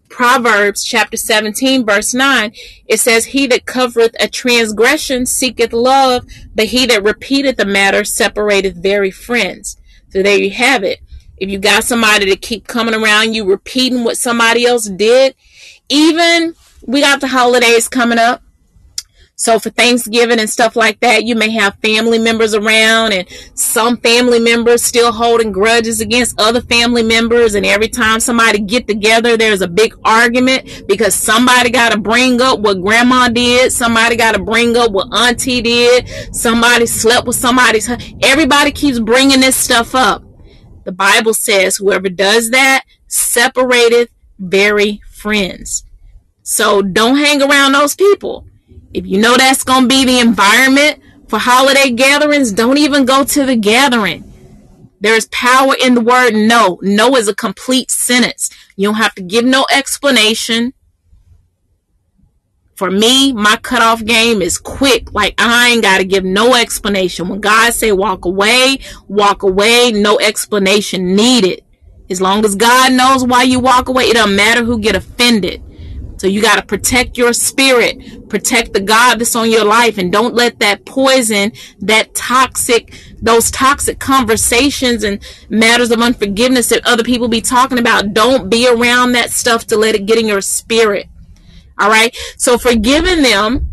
Proverbs 0.10 0.84
chapter 0.84 1.18
17, 1.18 1.86
verse 1.86 2.14
9, 2.14 2.52
it 2.88 3.00
says, 3.00 3.26
He 3.26 3.48
that 3.48 3.66
covereth 3.66 4.16
a 4.20 4.28
transgression 4.28 5.26
seeketh 5.26 5.74
love, 5.74 6.26
but 6.54 6.66
he 6.66 6.86
that 6.88 7.04
repeateth 7.04 7.58
the 7.58 7.66
matter 7.66 8.04
separateth 8.04 8.76
very 8.76 9.12
friends. 9.12 9.78
So 10.10 10.24
there 10.24 10.38
you 10.38 10.52
have 10.52 10.84
it. 10.84 11.00
If 11.38 11.50
you 11.50 11.60
got 11.60 11.84
somebody 11.86 12.26
to 12.26 12.36
keep 12.36 12.68
coming 12.68 12.94
around 12.94 13.34
you 13.34 13.46
repeating 13.46 14.04
what 14.04 14.18
somebody 14.18 14.66
else 14.66 14.90
did, 14.90 15.36
even 15.88 16.56
we 16.86 17.02
got 17.02 17.22
the 17.22 17.28
holidays 17.28 17.88
coming 17.88 18.20
up. 18.20 18.42
So 19.40 19.58
for 19.58 19.70
Thanksgiving 19.70 20.38
and 20.38 20.50
stuff 20.50 20.76
like 20.76 21.00
that, 21.00 21.24
you 21.24 21.34
may 21.34 21.50
have 21.52 21.76
family 21.76 22.20
members 22.20 22.54
around 22.54 23.14
and 23.14 23.26
some 23.54 23.96
family 23.96 24.38
members 24.38 24.84
still 24.84 25.14
holding 25.14 25.54
grudges 25.54 26.02
against 26.02 26.38
other 26.42 26.60
family 26.60 27.04
members. 27.04 27.56
And 27.56 27.66
every 27.66 27.88
time 27.88 28.20
somebody 28.20 28.60
get 28.60 28.86
together, 28.86 29.38
there's 29.38 29.62
a 29.62 29.68
big 29.70 29.96
argument 30.04 30.84
because 30.90 31.16
somebody 31.16 31.70
got 31.70 31.94
to 31.94 31.98
bring 31.98 32.42
up 32.42 32.60
what 32.60 32.82
grandma 32.82 33.30
did. 33.30 33.72
Somebody 33.72 34.18
got 34.18 34.36
to 34.36 34.44
bring 34.44 34.76
up 34.76 34.92
what 34.92 35.08
auntie 35.14 35.62
did. 35.62 36.36
Somebody 36.36 36.86
slept 36.86 37.26
with 37.26 37.38
somebody's. 37.38 37.90
Everybody 38.22 38.74
keeps 38.74 39.00
bringing 39.00 39.40
this 39.40 39.56
stuff 39.56 39.96
up. 39.96 40.22
The 40.84 40.92
Bible 40.92 41.34
says 41.34 41.78
whoever 41.78 42.10
does 42.10 42.50
that 42.50 42.84
separateth 43.08 44.10
very 44.38 45.00
friends. 45.10 45.86
So 46.44 46.82
don't 46.82 47.16
hang 47.16 47.42
around 47.42 47.72
those 47.72 47.96
people. 47.96 48.49
If 48.94 49.06
you 49.06 49.20
know 49.20 49.38
that's 49.38 49.64
going 49.64 49.84
to 49.84 49.88
be 49.88 50.06
the 50.06 50.20
environment 50.20 51.02
for 51.28 51.38
holiday 51.40 51.92
gatherings, 51.92 52.52
don't 52.52 52.78
even 52.78 53.06
go 53.06 53.24
to 53.24 53.46
the 53.46 53.56
gathering. 53.56 54.24
There's 55.00 55.28
power 55.28 55.76
in 55.80 55.96
the 55.96 56.02
word 56.02 56.34
no. 56.34 56.80
No 56.82 57.16
is 57.16 57.28
a 57.28 57.36
complete 57.36 57.92
sentence. 57.92 58.50
You 58.76 58.88
don't 58.88 58.96
have 58.96 59.16
to 59.16 59.22
give 59.22 59.46
no 59.46 59.66
explanation. 59.72 60.74
For 62.76 62.90
me, 62.90 63.34
my 63.34 63.58
cutoff 63.58 64.04
game 64.04 64.42
is 64.42 64.58
quick. 64.58 65.14
Like 65.14 65.36
I 65.38 65.70
ain't 65.70 65.84
got 65.84 66.00
to 66.00 66.06
give 66.06 66.24
no 66.24 66.56
explanation. 66.56 67.28
When 67.28 67.42
God 67.42 67.74
say 67.74 67.92
walk 67.92 68.26
away, 68.26 68.80
walk 69.08 69.44
away, 69.44 69.92
no 69.92 70.20
explanation 70.20 71.16
needed. 71.16 71.62
As 72.10 72.22
long 72.22 72.44
as 72.44 72.56
God 72.56 72.94
knows 72.94 73.24
why 73.24 73.44
you 73.44 73.60
walk 73.60 73.88
away, 73.88 74.06
it 74.06 74.16
don't 74.16 74.36
matter 74.36 74.64
who 74.64 74.80
get 74.80 74.96
offended. 74.96 75.62
So 76.20 76.28
you 76.28 76.42
got 76.42 76.58
to 76.58 76.66
protect 76.66 77.18
your 77.18 77.32
spirit, 77.32 78.28
protect 78.28 78.74
the 78.74 78.82
God 78.82 79.20
that's 79.20 79.38
on 79.38 79.50
your 79.50 79.64
life, 79.64 79.98
and 79.98 80.12
don't 80.12 80.36
let 80.36 80.60
that 80.60 80.84
poison, 80.86 81.54
that 81.80 82.14
toxic, 82.14 82.94
those 83.22 83.50
toxic 83.50 84.00
conversations 84.00 85.06
and 85.06 85.24
matters 85.50 85.92
of 85.92 86.02
unforgiveness 86.02 86.68
that 86.70 86.86
other 86.86 87.04
people 87.04 87.30
be 87.30 87.40
talking 87.40 87.80
about. 87.80 88.14
Don't 88.14 88.50
be 88.50 88.68
around 88.68 89.14
that 89.14 89.32
stuff 89.32 89.66
to 89.68 89.78
let 89.78 89.96
it 89.96 90.06
get 90.06 90.18
in 90.18 90.28
your 90.28 90.42
spirit. 90.42 91.08
All 91.80 91.90
right. 91.90 92.14
So 92.36 92.58
forgiving 92.58 93.22
them 93.22 93.70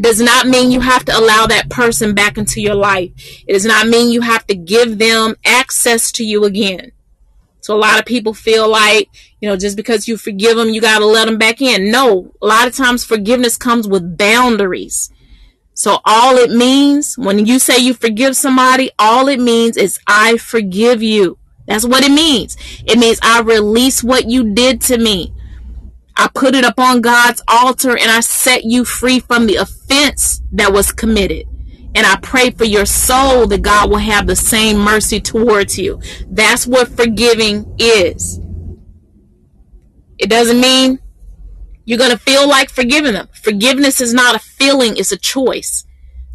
does 0.00 0.22
not 0.22 0.46
mean 0.46 0.70
you 0.70 0.80
have 0.80 1.04
to 1.04 1.18
allow 1.18 1.46
that 1.46 1.68
person 1.68 2.14
back 2.14 2.38
into 2.38 2.62
your 2.62 2.76
life. 2.76 3.10
It 3.46 3.52
does 3.52 3.66
not 3.66 3.88
mean 3.88 4.10
you 4.10 4.22
have 4.22 4.46
to 4.46 4.54
give 4.54 4.96
them 4.96 5.34
access 5.44 6.10
to 6.12 6.24
you 6.24 6.44
again. 6.44 6.92
So 7.68 7.76
a 7.76 7.76
lot 7.76 7.98
of 7.98 8.06
people 8.06 8.32
feel 8.32 8.66
like, 8.66 9.10
you 9.42 9.46
know, 9.46 9.54
just 9.54 9.76
because 9.76 10.08
you 10.08 10.16
forgive 10.16 10.56
them, 10.56 10.70
you 10.70 10.80
got 10.80 11.00
to 11.00 11.04
let 11.04 11.26
them 11.26 11.36
back 11.36 11.60
in. 11.60 11.90
No, 11.90 12.32
a 12.40 12.46
lot 12.46 12.66
of 12.66 12.74
times 12.74 13.04
forgiveness 13.04 13.58
comes 13.58 13.86
with 13.86 14.16
boundaries. 14.16 15.12
So 15.74 15.98
all 16.06 16.38
it 16.38 16.48
means 16.50 17.18
when 17.18 17.44
you 17.44 17.58
say 17.58 17.76
you 17.76 17.92
forgive 17.92 18.36
somebody, 18.36 18.90
all 18.98 19.28
it 19.28 19.38
means 19.38 19.76
is 19.76 20.00
I 20.06 20.38
forgive 20.38 21.02
you. 21.02 21.36
That's 21.66 21.84
what 21.84 22.04
it 22.04 22.10
means. 22.10 22.56
It 22.86 22.98
means 22.98 23.18
I 23.22 23.42
release 23.42 24.02
what 24.02 24.30
you 24.30 24.54
did 24.54 24.80
to 24.84 24.96
me. 24.96 25.34
I 26.16 26.30
put 26.34 26.54
it 26.54 26.64
upon 26.64 27.02
God's 27.02 27.42
altar 27.48 27.90
and 27.90 28.10
I 28.10 28.20
set 28.20 28.64
you 28.64 28.86
free 28.86 29.20
from 29.20 29.44
the 29.44 29.56
offense 29.56 30.40
that 30.52 30.72
was 30.72 30.90
committed. 30.90 31.46
And 31.98 32.06
I 32.06 32.14
pray 32.22 32.50
for 32.50 32.64
your 32.64 32.86
soul 32.86 33.48
that 33.48 33.62
God 33.62 33.90
will 33.90 33.98
have 33.98 34.28
the 34.28 34.36
same 34.36 34.78
mercy 34.78 35.18
towards 35.18 35.76
you. 35.76 36.00
That's 36.28 36.64
what 36.64 36.86
forgiving 36.86 37.74
is. 37.76 38.38
It 40.16 40.30
doesn't 40.30 40.60
mean 40.60 41.00
you're 41.86 41.98
going 41.98 42.12
to 42.12 42.16
feel 42.16 42.48
like 42.48 42.70
forgiving 42.70 43.14
them. 43.14 43.26
Forgiveness 43.32 44.00
is 44.00 44.14
not 44.14 44.36
a 44.36 44.38
feeling, 44.38 44.96
it's 44.96 45.10
a 45.10 45.16
choice. 45.16 45.84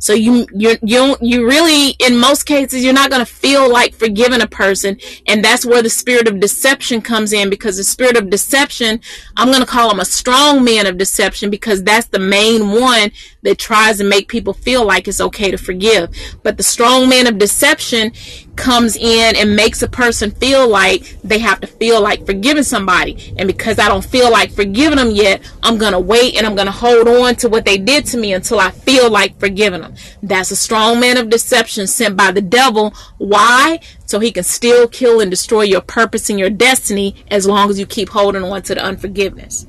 So 0.03 0.11
you 0.11 0.45
you 0.53 0.75
you 0.83 1.15
you 1.21 1.47
really 1.47 1.91
in 1.91 2.17
most 2.17 2.43
cases 2.43 2.83
you're 2.83 2.91
not 2.91 3.09
going 3.09 3.25
to 3.25 3.31
feel 3.31 3.71
like 3.71 3.95
forgiving 3.95 4.41
a 4.41 4.47
person 4.47 4.97
and 5.27 5.45
that's 5.45 5.65
where 5.65 5.81
the 5.81 5.89
spirit 5.89 6.27
of 6.27 6.41
deception 6.41 7.01
comes 7.01 7.31
in 7.31 7.49
because 7.49 7.77
the 7.77 7.85
spirit 7.85 8.17
of 8.17 8.29
deception 8.29 8.99
I'm 9.37 9.47
going 9.47 9.61
to 9.61 9.65
call 9.65 9.89
him 9.89 10.01
a 10.01 10.05
strong 10.05 10.65
man 10.65 10.87
of 10.87 10.97
deception 10.97 11.49
because 11.49 11.83
that's 11.83 12.07
the 12.07 12.19
main 12.19 12.71
one 12.71 13.11
that 13.43 13.59
tries 13.59 13.97
to 13.99 14.03
make 14.03 14.27
people 14.27 14.53
feel 14.53 14.85
like 14.85 15.07
it's 15.07 15.21
okay 15.21 15.51
to 15.51 15.57
forgive. 15.57 16.09
But 16.43 16.57
the 16.57 16.63
strong 16.63 17.07
man 17.07 17.27
of 17.27 17.37
deception 17.37 18.13
comes 18.55 18.95
in 18.95 19.35
and 19.35 19.55
makes 19.55 19.81
a 19.81 19.87
person 19.87 20.31
feel 20.31 20.67
like 20.67 21.17
they 21.23 21.39
have 21.39 21.59
to 21.61 21.67
feel 21.67 22.01
like 22.01 22.25
forgiving 22.25 22.63
somebody. 22.63 23.33
And 23.37 23.47
because 23.47 23.79
I 23.79 23.87
don't 23.87 24.05
feel 24.05 24.31
like 24.31 24.51
forgiving 24.51 24.97
them 24.97 25.11
yet, 25.11 25.41
I'm 25.61 25.77
going 25.77 25.91
to 25.91 25.99
wait 25.99 26.35
and 26.37 26.47
I'm 26.47 26.55
going 26.55 26.67
to 26.67 26.71
hold 26.71 27.07
on 27.07 27.35
to 27.37 27.49
what 27.49 27.65
they 27.65 27.77
did 27.77 28.05
to 28.07 28.17
me 28.17 28.33
until 28.33 28.59
I 28.59 28.71
feel 28.71 29.09
like 29.09 29.39
forgiving 29.39 29.81
them. 29.81 29.92
That's 30.21 30.51
a 30.51 30.55
strong 30.55 30.99
man 30.99 31.17
of 31.17 31.29
deception 31.29 31.87
sent 31.87 32.17
by 32.17 32.31
the 32.31 32.41
devil. 32.41 32.93
Why? 33.17 33.79
So 34.05 34.19
he 34.19 34.31
can 34.31 34.43
still 34.43 34.87
kill 34.87 35.19
and 35.19 35.31
destroy 35.31 35.63
your 35.63 35.81
purpose 35.81 36.29
and 36.29 36.39
your 36.39 36.49
destiny 36.49 37.15
as 37.29 37.45
long 37.45 37.69
as 37.69 37.79
you 37.79 37.85
keep 37.85 38.09
holding 38.09 38.43
on 38.43 38.61
to 38.63 38.75
the 38.75 38.83
unforgiveness. 38.83 39.65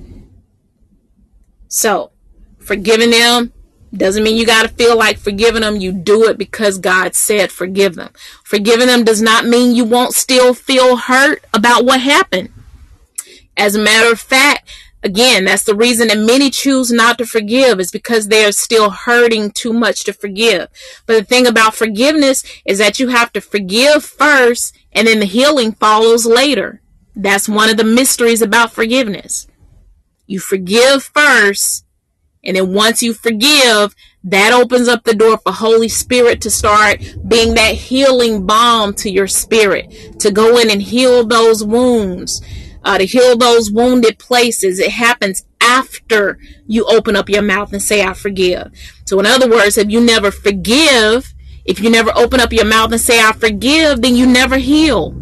So, 1.69 2.13
forgiving 2.59 3.11
them 3.11 3.53
doesn't 3.97 4.23
mean 4.23 4.37
you 4.37 4.47
got 4.47 4.63
to 4.63 4.69
feel 4.69 4.97
like 4.97 5.19
forgiving 5.19 5.63
them. 5.63 5.77
You 5.77 5.93
do 5.93 6.29
it 6.29 6.39
because 6.39 6.79
God 6.79 7.15
said 7.15 7.53
forgive 7.53 7.95
them. 7.95 8.13
Forgiving 8.43 8.87
them 8.87 9.05
does 9.05 9.23
not 9.23 9.47
mean 9.47 9.75
you 9.75 9.85
won't 9.85 10.15
still 10.15 10.55
feel 10.55 10.97
hurt 10.97 11.45
about 11.53 11.85
what 11.85 12.01
happened. 12.01 12.51
As 13.57 13.77
a 13.77 13.81
matter 13.81 14.11
of 14.11 14.21
fact, 14.21 14.69
again, 15.05 15.45
that's 15.45 15.65
the 15.65 15.77
reason 15.77 16.09
that 16.09 16.19
many 16.19 16.51
choose 16.51 16.91
not 16.91 17.19
to 17.19 17.27
forgive 17.27 17.79
is 17.79 17.91
because 17.91 18.27
they're 18.27 18.53
still 18.53 18.91
hurting 18.91 19.51
too 19.51 19.73
much 19.73 20.05
to 20.05 20.13
forgive. 20.13 20.69
But 21.07 21.19
the 21.19 21.25
thing 21.25 21.47
about 21.47 21.75
forgiveness 21.75 22.43
is 22.65 22.79
that 22.79 22.99
you 22.99 23.09
have 23.09 23.33
to 23.35 23.41
forgive 23.41 24.05
first 24.05 24.77
and 24.93 25.07
then 25.07 25.21
the 25.21 25.27
healing 25.27 25.73
follows 25.73 26.25
later. 26.25 26.81
That's 27.15 27.49
one 27.49 27.69
of 27.69 27.77
the 27.77 27.85
mysteries 27.85 28.43
about 28.43 28.73
forgiveness. 28.73 29.47
You 30.27 30.41
forgive 30.41 31.05
first, 31.05 31.85
and 32.43 32.57
then 32.57 32.73
once 32.73 33.03
you 33.03 33.13
forgive, 33.13 33.95
that 34.25 34.55
opens 34.55 34.89
up 34.89 35.05
the 35.05 35.15
door 35.15 35.37
for 35.37 35.53
Holy 35.53 35.89
Spirit 35.89 36.41
to 36.41 36.51
start 36.51 37.01
being 37.29 37.55
that 37.55 37.75
healing 37.75 38.47
balm 38.47 38.95
to 38.95 39.11
your 39.11 39.27
spirit, 39.27 40.19
to 40.21 40.31
go 40.31 40.59
in 40.59 40.71
and 40.71 40.81
heal 40.81 41.27
those 41.27 41.63
wounds, 41.63 42.41
uh, 42.85 42.99
to 42.99 43.05
heal 43.05 43.37
those 43.37 43.71
wounded 43.71 44.19
places. 44.19 44.79
It 44.79 44.93
happens 44.93 45.45
after 45.61 46.39
you 46.67 46.85
open 46.85 47.17
up 47.17 47.29
your 47.29 47.43
mouth 47.43 47.73
and 47.73 47.83
say, 47.83 48.03
I 48.03 48.13
forgive. 48.13 48.71
So, 49.05 49.19
in 49.21 49.27
other 49.27 49.49
words, 49.49 49.79
if 49.79 49.91
you 49.91 50.01
never 50.01 50.31
forgive, 50.31 51.33
if 51.65 51.81
you 51.81 51.91
never 51.91 52.13
open 52.15 52.41
up 52.41 52.53
your 52.53 52.67
mouth 52.67 52.93
and 52.93 53.01
say, 53.01 53.21
I 53.21 53.33
forgive, 53.33 54.03
then 54.03 54.15
you 54.17 54.27
never 54.27 54.59
heal. 54.59 55.15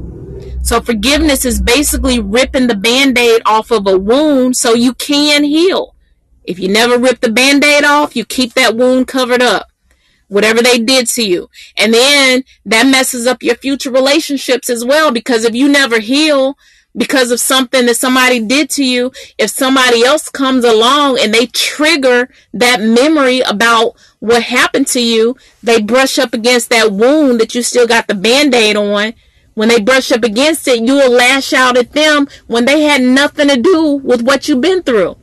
So 0.62 0.80
forgiveness 0.80 1.44
is 1.44 1.60
basically 1.60 2.20
ripping 2.20 2.68
the 2.68 2.76
band-aid 2.76 3.42
off 3.44 3.72
of 3.72 3.86
a 3.86 3.98
wound 3.98 4.56
so 4.56 4.74
you 4.74 4.94
can 4.94 5.42
heal. 5.42 5.96
If 6.44 6.58
you 6.58 6.68
never 6.68 6.98
rip 6.98 7.20
the 7.20 7.32
band-aid 7.32 7.84
off, 7.84 8.14
you 8.14 8.24
keep 8.24 8.54
that 8.54 8.76
wound 8.76 9.08
covered 9.08 9.42
up. 9.42 9.68
Whatever 10.28 10.62
they 10.62 10.78
did 10.78 11.08
to 11.08 11.22
you. 11.22 11.50
And 11.76 11.92
then 11.92 12.44
that 12.64 12.86
messes 12.86 13.26
up 13.26 13.42
your 13.42 13.56
future 13.56 13.90
relationships 13.90 14.70
as 14.70 14.84
well 14.84 15.12
because 15.12 15.44
if 15.44 15.54
you 15.54 15.68
never 15.68 15.98
heal 15.98 16.56
because 16.96 17.30
of 17.30 17.40
something 17.40 17.86
that 17.86 17.96
somebody 17.96 18.40
did 18.40 18.68
to 18.70 18.84
you, 18.84 19.12
if 19.38 19.50
somebody 19.50 20.04
else 20.04 20.28
comes 20.28 20.64
along 20.64 21.18
and 21.18 21.32
they 21.32 21.46
trigger 21.46 22.28
that 22.52 22.80
memory 22.80 23.40
about 23.40 23.96
what 24.20 24.42
happened 24.42 24.86
to 24.88 25.00
you, 25.00 25.36
they 25.62 25.80
brush 25.80 26.18
up 26.18 26.34
against 26.34 26.70
that 26.70 26.92
wound 26.92 27.40
that 27.40 27.54
you 27.54 27.62
still 27.62 27.86
got 27.86 28.06
the 28.08 28.14
band-aid 28.14 28.76
on 28.76 29.14
when 29.54 29.68
they 29.68 29.80
brush 29.80 30.10
up 30.12 30.24
against 30.24 30.66
it, 30.68 30.82
you 30.82 30.94
will 30.94 31.10
lash 31.10 31.52
out 31.52 31.76
at 31.76 31.92
them 31.92 32.26
when 32.46 32.64
they 32.64 32.82
had 32.82 33.02
nothing 33.02 33.48
to 33.48 33.60
do 33.60 34.00
with 34.02 34.22
what 34.22 34.48
you've 34.48 34.60
been 34.60 34.82
through. 34.82 35.16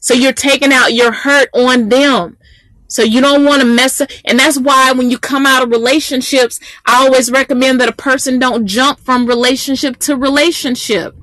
So 0.00 0.14
you're 0.14 0.32
taking 0.32 0.72
out 0.72 0.94
your 0.94 1.12
hurt 1.12 1.50
on 1.52 1.88
them. 1.88 2.38
So 2.88 3.02
you 3.02 3.20
don't 3.20 3.44
want 3.44 3.62
to 3.62 3.66
mess 3.66 4.00
up. 4.00 4.10
And 4.24 4.38
that's 4.38 4.58
why 4.58 4.92
when 4.92 5.10
you 5.10 5.18
come 5.18 5.46
out 5.46 5.62
of 5.62 5.70
relationships, 5.70 6.60
I 6.84 7.04
always 7.04 7.30
recommend 7.30 7.80
that 7.80 7.88
a 7.88 7.92
person 7.92 8.38
don't 8.38 8.66
jump 8.66 9.00
from 9.00 9.26
relationship 9.26 9.98
to 10.00 10.16
relationship. 10.16 11.16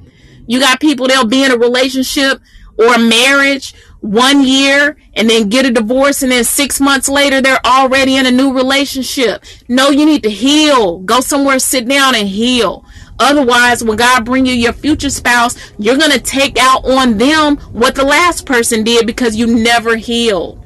You 0.45 0.59
got 0.59 0.81
people, 0.81 1.07
they'll 1.07 1.25
be 1.25 1.43
in 1.43 1.51
a 1.51 1.57
relationship 1.57 2.41
or 2.77 2.95
a 2.95 2.99
marriage 2.99 3.73
one 4.01 4.43
year 4.43 4.97
and 5.13 5.29
then 5.29 5.47
get 5.47 5.65
a 5.65 5.71
divorce 5.71 6.23
and 6.23 6.31
then 6.31 6.43
six 6.43 6.81
months 6.81 7.07
later 7.07 7.39
they're 7.39 7.65
already 7.65 8.17
in 8.17 8.25
a 8.25 8.31
new 8.31 8.53
relationship. 8.53 9.43
No, 9.69 9.89
you 9.89 10.05
need 10.05 10.23
to 10.23 10.29
heal. 10.29 10.99
Go 10.99 11.21
somewhere, 11.21 11.59
sit 11.59 11.87
down 11.87 12.13
and 12.15 12.27
heal. 12.27 12.85
Otherwise, 13.19 13.83
when 13.83 13.95
God 13.95 14.25
bring 14.25 14.45
you 14.45 14.53
your 14.53 14.73
future 14.73 15.09
spouse, 15.09 15.55
you're 15.77 15.97
going 15.97 16.11
to 16.11 16.19
take 16.19 16.57
out 16.57 16.83
on 16.83 17.17
them 17.17 17.57
what 17.71 17.95
the 17.95 18.03
last 18.03 18.45
person 18.45 18.83
did 18.83 19.07
because 19.07 19.35
you 19.35 19.47
never 19.47 19.95
healed. 19.95 20.62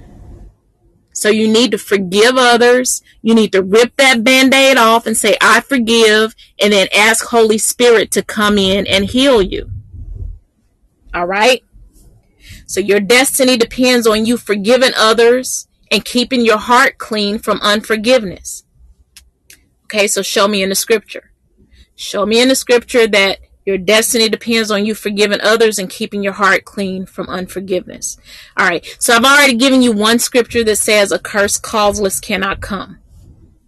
So 1.18 1.30
you 1.30 1.48
need 1.48 1.72
to 1.72 1.80
forgive 1.80 2.38
others. 2.38 3.02
You 3.24 3.34
need 3.34 3.52
to 3.54 3.64
rip 3.64 3.96
that 3.96 4.24
band-aid 4.24 4.78
off 4.78 5.08
and 5.08 5.18
say, 5.18 5.36
I 5.42 5.62
forgive, 5.62 6.36
and 6.62 6.72
then 6.72 6.88
ask 6.96 7.26
Holy 7.26 7.58
Spirit 7.58 8.12
to 8.12 8.22
come 8.22 8.60
in 8.60 8.86
and 8.86 9.04
heal 9.04 9.42
you. 9.42 9.72
All 11.16 11.26
right? 11.26 11.64
So 12.68 12.80
your 12.80 13.00
destiny 13.00 13.58
depends 13.58 14.06
on 14.06 14.28
you 14.28 14.38
forgiving 14.38 14.92
others 14.96 15.68
and 15.92 16.06
keeping 16.06 16.46
your 16.46 16.60
heart 16.60 17.00
clean 17.00 17.40
from 17.40 17.60
unforgiveness. 17.64 18.64
Okay, 19.86 20.08
so 20.08 20.22
show 20.22 20.48
me 20.48 20.62
in 20.62 20.70
the 20.70 20.76
scripture. 20.76 21.32
Show 21.96 22.28
me 22.28 22.40
in 22.40 22.50
the 22.50 22.56
scripture 22.56 23.08
that 23.08 23.40
your 23.68 23.78
destiny 23.78 24.30
depends 24.30 24.72
on 24.72 24.86
you 24.86 24.96
forgiving 24.96 25.42
others 25.42 25.78
and 25.78 25.90
keeping 25.90 26.24
your 26.24 26.32
heart 26.32 26.64
clean 26.64 27.06
from 27.06 27.28
unforgiveness. 27.28 28.18
All 28.56 28.66
right, 28.66 28.96
so 28.98 29.14
I've 29.14 29.26
already 29.26 29.56
given 29.56 29.82
you 29.82 29.92
one 29.92 30.20
scripture 30.20 30.64
that 30.64 30.78
says 30.78 31.12
a 31.12 31.20
curse 31.20 31.58
causeless 31.58 32.22
cannot 32.22 32.62
come. 32.62 33.00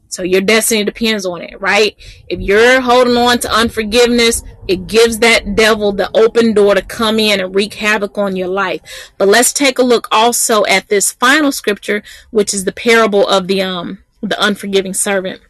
So 0.07 0.23
your 0.23 0.39
destiny 0.39 0.85
depends 0.85 1.25
on 1.25 1.41
it, 1.41 1.59
right? 1.59 1.97
If 2.29 2.39
you're 2.39 2.79
holding 2.79 3.17
on 3.17 3.39
to 3.39 3.51
unforgiveness, 3.51 4.41
it 4.69 4.87
gives 4.87 5.19
that 5.19 5.57
devil 5.57 5.91
the 5.91 6.09
open 6.17 6.53
door 6.53 6.75
to 6.75 6.81
come 6.81 7.19
in 7.19 7.41
and 7.41 7.53
wreak 7.53 7.73
havoc 7.73 8.17
on 8.17 8.37
your 8.37 8.47
life. 8.47 9.11
But 9.17 9.27
let's 9.27 9.51
take 9.51 9.79
a 9.79 9.83
look 9.83 10.07
also 10.13 10.65
at 10.67 10.87
this 10.87 11.11
final 11.11 11.51
scripture, 11.51 12.03
which 12.31 12.53
is 12.53 12.63
the 12.63 12.71
parable 12.71 13.27
of 13.27 13.47
the 13.47 13.61
um 13.61 13.99
the 14.21 14.41
unforgiving 14.41 14.93
servant. 14.93 15.41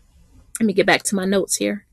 Let 0.59 0.65
me 0.65 0.73
get 0.73 0.88
back 0.88 1.03
to 1.03 1.15
my 1.15 1.26
notes 1.26 1.57
here. 1.57 1.85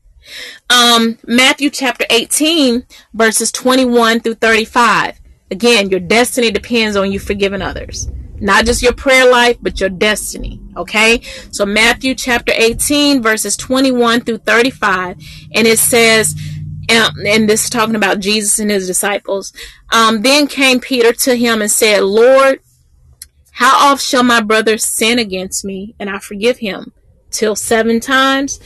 Um, 0.69 1.17
Matthew 1.25 1.69
chapter 1.69 2.05
18, 2.09 2.85
verses 3.13 3.51
21 3.51 4.19
through 4.21 4.35
35. 4.35 5.19
Again, 5.49 5.89
your 5.89 5.99
destiny 5.99 6.51
depends 6.51 6.95
on 6.95 7.11
you 7.11 7.19
forgiving 7.19 7.61
others. 7.61 8.09
Not 8.39 8.65
just 8.65 8.83
your 8.83 8.93
prayer 8.93 9.29
life, 9.29 9.57
but 9.61 9.79
your 9.79 9.89
destiny. 9.89 10.61
Okay? 10.75 11.21
So 11.51 11.65
Matthew 11.65 12.13
chapter 12.15 12.53
18, 12.55 13.21
verses 13.21 13.57
21 13.57 14.21
through 14.21 14.39
35. 14.39 15.17
And 15.53 15.67
it 15.67 15.79
says, 15.79 16.35
um, 16.89 17.13
and 17.25 17.49
this 17.49 17.65
is 17.65 17.69
talking 17.69 17.95
about 17.95 18.19
Jesus 18.19 18.59
and 18.59 18.71
his 18.71 18.87
disciples. 18.87 19.53
Um, 19.91 20.21
then 20.21 20.47
came 20.47 20.79
Peter 20.79 21.13
to 21.13 21.35
him 21.35 21.61
and 21.61 21.71
said, 21.71 22.03
Lord, 22.03 22.59
how 23.51 23.91
oft 23.91 24.03
shall 24.03 24.23
my 24.23 24.41
brother 24.41 24.77
sin 24.77 25.17
against 25.19 25.65
me 25.65 25.95
and 25.99 26.09
I 26.09 26.19
forgive 26.19 26.59
him? 26.59 26.93
Till 27.31 27.55
seven 27.55 27.99
times? 27.99 28.59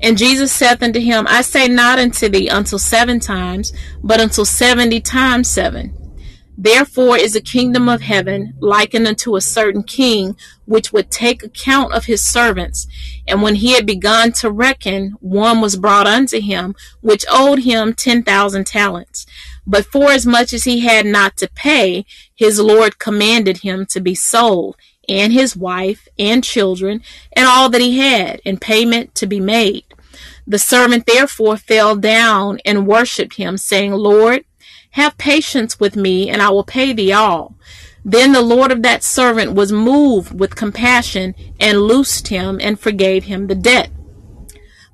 And 0.00 0.18
Jesus 0.18 0.52
saith 0.52 0.82
unto 0.82 1.00
him, 1.00 1.26
I 1.28 1.42
say 1.42 1.68
not 1.68 1.98
unto 1.98 2.28
thee 2.28 2.48
until 2.48 2.78
seven 2.78 3.20
times, 3.20 3.72
but 4.02 4.20
until 4.20 4.44
seventy 4.44 5.00
times 5.00 5.48
seven. 5.48 5.96
Therefore 6.56 7.16
is 7.16 7.32
the 7.32 7.40
kingdom 7.40 7.88
of 7.88 8.02
heaven 8.02 8.54
likened 8.60 9.08
unto 9.08 9.34
a 9.34 9.40
certain 9.40 9.82
king, 9.82 10.36
which 10.66 10.92
would 10.92 11.10
take 11.10 11.42
account 11.42 11.92
of 11.92 12.04
his 12.04 12.22
servants. 12.22 12.86
And 13.26 13.42
when 13.42 13.56
he 13.56 13.72
had 13.72 13.86
begun 13.86 14.30
to 14.34 14.50
reckon, 14.50 15.16
one 15.20 15.60
was 15.60 15.76
brought 15.76 16.06
unto 16.06 16.40
him, 16.40 16.76
which 17.00 17.24
owed 17.28 17.60
him 17.60 17.92
ten 17.92 18.22
thousand 18.22 18.66
talents. 18.66 19.26
But 19.66 19.86
forasmuch 19.86 20.52
as 20.52 20.64
he 20.64 20.80
had 20.80 21.06
not 21.06 21.36
to 21.38 21.48
pay, 21.48 22.04
his 22.34 22.60
Lord 22.60 22.98
commanded 23.00 23.58
him 23.58 23.84
to 23.86 24.00
be 24.00 24.14
sold, 24.14 24.76
and 25.08 25.32
his 25.32 25.56
wife, 25.56 26.08
and 26.18 26.42
children, 26.44 27.02
and 27.32 27.46
all 27.46 27.68
that 27.70 27.80
he 27.80 27.98
had, 27.98 28.40
in 28.44 28.58
payment 28.58 29.14
to 29.16 29.26
be 29.26 29.40
made. 29.40 29.84
The 30.46 30.58
servant 30.58 31.06
therefore 31.06 31.56
fell 31.56 31.96
down 31.96 32.60
and 32.64 32.86
worshipped 32.86 33.36
him, 33.36 33.56
saying, 33.56 33.92
Lord, 33.92 34.44
have 34.90 35.18
patience 35.18 35.80
with 35.80 35.96
me, 35.96 36.28
and 36.28 36.42
I 36.42 36.50
will 36.50 36.64
pay 36.64 36.92
thee 36.92 37.12
all. 37.12 37.54
Then 38.04 38.32
the 38.32 38.42
Lord 38.42 38.70
of 38.70 38.82
that 38.82 39.02
servant 39.02 39.52
was 39.54 39.72
moved 39.72 40.38
with 40.38 40.56
compassion, 40.56 41.34
and 41.58 41.82
loosed 41.82 42.28
him, 42.28 42.58
and 42.60 42.78
forgave 42.78 43.24
him 43.24 43.46
the 43.46 43.54
debt. 43.54 43.90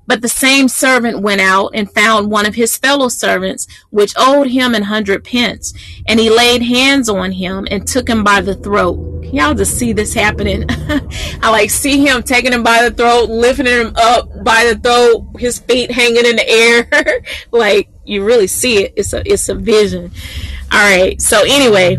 But 0.07 0.21
the 0.21 0.29
same 0.29 0.67
servant 0.67 1.21
went 1.21 1.41
out 1.41 1.71
and 1.73 1.91
found 1.91 2.31
one 2.31 2.45
of 2.45 2.55
his 2.55 2.77
fellow 2.77 3.07
servants, 3.07 3.67
which 3.89 4.13
owed 4.17 4.47
him 4.47 4.73
an 4.73 4.83
hundred 4.83 5.23
pence. 5.23 5.73
And 6.07 6.19
he 6.19 6.29
laid 6.29 6.63
hands 6.63 7.07
on 7.07 7.31
him 7.31 7.67
and 7.69 7.87
took 7.87 8.09
him 8.09 8.23
by 8.23 8.41
the 8.41 8.55
throat. 8.55 9.23
Y'all 9.25 9.53
just 9.53 9.77
see 9.77 9.93
this 9.93 10.13
happening. 10.13 10.65
I 10.69 11.49
like 11.49 11.69
see 11.69 12.05
him 12.05 12.23
taking 12.23 12.51
him 12.51 12.63
by 12.63 12.89
the 12.89 12.95
throat, 12.95 13.29
lifting 13.29 13.65
him 13.67 13.93
up 13.95 14.43
by 14.43 14.73
the 14.73 14.79
throat, 14.79 15.39
his 15.39 15.59
feet 15.59 15.91
hanging 15.91 16.25
in 16.25 16.35
the 16.35 16.49
air. 16.49 17.23
like 17.51 17.89
you 18.03 18.25
really 18.25 18.47
see 18.47 18.83
it. 18.83 18.93
It's 18.97 19.13
a 19.13 19.21
it's 19.25 19.47
a 19.49 19.55
vision. 19.55 20.11
All 20.71 20.79
right. 20.79 21.21
So 21.21 21.43
anyway, 21.43 21.97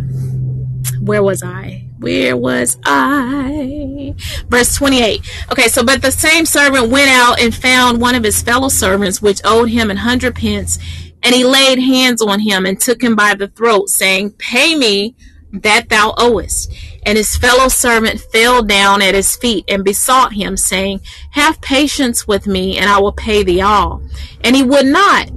where 1.00 1.22
was 1.22 1.42
I? 1.42 1.81
Where 2.02 2.36
was 2.36 2.78
I? 2.84 4.14
Verse 4.48 4.74
28. 4.74 5.20
Okay, 5.52 5.68
so 5.68 5.84
but 5.84 6.02
the 6.02 6.10
same 6.10 6.44
servant 6.44 6.90
went 6.90 7.10
out 7.10 7.40
and 7.40 7.54
found 7.54 8.00
one 8.00 8.16
of 8.16 8.24
his 8.24 8.42
fellow 8.42 8.68
servants, 8.68 9.22
which 9.22 9.40
owed 9.44 9.70
him 9.70 9.88
an 9.88 9.98
hundred 9.98 10.34
pence, 10.34 10.78
and 11.22 11.32
he 11.32 11.44
laid 11.44 11.78
hands 11.78 12.20
on 12.20 12.40
him 12.40 12.66
and 12.66 12.80
took 12.80 13.02
him 13.02 13.14
by 13.14 13.34
the 13.34 13.46
throat, 13.46 13.88
saying, 13.88 14.32
Pay 14.32 14.74
me 14.74 15.14
that 15.52 15.88
thou 15.88 16.14
owest. 16.18 16.72
And 17.04 17.16
his 17.16 17.36
fellow 17.36 17.68
servant 17.68 18.20
fell 18.20 18.64
down 18.64 19.00
at 19.00 19.14
his 19.14 19.36
feet 19.36 19.64
and 19.68 19.84
besought 19.84 20.32
him, 20.32 20.56
saying, 20.56 21.02
Have 21.30 21.60
patience 21.60 22.26
with 22.26 22.48
me, 22.48 22.78
and 22.78 22.90
I 22.90 22.98
will 22.98 23.12
pay 23.12 23.44
thee 23.44 23.60
all. 23.60 24.02
And 24.42 24.56
he 24.56 24.64
would 24.64 24.86
not, 24.86 25.30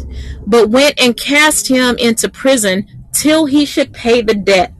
but 0.47 0.69
went 0.69 0.99
and 0.99 1.15
cast 1.15 1.67
him 1.67 1.95
into 1.99 2.27
prison 2.27 2.87
till 3.13 3.45
he 3.45 3.65
should 3.65 3.93
pay 3.93 4.21
the 4.21 4.33
debt. 4.35 4.74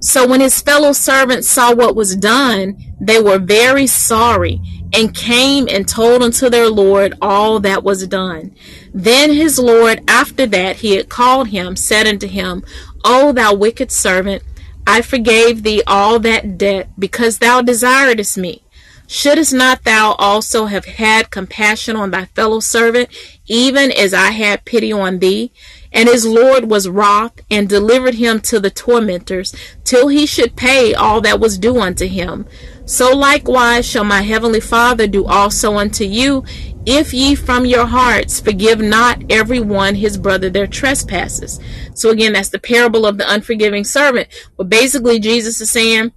So 0.00 0.26
when 0.26 0.40
his 0.40 0.60
fellow 0.60 0.92
servants 0.92 1.48
saw 1.48 1.74
what 1.74 1.96
was 1.96 2.16
done, 2.16 2.76
they 3.00 3.20
were 3.20 3.38
very 3.38 3.86
sorry 3.86 4.60
and 4.92 5.14
came 5.14 5.68
and 5.68 5.88
told 5.88 6.22
unto 6.22 6.48
their 6.48 6.68
Lord 6.68 7.14
all 7.20 7.60
that 7.60 7.82
was 7.82 8.06
done. 8.06 8.54
Then 8.94 9.32
his 9.32 9.58
Lord, 9.58 10.02
after 10.08 10.46
that 10.46 10.76
he 10.76 10.96
had 10.96 11.08
called 11.08 11.48
him, 11.48 11.76
said 11.76 12.06
unto 12.06 12.26
him, 12.28 12.62
O 13.04 13.32
thou 13.32 13.54
wicked 13.54 13.90
servant, 13.90 14.42
I 14.86 15.02
forgave 15.02 15.62
thee 15.62 15.82
all 15.86 16.18
that 16.20 16.56
debt 16.56 16.88
because 16.98 17.38
thou 17.38 17.60
desiredest 17.60 18.36
me. 18.38 18.62
Shouldst 19.08 19.52
not 19.52 19.84
thou 19.84 20.12
also 20.18 20.66
have 20.66 20.84
had 20.84 21.30
compassion 21.30 21.94
on 21.94 22.10
thy 22.10 22.24
fellow 22.26 22.60
servant, 22.60 23.08
even 23.46 23.92
as 23.92 24.12
I 24.12 24.32
had 24.32 24.64
pity 24.64 24.92
on 24.92 25.20
thee? 25.20 25.52
And 25.96 26.10
his 26.10 26.26
Lord 26.26 26.70
was 26.70 26.90
wroth 26.90 27.40
and 27.50 27.68
delivered 27.68 28.14
him 28.14 28.40
to 28.40 28.60
the 28.60 28.70
tormentors 28.70 29.54
till 29.82 30.08
he 30.08 30.26
should 30.26 30.54
pay 30.54 30.92
all 30.92 31.22
that 31.22 31.40
was 31.40 31.56
due 31.56 31.80
unto 31.80 32.06
him. 32.06 32.46
So 32.84 33.16
likewise 33.16 33.86
shall 33.86 34.04
my 34.04 34.20
heavenly 34.20 34.60
Father 34.60 35.06
do 35.06 35.24
also 35.24 35.76
unto 35.76 36.04
you, 36.04 36.44
if 36.84 37.14
ye 37.14 37.34
from 37.34 37.64
your 37.64 37.86
hearts 37.86 38.38
forgive 38.40 38.78
not 38.78 39.22
every 39.30 39.58
one 39.58 39.94
his 39.94 40.18
brother 40.18 40.50
their 40.50 40.66
trespasses. 40.66 41.58
So 41.94 42.10
again, 42.10 42.34
that's 42.34 42.50
the 42.50 42.58
parable 42.58 43.06
of 43.06 43.16
the 43.16 43.28
unforgiving 43.28 43.84
servant. 43.84 44.28
But 44.58 44.68
basically, 44.68 45.18
Jesus 45.18 45.60
is 45.60 45.70
saying, 45.70 46.12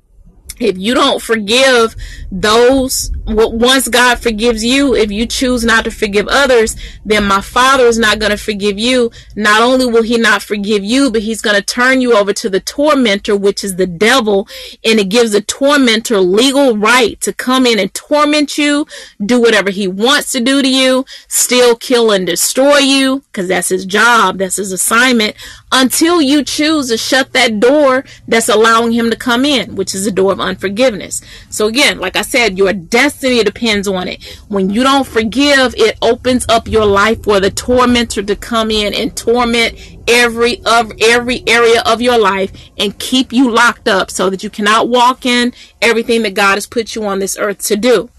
if 0.59 0.77
you 0.77 0.93
don't 0.93 1.21
forgive 1.21 1.95
those 2.31 3.11
once 3.25 3.87
god 3.87 4.19
forgives 4.19 4.63
you 4.63 4.95
if 4.95 5.11
you 5.11 5.25
choose 5.25 5.63
not 5.63 5.83
to 5.85 5.91
forgive 5.91 6.27
others 6.27 6.75
then 7.05 7.25
my 7.25 7.41
father 7.41 7.85
is 7.85 7.97
not 7.97 8.19
going 8.19 8.31
to 8.31 8.37
forgive 8.37 8.77
you. 8.77 9.11
Not 9.35 9.61
only 9.61 9.85
will 9.85 10.03
he 10.03 10.17
not 10.17 10.41
forgive 10.41 10.83
you 10.83 11.11
but 11.11 11.21
he's 11.21 11.41
going 11.41 11.55
to 11.55 11.61
turn 11.61 12.01
you 12.01 12.13
over 12.15 12.33
to 12.33 12.49
the 12.49 12.59
tormentor 12.59 13.35
which 13.35 13.63
is 13.63 13.75
the 13.75 13.87
devil 13.87 14.47
and 14.83 14.99
it 14.99 15.09
gives 15.09 15.31
the 15.31 15.41
tormentor 15.41 16.19
legal 16.19 16.77
right 16.77 17.19
to 17.21 17.33
come 17.33 17.65
in 17.65 17.79
and 17.79 17.93
torment 17.93 18.57
you 18.57 18.85
do 19.23 19.39
whatever 19.41 19.69
he 19.69 19.87
wants 19.87 20.31
to 20.31 20.39
do 20.39 20.61
to 20.61 20.69
you 20.69 21.05
steal 21.27 21.75
kill 21.75 22.11
and 22.11 22.27
destroy 22.27 22.77
you 22.77 23.23
because 23.31 23.47
that's 23.47 23.69
his 23.69 23.85
job 23.85 24.37
that's 24.37 24.57
his 24.57 24.71
assignment 24.71 25.35
until 25.71 26.21
you 26.21 26.43
choose 26.43 26.89
to 26.89 26.97
shut 26.97 27.33
that 27.33 27.59
door 27.59 28.03
that's 28.27 28.49
allowing 28.49 28.91
him 28.91 29.09
to 29.09 29.15
come 29.15 29.45
in 29.45 29.75
which 29.75 29.93
is 29.93 30.05
the 30.05 30.11
door 30.11 30.31
of 30.31 30.39
unforgiveness. 30.39 31.21
So 31.49 31.67
again, 31.67 31.99
like 31.99 32.15
I 32.15 32.21
said, 32.21 32.57
your 32.57 32.73
destiny 32.73 33.43
depends 33.43 33.87
on 33.87 34.07
it. 34.07 34.23
When 34.47 34.69
you 34.69 34.83
don't 34.83 35.07
forgive, 35.07 35.75
it 35.77 35.97
opens 36.01 36.45
up 36.49 36.67
your 36.67 36.85
life 36.85 37.23
for 37.23 37.39
the 37.39 37.51
tormentor 37.51 38.23
to 38.23 38.35
come 38.35 38.71
in 38.71 38.93
and 38.93 39.15
torment 39.15 39.97
every 40.07 40.61
of 40.65 40.91
every 41.01 41.43
area 41.47 41.83
of 41.85 42.01
your 42.01 42.17
life 42.17 42.51
and 42.77 42.97
keep 42.97 43.31
you 43.31 43.49
locked 43.49 43.87
up 43.87 44.09
so 44.09 44.29
that 44.29 44.43
you 44.43 44.49
cannot 44.49 44.89
walk 44.89 45.25
in 45.25 45.53
everything 45.81 46.23
that 46.23 46.33
God 46.33 46.55
has 46.55 46.65
put 46.65 46.95
you 46.95 47.05
on 47.05 47.19
this 47.19 47.37
earth 47.37 47.59
to 47.65 47.75
do. 47.75 48.09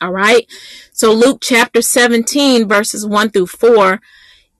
All 0.00 0.12
right. 0.12 0.46
So 0.92 1.12
Luke 1.12 1.38
chapter 1.42 1.82
17 1.82 2.66
verses 2.66 3.06
1 3.06 3.30
through 3.30 3.46
4 3.46 4.00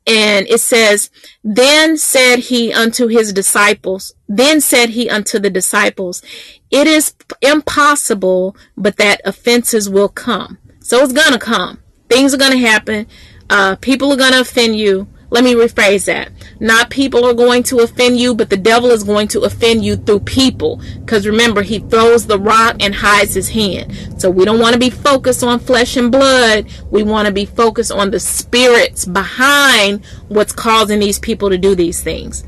and 0.06 0.46
it 0.48 0.60
says, 0.60 1.10
Then 1.42 1.96
said 1.96 2.38
he 2.38 2.72
unto 2.72 3.08
his 3.08 3.32
disciples, 3.32 4.14
then 4.28 4.60
said 4.60 4.90
he 4.90 5.10
unto 5.10 5.38
the 5.38 5.50
disciples, 5.50 6.22
It 6.70 6.86
is 6.86 7.14
impossible, 7.42 8.56
but 8.76 8.96
that 8.96 9.20
offenses 9.24 9.90
will 9.90 10.08
come. 10.08 10.58
So 10.80 11.02
it's 11.02 11.12
gonna 11.12 11.38
come. 11.38 11.82
Things 12.08 12.32
are 12.32 12.38
gonna 12.38 12.58
happen. 12.58 13.06
Uh, 13.50 13.76
people 13.76 14.12
are 14.12 14.16
gonna 14.16 14.40
offend 14.40 14.76
you. 14.76 15.08
Let 15.30 15.42
me 15.42 15.54
rephrase 15.54 16.04
that. 16.06 16.30
Not 16.58 16.90
people 16.90 17.24
are 17.24 17.34
going 17.34 17.62
to 17.64 17.80
offend 17.80 18.18
you, 18.18 18.34
but 18.34 18.48
the 18.48 18.56
devil 18.56 18.90
is 18.90 19.04
going 19.04 19.28
to 19.28 19.42
offend 19.42 19.84
you 19.84 19.96
through 19.96 20.20
people. 20.20 20.80
Because 21.00 21.26
remember, 21.26 21.62
he 21.62 21.80
throws 21.80 22.26
the 22.26 22.38
rock 22.38 22.76
and 22.80 22.94
hides 22.94 23.34
his 23.34 23.50
hand. 23.50 24.20
So 24.20 24.30
we 24.30 24.44
don't 24.44 24.60
want 24.60 24.72
to 24.72 24.80
be 24.80 24.90
focused 24.90 25.42
on 25.42 25.58
flesh 25.58 25.96
and 25.96 26.10
blood. 26.10 26.66
We 26.90 27.02
want 27.02 27.26
to 27.26 27.32
be 27.32 27.44
focused 27.44 27.92
on 27.92 28.10
the 28.10 28.20
spirits 28.20 29.04
behind 29.04 30.04
what's 30.28 30.52
causing 30.52 31.00
these 31.00 31.18
people 31.18 31.50
to 31.50 31.58
do 31.58 31.74
these 31.74 32.02
things. 32.02 32.44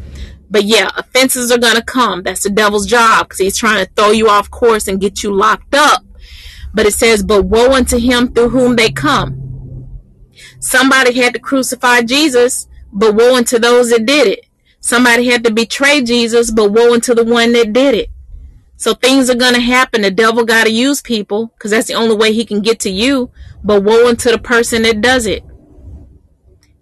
But 0.51 0.65
yeah, 0.65 0.91
offenses 0.97 1.53
are 1.53 1.59
going 1.59 1.77
to 1.77 1.83
come. 1.83 2.23
That's 2.23 2.45
the 2.45 2.51
devil's 2.51 2.87
job 2.87 3.27
because 3.27 3.39
he's 3.39 3.59
trying 3.59 3.85
to 3.85 3.93
throw 3.93 4.13
you 4.13 4.31
off 4.31 4.51
course 4.51 4.89
and 4.89 5.01
get 5.01 5.23
you 5.23 5.35
locked 5.35 5.75
up. 5.75 6.03
But 6.73 6.87
it 6.87 6.95
says, 6.95 7.23
But 7.23 7.45
woe 7.45 7.73
unto 7.73 7.99
him 7.99 8.33
through 8.33 8.51
whom 8.51 8.77
they 8.77 8.91
come. 8.91 9.45
Somebody 10.61 11.13
had 11.13 11.35
to 11.35 11.39
crucify 11.39 12.03
Jesus 12.03 12.67
but 12.93 13.15
woe 13.15 13.37
unto 13.37 13.59
those 13.59 13.91
that 13.91 14.07
did 14.07 14.27
it. 14.27 14.47
Somebody 14.81 15.27
had 15.27 15.45
to 15.45 15.53
betray 15.53 16.03
Jesus, 16.03 16.51
but 16.51 16.73
woe 16.73 16.95
unto 16.95 17.15
the 17.15 17.25
one 17.25 17.53
that 17.53 17.73
did 17.73 17.95
it. 17.95 18.11
So 18.77 18.95
things 18.95 19.29
are 19.29 19.35
going 19.35 19.55
to 19.55 19.61
happen. 19.61 20.03
The 20.03 20.11
devil 20.11 20.45
got 20.45 20.65
to 20.65 20.71
use 20.71 21.03
people 21.03 21.49
because 21.49 21.73
that's 21.73 21.89
the 21.89 21.95
only 21.95 22.15
way 22.15 22.33
he 22.33 22.45
can 22.45 22.61
get 22.61 22.79
to 22.81 22.91
you. 22.91 23.31
But 23.65 23.83
woe 23.83 24.09
unto 24.09 24.31
the 24.31 24.39
person 24.39 24.83
that 24.83 25.01
does 25.01 25.27
it. 25.27 25.45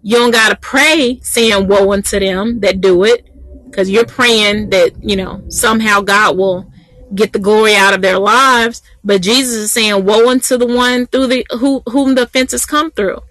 You 0.03 0.17
don't 0.17 0.31
got 0.31 0.49
to 0.49 0.55
pray 0.55 1.19
saying 1.23 1.67
woe 1.67 1.91
unto 1.91 2.19
them 2.19 2.59
that 2.59 2.81
do 2.81 3.03
it 3.03 3.27
because 3.65 3.89
you're 3.89 4.05
praying 4.05 4.69
that, 4.69 4.91
you 5.01 5.15
know, 5.15 5.43
somehow 5.49 6.01
God 6.01 6.37
will 6.37 6.71
get 7.15 7.33
the 7.33 7.39
glory 7.39 7.75
out 7.75 7.95
of 7.95 8.01
their 8.01 8.19
lives. 8.19 8.83
But 9.03 9.21
Jesus 9.21 9.55
is 9.55 9.73
saying 9.73 10.05
woe 10.05 10.29
unto 10.29 10.55
the 10.55 10.67
one 10.67 11.07
through 11.07 11.27
the 11.27 11.45
who, 11.59 11.81
whom 11.87 12.13
the 12.13 12.23
offenses 12.23 12.65
come 12.65 12.91
through. 12.91 13.21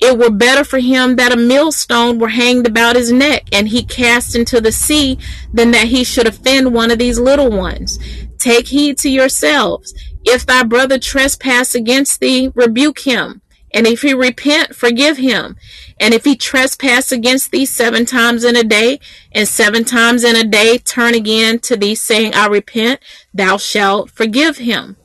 It 0.00 0.18
were 0.18 0.30
better 0.30 0.64
for 0.64 0.78
him 0.78 1.16
that 1.16 1.32
a 1.32 1.36
millstone 1.36 2.18
were 2.18 2.28
hanged 2.28 2.66
about 2.66 2.96
his 2.96 3.10
neck 3.10 3.48
and 3.52 3.68
he 3.68 3.82
cast 3.82 4.36
into 4.36 4.60
the 4.60 4.72
sea 4.72 5.18
than 5.52 5.70
that 5.70 5.88
he 5.88 6.04
should 6.04 6.26
offend 6.26 6.74
one 6.74 6.90
of 6.90 6.98
these 6.98 7.18
little 7.18 7.50
ones. 7.50 7.98
Take 8.38 8.68
heed 8.68 8.98
to 8.98 9.08
yourselves. 9.08 9.94
If 10.24 10.44
thy 10.44 10.64
brother 10.64 10.98
trespass 10.98 11.74
against 11.74 12.20
thee, 12.20 12.52
rebuke 12.54 13.00
him. 13.00 13.40
And 13.72 13.86
if 13.86 14.02
he 14.02 14.14
repent, 14.14 14.74
forgive 14.74 15.16
him. 15.16 15.56
And 15.98 16.14
if 16.14 16.24
he 16.24 16.36
trespass 16.36 17.12
against 17.12 17.50
thee 17.50 17.66
seven 17.66 18.06
times 18.06 18.44
in 18.44 18.56
a 18.56 18.64
day, 18.64 19.00
and 19.32 19.46
seven 19.48 19.84
times 19.84 20.24
in 20.24 20.36
a 20.36 20.44
day 20.44 20.78
turn 20.78 21.14
again 21.14 21.58
to 21.60 21.76
thee, 21.76 21.94
saying, 21.94 22.34
I 22.34 22.46
repent, 22.46 23.00
thou 23.34 23.56
shalt 23.56 24.10
forgive 24.10 24.58
him. 24.58 24.96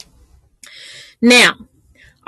Now, 1.22 1.68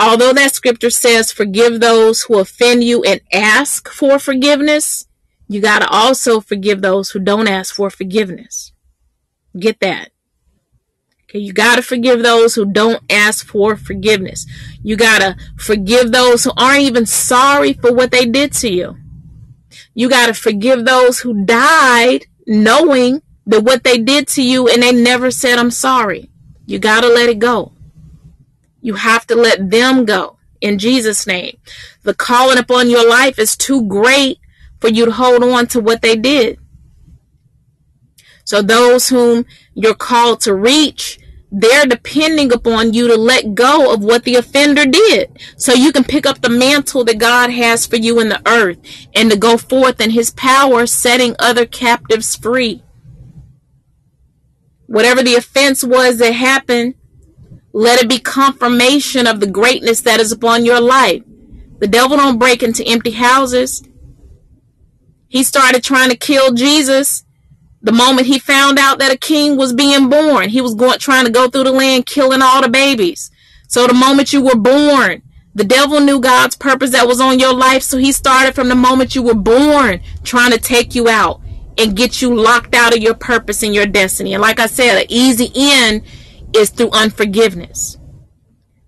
Although 0.05 0.33
that 0.33 0.53
scripture 0.53 0.89
says, 0.89 1.31
forgive 1.31 1.79
those 1.79 2.23
who 2.23 2.37
offend 2.37 2.83
you 2.83 3.03
and 3.03 3.21
ask 3.31 3.87
for 3.87 4.19
forgiveness, 4.19 5.07
you 5.47 5.61
got 5.61 5.79
to 5.79 5.87
also 5.87 6.41
forgive 6.41 6.81
those 6.81 7.11
who 7.11 7.19
don't 7.19 7.47
ask 7.47 7.73
for 7.73 7.89
forgiveness. 7.89 8.73
Get 9.57 9.79
that. 9.79 10.11
Okay, 11.23 11.39
you 11.39 11.53
got 11.53 11.77
to 11.77 11.81
forgive 11.81 12.21
those 12.21 12.53
who 12.53 12.65
don't 12.65 13.01
ask 13.09 13.47
for 13.47 13.77
forgiveness. 13.77 14.45
You 14.83 14.97
got 14.97 15.19
to 15.19 15.37
forgive 15.55 16.11
those 16.11 16.43
who 16.43 16.51
aren't 16.57 16.81
even 16.81 17.05
sorry 17.05 17.71
for 17.71 17.93
what 17.93 18.11
they 18.11 18.25
did 18.25 18.51
to 18.55 18.69
you. 18.69 18.97
You 19.93 20.09
got 20.09 20.27
to 20.27 20.33
forgive 20.33 20.83
those 20.83 21.21
who 21.21 21.45
died 21.45 22.25
knowing 22.45 23.21
that 23.45 23.63
what 23.63 23.85
they 23.85 23.99
did 23.99 24.27
to 24.29 24.43
you 24.43 24.67
and 24.67 24.83
they 24.83 24.91
never 24.91 25.31
said, 25.31 25.59
I'm 25.59 25.71
sorry. 25.71 26.29
You 26.65 26.77
got 26.77 27.01
to 27.01 27.07
let 27.07 27.29
it 27.29 27.39
go. 27.39 27.71
You 28.83 28.95
have 28.95 29.25
to 29.27 29.35
let 29.35 29.71
them 29.71 30.03
go 30.03 30.37
in 30.59 30.77
Jesus' 30.77 31.25
name. 31.25 31.57
The 32.03 32.13
calling 32.13 32.57
upon 32.57 32.89
your 32.89 33.07
life 33.09 33.39
is 33.39 33.55
too 33.55 33.87
great 33.87 34.39
for 34.81 34.89
you 34.89 35.05
to 35.05 35.11
hold 35.11 35.41
on 35.41 35.67
to 35.67 35.79
what 35.79 36.01
they 36.01 36.17
did. 36.17 36.59
So 38.43 38.61
those 38.61 39.07
whom 39.07 39.45
you're 39.73 39.95
called 39.95 40.41
to 40.41 40.53
reach, 40.53 41.17
they're 41.49 41.85
depending 41.85 42.51
upon 42.51 42.93
you 42.93 43.07
to 43.07 43.15
let 43.15 43.55
go 43.55 43.93
of 43.93 44.03
what 44.03 44.25
the 44.25 44.35
offender 44.35 44.85
did. 44.85 45.39
So 45.55 45.71
you 45.71 45.93
can 45.93 46.03
pick 46.03 46.25
up 46.25 46.41
the 46.41 46.49
mantle 46.49 47.05
that 47.05 47.19
God 47.19 47.51
has 47.51 47.85
for 47.85 47.95
you 47.95 48.19
in 48.19 48.27
the 48.27 48.41
earth 48.45 48.79
and 49.15 49.31
to 49.31 49.37
go 49.37 49.57
forth 49.57 50.01
in 50.01 50.09
his 50.09 50.31
power, 50.31 50.85
setting 50.85 51.37
other 51.39 51.65
captives 51.65 52.35
free. 52.35 52.83
Whatever 54.87 55.23
the 55.23 55.35
offense 55.35 55.85
was 55.85 56.17
that 56.17 56.33
happened, 56.33 56.95
let 57.73 58.01
it 58.01 58.07
be 58.07 58.19
confirmation 58.19 59.25
of 59.27 59.39
the 59.39 59.47
greatness 59.47 60.01
that 60.01 60.19
is 60.19 60.31
upon 60.31 60.63
your 60.63 60.79
life. 60.79 61.23
The 61.79 61.87
devil 61.87 62.15
don't 62.15 62.37
break 62.37 62.63
into 62.63 62.85
empty 62.85 63.11
houses. 63.11 63.83
He 65.27 65.43
started 65.43 65.83
trying 65.83 66.11
to 66.11 66.15
kill 66.15 66.53
Jesus 66.53 67.25
the 67.81 67.91
moment 67.91 68.27
he 68.27 68.39
found 68.39 68.79
out 68.79 68.99
that 68.99 69.11
a 69.11 69.17
king 69.17 69.57
was 69.57 69.73
being 69.73 70.07
born. 70.07 70.49
He 70.49 70.61
was 70.61 70.75
going 70.75 70.99
trying 70.99 71.25
to 71.25 71.31
go 71.31 71.49
through 71.49 71.65
the 71.65 71.71
land 71.71 72.05
killing 72.05 72.41
all 72.41 72.61
the 72.61 72.69
babies. 72.69 73.31
So 73.67 73.87
the 73.87 73.93
moment 73.93 74.31
you 74.31 74.41
were 74.41 74.55
born, 74.55 75.23
the 75.55 75.63
devil 75.63 75.99
knew 75.99 76.19
God's 76.19 76.55
purpose 76.55 76.91
that 76.91 77.07
was 77.07 77.19
on 77.19 77.39
your 77.39 77.53
life, 77.53 77.83
so 77.83 77.97
he 77.97 78.11
started 78.11 78.55
from 78.55 78.69
the 78.69 78.75
moment 78.75 79.15
you 79.15 79.21
were 79.21 79.35
born 79.35 80.01
trying 80.23 80.51
to 80.51 80.57
take 80.57 80.95
you 80.95 81.09
out 81.09 81.41
and 81.77 81.95
get 81.95 82.21
you 82.21 82.33
locked 82.35 82.75
out 82.75 82.95
of 82.95 83.01
your 83.01 83.15
purpose 83.15 83.63
and 83.63 83.73
your 83.73 83.85
destiny. 83.85 84.33
And 84.33 84.41
like 84.41 84.59
I 84.59 84.67
said, 84.67 85.01
an 85.01 85.07
easy 85.09 85.51
end 85.55 86.03
is 86.53 86.69
through 86.69 86.91
unforgiveness. 86.91 87.97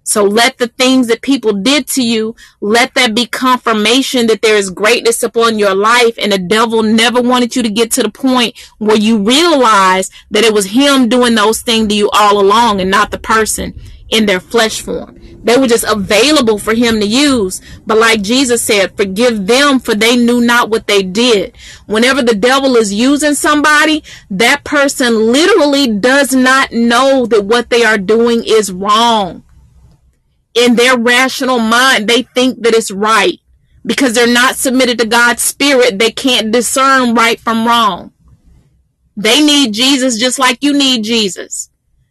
So 0.07 0.23
let 0.23 0.59
the 0.59 0.67
things 0.67 1.07
that 1.07 1.23
people 1.23 1.51
did 1.53 1.87
to 1.89 2.03
you, 2.03 2.35
let 2.61 2.93
that 2.93 3.15
be 3.15 3.25
confirmation 3.25 4.27
that 4.27 4.43
there 4.43 4.55
is 4.55 4.69
greatness 4.69 5.23
upon 5.23 5.57
your 5.57 5.73
life. 5.73 6.13
And 6.19 6.31
the 6.31 6.37
devil 6.37 6.83
never 6.83 7.21
wanted 7.21 7.55
you 7.55 7.63
to 7.63 7.69
get 7.71 7.89
to 7.93 8.03
the 8.03 8.11
point 8.11 8.55
where 8.77 8.97
you 8.97 9.17
realize 9.17 10.11
that 10.29 10.43
it 10.43 10.53
was 10.53 10.67
him 10.67 11.09
doing 11.09 11.33
those 11.33 11.61
things 11.63 11.87
to 11.87 11.95
you 11.95 12.11
all 12.11 12.39
along 12.39 12.81
and 12.81 12.91
not 12.91 13.09
the 13.09 13.17
person 13.17 13.73
in 14.09 14.25
their 14.25 14.39
flesh 14.39 14.81
form. 14.81 15.19
They 15.43 15.57
were 15.57 15.67
just 15.67 15.85
available 15.87 16.57
for 16.57 16.73
him 16.73 16.99
to 16.99 17.05
use. 17.05 17.61
But 17.85 17.99
like 17.99 18.21
Jesus 18.21 18.61
said, 18.61 18.97
forgive 18.97 19.45
them 19.47 19.79
for 19.79 19.93
they 19.93 20.15
knew 20.15 20.41
not 20.41 20.69
what 20.69 20.87
they 20.87 21.03
did. 21.03 21.55
Whenever 21.85 22.21
the 22.21 22.35
devil 22.35 22.75
is 22.75 22.93
using 22.93 23.35
somebody, 23.35 24.03
that 24.31 24.63
person 24.63 25.31
literally 25.31 25.87
does 25.99 26.33
not 26.33 26.71
know 26.71 27.25
that 27.27 27.45
what 27.45 27.69
they 27.69 27.83
are 27.83 27.99
doing 27.99 28.43
is 28.43 28.71
wrong 28.71 29.43
in 30.55 30.75
their 30.75 30.97
rational 30.97 31.59
mind, 31.59 32.07
they 32.07 32.23
think 32.23 32.63
that 32.63 32.73
it's 32.73 32.89
right 32.89 33.39
because 33.85 34.13
they're 34.13 34.25
not 34.25 34.55
submitted 34.55 34.97
to 34.99 35.05
God's 35.05 35.43
spirit. 35.43 35.99
They 35.99 36.11
can't 36.11 36.51
discern 36.51 37.13
right 37.13 37.39
from 37.39 37.67
wrong. 37.67 38.13
They 39.17 39.45
need 39.45 39.73
Jesus 39.73 40.17
just 40.17 40.39
like 40.39 40.63
you 40.63 40.73
need 40.73 41.03
Jesus. 41.03 41.69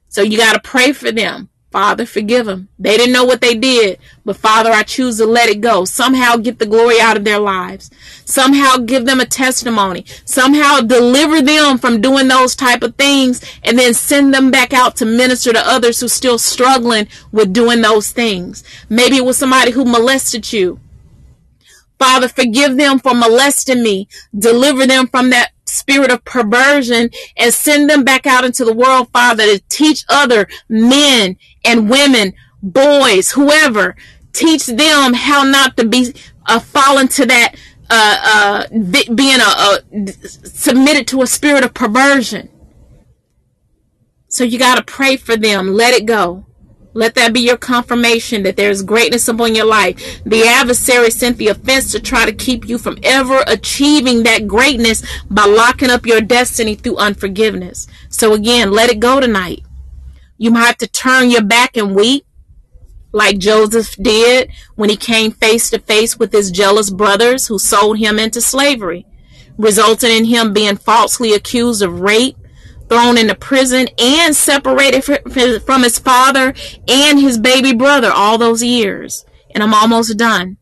So 0.09 0.23
you 0.23 0.39
got 0.39 0.53
to 0.53 0.61
pray 0.61 0.93
for 0.93 1.11
them. 1.11 1.49
Father, 1.75 2.07
forgive 2.07 2.47
them. 2.47 2.69
They 2.79 2.97
didn't 2.97 3.15
know 3.15 3.25
what 3.25 3.41
they 3.41 3.57
did, 3.57 3.99
but 4.25 4.37
Father, 4.37 4.71
I 4.71 4.85
choose 4.85 5.19
to 5.19 5.27
let 5.27 5.49
it 5.49 5.61
go. 5.61 5.85
Somehow 5.85 6.37
get 6.37 6.61
the 6.61 6.67
glory 6.67 7.01
out 7.01 7.17
of 7.17 7.25
their 7.25 7.41
lives. 7.41 7.91
Somehow 8.25 8.77
give 8.77 9.07
them 9.07 9.19
a 9.19 9.27
testimony. 9.27 10.05
Somehow 10.25 10.83
deliver 10.83 11.43
them 11.43 11.79
from 11.79 12.01
doing 12.01 12.29
those 12.29 12.55
type 12.55 12.85
of 12.85 12.95
things 12.95 13.45
and 13.65 13.77
then 13.77 13.93
send 13.93 14.33
them 14.33 14.53
back 14.53 14.73
out 14.73 14.95
to 14.95 15.05
minister 15.05 15.53
to 15.53 15.69
others 15.69 15.99
who 15.99 16.07
still 16.07 16.39
struggling 16.39 17.09
with 17.33 17.53
doing 17.53 17.81
those 17.83 18.13
things. 18.13 18.63
Maybe 18.89 19.17
it 19.17 19.25
was 19.25 19.37
somebody 19.37 19.73
who 19.73 19.85
molested 19.85 20.53
you. 20.53 20.79
Father, 21.99 22.29
forgive 22.29 22.77
them 22.77 23.01
for 23.01 23.15
molesting 23.15 23.83
me. 23.83 24.07
Deliver 24.39 24.87
them 24.87 25.09
from 25.09 25.31
that 25.31 25.51
spirit 25.67 26.11
of 26.11 26.25
perversion 26.25 27.11
and 27.37 27.53
send 27.53 27.91
them 27.91 28.05
back 28.05 28.27
out 28.27 28.45
into 28.45 28.65
the 28.65 28.73
world, 28.73 29.09
Father, 29.13 29.45
to 29.45 29.63
teach 29.69 30.05
other 30.09 30.47
men 30.69 31.37
and 31.65 31.91
women, 31.91 32.35
boys, 32.63 33.33
whoever, 33.33 33.97
teach 34.33 34.67
them 34.67 35.15
how 35.15 35.43
not 35.43 35.77
to 35.77 35.87
be 35.87 36.15
uh, 36.47 36.61
fallen 36.61 37.09
to 37.09 37.27
that, 37.27 37.55
uh, 37.91 38.67
uh, 38.71 39.15
being 39.15 39.41
a, 39.41 39.43
a, 39.43 40.13
submitted 40.13 41.07
to 41.09 41.23
a 41.23 41.27
spirit 41.27 41.65
of 41.65 41.75
perversion. 41.75 42.49
So 44.29 44.43
you 44.43 44.59
got 44.59 44.77
to 44.77 44.83
pray 44.83 45.17
for 45.17 45.37
them. 45.37 45.75
Let 45.75 45.95
it 45.95 46.07
go. 46.07 46.45
Let 46.93 47.17
that 47.17 47.33
be 47.33 47.41
your 47.41 47.57
confirmation 47.57 48.45
that 48.45 48.57
there's 48.57 48.83
greatness 48.83 49.27
upon 49.27 49.57
your 49.57 49.67
life. 49.67 50.23
The 50.25 50.45
adversary 50.45 51.11
sent 51.11 51.39
the 51.39 51.49
offense 51.49 51.91
to 51.91 52.01
try 52.01 52.25
to 52.25 52.33
keep 52.33 52.69
you 52.69 52.79
from 52.79 52.99
ever 53.03 53.43
achieving 53.49 54.23
that 54.23 54.47
greatness 54.47 55.05
by 55.29 55.45
locking 55.45 55.91
up 55.91 56.07
your 56.07 56.21
destiny 56.21 56.77
through 56.77 56.97
unforgiveness. 56.97 57.89
So 58.09 58.33
again, 58.33 58.71
let 58.71 58.91
it 58.91 59.01
go 59.01 59.19
tonight. 59.19 59.65
You 60.37 60.51
might 60.51 60.67
have 60.67 60.79
to 60.79 60.89
turn 60.89 61.31
your 61.31 61.43
back 61.45 61.77
and 61.77 61.95
weep 61.95 62.27
like 63.13 63.39
Joseph 63.39 63.95
did 63.97 64.51
when 64.75 64.91
he 64.91 64.97
came 64.97 65.31
face 65.31 65.71
to 65.71 65.79
face 65.79 66.19
with 66.19 66.33
his 66.33 66.51
jealous 66.51 66.91
brothers 66.91 67.47
who 67.47 67.59
sold 67.59 67.99
him 67.99 68.19
into 68.19 68.41
slavery, 68.41 69.07
resulting 69.57 70.11
in 70.11 70.25
him 70.25 70.53
being 70.53 70.77
falsely 70.77 71.33
accused 71.33 71.83
of 71.83 72.01
rape 72.01 72.37
thrown 72.89 73.17
into 73.17 73.35
prison 73.35 73.89
and 73.99 74.37
separated 74.37 75.03
from 75.03 75.83
his 75.83 75.99
father 75.99 76.53
and 76.89 77.21
his 77.21 77.39
baby 77.39 77.73
brother 77.73 78.11
all 78.13 78.37
those 78.37 78.63
years. 78.63 79.25
And 79.55 79.63
I'm 79.63 79.73
almost 79.73 80.19
done. 80.19 80.59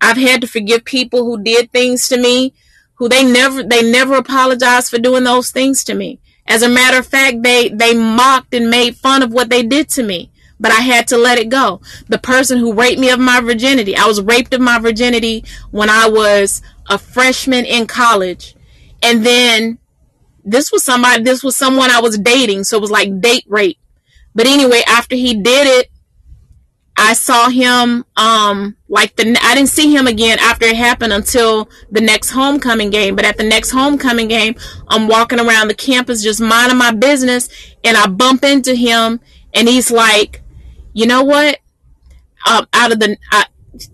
I've 0.00 0.16
had 0.16 0.40
to 0.40 0.48
forgive 0.48 0.84
people 0.84 1.24
who 1.24 1.42
did 1.42 1.70
things 1.70 2.08
to 2.08 2.16
me 2.20 2.54
who 2.94 3.08
they 3.08 3.24
never 3.24 3.62
they 3.64 3.88
never 3.88 4.14
apologized 4.14 4.90
for 4.90 4.98
doing 4.98 5.24
those 5.24 5.50
things 5.50 5.82
to 5.84 5.94
me. 5.94 6.20
As 6.46 6.62
a 6.62 6.68
matter 6.68 6.98
of 6.98 7.06
fact, 7.06 7.42
they 7.42 7.68
they 7.68 7.94
mocked 7.94 8.54
and 8.54 8.68
made 8.70 8.96
fun 8.96 9.22
of 9.22 9.32
what 9.32 9.50
they 9.50 9.62
did 9.62 9.88
to 9.90 10.02
me. 10.02 10.30
But 10.58 10.70
I 10.72 10.80
had 10.80 11.08
to 11.08 11.16
let 11.16 11.38
it 11.38 11.48
go. 11.48 11.80
The 12.08 12.18
person 12.18 12.58
who 12.58 12.72
raped 12.72 13.00
me 13.00 13.10
of 13.10 13.18
my 13.18 13.40
virginity, 13.40 13.96
I 13.96 14.06
was 14.06 14.22
raped 14.22 14.54
of 14.54 14.60
my 14.60 14.78
virginity 14.78 15.44
when 15.72 15.90
I 15.90 16.08
was 16.08 16.62
a 16.88 16.98
freshman 16.98 17.64
in 17.64 17.86
college. 17.88 18.54
And 19.02 19.26
then 19.26 19.78
this 20.44 20.70
was 20.70 20.84
somebody, 20.84 21.24
this 21.24 21.42
was 21.42 21.56
someone 21.56 21.90
I 21.90 22.00
was 22.00 22.16
dating. 22.16 22.62
So 22.64 22.76
it 22.76 22.80
was 22.80 22.92
like 22.92 23.20
date 23.20 23.44
rape. 23.48 23.78
But 24.36 24.46
anyway, 24.46 24.82
after 24.86 25.16
he 25.16 25.34
did 25.34 25.66
it, 25.66 25.90
I 26.96 27.14
saw 27.14 27.48
him, 27.48 28.04
um, 28.16 28.76
like 28.88 29.16
the, 29.16 29.36
I 29.42 29.54
didn't 29.54 29.70
see 29.70 29.94
him 29.94 30.06
again 30.06 30.38
after 30.38 30.66
it 30.66 30.76
happened 30.76 31.12
until 31.12 31.68
the 31.90 32.00
next 32.00 32.30
homecoming 32.30 32.90
game. 32.90 33.16
But 33.16 33.24
at 33.24 33.38
the 33.38 33.44
next 33.44 33.70
homecoming 33.70 34.28
game, 34.28 34.56
I'm 34.88 35.08
walking 35.08 35.40
around 35.40 35.68
the 35.68 35.74
campus 35.74 36.22
just 36.22 36.40
minding 36.40 36.78
my 36.78 36.92
business 36.92 37.48
and 37.82 37.96
I 37.96 38.06
bump 38.08 38.44
into 38.44 38.74
him 38.74 39.20
and 39.54 39.68
he's 39.68 39.90
like, 39.90 40.42
you 40.92 41.06
know 41.06 41.22
what? 41.22 41.58
Um, 42.46 42.66
out 42.72 42.92
of 42.92 43.00
the, 43.00 43.16
I, 43.30 43.46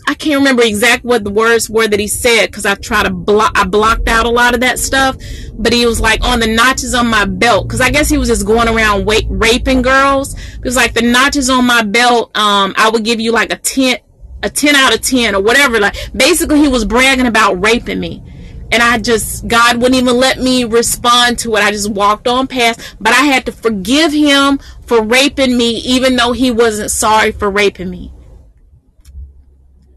I 0.08 0.14
can't 0.14 0.40
remember 0.40 0.62
exact 0.64 1.04
what 1.04 1.22
the 1.22 1.30
words 1.30 1.70
were 1.70 1.86
that 1.86 2.00
he 2.00 2.08
said 2.08 2.46
because 2.46 2.66
I 2.66 2.74
tried 2.74 3.04
to 3.04 3.10
block, 3.10 3.52
I 3.54 3.64
blocked 3.64 4.08
out 4.08 4.26
a 4.26 4.30
lot 4.30 4.54
of 4.54 4.60
that 4.60 4.78
stuff. 4.78 5.16
But 5.54 5.72
he 5.72 5.86
was 5.86 6.00
like 6.00 6.24
on 6.24 6.40
the 6.40 6.48
notches 6.48 6.94
on 6.94 7.06
my 7.06 7.24
belt 7.24 7.68
because 7.68 7.80
I 7.80 7.90
guess 7.90 8.08
he 8.08 8.18
was 8.18 8.28
just 8.28 8.44
going 8.44 8.68
around 8.68 9.06
raping 9.28 9.82
girls. 9.82 10.36
He 10.36 10.60
was 10.64 10.74
like 10.74 10.94
the 10.94 11.02
notches 11.02 11.48
on 11.48 11.64
my 11.64 11.82
belt. 11.82 12.36
Um, 12.36 12.74
I 12.76 12.90
would 12.92 13.04
give 13.04 13.20
you 13.20 13.30
like 13.30 13.52
a 13.52 13.56
ten, 13.56 13.98
a 14.42 14.50
ten 14.50 14.74
out 14.74 14.94
of 14.94 15.00
ten 15.00 15.36
or 15.36 15.42
whatever. 15.42 15.78
Like 15.78 15.96
basically, 16.12 16.58
he 16.58 16.68
was 16.68 16.84
bragging 16.84 17.26
about 17.26 17.62
raping 17.62 18.00
me. 18.00 18.22
And 18.70 18.82
I 18.82 18.98
just, 18.98 19.48
God 19.48 19.76
wouldn't 19.76 19.94
even 19.94 20.16
let 20.16 20.38
me 20.38 20.64
respond 20.64 21.38
to 21.38 21.54
it. 21.56 21.60
I 21.60 21.70
just 21.70 21.90
walked 21.90 22.28
on 22.28 22.48
past, 22.48 22.96
but 23.00 23.14
I 23.14 23.22
had 23.22 23.46
to 23.46 23.52
forgive 23.52 24.12
him 24.12 24.58
for 24.84 25.02
raping 25.02 25.56
me, 25.56 25.76
even 25.78 26.16
though 26.16 26.32
he 26.32 26.50
wasn't 26.50 26.90
sorry 26.90 27.32
for 27.32 27.48
raping 27.48 27.88
me 27.88 28.12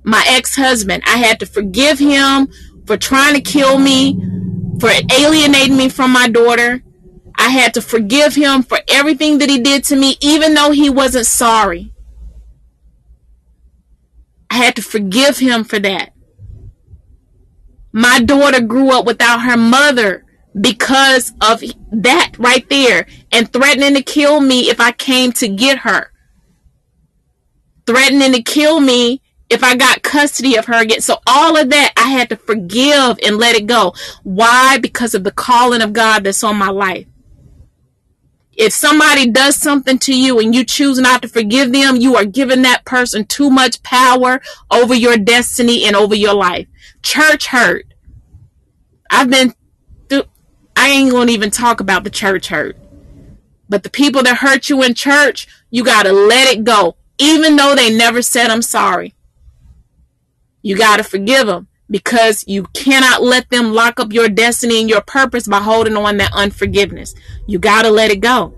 my 0.04 0.24
ex-husband. 0.28 1.04
I 1.06 1.18
had 1.18 1.40
to 1.40 1.46
forgive 1.46 2.00
him 2.00 2.48
for 2.86 2.98
trying 2.98 3.36
to 3.36 3.42
kill 3.42 3.78
me, 3.78 4.20
for 4.80 4.90
alienating 5.18 5.78
me 5.78 5.90
from 5.90 6.12
my 6.12 6.28
daughter. 6.28 6.84
I 7.36 7.50
had 7.50 7.74
to 7.76 7.82
forgive 7.82 8.36
him 8.36 8.64
for 8.64 8.80
everything 8.88 9.40
that 9.40 9.50
he 9.50 9.60
did 9.60 9.84
to 9.86 9.96
me, 9.96 10.18
even 10.22 10.54
though 10.54 10.72
he 10.72 10.90
wasn't 10.90 11.26
sorry. 11.26 11.94
I 14.50 14.56
had 14.56 14.76
to 14.76 14.82
forgive 14.82 15.38
him 15.38 15.64
for 15.64 15.80
that. 15.80 16.14
My 17.94 18.20
daughter 18.20 18.62
grew 18.62 18.92
up 18.92 19.06
without 19.06 19.40
her 19.40 19.58
mother 19.58 20.26
because 20.60 21.34
of 21.42 21.64
that 21.92 22.34
right 22.38 22.68
there 22.70 23.08
and 23.32 23.52
threatening 23.52 23.96
to 23.96 24.02
kill 24.02 24.42
me 24.42 24.70
if 24.70 24.80
I 24.80 24.92
came 24.92 25.32
to 25.34 25.48
get 25.48 25.80
her. 25.80 26.12
Threatening 27.86 28.34
to 28.34 28.42
kill 28.42 28.80
me 28.80 29.22
if 29.52 29.66
I 29.66 29.76
got 29.76 30.02
custody 30.02 30.56
of 30.56 30.66
her 30.66 30.82
again. 30.82 31.02
So 31.02 31.18
all 31.28 31.58
of 31.58 31.70
that 31.70 31.94
I 31.98 32.10
had 32.10 32.30
to 32.30 32.38
forgive 32.38 33.20
and 33.24 33.38
let 33.38 33.56
it 33.56 33.68
go. 33.68 33.94
Why? 34.24 34.78
Because 34.78 35.14
of 35.14 35.26
the 35.26 35.32
calling 35.32 35.82
of 35.82 35.92
God 35.92 36.24
that's 36.24 36.44
on 36.44 36.56
my 36.56 36.70
life. 36.70 37.06
If 38.54 38.72
somebody 38.72 39.30
does 39.30 39.58
something 39.58 40.00
to 40.00 40.16
you 40.16 40.40
and 40.40 40.56
you 40.56 40.64
choose 40.64 41.00
not 41.00 41.22
to 41.22 41.28
forgive 41.28 41.74
them, 41.74 41.98
you 41.98 42.16
are 42.16 42.24
giving 42.24 42.62
that 42.62 42.86
person 42.86 43.26
too 43.26 43.50
much 43.50 43.84
power 43.84 44.42
over 44.70 44.94
your 44.94 45.18
destiny 45.18 45.84
and 45.84 45.98
over 45.98 46.16
your 46.16 46.34
life. 46.34 46.68
Church 47.04 47.48
hurt. 47.48 47.86
I've 49.10 49.30
been 49.30 49.54
through, 50.08 50.24
I 50.78 50.90
ain't 50.90 51.12
gonna 51.12 51.32
even 51.32 51.52
talk 51.52 51.82
about 51.82 52.06
the 52.06 52.10
church 52.10 52.48
hurt. 52.48 52.78
But 53.68 53.84
the 53.84 53.90
people 53.90 54.24
that 54.24 54.38
hurt 54.38 54.70
you 54.70 54.82
in 54.84 54.94
church, 54.94 55.48
you 55.70 55.84
gotta 55.84 56.14
let 56.14 56.56
it 56.56 56.64
go, 56.64 56.96
even 57.18 57.58
though 57.58 57.76
they 57.76 57.94
never 57.94 58.22
said 58.22 58.50
I'm 58.50 58.62
sorry. 58.62 59.14
You 60.62 60.78
got 60.78 60.98
to 60.98 61.04
forgive 61.04 61.48
them 61.48 61.68
because 61.90 62.44
you 62.48 62.64
cannot 62.74 63.22
let 63.22 63.50
them 63.50 63.74
lock 63.74 64.00
up 64.00 64.14
your 64.14 64.30
destiny 64.30 64.80
and 64.80 64.90
your 64.90 65.02
purpose 65.02 65.48
by 65.48 65.60
holding 65.60 65.98
on 65.98 66.18
that 66.18 66.32
unforgiveness. 66.34 67.14
You 67.48 67.60
got 67.60 67.84
to 67.84 67.92
let 67.92 68.12
it 68.12 68.22
go. 68.22 68.54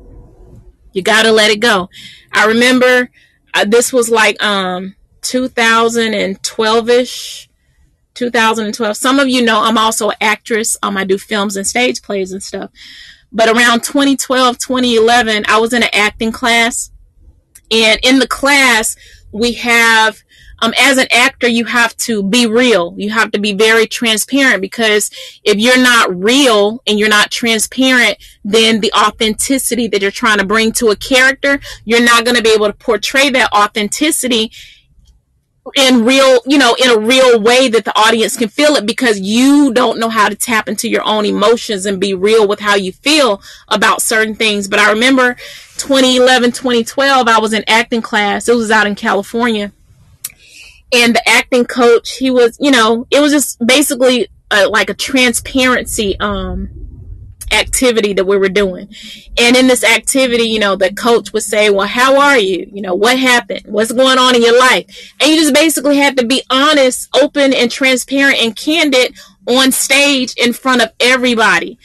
You 0.94 1.02
got 1.02 1.24
to 1.24 1.32
let 1.32 1.50
it 1.50 1.60
go. 1.60 1.90
I 2.32 2.46
remember 2.46 3.10
uh, 3.54 3.66
this 3.66 3.94
was 3.94 4.10
like 4.10 4.42
um 4.44 4.96
2012ish 5.22 7.48
2012 8.14 8.98
some 8.98 9.20
of 9.20 9.30
you 9.30 9.42
know 9.42 9.64
i'm 9.64 9.78
also 9.78 10.10
an 10.10 10.16
actress 10.22 10.78
um 10.84 10.98
i 10.98 11.04
do 11.04 11.18
films 11.18 11.56
and 11.56 11.66
stage 11.66 12.02
plays 12.02 12.32
and 12.32 12.44
stuff 12.44 12.70
but 13.32 13.48
around 13.48 13.84
2012 13.84 14.58
2011 14.58 15.46
i 15.48 15.58
was 15.58 15.74
in 15.74 15.82
an 15.82 15.90
acting 15.94 16.32
class 16.32 16.92
and 17.72 18.00
in 18.04 18.20
the 18.20 18.28
class 18.28 18.96
we 19.32 19.54
have 19.54 20.23
um, 20.64 20.74
as 20.80 20.98
an 20.98 21.08
actor, 21.12 21.48
you 21.48 21.66
have 21.66 21.96
to 21.98 22.24
be 22.24 22.48
real. 22.48 22.96
You 22.98 23.10
have 23.10 23.32
to 23.32 23.40
be 23.40 23.52
very 23.52 23.86
transparent 23.86 24.62
because 24.62 25.12
if 25.44 25.58
you're 25.58 25.82
not 25.82 26.18
real 26.18 26.82
and 26.88 26.98
you're 26.98 27.10
not 27.10 27.32
transparent, 27.32 28.18
then 28.46 28.80
the 28.80 28.94
authenticity 28.94 29.88
that 29.90 30.02
you're 30.02 30.10
trying 30.10 30.38
to 30.38 30.46
bring 30.46 30.72
to 30.74 30.90
a 30.90 30.96
character, 30.96 31.60
you're 31.84 32.04
not 32.04 32.24
going 32.24 32.38
to 32.38 32.42
be 32.42 32.52
able 32.52 32.68
to 32.68 32.74
portray 32.74 33.30
that 33.32 33.52
authenticity 33.52 34.54
in 35.76 36.06
real, 36.06 36.40
you 36.46 36.58
know, 36.58 36.78
in 36.82 36.90
a 36.92 36.98
real 36.98 37.42
way 37.42 37.68
that 37.68 37.84
the 37.84 37.98
audience 38.00 38.38
can 38.38 38.48
feel 38.48 38.76
it 38.76 38.86
because 38.86 39.20
you 39.20 39.74
don't 39.74 40.00
know 40.00 40.10
how 40.10 40.30
to 40.30 40.36
tap 40.36 40.70
into 40.70 40.88
your 40.88 41.04
own 41.04 41.26
emotions 41.26 41.86
and 41.86 42.00
be 42.00 42.14
real 42.14 42.48
with 42.48 42.62
how 42.62 42.76
you 42.76 42.94
feel 42.94 43.42
about 43.68 44.02
certain 44.02 44.34
things. 44.34 44.70
But 44.70 44.80
I 44.80 44.92
remember 44.92 45.34
2011, 45.76 46.54
2012, 46.54 47.28
I 47.28 47.40
was 47.40 47.52
in 47.52 47.66
acting 47.68 48.02
class. 48.02 48.48
It 48.48 48.56
was 48.56 48.72
out 48.72 48.88
in 48.88 48.96
California. 48.96 49.74
And 50.94 51.16
the 51.16 51.28
acting 51.28 51.66
coach, 51.66 52.18
he 52.18 52.30
was, 52.30 52.58
you 52.60 52.72
know, 52.72 53.08
it 53.10 53.20
was 53.20 53.32
just 53.32 53.66
basically 53.66 54.28
a, 54.52 54.68
like 54.68 54.90
a 54.90 54.94
transparency, 54.94 56.20
um, 56.20 56.84
activity 57.54 58.14
that 58.14 58.26
we 58.26 58.38
were 58.38 58.50
doing. 58.50 58.90
And 59.38 59.56
in 59.56 59.68
this 59.68 59.84
activity, 59.84 60.44
you 60.44 60.60
know, 60.60 60.76
the 60.76 60.94
coach 60.94 61.32
would 61.34 61.44
say, 61.44 61.70
Well, 61.70 61.88
how 61.88 62.20
are 62.20 62.38
you? 62.38 62.70
You 62.72 62.82
know, 62.82 62.96
what 62.96 63.18
happened? 63.18 63.66
What's 63.66 63.92
going 63.92 64.18
on 64.18 64.36
in 64.36 64.42
your 64.42 64.60
life? 64.60 65.14
And 65.20 65.32
you 65.32 65.38
just 65.38 65.54
basically 65.54 65.98
had 65.98 66.18
to 66.18 66.26
be 66.26 66.44
honest, 66.50 67.10
open, 67.16 67.54
and 67.54 67.72
transparent 67.72 68.42
and 68.42 68.56
candid 68.56 69.16
on 69.48 69.72
stage 69.72 70.34
in 70.36 70.54
front 70.54 70.82
of 70.82 70.92
everybody. 71.00 71.78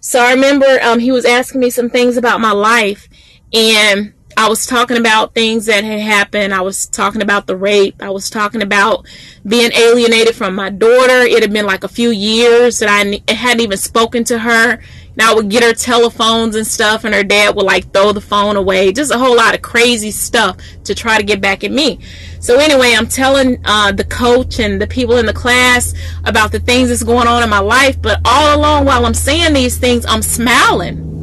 So 0.00 0.20
I 0.20 0.32
remember 0.32 0.66
um, 0.82 1.00
he 1.00 1.12
was 1.12 1.24
asking 1.24 1.60
me 1.60 1.70
some 1.70 1.90
things 1.90 2.16
about 2.16 2.40
my 2.40 2.52
life, 2.52 3.08
and 3.52 4.14
I 4.38 4.50
was 4.50 4.66
talking 4.66 4.98
about 4.98 5.32
things 5.32 5.64
that 5.64 5.82
had 5.82 6.00
happened. 6.00 6.52
I 6.52 6.60
was 6.60 6.84
talking 6.86 7.22
about 7.22 7.46
the 7.46 7.56
rape. 7.56 8.02
I 8.02 8.10
was 8.10 8.28
talking 8.28 8.60
about 8.60 9.06
being 9.46 9.72
alienated 9.72 10.34
from 10.34 10.54
my 10.54 10.68
daughter. 10.68 11.22
It 11.22 11.40
had 11.40 11.54
been 11.54 11.64
like 11.64 11.84
a 11.84 11.88
few 11.88 12.10
years 12.10 12.80
that 12.80 12.90
I 12.90 13.32
hadn't 13.32 13.60
even 13.62 13.78
spoken 13.78 14.24
to 14.24 14.38
her. 14.38 14.72
And 14.72 15.22
I 15.22 15.32
would 15.32 15.48
get 15.48 15.62
her 15.62 15.72
telephones 15.72 16.54
and 16.54 16.66
stuff, 16.66 17.04
and 17.04 17.14
her 17.14 17.24
dad 17.24 17.56
would 17.56 17.64
like 17.64 17.90
throw 17.94 18.12
the 18.12 18.20
phone 18.20 18.56
away. 18.56 18.92
Just 18.92 19.10
a 19.10 19.16
whole 19.16 19.34
lot 19.34 19.54
of 19.54 19.62
crazy 19.62 20.10
stuff 20.10 20.58
to 20.84 20.94
try 20.94 21.16
to 21.16 21.24
get 21.24 21.40
back 21.40 21.64
at 21.64 21.70
me. 21.70 22.00
So 22.38 22.58
anyway, 22.58 22.92
I'm 22.94 23.06
telling 23.06 23.58
uh, 23.64 23.92
the 23.92 24.04
coach 24.04 24.58
and 24.58 24.78
the 24.78 24.86
people 24.86 25.16
in 25.16 25.24
the 25.24 25.32
class 25.32 25.94
about 26.24 26.52
the 26.52 26.60
things 26.60 26.90
that's 26.90 27.02
going 27.02 27.26
on 27.26 27.42
in 27.42 27.48
my 27.48 27.60
life, 27.60 28.00
but 28.02 28.20
all 28.26 28.54
along 28.54 28.84
while 28.84 29.06
I'm 29.06 29.14
saying 29.14 29.54
these 29.54 29.78
things, 29.78 30.04
I'm 30.04 30.20
smiling. 30.20 31.15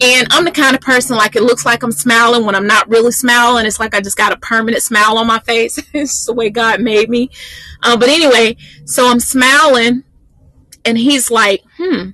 And 0.00 0.26
I'm 0.30 0.44
the 0.44 0.50
kind 0.50 0.76
of 0.76 0.82
person 0.82 1.16
like 1.16 1.36
it 1.36 1.42
looks 1.42 1.64
like 1.64 1.82
I'm 1.82 1.92
smiling 1.92 2.44
when 2.44 2.54
I'm 2.54 2.66
not 2.66 2.88
really 2.88 3.12
smiling. 3.12 3.64
It's 3.64 3.80
like 3.80 3.94
I 3.94 4.00
just 4.00 4.18
got 4.18 4.32
a 4.32 4.36
permanent 4.36 4.82
smile 4.82 5.16
on 5.16 5.26
my 5.26 5.38
face. 5.40 5.78
it's 5.94 6.26
the 6.26 6.34
way 6.34 6.50
God 6.50 6.80
made 6.80 7.08
me. 7.08 7.30
Uh, 7.82 7.96
but 7.96 8.08
anyway, 8.08 8.56
so 8.84 9.08
I'm 9.08 9.20
smiling, 9.20 10.04
and 10.84 10.98
he's 10.98 11.30
like, 11.30 11.62
"Hmm, 11.78 12.10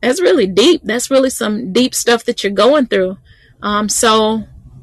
that's 0.00 0.20
really 0.20 0.46
deep. 0.46 0.82
That's 0.84 1.10
really 1.10 1.30
some 1.30 1.72
deep 1.72 1.94
stuff 1.94 2.24
that 2.24 2.44
you're 2.44 2.52
going 2.52 2.86
through. 2.86 3.18
Um, 3.62 3.88
so 3.88 4.38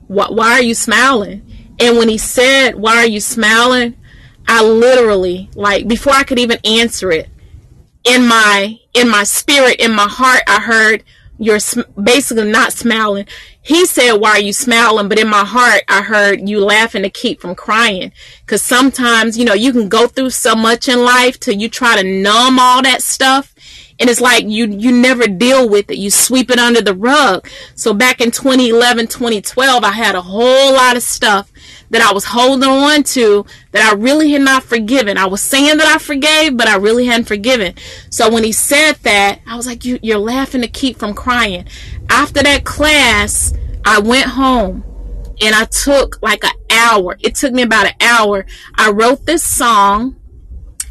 wh- 0.08 0.32
why 0.32 0.54
are 0.54 0.62
you 0.62 0.76
smiling? 0.76 1.76
And 1.80 1.98
when 1.98 2.10
he 2.10 2.18
said, 2.18 2.76
why 2.76 2.98
are 2.98 3.08
you 3.08 3.20
smiling? 3.20 3.96
I 4.48 4.64
literally, 4.64 5.50
like, 5.56 5.88
before 5.88 6.14
I 6.14 6.24
could 6.24 6.40
even 6.40 6.60
answer 6.66 7.12
it, 7.12 7.30
in 8.04 8.28
my, 8.28 8.78
in 8.94 9.10
my 9.10 9.24
spirit, 9.24 9.80
in 9.80 9.94
my 9.96 10.08
heart, 10.10 10.42
I 10.48 10.60
heard, 10.60 11.04
you're 11.44 11.60
sm- 11.60 11.82
basically 12.02 12.50
not 12.50 12.74
smiling. 12.74 13.28
He 13.62 13.86
said, 13.86 14.14
why 14.14 14.32
are 14.32 14.40
you 14.40 14.54
smiling? 14.54 15.08
But 15.08 15.20
in 15.20 15.28
my 15.30 15.46
heart, 15.46 15.84
I 15.88 16.02
heard 16.02 16.48
you 16.48 16.64
laughing 16.64 17.04
to 17.04 17.10
keep 17.10 17.42
from 17.42 17.56
crying. 17.56 18.12
Cause 18.46 18.62
sometimes, 18.62 19.38
you 19.38 19.46
know, 19.46 19.54
you 19.54 19.72
can 19.72 19.90
go 19.90 20.08
through 20.08 20.32
so 20.32 20.56
much 20.56 20.88
in 20.90 21.04
life 21.04 21.40
till 21.40 21.56
you 21.56 21.70
try 21.70 22.02
to 22.02 22.04
numb 22.04 22.60
all 22.60 22.82
that 22.84 23.02
stuff 23.02 23.54
and 24.00 24.10
it's 24.10 24.20
like 24.20 24.44
you 24.46 24.68
you 24.68 24.92
never 24.92 25.28
deal 25.28 25.70
with 25.70 25.90
it 25.90 25.98
you 25.98 26.10
sweep 26.10 26.50
it 26.52 26.60
under 26.60 26.82
the 26.82 26.94
rug 26.94 27.48
so 27.76 27.94
back 27.94 28.20
in 28.20 28.32
2011 28.32 29.08
2012 29.08 29.84
i 29.84 29.92
had 29.92 30.16
a 30.16 30.22
whole 30.22 30.74
lot 30.74 30.98
of 30.98 31.04
stuff 31.04 31.53
that 31.94 32.02
i 32.02 32.12
was 32.12 32.26
holding 32.26 32.68
on 32.68 33.04
to 33.04 33.46
that 33.72 33.84
i 33.92 33.96
really 33.96 34.32
had 34.32 34.42
not 34.42 34.64
forgiven. 34.64 35.18
I 35.18 35.28
was 35.28 35.42
saying 35.42 35.78
that 35.78 35.88
i 35.88 35.98
forgave 35.98 36.58
but 36.58 36.68
i 36.68 36.76
really 36.76 37.06
hadn't 37.06 37.26
forgiven. 37.26 37.76
So 38.10 38.32
when 38.32 38.44
he 38.44 38.52
said 38.52 38.94
that 39.04 39.40
i 39.48 39.56
was 39.56 39.66
like 39.66 39.86
you, 39.86 40.00
you're 40.02 40.18
laughing 40.18 40.62
to 40.62 40.68
keep 40.68 40.98
from 40.98 41.14
crying. 41.14 41.66
After 42.10 42.44
that 42.44 42.66
class 42.66 43.54
i 43.86 44.00
went 44.00 44.26
home 44.26 44.84
and 45.42 45.56
i 45.56 45.66
took 45.66 46.22
like 46.22 46.44
an 46.44 46.52
hour. 46.70 47.18
It 47.22 47.36
took 47.36 47.54
me 47.54 47.62
about 47.62 47.88
an 47.88 47.96
hour. 48.02 48.46
I 48.76 48.92
wrote 48.92 49.26
this 49.26 49.44
song. 49.44 50.18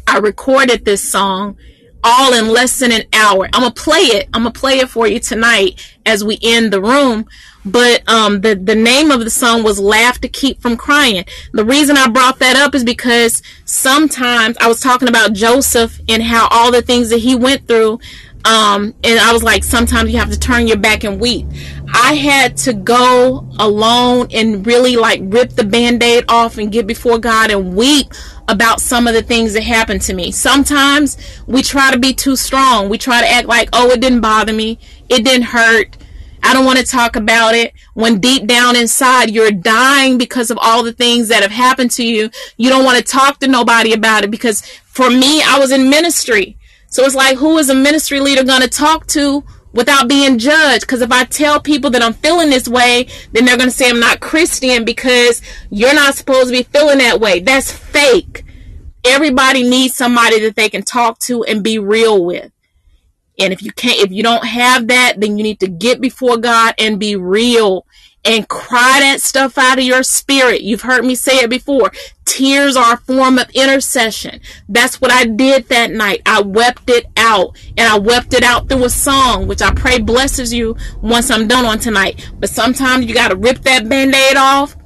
I 0.07 0.19
recorded 0.19 0.85
this 0.85 1.07
song 1.07 1.57
all 2.03 2.33
in 2.33 2.47
less 2.49 2.79
than 2.79 2.91
an 2.91 3.03
hour. 3.13 3.45
I'm 3.53 3.61
gonna 3.61 3.71
play 3.71 3.99
it. 4.01 4.29
I'm 4.33 4.43
gonna 4.43 4.51
play 4.51 4.79
it 4.79 4.89
for 4.89 5.07
you 5.07 5.19
tonight 5.19 5.81
as 6.05 6.23
we 6.23 6.37
end 6.41 6.73
the 6.73 6.81
room. 6.81 7.27
But 7.65 8.07
um, 8.09 8.41
the 8.41 8.55
the 8.55 8.75
name 8.75 9.09
of 9.11 9.21
the 9.21 9.29
song 9.29 9.63
was 9.63 9.79
"Laugh 9.79 10.19
to 10.21 10.27
Keep 10.27 10.61
from 10.61 10.75
Crying." 10.75 11.25
The 11.53 11.63
reason 11.65 11.97
I 11.97 12.09
brought 12.09 12.39
that 12.39 12.57
up 12.57 12.75
is 12.75 12.83
because 12.83 13.41
sometimes 13.65 14.57
I 14.59 14.67
was 14.67 14.81
talking 14.81 15.07
about 15.07 15.33
Joseph 15.33 15.99
and 16.09 16.23
how 16.23 16.47
all 16.51 16.71
the 16.71 16.81
things 16.81 17.09
that 17.09 17.19
he 17.19 17.35
went 17.35 17.67
through. 17.67 17.99
Um, 18.45 18.93
and 19.03 19.19
I 19.19 19.31
was 19.31 19.41
like, 19.41 19.63
sometimes 19.63 20.11
you 20.11 20.19
have 20.19 20.31
to 20.31 20.37
turn 20.37 20.67
your 20.67 20.77
back 20.77 21.05
and 21.05 21.19
weep. 21.19 21.47
I 21.93 22.15
had 22.15 22.57
to 22.57 22.73
go 22.73 23.47
alone 23.59 24.27
and 24.33 24.65
really 24.65 24.97
like 24.97 25.21
rip 25.23 25.51
the 25.51 25.63
band 25.63 26.03
aid 26.03 26.25
off 26.27 26.57
and 26.57 26.71
get 26.71 26.85
before 26.85 27.19
God 27.19 27.51
and 27.51 27.75
weep 27.75 28.07
about 28.49 28.81
some 28.81 29.07
of 29.07 29.13
the 29.13 29.21
things 29.21 29.53
that 29.53 29.63
happened 29.63 30.01
to 30.01 30.13
me. 30.13 30.31
Sometimes 30.31 31.17
we 31.47 31.61
try 31.61 31.91
to 31.91 31.99
be 31.99 32.13
too 32.13 32.35
strong. 32.35 32.89
We 32.89 32.97
try 32.97 33.21
to 33.21 33.29
act 33.29 33.47
like, 33.47 33.69
oh, 33.71 33.91
it 33.91 34.01
didn't 34.01 34.21
bother 34.21 34.51
me. 34.51 34.77
It 35.07 35.23
didn't 35.23 35.43
hurt. 35.43 35.97
I 36.45 36.53
don't 36.53 36.65
want 36.65 36.79
to 36.79 36.85
talk 36.85 37.15
about 37.15 37.55
it. 37.55 37.73
When 37.93 38.19
deep 38.19 38.47
down 38.47 38.75
inside 38.75 39.31
you're 39.31 39.51
dying 39.51 40.17
because 40.17 40.51
of 40.51 40.57
all 40.61 40.83
the 40.83 40.91
things 40.91 41.29
that 41.29 41.41
have 41.41 41.51
happened 41.51 41.91
to 41.91 42.05
you, 42.05 42.29
you 42.57 42.69
don't 42.69 42.83
want 42.83 42.97
to 42.97 43.03
talk 43.03 43.39
to 43.39 43.47
nobody 43.47 43.93
about 43.93 44.25
it 44.25 44.31
because 44.31 44.61
for 44.83 45.09
me, 45.09 45.41
I 45.41 45.57
was 45.57 45.71
in 45.71 45.89
ministry. 45.89 46.57
So 46.93 47.03
it's 47.03 47.15
like, 47.15 47.39
who 47.39 47.57
is 47.57 47.71
a 47.71 47.75
ministry 47.75 48.19
leader 48.19 48.43
going 48.43 48.61
to 48.61 48.67
talk 48.67 49.07
to 49.07 49.43
without 49.71 50.07
being 50.07 50.37
judged. 50.37 50.81
Because 50.81 51.01
if 51.01 51.11
I 51.11 51.23
tell 51.23 51.59
people 51.59 51.89
that 51.89 52.03
I'm 52.03 52.13
feeling 52.13 52.51
this 52.51 52.67
way, 52.67 53.07
then 53.31 53.45
they're 53.45 53.57
going 53.57 53.69
to 53.69 53.75
say 53.75 53.89
I'm 53.89 53.99
not 53.99 54.19
Christian 54.19 54.85
because 54.85 55.41
you're 55.71 55.95
not 55.95 56.13
supposed 56.13 56.49
to 56.49 56.53
be 56.53 56.61
feeling 56.61 56.99
that 56.99 57.19
way. 57.19 57.39
That's 57.39 57.71
fake. 57.71 58.45
Everybody 59.03 59.67
needs 59.67 59.95
somebody 59.95 60.39
that 60.41 60.55
they 60.55 60.69
can 60.69 60.83
talk 60.83 61.17
to 61.21 61.43
and 61.43 61.63
be 61.63 61.79
real 61.79 62.23
with. 62.23 62.51
And 63.39 63.51
if 63.51 63.63
you 63.63 63.71
can't, 63.71 63.97
if 63.97 64.11
you 64.11 64.21
don't 64.21 64.45
have 64.45 64.87
that, 64.89 65.19
then 65.19 65.39
you 65.39 65.43
need 65.43 65.61
to 65.61 65.67
get 65.67 65.99
before 65.99 66.37
God 66.37 66.75
and 66.77 66.99
be 66.99 67.15
real 67.15 67.87
and 68.25 68.47
cry 68.47 68.99
that 69.01 69.21
stuff 69.21 69.57
out 69.57 69.79
of 69.79 69.83
your 69.83 70.03
spirit. 70.03 70.61
You've 70.61 70.81
heard 70.81 71.05
me 71.05 71.15
say 71.15 71.37
it 71.37 71.49
before. 71.49 71.91
Tears 72.25 72.75
are 72.75 72.93
a 72.93 72.97
form 72.97 73.37
of 73.37 73.49
intercession. 73.51 74.39
That's 74.69 75.01
what 75.01 75.11
I 75.11 75.25
did 75.25 75.67
that 75.69 75.91
night. 75.91 76.21
I 76.25 76.41
wept 76.41 76.89
it 76.89 77.05
out 77.17 77.57
and 77.77 77.87
I 77.87 77.97
wept 77.99 78.33
it 78.33 78.43
out 78.43 78.69
through 78.69 78.85
a 78.85 78.89
song, 78.89 79.47
which 79.47 79.61
I 79.61 79.73
pray 79.73 79.99
blesses 79.99 80.53
you 80.53 80.75
once 81.01 81.29
I'm 81.29 81.47
done 81.47 81.65
on 81.65 81.79
tonight. 81.79 82.31
But 82.39 82.49
sometimes 82.49 83.05
you 83.05 83.13
got 83.13 83.29
to 83.29 83.35
rip 83.35 83.59
that 83.63 83.89
band-aid 83.89 84.37
off, 84.37 84.77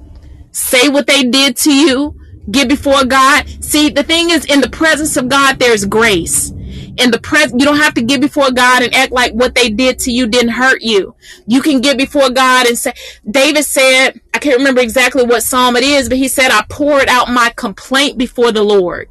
say 0.51 0.89
what 0.89 1.07
they 1.07 1.23
did 1.23 1.55
to 1.57 1.73
you, 1.73 2.19
get 2.49 2.67
before 2.67 3.05
God. 3.05 3.47
See, 3.63 3.89
the 3.89 4.03
thing 4.03 4.31
is 4.31 4.45
in 4.45 4.61
the 4.61 4.69
presence 4.69 5.15
of 5.15 5.29
God, 5.29 5.59
there's 5.59 5.85
grace 5.85 6.51
in 6.97 7.11
the 7.11 7.19
pres 7.19 7.51
you 7.51 7.65
don't 7.65 7.77
have 7.77 7.93
to 7.95 8.01
get 8.01 8.21
before 8.21 8.51
God 8.51 8.83
and 8.83 8.93
act 8.93 9.11
like 9.11 9.33
what 9.33 9.55
they 9.55 9.69
did 9.69 9.99
to 9.99 10.11
you 10.11 10.27
didn't 10.27 10.51
hurt 10.51 10.81
you. 10.81 11.15
You 11.45 11.61
can 11.61 11.81
get 11.81 11.97
before 11.97 12.29
God 12.29 12.67
and 12.67 12.77
say 12.77 12.93
David 13.29 13.63
said, 13.63 14.19
I 14.33 14.39
can't 14.39 14.57
remember 14.57 14.81
exactly 14.81 15.23
what 15.23 15.43
psalm 15.43 15.75
it 15.75 15.83
is, 15.83 16.09
but 16.09 16.17
he 16.17 16.27
said 16.27 16.51
I 16.51 16.65
poured 16.69 17.07
out 17.07 17.29
my 17.29 17.51
complaint 17.55 18.17
before 18.17 18.51
the 18.51 18.63
Lord. 18.63 19.09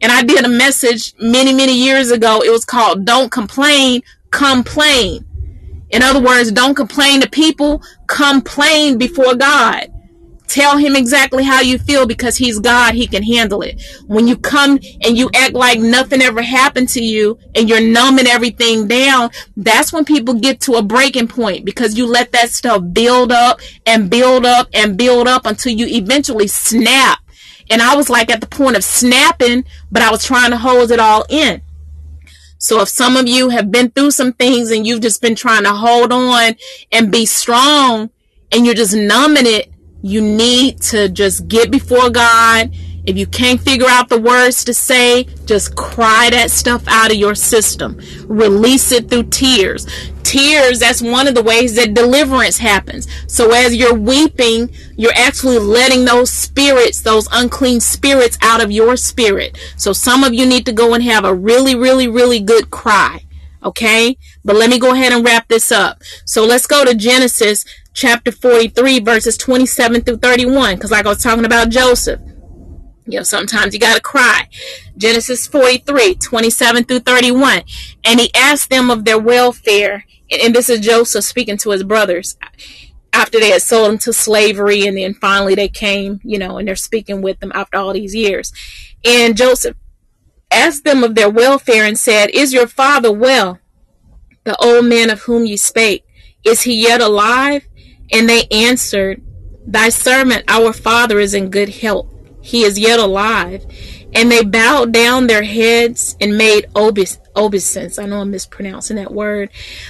And 0.00 0.12
I 0.12 0.22
did 0.22 0.44
a 0.44 0.48
message 0.48 1.14
many, 1.18 1.54
many 1.54 1.74
years 1.74 2.10
ago. 2.10 2.42
It 2.44 2.50
was 2.50 2.64
called 2.64 3.06
Don't 3.06 3.30
Complain, 3.30 4.02
Complain. 4.30 5.24
In 5.90 6.02
other 6.02 6.20
words, 6.20 6.50
don't 6.50 6.74
complain 6.74 7.20
to 7.20 7.30
people, 7.30 7.80
complain 8.08 8.98
before 8.98 9.34
God. 9.36 9.93
Tell 10.54 10.78
him 10.78 10.94
exactly 10.94 11.42
how 11.42 11.62
you 11.62 11.78
feel 11.78 12.06
because 12.06 12.36
he's 12.36 12.60
God. 12.60 12.94
He 12.94 13.08
can 13.08 13.24
handle 13.24 13.62
it. 13.62 13.82
When 14.06 14.28
you 14.28 14.36
come 14.36 14.78
and 15.02 15.18
you 15.18 15.28
act 15.34 15.52
like 15.52 15.80
nothing 15.80 16.22
ever 16.22 16.42
happened 16.42 16.88
to 16.90 17.02
you 17.02 17.40
and 17.56 17.68
you're 17.68 17.80
numbing 17.80 18.28
everything 18.28 18.86
down, 18.86 19.30
that's 19.56 19.92
when 19.92 20.04
people 20.04 20.34
get 20.34 20.60
to 20.60 20.74
a 20.74 20.82
breaking 20.82 21.26
point 21.26 21.64
because 21.64 21.98
you 21.98 22.06
let 22.06 22.30
that 22.30 22.50
stuff 22.50 22.84
build 22.92 23.32
up 23.32 23.58
and 23.84 24.08
build 24.08 24.46
up 24.46 24.68
and 24.72 24.96
build 24.96 25.26
up 25.26 25.44
until 25.44 25.72
you 25.72 25.88
eventually 25.88 26.46
snap. 26.46 27.18
And 27.68 27.82
I 27.82 27.96
was 27.96 28.08
like 28.08 28.30
at 28.30 28.40
the 28.40 28.46
point 28.46 28.76
of 28.76 28.84
snapping, 28.84 29.64
but 29.90 30.02
I 30.02 30.10
was 30.12 30.24
trying 30.24 30.52
to 30.52 30.56
hold 30.56 30.92
it 30.92 31.00
all 31.00 31.26
in. 31.28 31.62
So 32.58 32.80
if 32.80 32.88
some 32.88 33.16
of 33.16 33.26
you 33.26 33.48
have 33.48 33.72
been 33.72 33.90
through 33.90 34.12
some 34.12 34.32
things 34.32 34.70
and 34.70 34.86
you've 34.86 35.00
just 35.02 35.20
been 35.20 35.34
trying 35.34 35.64
to 35.64 35.72
hold 35.72 36.12
on 36.12 36.54
and 36.92 37.10
be 37.10 37.26
strong 37.26 38.10
and 38.52 38.64
you're 38.64 38.76
just 38.76 38.94
numbing 38.94 39.46
it, 39.46 39.73
You 40.04 40.20
need 40.20 40.82
to 40.82 41.08
just 41.08 41.48
get 41.48 41.70
before 41.70 42.10
God. 42.10 42.74
If 43.06 43.16
you 43.16 43.26
can't 43.26 43.58
figure 43.58 43.86
out 43.88 44.10
the 44.10 44.20
words 44.20 44.62
to 44.64 44.74
say, 44.74 45.24
just 45.46 45.76
cry 45.76 46.28
that 46.30 46.50
stuff 46.50 46.84
out 46.86 47.10
of 47.10 47.16
your 47.16 47.34
system. 47.34 47.98
Release 48.26 48.92
it 48.92 49.08
through 49.08 49.30
tears. 49.30 49.86
Tears, 50.22 50.80
that's 50.80 51.00
one 51.00 51.26
of 51.26 51.34
the 51.34 51.42
ways 51.42 51.74
that 51.76 51.94
deliverance 51.94 52.58
happens. 52.58 53.08
So 53.28 53.52
as 53.52 53.74
you're 53.74 53.94
weeping, 53.94 54.70
you're 54.94 55.16
actually 55.16 55.58
letting 55.58 56.04
those 56.04 56.30
spirits, 56.30 57.00
those 57.00 57.26
unclean 57.32 57.80
spirits 57.80 58.36
out 58.42 58.62
of 58.62 58.70
your 58.70 58.98
spirit. 58.98 59.56
So 59.78 59.94
some 59.94 60.22
of 60.22 60.34
you 60.34 60.44
need 60.44 60.66
to 60.66 60.72
go 60.72 60.92
and 60.92 61.02
have 61.02 61.24
a 61.24 61.34
really, 61.34 61.74
really, 61.74 62.08
really 62.08 62.40
good 62.40 62.70
cry. 62.70 63.24
Okay? 63.62 64.18
But 64.44 64.56
let 64.56 64.68
me 64.68 64.78
go 64.78 64.92
ahead 64.92 65.14
and 65.14 65.24
wrap 65.24 65.48
this 65.48 65.72
up. 65.72 66.02
So 66.26 66.44
let's 66.44 66.66
go 66.66 66.84
to 66.84 66.94
Genesis 66.94 67.64
chapter 67.94 68.32
43 68.32 69.00
verses 69.00 69.36
27 69.38 70.02
through 70.02 70.18
31. 70.18 70.78
Cause 70.78 70.90
like 70.90 71.06
I 71.06 71.10
was 71.10 71.22
talking 71.22 71.44
about 71.44 71.70
Joseph. 71.70 72.20
You 73.06 73.18
know, 73.18 73.22
sometimes 73.22 73.74
you 73.74 73.80
got 73.80 73.94
to 73.96 74.00
cry. 74.00 74.48
Genesis 74.96 75.46
43, 75.46 76.14
27 76.14 76.84
through 76.84 77.00
31. 77.00 77.62
And 78.04 78.20
he 78.20 78.30
asked 78.34 78.70
them 78.70 78.90
of 78.90 79.04
their 79.04 79.18
welfare. 79.18 80.06
And 80.30 80.54
this 80.54 80.70
is 80.70 80.80
Joseph 80.80 81.24
speaking 81.24 81.58
to 81.58 81.70
his 81.70 81.84
brothers 81.84 82.36
after 83.12 83.38
they 83.38 83.50
had 83.50 83.62
sold 83.62 83.90
him 83.92 83.98
to 83.98 84.12
slavery. 84.12 84.86
And 84.86 84.96
then 84.96 85.14
finally 85.14 85.54
they 85.54 85.68
came, 85.68 86.20
you 86.24 86.38
know, 86.38 86.56
and 86.56 86.66
they're 86.66 86.76
speaking 86.76 87.20
with 87.20 87.40
them 87.40 87.52
after 87.54 87.76
all 87.76 87.92
these 87.92 88.14
years. 88.14 88.52
And 89.04 89.36
Joseph 89.36 89.76
asked 90.50 90.84
them 90.84 91.04
of 91.04 91.14
their 91.14 91.30
welfare 91.30 91.84
and 91.84 91.98
said, 91.98 92.30
Is 92.30 92.54
your 92.54 92.66
father 92.66 93.12
well? 93.12 93.58
The 94.44 94.56
old 94.56 94.86
man 94.86 95.10
of 95.10 95.22
whom 95.22 95.44
you 95.44 95.58
spake, 95.58 96.04
is 96.42 96.62
he 96.62 96.82
yet 96.82 97.02
alive? 97.02 97.66
And 98.12 98.28
they 98.28 98.46
answered, 98.50 99.22
Thy 99.66 99.88
servant, 99.88 100.44
our 100.48 100.72
father, 100.72 101.18
is 101.18 101.34
in 101.34 101.50
good 101.50 101.68
health 101.70 102.14
he 102.44 102.62
is 102.62 102.78
yet 102.78 103.00
alive. 103.00 103.64
And 104.12 104.30
they 104.30 104.44
bowed 104.44 104.92
down 104.92 105.26
their 105.26 105.42
heads 105.42 106.14
and 106.20 106.38
made 106.38 106.66
obeisance. 106.76 107.98
I 107.98 108.04
know 108.04 108.20
I'm 108.20 108.30
mispronouncing 108.30 108.96
that 108.96 109.12
word. 109.12 109.48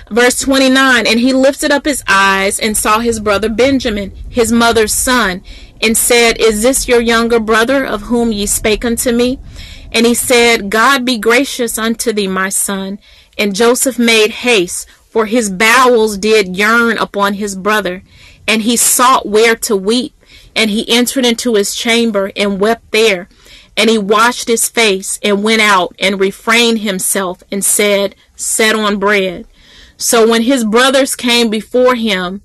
Verse 0.09 0.39
29 0.39 1.07
And 1.07 1.19
he 1.21 1.33
lifted 1.33 1.73
up 1.73 1.85
his 1.85 2.03
eyes 2.09 2.61
and 2.61 2.77
saw 2.77 3.01
his 3.01 3.19
brother 3.19 3.51
Benjamin, 3.51 4.15
his 4.31 4.53
mother's 4.53 4.95
son, 4.95 5.43
and 5.83 5.97
said, 5.97 6.39
Is 6.39 6.63
this 6.63 6.89
your 6.89 7.03
younger 7.03 7.41
brother 7.41 7.85
of 7.85 8.03
whom 8.03 8.31
ye 8.31 8.47
spake 8.47 8.85
unto 8.85 9.11
me? 9.11 9.41
And 9.91 10.07
he 10.07 10.15
said, 10.15 10.71
God 10.71 11.05
be 11.05 11.19
gracious 11.19 11.77
unto 11.77 12.13
thee, 12.13 12.29
my 12.29 12.49
son. 12.49 13.01
And 13.37 13.55
Joseph 13.55 13.99
made 13.99 14.31
haste, 14.31 14.89
for 15.15 15.27
his 15.27 15.49
bowels 15.49 16.19
did 16.19 16.57
yearn 16.57 16.99
upon 16.99 17.35
his 17.35 17.55
brother, 17.55 18.03
and 18.49 18.63
he 18.63 18.77
sought 18.77 19.25
where 19.25 19.55
to 19.55 19.77
weep. 19.77 20.13
And 20.57 20.71
he 20.71 20.91
entered 20.91 21.25
into 21.25 21.55
his 21.55 21.73
chamber 21.73 22.33
and 22.35 22.59
wept 22.59 22.91
there. 22.91 23.29
And 23.77 23.89
he 23.89 23.97
washed 23.97 24.49
his 24.49 24.69
face 24.69 25.21
and 25.23 25.45
went 25.45 25.63
out 25.63 25.95
and 26.01 26.19
refrained 26.19 26.81
himself 26.81 27.45
and 27.53 27.65
said, 27.65 28.17
Set 28.35 28.75
on 28.75 28.99
bread. 28.99 29.47
So 29.97 30.29
when 30.29 30.43
his 30.43 30.65
brothers 30.65 31.15
came 31.15 31.49
before 31.49 31.95
him, 31.95 32.43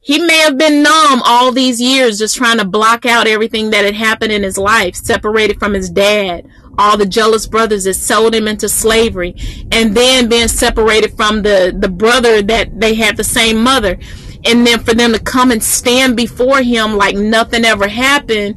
he 0.00 0.18
may 0.18 0.38
have 0.38 0.56
been 0.56 0.82
numb 0.82 1.20
all 1.22 1.52
these 1.52 1.82
years 1.82 2.18
just 2.18 2.36
trying 2.36 2.56
to 2.58 2.64
block 2.64 3.04
out 3.04 3.26
everything 3.26 3.68
that 3.70 3.84
had 3.84 3.94
happened 3.94 4.32
in 4.32 4.42
his 4.42 4.56
life, 4.56 4.94
separated 4.94 5.58
from 5.58 5.74
his 5.74 5.90
dad, 5.90 6.46
all 6.78 6.96
the 6.96 7.06
jealous 7.06 7.46
brothers 7.46 7.84
that 7.84 7.94
sold 7.94 8.34
him 8.34 8.48
into 8.48 8.68
slavery, 8.68 9.34
and 9.72 9.96
then 9.96 10.28
being 10.28 10.48
separated 10.48 11.16
from 11.16 11.42
the, 11.42 11.76
the 11.78 11.88
brother 11.88 12.42
that 12.42 12.80
they 12.80 12.94
had 12.94 13.16
the 13.16 13.24
same 13.24 13.62
mother 13.62 13.98
and 14.46 14.66
then 14.66 14.78
for 14.80 14.92
them 14.92 15.12
to 15.12 15.18
come 15.18 15.50
and 15.50 15.62
stand 15.62 16.16
before 16.16 16.60
him 16.60 16.96
like 16.96 17.16
nothing 17.16 17.64
ever 17.64 17.88
happened 17.88 18.56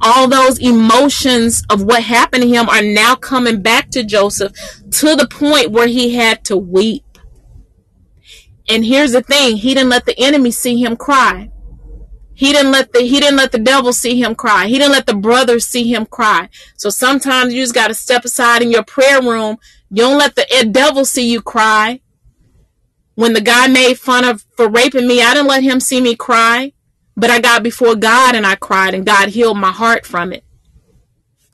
all 0.00 0.28
those 0.28 0.58
emotions 0.58 1.64
of 1.70 1.82
what 1.82 2.02
happened 2.02 2.42
to 2.42 2.48
him 2.48 2.68
are 2.68 2.82
now 2.82 3.14
coming 3.14 3.62
back 3.62 3.90
to 3.90 4.04
Joseph 4.04 4.52
to 4.92 5.16
the 5.16 5.26
point 5.28 5.70
where 5.70 5.88
he 5.88 6.14
had 6.14 6.44
to 6.44 6.56
weep. 6.56 7.04
And 8.68 8.84
here's 8.84 9.12
the 9.12 9.22
thing, 9.22 9.56
he 9.56 9.74
didn't 9.74 9.90
let 9.90 10.04
the 10.06 10.18
enemy 10.18 10.50
see 10.50 10.82
him 10.82 10.96
cry. 10.96 11.50
He 12.38 12.52
didn't 12.52 12.70
let 12.70 12.92
the 12.92 13.00
he 13.00 13.18
didn't 13.18 13.36
let 13.36 13.50
the 13.50 13.58
devil 13.58 13.92
see 13.92 14.22
him 14.22 14.36
cry. 14.36 14.68
He 14.68 14.78
didn't 14.78 14.92
let 14.92 15.06
the 15.06 15.14
brothers 15.14 15.66
see 15.66 15.92
him 15.92 16.06
cry. 16.06 16.48
So 16.76 16.88
sometimes 16.88 17.52
you 17.52 17.60
just 17.60 17.74
got 17.74 17.88
to 17.88 17.94
step 17.94 18.24
aside 18.24 18.62
in 18.62 18.70
your 18.70 18.84
prayer 18.84 19.20
room. 19.20 19.56
You 19.90 20.04
don't 20.04 20.18
let 20.18 20.36
the 20.36 20.46
devil 20.70 21.04
see 21.04 21.28
you 21.28 21.42
cry. 21.42 22.00
When 23.16 23.32
the 23.32 23.40
guy 23.40 23.66
made 23.66 23.98
fun 23.98 24.24
of 24.24 24.46
for 24.56 24.68
raping 24.68 25.08
me, 25.08 25.20
I 25.20 25.34
didn't 25.34 25.48
let 25.48 25.64
him 25.64 25.80
see 25.80 26.00
me 26.00 26.14
cry, 26.14 26.74
but 27.16 27.28
I 27.28 27.40
got 27.40 27.64
before 27.64 27.96
God 27.96 28.36
and 28.36 28.46
I 28.46 28.54
cried 28.54 28.94
and 28.94 29.04
God 29.04 29.30
healed 29.30 29.58
my 29.58 29.72
heart 29.72 30.06
from 30.06 30.32
it. 30.32 30.44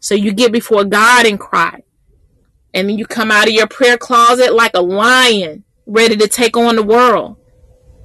So 0.01 0.15
you 0.15 0.35
get 0.35 0.53
before 0.53 0.85
God 0.85 1.25
and 1.25 1.41
cry. 1.41 1.83
And 2.75 2.91
then 2.91 2.99
you 2.99 3.07
come 3.07 3.31
out 3.31 3.49
of 3.49 3.55
your 3.55 3.69
prayer 3.69 3.97
closet 3.97 4.53
like 4.53 4.73
a 4.75 4.83
lion 4.83 5.65
ready 5.87 6.19
to 6.19 6.29
take 6.29 6.59
on 6.59 6.77
the 6.77 6.83
world. 6.83 7.39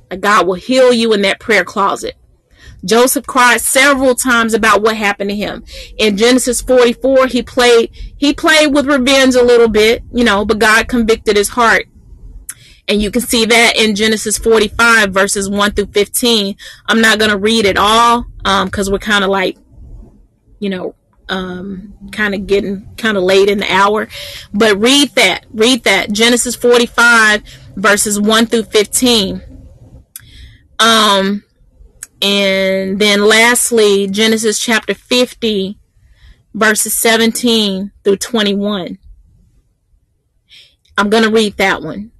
And 0.10 0.22
God 0.22 0.48
will 0.48 0.54
heal 0.54 0.94
you 0.94 1.12
in 1.12 1.24
that 1.24 1.42
prayer 1.42 1.66
closet. 1.66 2.16
Joseph 2.86 3.28
cried 3.28 3.62
several 3.62 4.16
times 4.16 4.54
about 4.54 4.82
what 4.82 4.96
happened 4.96 5.30
to 5.30 5.36
him. 5.36 5.64
In 5.98 6.18
Genesis 6.18 6.62
44, 6.62 7.28
he 7.28 7.44
played, 7.44 7.92
he 8.18 8.34
played 8.34 8.74
with 8.74 8.88
revenge 8.88 9.36
a 9.36 9.44
little 9.44 9.68
bit, 9.68 10.04
you 10.14 10.24
know, 10.24 10.46
but 10.46 10.60
God 10.60 10.88
convicted 10.88 11.36
his 11.36 11.50
heart. 11.50 11.86
And 12.88 13.02
you 13.02 13.12
can 13.12 13.22
see 13.22 13.46
that 13.46 13.74
in 13.76 13.96
Genesis 13.96 14.38
45 14.38 15.14
verses 15.14 15.50
1 15.50 15.74
through 15.74 15.88
15. 15.88 16.56
I'm 16.88 17.02
not 17.02 17.20
going 17.20 17.30
to 17.30 17.38
read 17.38 17.66
it 17.66 17.78
all 17.78 18.26
because 18.44 18.88
um, 18.88 18.92
we're 18.92 19.00
kind 19.00 19.24
of 19.24 19.30
like, 19.30 19.58
you 20.60 20.70
know, 20.70 20.96
um, 21.30 21.94
kind 22.12 22.34
of 22.34 22.48
getting 22.48 22.90
kind 22.98 23.16
of 23.16 23.24
late 23.24 23.50
in 23.50 23.60
the 23.60 23.72
hour. 23.72 24.08
But 24.54 24.78
read 24.78 25.10
that. 25.12 25.46
Read 25.54 25.84
that. 25.84 26.12
Genesis 26.12 26.56
45 26.56 27.44
verses 27.76 28.20
1 28.20 28.48
through 28.48 28.64
15. 28.64 29.44
Um, 30.80 31.44
and 32.22 33.00
then 33.00 33.26
lastly, 33.26 34.08
Genesis 34.08 34.60
chapter 34.60 34.94
50 34.94 35.80
verses 36.54 36.94
17 36.94 37.91
through 38.04 38.18
21. 38.18 38.98
I'm 40.98 41.10
going 41.10 41.24
to 41.24 41.32
read 41.32 41.58
that 41.58 41.82
one. 41.82 42.12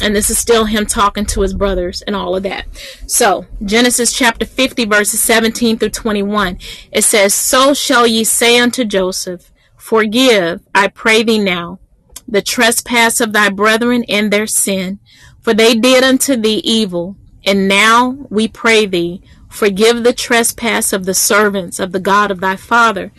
And 0.00 0.16
this 0.16 0.30
is 0.30 0.38
still 0.38 0.64
him 0.64 0.86
talking 0.86 1.26
to 1.26 1.42
his 1.42 1.54
brothers 1.54 2.02
and 2.02 2.16
all 2.16 2.34
of 2.34 2.42
that. 2.42 2.66
So, 3.06 3.46
Genesis 3.64 4.12
chapter 4.12 4.44
50, 4.44 4.86
verses 4.86 5.20
17 5.20 5.78
through 5.78 5.90
21. 5.90 6.58
It 6.90 7.04
says, 7.04 7.34
So 7.34 7.72
shall 7.72 8.06
ye 8.06 8.24
say 8.24 8.58
unto 8.58 8.84
Joseph, 8.84 9.52
Forgive, 9.76 10.62
I 10.74 10.88
pray 10.88 11.22
thee 11.22 11.38
now, 11.38 11.78
the 12.26 12.42
trespass 12.42 13.20
of 13.20 13.32
thy 13.32 13.50
brethren 13.50 14.04
and 14.08 14.32
their 14.32 14.46
sin, 14.46 14.98
for 15.40 15.54
they 15.54 15.74
did 15.74 16.02
unto 16.02 16.34
thee 16.34 16.60
evil. 16.64 17.16
And 17.44 17.68
now 17.68 18.26
we 18.30 18.48
pray 18.48 18.86
thee, 18.86 19.22
forgive 19.48 20.04
the 20.04 20.12
trespass 20.12 20.92
of 20.92 21.04
the 21.04 21.14
servants 21.14 21.78
of 21.78 21.92
the 21.92 22.00
God 22.00 22.30
of 22.30 22.40
thy 22.40 22.56
father. 22.56 23.12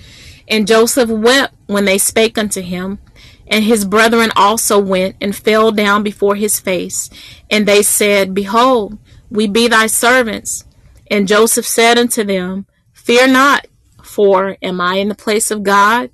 And 0.47 0.67
Joseph 0.67 1.09
wept 1.09 1.53
when 1.67 1.85
they 1.85 1.97
spake 1.97 2.37
unto 2.37 2.61
him. 2.61 2.99
And 3.47 3.65
his 3.65 3.85
brethren 3.85 4.31
also 4.35 4.79
went 4.79 5.15
and 5.19 5.35
fell 5.35 5.71
down 5.71 6.01
before 6.01 6.35
his 6.35 6.59
face. 6.59 7.09
And 7.49 7.67
they 7.67 7.81
said, 7.81 8.33
Behold, 8.33 8.97
we 9.29 9.47
be 9.47 9.67
thy 9.67 9.87
servants. 9.87 10.65
And 11.11 11.27
Joseph 11.27 11.67
said 11.67 11.97
unto 11.97 12.23
them, 12.23 12.65
Fear 12.93 13.27
not, 13.27 13.67
for 14.01 14.57
am 14.61 14.79
I 14.79 14.95
in 14.95 15.09
the 15.09 15.15
place 15.15 15.51
of 15.51 15.63
God? 15.63 16.09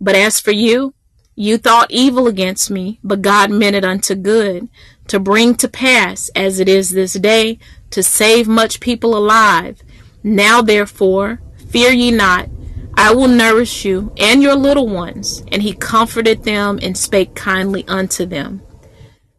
But 0.00 0.14
as 0.14 0.38
for 0.38 0.52
you, 0.52 0.94
you 1.34 1.56
thought 1.56 1.90
evil 1.90 2.26
against 2.26 2.70
me, 2.70 2.98
but 3.02 3.22
God 3.22 3.50
meant 3.50 3.76
it 3.76 3.84
unto 3.84 4.14
good, 4.14 4.68
to 5.08 5.18
bring 5.18 5.54
to 5.56 5.68
pass, 5.68 6.30
as 6.36 6.60
it 6.60 6.68
is 6.68 6.90
this 6.90 7.14
day, 7.14 7.58
to 7.90 8.02
save 8.02 8.46
much 8.46 8.80
people 8.80 9.16
alive. 9.16 9.82
Now 10.22 10.62
therefore, 10.62 11.40
fear 11.68 11.90
ye 11.90 12.10
not, 12.10 12.48
I 12.94 13.14
will 13.14 13.28
nourish 13.28 13.84
you 13.84 14.12
and 14.16 14.42
your 14.42 14.54
little 14.54 14.88
ones. 14.88 15.44
And 15.52 15.62
he 15.62 15.72
comforted 15.72 16.44
them 16.44 16.78
and 16.82 16.96
spake 16.96 17.34
kindly 17.34 17.86
unto 17.86 18.26
them. 18.26 18.62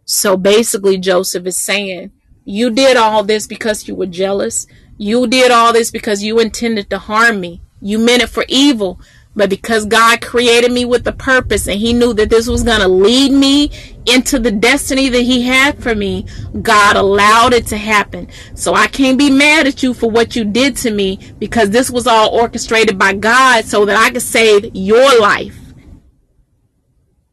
So 0.05 0.37
basically, 0.37 0.97
Joseph 0.97 1.45
is 1.45 1.57
saying, 1.57 2.11
You 2.45 2.71
did 2.71 2.97
all 2.97 3.23
this 3.23 3.45
because 3.47 3.87
you 3.87 3.95
were 3.95 4.07
jealous. 4.07 4.65
You 4.97 5.27
did 5.27 5.51
all 5.51 5.71
this 5.71 5.91
because 5.91 6.23
you 6.23 6.39
intended 6.39 6.89
to 6.89 6.97
harm 6.99 7.39
me. 7.39 7.61
You 7.81 7.99
meant 7.99 8.23
it 8.23 8.29
for 8.29 8.43
evil, 8.47 8.99
but 9.39 9.49
because 9.49 9.85
God 9.85 10.19
created 10.19 10.69
me 10.69 10.83
with 10.83 11.07
a 11.07 11.13
purpose 11.13 11.69
and 11.69 11.79
He 11.79 11.93
knew 11.93 12.13
that 12.15 12.29
this 12.29 12.49
was 12.49 12.61
going 12.61 12.81
to 12.81 12.89
lead 12.89 13.31
me 13.31 13.71
into 14.05 14.37
the 14.37 14.51
destiny 14.51 15.07
that 15.07 15.21
He 15.21 15.43
had 15.43 15.81
for 15.81 15.95
me, 15.95 16.25
God 16.61 16.97
allowed 16.97 17.53
it 17.53 17.65
to 17.67 17.77
happen. 17.77 18.27
So 18.53 18.73
I 18.73 18.87
can't 18.87 19.17
be 19.17 19.31
mad 19.31 19.65
at 19.65 19.81
you 19.81 19.93
for 19.93 20.11
what 20.11 20.35
you 20.35 20.43
did 20.43 20.75
to 20.77 20.91
me 20.91 21.19
because 21.39 21.69
this 21.69 21.89
was 21.89 22.05
all 22.05 22.37
orchestrated 22.37 22.99
by 22.99 23.13
God 23.13 23.63
so 23.63 23.85
that 23.85 23.95
I 23.95 24.09
could 24.09 24.23
save 24.23 24.75
your 24.75 25.17
life. 25.21 25.57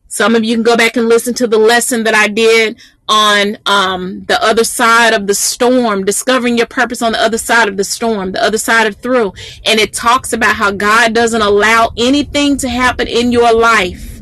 Some 0.06 0.36
of 0.36 0.44
you 0.44 0.54
can 0.54 0.62
go 0.62 0.76
back 0.76 0.96
and 0.96 1.08
listen 1.08 1.34
to 1.34 1.48
the 1.48 1.58
lesson 1.58 2.04
that 2.04 2.14
I 2.14 2.28
did 2.28 2.80
on 3.08 3.56
um, 3.66 4.24
the 4.24 4.42
other 4.42 4.64
side 4.64 5.14
of 5.14 5.26
the 5.26 5.34
storm, 5.34 6.04
discovering 6.04 6.56
your 6.58 6.66
purpose 6.66 7.02
on 7.02 7.12
the 7.12 7.22
other 7.22 7.38
side 7.38 7.68
of 7.68 7.76
the 7.76 7.84
storm, 7.84 8.32
the 8.32 8.42
other 8.42 8.58
side 8.58 8.86
of 8.86 8.96
through. 8.96 9.32
And 9.64 9.78
it 9.78 9.92
talks 9.92 10.32
about 10.32 10.56
how 10.56 10.72
God 10.72 11.14
doesn't 11.14 11.42
allow 11.42 11.92
anything 11.96 12.56
to 12.58 12.68
happen 12.68 13.06
in 13.06 13.30
your 13.30 13.54
life 13.54 14.20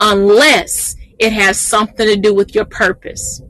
unless 0.00 0.96
it 1.18 1.32
has 1.32 1.58
something 1.58 2.06
to 2.06 2.16
do 2.16 2.34
with 2.34 2.54
your 2.54 2.64
purpose. 2.64 3.40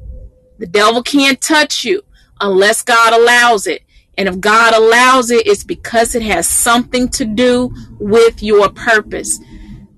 The 0.58 0.66
devil 0.66 1.02
can't 1.02 1.40
touch 1.40 1.84
you 1.84 2.02
unless 2.40 2.82
God 2.82 3.12
allows 3.12 3.66
it. 3.66 3.82
And 4.16 4.28
if 4.28 4.38
God 4.38 4.74
allows 4.74 5.30
it, 5.30 5.46
it's 5.46 5.64
because 5.64 6.14
it 6.14 6.22
has 6.22 6.48
something 6.48 7.08
to 7.10 7.24
do 7.24 7.74
with 7.98 8.42
your 8.42 8.68
purpose. 8.68 9.40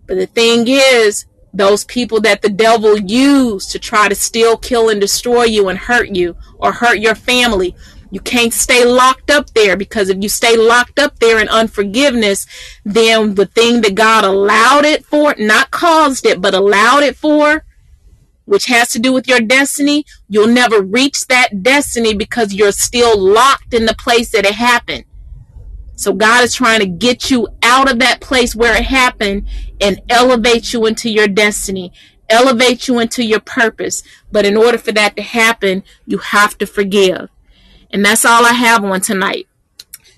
But 0.07 0.17
the 0.17 0.27
thing 0.27 0.65
is, 0.69 1.27
those 1.57 1.85
people 1.85 2.21
that 2.21 2.43
the 2.43 2.49
devil 2.49 2.99
used 2.99 3.71
to 3.71 3.79
try 3.79 4.09
to 4.09 4.15
steal, 4.15 4.57
kill, 4.57 4.89
and 4.91 5.01
destroy 5.01 5.45
you 5.45 5.69
and 5.69 5.79
hurt 5.79 6.15
you 6.15 6.37
or 6.59 6.73
hurt 6.73 6.99
your 6.99 7.15
family. 7.15 7.75
You 8.11 8.21
can't 8.21 8.53
stay 8.53 8.85
locked 8.85 9.31
up 9.31 9.51
there 9.55 9.77
because 9.77 10.09
if 10.11 10.23
you 10.23 10.29
stay 10.29 10.57
locked 10.57 10.99
up 10.99 11.19
there 11.19 11.41
in 11.41 11.49
unforgiveness, 11.49 12.47
then 12.85 13.35
the 13.35 13.47
thing 13.47 13.81
that 13.81 13.95
God 13.95 14.25
allowed 14.25 14.85
it 14.85 15.05
for, 15.05 15.35
not 15.39 15.71
caused 15.71 16.27
it, 16.27 16.41
but 16.41 16.55
allowed 16.55 17.03
it 17.03 17.17
for, 17.17 17.65
which 18.45 18.67
has 18.67 18.91
to 18.91 18.99
do 18.99 19.13
with 19.13 19.27
your 19.27 19.41
destiny, 19.41 20.05
you'll 20.29 20.47
never 20.47 20.83
reach 20.83 21.27
that 21.27 21.63
destiny 21.63 22.15
because 22.15 22.55
you're 22.55 22.71
still 22.71 23.19
locked 23.19 23.73
in 23.75 23.87
the 23.87 23.97
place 23.97 24.31
that 24.31 24.47
it 24.47 24.55
happened. 24.55 25.06
So 25.97 26.13
God 26.13 26.45
is 26.45 26.55
trying 26.55 26.81
to 26.81 26.87
get 26.87 27.31
you 27.31 27.49
out 27.63 27.91
of 27.91 27.99
that 27.99 28.21
place 28.21 28.55
where 28.55 28.77
it 28.77 28.85
happened 28.85 29.49
and 29.81 30.01
elevate 30.09 30.73
you 30.73 30.87
into 30.87 31.11
your 31.11 31.27
destiny, 31.27 31.93
elevate 32.29 32.87
you 32.87 32.99
into 32.99 33.25
your 33.25 33.41
purpose. 33.41 34.03
But 34.31 34.47
in 34.47 34.57
order 34.57 34.79
for 34.79 34.93
that 34.93 35.17
to 35.17 35.23
happen, 35.23 35.83
you 36.07 36.19
have 36.19 36.57
to 36.59 36.67
forgive. 36.67 37.31
And 37.91 38.05
that's 38.05 38.25
all 38.25 38.45
I 38.45 38.53
have 38.53 38.85
on 38.85 39.01
tonight. 39.01 39.49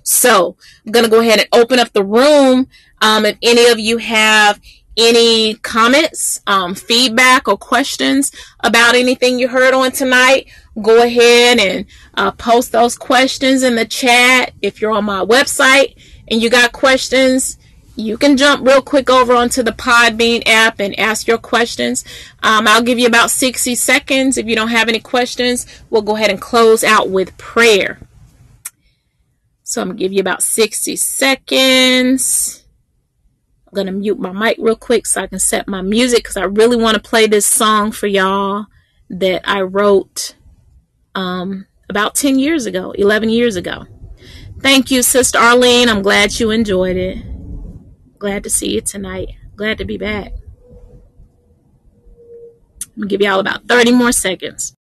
So 0.02 0.56
I'm 0.84 0.92
going 0.92 1.04
to 1.04 1.10
go 1.10 1.20
ahead 1.20 1.38
and 1.38 1.48
open 1.52 1.78
up 1.78 1.92
the 1.92 2.04
room. 2.04 2.68
Um, 3.00 3.24
if 3.24 3.36
any 3.42 3.66
of 3.70 3.78
you 3.78 3.98
have 3.98 4.60
any 4.96 5.54
comments, 5.54 6.40
um, 6.46 6.74
feedback, 6.74 7.46
or 7.46 7.56
questions 7.56 8.32
about 8.60 8.96
anything 8.96 9.38
you 9.38 9.48
heard 9.48 9.72
on 9.72 9.92
tonight, 9.92 10.48
go 10.82 11.02
ahead 11.02 11.58
and 11.58 11.86
uh, 12.14 12.30
post 12.32 12.72
those 12.72 12.96
questions 12.96 13.62
in 13.62 13.74
the 13.74 13.84
chat. 13.84 14.52
If 14.62 14.80
you're 14.80 14.92
on 14.92 15.04
my 15.04 15.24
website 15.24 15.94
and 16.28 16.42
you 16.42 16.50
got 16.50 16.72
questions, 16.72 17.58
you 17.96 18.16
can 18.16 18.36
jump 18.36 18.64
real 18.64 18.80
quick 18.80 19.10
over 19.10 19.34
onto 19.34 19.62
the 19.62 19.72
Podbean 19.72 20.44
app 20.46 20.78
and 20.78 20.98
ask 20.98 21.26
your 21.26 21.38
questions. 21.38 22.04
Um, 22.44 22.68
I'll 22.68 22.82
give 22.82 22.98
you 22.98 23.08
about 23.08 23.30
60 23.30 23.74
seconds. 23.74 24.38
If 24.38 24.46
you 24.46 24.54
don't 24.54 24.68
have 24.68 24.88
any 24.88 25.00
questions, 25.00 25.66
we'll 25.90 26.02
go 26.02 26.14
ahead 26.14 26.30
and 26.30 26.40
close 26.40 26.84
out 26.84 27.10
with 27.10 27.36
prayer. 27.38 27.98
So 29.64 29.82
I'm 29.82 29.88
going 29.88 29.98
to 29.98 30.04
give 30.04 30.12
you 30.12 30.20
about 30.20 30.42
60 30.42 30.94
seconds. 30.94 32.64
I'm 33.66 33.74
going 33.74 33.86
to 33.88 33.92
mute 33.92 34.18
my 34.18 34.32
mic 34.32 34.56
real 34.60 34.76
quick 34.76 35.04
so 35.04 35.20
I 35.20 35.26
can 35.26 35.40
set 35.40 35.66
my 35.66 35.82
music 35.82 36.20
because 36.20 36.36
I 36.36 36.44
really 36.44 36.76
want 36.76 36.94
to 36.94 37.02
play 37.02 37.26
this 37.26 37.46
song 37.46 37.90
for 37.90 38.06
y'all 38.06 38.66
that 39.10 39.42
I 39.44 39.62
wrote 39.62 40.36
um, 41.14 41.66
about 41.88 42.14
10 42.14 42.38
years 42.38 42.66
ago, 42.66 42.92
11 42.92 43.28
years 43.30 43.56
ago. 43.56 43.86
Thank 44.60 44.90
you, 44.90 45.02
Sister 45.02 45.38
Arlene. 45.38 45.88
I'm 45.88 46.02
glad 46.02 46.38
you 46.38 46.50
enjoyed 46.50 46.96
it. 46.96 47.18
Glad 48.18 48.42
to 48.44 48.50
see 48.50 48.70
you 48.70 48.80
tonight. 48.80 49.28
Glad 49.56 49.78
to 49.78 49.84
be 49.84 49.96
back. 49.96 50.32
I'm 52.82 53.02
going 53.02 53.08
to 53.08 53.16
give 53.16 53.20
y'all 53.20 53.38
about 53.38 53.68
30 53.68 53.92
more 53.92 54.12
seconds. 54.12 54.74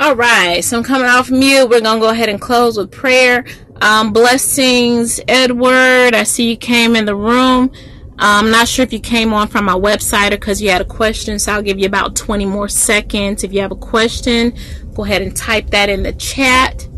All 0.00 0.16
right, 0.16 0.64
so 0.64 0.78
I'm 0.78 0.82
coming 0.82 1.08
off 1.08 1.30
mute. 1.30 1.68
We're 1.68 1.82
going 1.82 1.96
to 1.96 2.00
go 2.00 2.08
ahead 2.08 2.30
and 2.30 2.40
close 2.40 2.78
with 2.78 2.90
prayer. 2.90 3.44
Um, 3.82 4.14
blessings, 4.14 5.20
Edward. 5.28 6.14
I 6.14 6.22
see 6.22 6.48
you 6.48 6.56
came 6.56 6.96
in 6.96 7.04
the 7.04 7.14
room. 7.14 7.70
I'm 8.18 8.50
not 8.50 8.66
sure 8.66 8.82
if 8.82 8.94
you 8.94 8.98
came 8.98 9.34
on 9.34 9.48
from 9.48 9.66
my 9.66 9.74
website 9.74 10.28
or 10.28 10.38
because 10.38 10.62
you 10.62 10.70
had 10.70 10.80
a 10.80 10.86
question, 10.86 11.38
so 11.38 11.52
I'll 11.52 11.60
give 11.60 11.78
you 11.78 11.84
about 11.84 12.16
20 12.16 12.46
more 12.46 12.66
seconds. 12.66 13.44
If 13.44 13.52
you 13.52 13.60
have 13.60 13.72
a 13.72 13.76
question, 13.76 14.54
go 14.94 15.04
ahead 15.04 15.20
and 15.20 15.36
type 15.36 15.68
that 15.68 15.90
in 15.90 16.02
the 16.02 16.14
chat. 16.14 16.88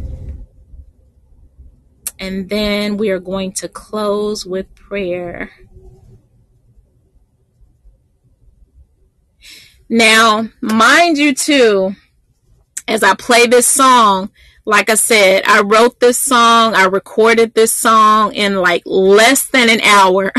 And 2.20 2.48
then 2.48 2.98
we 2.98 3.10
are 3.10 3.18
going 3.18 3.50
to 3.54 3.68
close 3.68 4.46
with 4.46 4.72
prayer. 4.76 5.50
Now, 9.88 10.48
mind 10.60 11.18
you, 11.18 11.34
too, 11.34 11.96
as 12.88 13.02
I 13.02 13.14
play 13.14 13.46
this 13.46 13.66
song, 13.66 14.30
like 14.64 14.90
I 14.90 14.94
said, 14.94 15.42
I 15.46 15.62
wrote 15.62 15.98
this 15.98 16.18
song, 16.18 16.74
I 16.74 16.84
recorded 16.84 17.54
this 17.54 17.72
song 17.72 18.32
in 18.34 18.56
like 18.56 18.82
less 18.86 19.46
than 19.46 19.68
an 19.68 19.80
hour. 19.80 20.32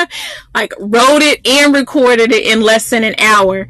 like 0.54 0.72
wrote 0.80 1.22
it 1.22 1.46
and 1.46 1.74
recorded 1.74 2.32
it 2.32 2.44
in 2.44 2.60
less 2.60 2.90
than 2.90 3.04
an 3.04 3.14
hour. 3.18 3.68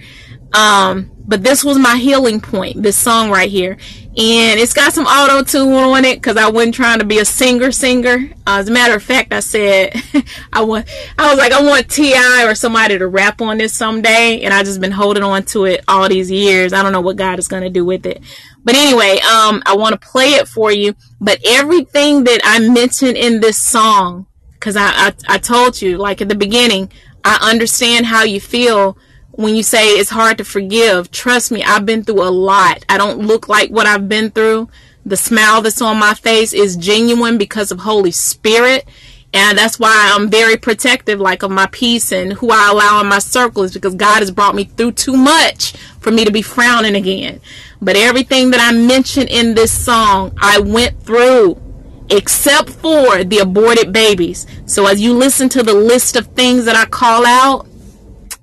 Um, 0.52 1.10
but 1.28 1.42
this 1.42 1.62
was 1.62 1.78
my 1.78 1.96
healing 1.98 2.40
point, 2.40 2.82
this 2.82 2.96
song 2.96 3.30
right 3.30 3.50
here. 3.50 3.76
And 4.16 4.58
it's 4.58 4.72
got 4.72 4.94
some 4.94 5.04
auto 5.04 5.44
tune 5.44 5.74
on 5.74 6.04
it 6.04 6.16
because 6.16 6.38
I 6.38 6.48
wasn't 6.50 6.74
trying 6.74 6.98
to 7.00 7.04
be 7.04 7.18
a 7.18 7.24
singer 7.24 7.70
singer. 7.70 8.30
Uh, 8.46 8.58
as 8.58 8.68
a 8.68 8.72
matter 8.72 8.94
of 8.94 9.02
fact, 9.02 9.32
I 9.32 9.40
said 9.40 9.94
I 10.52 10.62
want 10.62 10.88
I 11.18 11.28
was 11.28 11.38
like 11.38 11.52
I 11.52 11.62
want 11.62 11.88
T.I. 11.90 12.44
or 12.44 12.54
somebody 12.54 12.98
to 12.98 13.06
rap 13.06 13.40
on 13.42 13.58
this 13.58 13.74
someday, 13.74 14.40
and 14.40 14.52
I 14.52 14.64
just 14.64 14.80
been 14.80 14.90
holding 14.90 15.22
on 15.22 15.44
to 15.44 15.66
it 15.66 15.84
all 15.86 16.08
these 16.08 16.30
years. 16.30 16.72
I 16.72 16.82
don't 16.82 16.92
know 16.92 17.00
what 17.02 17.16
God 17.16 17.38
is 17.38 17.46
gonna 17.46 17.70
do 17.70 17.84
with 17.84 18.06
it. 18.06 18.22
But 18.64 18.74
anyway, 18.74 19.20
um, 19.20 19.62
I 19.66 19.76
want 19.76 19.92
to 20.00 20.08
play 20.08 20.30
it 20.30 20.48
for 20.48 20.72
you. 20.72 20.94
But 21.20 21.38
everything 21.46 22.24
that 22.24 22.40
I 22.42 22.58
mentioned 22.58 23.16
in 23.16 23.40
this 23.40 23.60
song, 23.62 24.26
because 24.54 24.76
I, 24.76 24.88
I 24.88 25.12
I 25.28 25.38
told 25.38 25.80
you 25.80 25.98
like 25.98 26.20
at 26.22 26.28
the 26.28 26.34
beginning, 26.34 26.90
I 27.22 27.38
understand 27.40 28.06
how 28.06 28.24
you 28.24 28.40
feel 28.40 28.98
when 29.39 29.55
you 29.55 29.62
say 29.62 29.90
it's 29.90 30.10
hard 30.10 30.36
to 30.36 30.44
forgive, 30.44 31.12
trust 31.12 31.52
me, 31.52 31.62
I've 31.62 31.86
been 31.86 32.02
through 32.02 32.24
a 32.24 32.28
lot. 32.28 32.85
I 32.89 32.98
don't 32.98 33.20
look 33.20 33.48
like 33.48 33.70
what 33.70 33.86
I've 33.86 34.09
been 34.09 34.32
through. 34.32 34.69
The 35.06 35.16
smile 35.16 35.62
that's 35.62 35.81
on 35.81 35.97
my 35.97 36.15
face 36.15 36.52
is 36.52 36.77
genuine 36.77 37.39
because 37.39 37.70
of 37.70 37.78
Holy 37.78 38.10
Spirit. 38.10 38.85
And 39.32 39.56
that's 39.56 39.78
why 39.78 40.10
I'm 40.12 40.28
very 40.28 40.56
protective, 40.56 41.20
like 41.20 41.44
of 41.44 41.52
my 41.52 41.66
peace 41.70 42.10
and 42.10 42.32
who 42.32 42.51
I 42.51 42.70
allow 42.73 43.01
in 43.01 43.06
my 43.06 43.20
circles, 43.20 43.73
because 43.73 43.94
God 43.94 44.19
has 44.19 44.32
brought 44.32 44.56
me 44.56 44.65
through 44.65 44.93
too 44.93 45.16
much 45.16 45.70
for 46.01 46.10
me 46.10 46.24
to 46.24 46.32
be 46.32 46.43
frowning 46.43 46.97
again. 46.97 47.40
But 47.81 47.94
everything 47.94 48.51
that 48.51 48.60
I 48.60 48.77
mentioned 48.77 49.28
in 49.28 49.55
this 49.55 49.70
song, 49.70 50.36
I 50.39 50.59
went 50.59 51.01
through, 51.05 51.62
except 52.10 52.70
for 52.70 53.23
the 53.23 53.39
aborted 53.39 53.93
babies. 53.93 54.48
So 54.66 54.89
as 54.89 55.01
you 55.01 55.15
listen 55.15 55.48
to 55.51 55.62
the 55.62 55.74
list 55.74 56.16
of 56.16 56.27
things 56.27 56.65
that 56.65 56.74
I 56.74 56.86
call 56.86 57.24
out, 57.24 57.67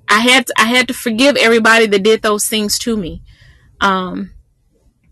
I 0.08 0.20
had 0.20 0.46
to, 0.46 0.54
I 0.56 0.64
had 0.64 0.88
to 0.88 0.94
forgive 0.94 1.36
everybody 1.36 1.86
that 1.86 2.02
did 2.02 2.22
those 2.22 2.48
things 2.48 2.78
to 2.80 2.96
me. 2.96 3.22
Um, 3.80 4.32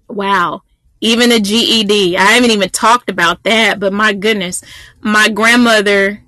wow. 0.09 0.63
Even 1.01 1.33
a 1.33 1.41
GED. 1.41 2.17
I 2.17 2.23
haven't 2.33 2.51
even 2.51 2.71
talked 2.71 3.11
about 3.11 3.43
that, 3.43 3.79
but 3.81 3.93
my 3.93 4.13
goodness, 4.13 4.63
my 5.01 5.29
grandmother, 5.29 6.23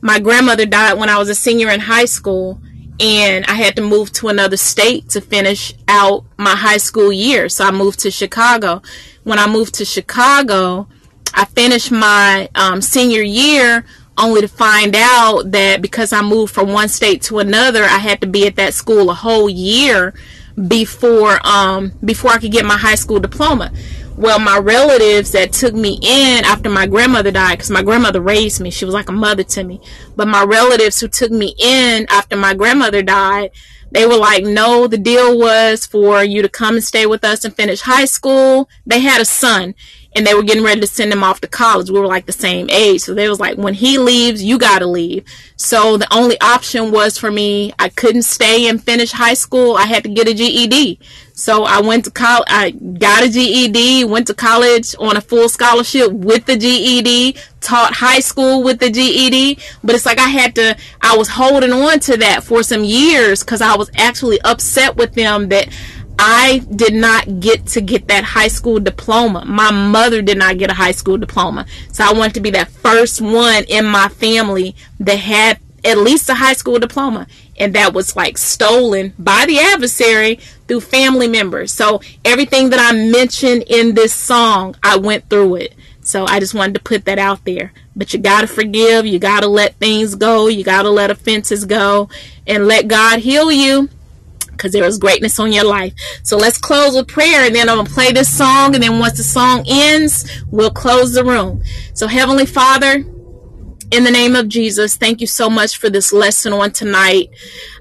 my 0.00 0.18
grandmother 0.18 0.66
died 0.66 0.98
when 0.98 1.08
I 1.08 1.18
was 1.18 1.28
a 1.28 1.34
senior 1.34 1.70
in 1.70 1.80
high 1.80 2.04
school 2.04 2.60
and 3.00 3.44
I 3.46 3.54
had 3.54 3.76
to 3.76 3.82
move 3.82 4.12
to 4.14 4.28
another 4.28 4.56
state 4.56 5.08
to 5.10 5.20
finish 5.20 5.72
out 5.86 6.24
my 6.36 6.56
high 6.56 6.78
school 6.78 7.12
year. 7.12 7.48
So 7.48 7.64
I 7.64 7.70
moved 7.70 8.00
to 8.00 8.10
Chicago. 8.10 8.82
When 9.22 9.38
I 9.38 9.46
moved 9.46 9.74
to 9.76 9.84
Chicago, 9.84 10.88
I 11.34 11.44
finished 11.44 11.92
my 11.92 12.48
um, 12.54 12.80
senior 12.82 13.22
year 13.22 13.84
only 14.18 14.40
to 14.40 14.48
find 14.48 14.94
out 14.96 15.52
that 15.52 15.80
because 15.80 16.12
I 16.12 16.22
moved 16.22 16.52
from 16.52 16.72
one 16.72 16.88
state 16.88 17.22
to 17.22 17.38
another, 17.38 17.84
I 17.84 17.98
had 17.98 18.20
to 18.20 18.26
be 18.26 18.46
at 18.46 18.56
that 18.56 18.74
school 18.74 19.10
a 19.10 19.14
whole 19.14 19.48
year 19.48 20.14
before 20.66 21.38
um 21.46 21.92
before 22.04 22.32
I 22.32 22.38
could 22.38 22.50
get 22.50 22.64
my 22.64 22.76
high 22.76 22.96
school 22.96 23.20
diploma. 23.20 23.72
Well, 24.16 24.40
my 24.40 24.58
relatives 24.58 25.30
that 25.30 25.52
took 25.52 25.74
me 25.74 25.96
in 26.02 26.44
after 26.44 26.68
my 26.68 26.88
grandmother 26.88 27.30
died, 27.30 27.52
because 27.58 27.70
my 27.70 27.84
grandmother 27.84 28.20
raised 28.20 28.60
me, 28.60 28.70
she 28.70 28.84
was 28.84 28.92
like 28.92 29.08
a 29.08 29.12
mother 29.12 29.44
to 29.44 29.62
me. 29.62 29.80
But 30.16 30.26
my 30.26 30.42
relatives 30.42 30.98
who 30.98 31.06
took 31.06 31.30
me 31.30 31.54
in 31.56 32.04
after 32.10 32.36
my 32.36 32.52
grandmother 32.54 33.00
died, 33.00 33.52
they 33.92 34.06
were 34.06 34.16
like, 34.16 34.42
no, 34.42 34.88
the 34.88 34.98
deal 34.98 35.38
was 35.38 35.86
for 35.86 36.24
you 36.24 36.42
to 36.42 36.48
come 36.48 36.74
and 36.74 36.84
stay 36.84 37.06
with 37.06 37.22
us 37.22 37.44
and 37.44 37.54
finish 37.54 37.82
high 37.82 38.06
school. 38.06 38.68
They 38.84 38.98
had 39.00 39.20
a 39.20 39.24
son 39.24 39.76
and 40.16 40.26
they 40.26 40.34
were 40.34 40.42
getting 40.42 40.64
ready 40.64 40.80
to 40.80 40.86
send 40.86 41.12
him 41.12 41.22
off 41.22 41.40
to 41.40 41.48
college. 41.48 41.90
We 41.90 42.00
were 42.00 42.06
like 42.06 42.26
the 42.26 42.32
same 42.32 42.68
age. 42.70 43.02
So 43.02 43.14
they 43.14 43.28
was 43.28 43.38
like, 43.38 43.56
when 43.56 43.74
he 43.74 43.98
leaves, 43.98 44.42
you 44.42 44.58
got 44.58 44.80
to 44.80 44.86
leave. 44.86 45.24
So 45.56 45.96
the 45.96 46.12
only 46.12 46.40
option 46.40 46.90
was 46.90 47.18
for 47.18 47.30
me, 47.30 47.72
I 47.78 47.88
couldn't 47.88 48.22
stay 48.22 48.68
and 48.68 48.82
finish 48.82 49.12
high 49.12 49.34
school. 49.34 49.76
I 49.76 49.84
had 49.84 50.02
to 50.04 50.08
get 50.08 50.28
a 50.28 50.34
GED. 50.34 50.98
So 51.34 51.62
I 51.62 51.80
went 51.80 52.04
to 52.06 52.10
college, 52.10 52.46
I 52.48 52.70
got 52.70 53.22
a 53.22 53.30
GED, 53.30 54.04
went 54.06 54.26
to 54.26 54.34
college 54.34 54.96
on 54.98 55.16
a 55.16 55.20
full 55.20 55.48
scholarship 55.48 56.10
with 56.10 56.46
the 56.46 56.56
GED, 56.56 57.36
taught 57.60 57.94
high 57.94 58.18
school 58.18 58.64
with 58.64 58.80
the 58.80 58.90
GED. 58.90 59.56
But 59.84 59.94
it's 59.94 60.04
like 60.04 60.18
I 60.18 60.28
had 60.28 60.56
to, 60.56 60.76
I 61.00 61.16
was 61.16 61.28
holding 61.28 61.72
on 61.72 62.00
to 62.00 62.16
that 62.16 62.42
for 62.42 62.64
some 62.64 62.82
years 62.82 63.44
because 63.44 63.60
I 63.60 63.76
was 63.76 63.88
actually 63.96 64.40
upset 64.40 64.96
with 64.96 65.14
them 65.14 65.48
that 65.50 65.68
I 66.18 66.58
did 66.74 66.94
not 66.94 67.40
get 67.40 67.66
to 67.68 67.80
get 67.80 68.08
that 68.08 68.24
high 68.24 68.48
school 68.48 68.80
diploma. 68.80 69.44
My 69.44 69.70
mother 69.70 70.20
did 70.20 70.36
not 70.36 70.58
get 70.58 70.70
a 70.70 70.74
high 70.74 70.92
school 70.92 71.16
diploma. 71.16 71.66
So 71.92 72.04
I 72.04 72.12
wanted 72.12 72.34
to 72.34 72.40
be 72.40 72.50
that 72.50 72.70
first 72.70 73.20
one 73.20 73.64
in 73.64 73.86
my 73.86 74.08
family 74.08 74.74
that 74.98 75.18
had 75.18 75.60
at 75.84 75.98
least 75.98 76.28
a 76.28 76.34
high 76.34 76.54
school 76.54 76.78
diploma. 76.80 77.28
And 77.56 77.74
that 77.74 77.94
was 77.94 78.16
like 78.16 78.36
stolen 78.36 79.14
by 79.18 79.46
the 79.46 79.60
adversary 79.60 80.40
through 80.66 80.80
family 80.80 81.28
members. 81.28 81.72
So 81.72 82.00
everything 82.24 82.70
that 82.70 82.80
I 82.80 82.96
mentioned 82.96 83.64
in 83.68 83.94
this 83.94 84.12
song, 84.12 84.74
I 84.82 84.96
went 84.96 85.28
through 85.30 85.56
it. 85.56 85.74
So 86.00 86.24
I 86.24 86.40
just 86.40 86.54
wanted 86.54 86.74
to 86.74 86.80
put 86.80 87.04
that 87.04 87.18
out 87.18 87.44
there. 87.44 87.72
But 87.94 88.12
you 88.12 88.18
got 88.18 88.40
to 88.40 88.46
forgive. 88.46 89.06
You 89.06 89.18
got 89.18 89.40
to 89.40 89.48
let 89.48 89.74
things 89.74 90.14
go. 90.14 90.48
You 90.48 90.64
got 90.64 90.82
to 90.82 90.90
let 90.90 91.10
offenses 91.10 91.64
go 91.64 92.08
and 92.46 92.66
let 92.66 92.88
God 92.88 93.20
heal 93.20 93.52
you 93.52 93.88
because 94.58 94.72
there 94.72 94.84
is 94.84 94.98
greatness 94.98 95.38
on 95.38 95.52
your 95.52 95.64
life. 95.64 95.94
So 96.22 96.36
let's 96.36 96.58
close 96.58 96.94
with 96.94 97.08
prayer 97.08 97.46
and 97.46 97.54
then 97.54 97.68
I'm 97.68 97.76
going 97.76 97.86
to 97.86 97.92
play 97.92 98.12
this 98.12 98.28
song. 98.28 98.74
And 98.74 98.82
then 98.82 98.98
once 98.98 99.16
the 99.16 99.22
song 99.22 99.64
ends, 99.66 100.42
we'll 100.50 100.70
close 100.70 101.12
the 101.12 101.24
room. 101.24 101.62
So, 101.94 102.06
Heavenly 102.06 102.44
Father, 102.44 103.04
in 103.90 104.04
the 104.04 104.10
name 104.10 104.36
of 104.36 104.48
Jesus, 104.48 104.96
thank 104.96 105.20
you 105.20 105.26
so 105.26 105.48
much 105.48 105.78
for 105.78 105.88
this 105.88 106.12
lesson 106.12 106.52
on 106.52 106.72
tonight. 106.72 107.30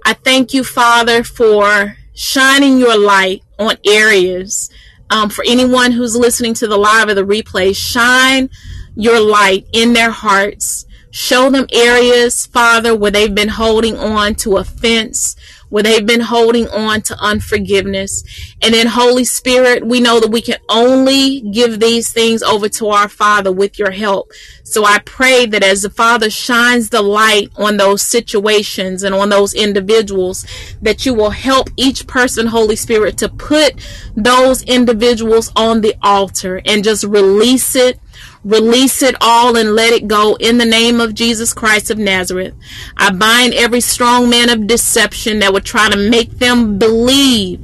I 0.05 0.13
thank 0.13 0.53
you, 0.53 0.63
Father, 0.63 1.23
for 1.23 1.97
shining 2.13 2.77
your 2.77 2.97
light 2.97 3.43
on 3.59 3.75
areas. 3.85 4.69
Um, 5.09 5.29
for 5.29 5.43
anyone 5.47 5.91
who's 5.91 6.15
listening 6.15 6.53
to 6.55 6.67
the 6.67 6.77
live 6.77 7.09
or 7.09 7.13
the 7.13 7.25
replay, 7.25 7.75
shine 7.75 8.49
your 8.95 9.19
light 9.19 9.65
in 9.73 9.93
their 9.93 10.11
hearts. 10.11 10.85
Show 11.11 11.49
them 11.49 11.65
areas, 11.71 12.45
Father, 12.45 12.95
where 12.95 13.11
they've 13.11 13.33
been 13.33 13.47
holding 13.47 13.97
on 13.97 14.35
to 14.35 14.57
offense, 14.57 15.35
where 15.69 15.83
they've 15.83 16.05
been 16.05 16.21
holding 16.21 16.67
on 16.69 17.01
to 17.01 17.17
unforgiveness. 17.19 18.23
And 18.61 18.73
then, 18.73 18.87
Holy 18.87 19.25
Spirit, 19.25 19.85
we 19.85 19.99
know 19.99 20.19
that 20.19 20.31
we 20.31 20.41
can 20.41 20.59
only 20.69 21.41
give 21.41 21.79
these 21.79 22.11
things 22.11 22.41
over 22.41 22.69
to 22.69 22.87
our 22.87 23.09
Father 23.09 23.51
with 23.51 23.77
your 23.77 23.91
help. 23.91 24.31
So 24.63 24.85
I 24.85 24.99
pray 24.99 25.45
that 25.47 25.63
as 25.63 25.81
the 25.81 25.89
Father 25.89 26.29
shines 26.29 26.89
the 26.89 27.01
light 27.01 27.49
on 27.55 27.77
those 27.77 28.01
situations 28.01 29.03
and 29.03 29.13
on 29.13 29.29
those 29.29 29.53
individuals, 29.53 30.45
that 30.81 31.05
you 31.05 31.13
will 31.13 31.31
help 31.31 31.69
each 31.77 32.07
person, 32.07 32.47
Holy 32.47 32.75
Spirit, 32.75 33.17
to 33.19 33.29
put 33.29 33.75
those 34.15 34.63
individuals 34.63 35.51
on 35.55 35.81
the 35.81 35.95
altar 36.01 36.61
and 36.65 36.83
just 36.83 37.03
release 37.03 37.75
it 37.75 37.99
Release 38.47 39.01
it 39.01 39.13
all 39.19 39.57
and 39.57 39.75
let 39.75 39.91
it 39.91 40.07
go 40.07 40.35
in 40.39 40.57
the 40.57 40.63
name 40.63 41.01
of 41.01 41.13
Jesus 41.13 41.53
Christ 41.53 41.91
of 41.91 41.97
Nazareth. 41.97 42.53
I 42.95 43.11
bind 43.11 43.53
every 43.53 43.81
strong 43.81 44.29
man 44.29 44.49
of 44.49 44.67
deception 44.67 45.39
that 45.39 45.51
would 45.51 45.65
try 45.65 45.89
to 45.89 46.09
make 46.09 46.39
them 46.39 46.79
believe 46.79 47.59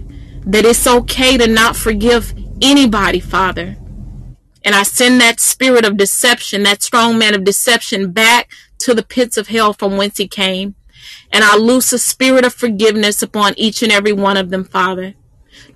that 0.45 0.65
it's 0.65 0.85
okay 0.85 1.37
to 1.37 1.47
not 1.47 1.77
forgive 1.77 2.33
anybody, 2.61 3.21
Father. 3.21 3.77
And 4.65 4.75
I 4.75 4.83
send 4.83 5.21
that 5.21 5.39
spirit 5.39 5.85
of 5.85 5.95
deception, 5.95 6.63
that 6.63 6.83
strong 6.83 7.17
man 7.17 7.33
of 7.33 7.45
deception, 7.45 8.11
back 8.11 8.51
to 8.79 8.93
the 8.93 9.03
pits 9.03 9.37
of 9.37 9.47
hell 9.47 9.71
from 9.71 9.95
whence 9.95 10.17
he 10.17 10.27
came. 10.27 10.75
And 11.31 11.45
I 11.45 11.55
loose 11.55 11.93
a 11.93 11.97
spirit 11.97 12.43
of 12.43 12.53
forgiveness 12.53 13.23
upon 13.23 13.53
each 13.55 13.83
and 13.83 13.91
every 13.91 14.11
one 14.11 14.35
of 14.35 14.49
them, 14.49 14.65
Father. 14.65 15.13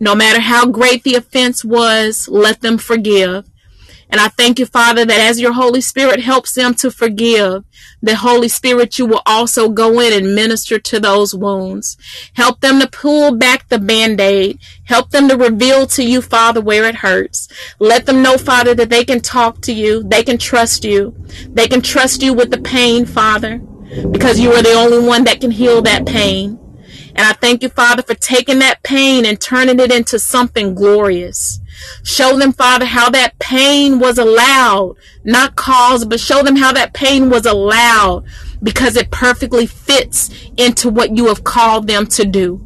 No 0.01 0.15
matter 0.15 0.41
how 0.41 0.65
great 0.67 1.03
the 1.03 1.15
offense 1.15 1.63
was, 1.63 2.27
let 2.27 2.59
them 2.59 2.77
forgive. 2.77 3.45
And 4.09 4.21
I 4.21 4.29
thank 4.29 4.57
you, 4.57 4.65
Father, 4.65 5.03
that 5.03 5.19
as 5.19 5.39
your 5.39 5.53
Holy 5.53 5.81
Spirit 5.81 6.21
helps 6.21 6.53
them 6.53 6.73
to 6.75 6.89
forgive, 6.89 7.65
the 8.01 8.15
Holy 8.15 8.47
Spirit, 8.47 8.97
you 8.97 9.05
will 9.05 9.21
also 9.25 9.69
go 9.69 9.99
in 9.99 10.13
and 10.13 10.33
minister 10.33 10.79
to 10.79 10.99
those 10.99 11.35
wounds. 11.35 11.97
Help 12.33 12.61
them 12.61 12.79
to 12.79 12.87
pull 12.87 13.35
back 13.35 13.67
the 13.67 13.79
band-aid. 13.79 14.59
Help 14.85 15.09
them 15.09 15.27
to 15.27 15.35
reveal 15.35 15.87
to 15.87 16.03
you, 16.03 16.21
Father, 16.21 16.61
where 16.61 16.85
it 16.85 16.95
hurts. 16.95 17.49
Let 17.79 18.05
them 18.05 18.21
know, 18.21 18.37
Father, 18.37 18.73
that 18.75 18.89
they 18.89 19.03
can 19.03 19.19
talk 19.19 19.61
to 19.61 19.73
you. 19.73 20.03
They 20.03 20.23
can 20.23 20.37
trust 20.37 20.85
you. 20.85 21.13
They 21.49 21.67
can 21.67 21.81
trust 21.81 22.21
you 22.21 22.33
with 22.33 22.51
the 22.51 22.61
pain, 22.61 23.05
Father, 23.05 23.57
because 23.57 24.39
you 24.39 24.53
are 24.53 24.63
the 24.63 24.73
only 24.73 25.05
one 25.05 25.25
that 25.25 25.41
can 25.41 25.51
heal 25.51 25.81
that 25.81 26.05
pain. 26.05 26.59
And 27.15 27.25
I 27.25 27.33
thank 27.33 27.63
you, 27.63 27.69
Father, 27.69 28.03
for 28.03 28.13
taking 28.13 28.59
that 28.59 28.83
pain 28.83 29.25
and 29.25 29.41
turning 29.41 29.79
it 29.79 29.91
into 29.91 30.19
something 30.19 30.75
glorious. 30.75 31.59
Show 32.03 32.37
them, 32.37 32.53
Father, 32.53 32.85
how 32.85 33.09
that 33.09 33.37
pain 33.39 33.99
was 33.99 34.17
allowed, 34.17 34.95
not 35.23 35.55
caused, 35.55 36.09
but 36.09 36.19
show 36.19 36.43
them 36.43 36.55
how 36.55 36.71
that 36.73 36.93
pain 36.93 37.29
was 37.29 37.45
allowed 37.45 38.25
because 38.61 38.95
it 38.95 39.11
perfectly 39.11 39.65
fits 39.65 40.29
into 40.57 40.89
what 40.89 41.15
you 41.15 41.27
have 41.27 41.43
called 41.43 41.87
them 41.87 42.07
to 42.07 42.25
do. 42.25 42.63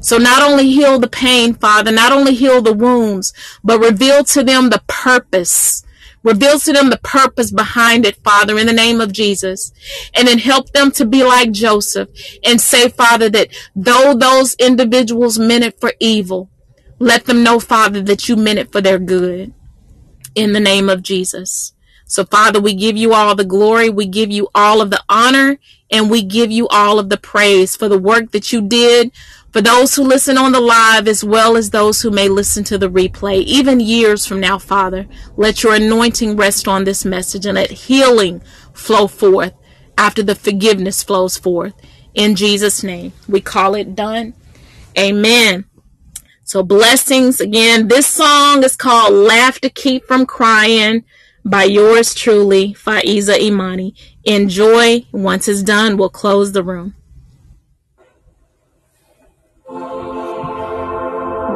So 0.00 0.18
not 0.18 0.42
only 0.42 0.70
heal 0.70 0.98
the 0.98 1.08
pain, 1.08 1.54
Father, 1.54 1.92
not 1.92 2.12
only 2.12 2.34
heal 2.34 2.60
the 2.60 2.72
wounds, 2.72 3.32
but 3.62 3.78
reveal 3.78 4.24
to 4.24 4.42
them 4.42 4.70
the 4.70 4.82
purpose. 4.86 5.84
Reveal 6.24 6.58
to 6.60 6.72
them 6.72 6.90
the 6.90 6.98
purpose 6.98 7.50
behind 7.50 8.06
it, 8.06 8.16
Father, 8.22 8.58
in 8.58 8.66
the 8.66 8.72
name 8.72 9.00
of 9.00 9.12
Jesus. 9.12 9.72
And 10.14 10.28
then 10.28 10.38
help 10.38 10.72
them 10.72 10.90
to 10.92 11.04
be 11.04 11.24
like 11.24 11.50
Joseph 11.52 12.08
and 12.44 12.60
say, 12.60 12.88
Father, 12.88 13.28
that 13.30 13.48
though 13.74 14.14
those 14.14 14.54
individuals 14.54 15.38
meant 15.38 15.64
it 15.64 15.80
for 15.80 15.92
evil, 15.98 16.50
let 17.02 17.24
them 17.24 17.42
know, 17.42 17.58
Father, 17.58 18.00
that 18.02 18.28
you 18.28 18.36
meant 18.36 18.60
it 18.60 18.70
for 18.70 18.80
their 18.80 18.98
good 18.98 19.52
in 20.36 20.52
the 20.52 20.60
name 20.60 20.88
of 20.88 21.02
Jesus. 21.02 21.72
So, 22.06 22.24
Father, 22.24 22.60
we 22.60 22.74
give 22.74 22.96
you 22.96 23.12
all 23.12 23.34
the 23.34 23.44
glory, 23.44 23.90
we 23.90 24.06
give 24.06 24.30
you 24.30 24.48
all 24.54 24.80
of 24.80 24.90
the 24.90 25.02
honor, 25.08 25.58
and 25.90 26.10
we 26.10 26.22
give 26.22 26.50
you 26.52 26.68
all 26.68 26.98
of 26.98 27.08
the 27.08 27.16
praise 27.16 27.74
for 27.74 27.88
the 27.88 27.98
work 27.98 28.30
that 28.30 28.52
you 28.52 28.60
did 28.60 29.10
for 29.52 29.60
those 29.60 29.96
who 29.96 30.04
listen 30.04 30.38
on 30.38 30.52
the 30.52 30.60
live 30.60 31.08
as 31.08 31.24
well 31.24 31.56
as 31.56 31.70
those 31.70 32.00
who 32.02 32.10
may 32.10 32.28
listen 32.28 32.62
to 32.64 32.78
the 32.78 32.88
replay, 32.88 33.42
even 33.42 33.80
years 33.80 34.24
from 34.24 34.40
now, 34.40 34.58
Father. 34.58 35.06
Let 35.36 35.62
your 35.62 35.74
anointing 35.74 36.36
rest 36.36 36.68
on 36.68 36.84
this 36.84 37.04
message 37.04 37.46
and 37.46 37.56
let 37.56 37.70
healing 37.70 38.40
flow 38.72 39.08
forth 39.08 39.54
after 39.98 40.22
the 40.22 40.34
forgiveness 40.36 41.02
flows 41.02 41.36
forth. 41.36 41.74
In 42.14 42.36
Jesus' 42.36 42.84
name, 42.84 43.12
we 43.28 43.40
call 43.40 43.74
it 43.74 43.96
done. 43.96 44.34
Amen. 44.96 45.64
So 46.52 46.62
blessings 46.62 47.40
again. 47.40 47.88
This 47.88 48.06
song 48.06 48.62
is 48.62 48.76
called 48.76 49.14
Laugh 49.14 49.58
to 49.60 49.70
Keep 49.70 50.04
from 50.04 50.26
Crying 50.26 51.02
by 51.46 51.64
yours 51.64 52.14
truly, 52.14 52.74
Faiza 52.74 53.38
Imani. 53.38 53.94
Enjoy. 54.24 55.06
Once 55.12 55.48
it's 55.48 55.62
done, 55.62 55.96
we'll 55.96 56.10
close 56.10 56.52
the 56.52 56.62
room. 56.62 56.94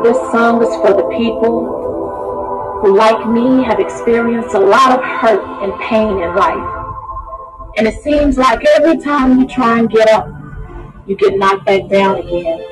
This 0.03 0.17
song 0.33 0.63
is 0.63 0.75
for 0.81 0.95
the 0.97 1.07
people 1.15 2.81
who, 2.81 2.97
like 2.97 3.29
me, 3.29 3.65
have 3.65 3.79
experienced 3.79 4.55
a 4.55 4.61
lot 4.61 4.99
of 4.99 5.05
hurt 5.05 5.45
and 5.63 5.79
pain 5.79 6.23
in 6.23 6.35
life. 6.35 6.73
And 7.77 7.87
it 7.87 8.03
seems 8.03 8.39
like 8.39 8.65
every 8.79 8.97
time 9.03 9.41
you 9.41 9.47
try 9.47 9.79
and 9.79 9.91
get 9.91 10.09
up, 10.09 10.27
you 11.07 11.17
get 11.17 11.37
knocked 11.37 11.67
back 11.67 11.87
down 11.91 12.17
again. 12.17 12.65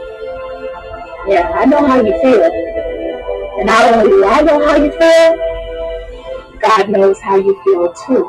Yeah, 1.26 1.50
I 1.54 1.64
know 1.64 1.78
how 1.86 2.02
you 2.02 2.12
feel. 2.20 2.44
And 2.44 3.66
not 3.66 3.94
only 3.94 4.10
do 4.10 4.24
I 4.26 4.42
know 4.42 4.60
how 4.62 4.76
you 4.76 4.90
feel, 4.92 6.60
God 6.60 6.90
knows 6.90 7.18
how 7.18 7.36
you 7.36 7.58
feel 7.64 7.94
too. 7.94 8.28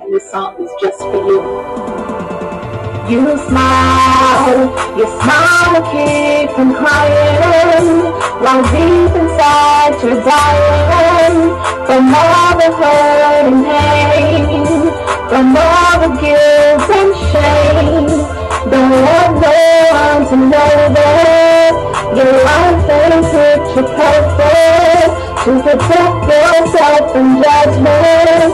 And 0.00 0.12
this 0.12 0.28
song 0.28 0.56
is 0.60 0.70
just 0.82 0.98
for 0.98 1.14
you. 1.14 1.40
You 3.06 3.38
smile, 3.38 4.66
you 4.98 5.06
smile 5.06 5.78
to 5.78 5.82
keep 5.94 6.50
from 6.56 6.74
crying, 6.74 8.02
while 8.42 8.62
deep 8.74 9.14
inside 9.14 9.94
you're 10.02 10.24
dying 10.24 11.54
from 11.86 12.12
all 12.12 12.58
the 12.58 12.70
hurt 12.82 13.46
and 13.46 13.64
pain, 13.64 14.66
from 15.30 15.56
all 15.56 16.00
the 16.02 16.10
guilt 16.20 16.90
and 16.90 17.14
shame. 17.30 18.45
Don't 18.70 18.90
want 18.90 19.40
no 19.42 19.52
one 19.92 20.26
to 20.28 20.36
know 20.36 20.74
that 20.96 21.72
your 22.16 22.32
life 22.44 22.90
ain't 22.90 23.26
picture 23.76 23.86
perfect. 23.94 25.16
to 25.44 25.52
protect 25.62 26.26
yourself 26.26 27.12
from 27.12 27.42
judgment. 27.42 28.52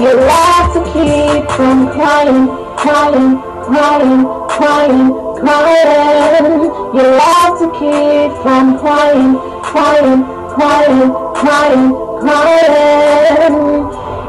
You're 0.00 0.18
allowed 0.20 0.68
to 0.74 0.80
keep 0.92 1.50
from 1.56 1.88
crying, 1.92 2.46
crying, 2.76 3.40
crying, 3.64 4.24
crying, 4.48 5.04
crying. 5.40 6.62
You're 6.94 7.14
allowed 7.14 7.56
to 7.60 7.66
keep 7.78 8.30
from 8.42 8.78
crying, 8.78 9.34
crying, 9.62 10.24
crying, 10.54 11.10
crying, 11.40 11.86
crying. 12.20 13.56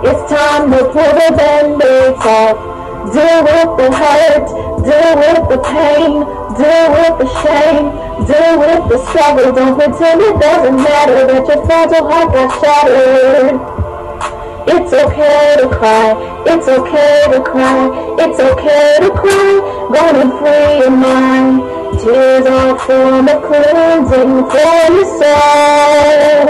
It's 0.07 0.31
time 0.31 0.71
to 0.71 0.77
pull 0.93 1.13
the 1.19 1.33
band-aids 1.35 2.25
off. 2.25 2.74
Deal 3.13 3.39
with 3.45 3.69
the 3.77 3.89
hurt, 3.93 4.47
deal 4.83 5.11
with 5.21 5.43
the 5.49 5.59
pain, 5.61 6.25
deal 6.57 6.85
with 6.95 7.15
the 7.21 7.27
shame, 7.41 7.85
deal 8.25 8.53
with 8.57 8.89
the 8.89 8.97
struggle. 9.09 9.51
Don't 9.53 9.75
pretend 9.77 10.21
it 10.21 10.39
doesn't 10.39 10.75
matter 10.75 11.27
that 11.27 11.47
your 11.47 11.65
fragile 11.65 12.09
heart 12.09 12.33
got 12.33 12.49
shattered. 12.59 13.75
It's 14.67 14.91
okay 14.91 15.55
to 15.61 15.69
cry, 15.69 16.15
it's 16.47 16.67
okay 16.67 17.31
to 17.31 17.43
cry, 17.43 18.15
it's 18.19 18.39
okay 18.39 18.97
to 19.01 19.11
cry. 19.11 19.75
gonna 19.93 20.25
free 20.39 20.79
your 20.79 20.89
mind. 20.91 21.61
Tears 22.01 22.45
are 22.45 22.75
a 22.75 22.79
form 22.79 23.27
of 23.27 23.43
cleansing 23.43 24.49
for 24.49 24.91
your 24.93 25.05
soul. 25.19 26.45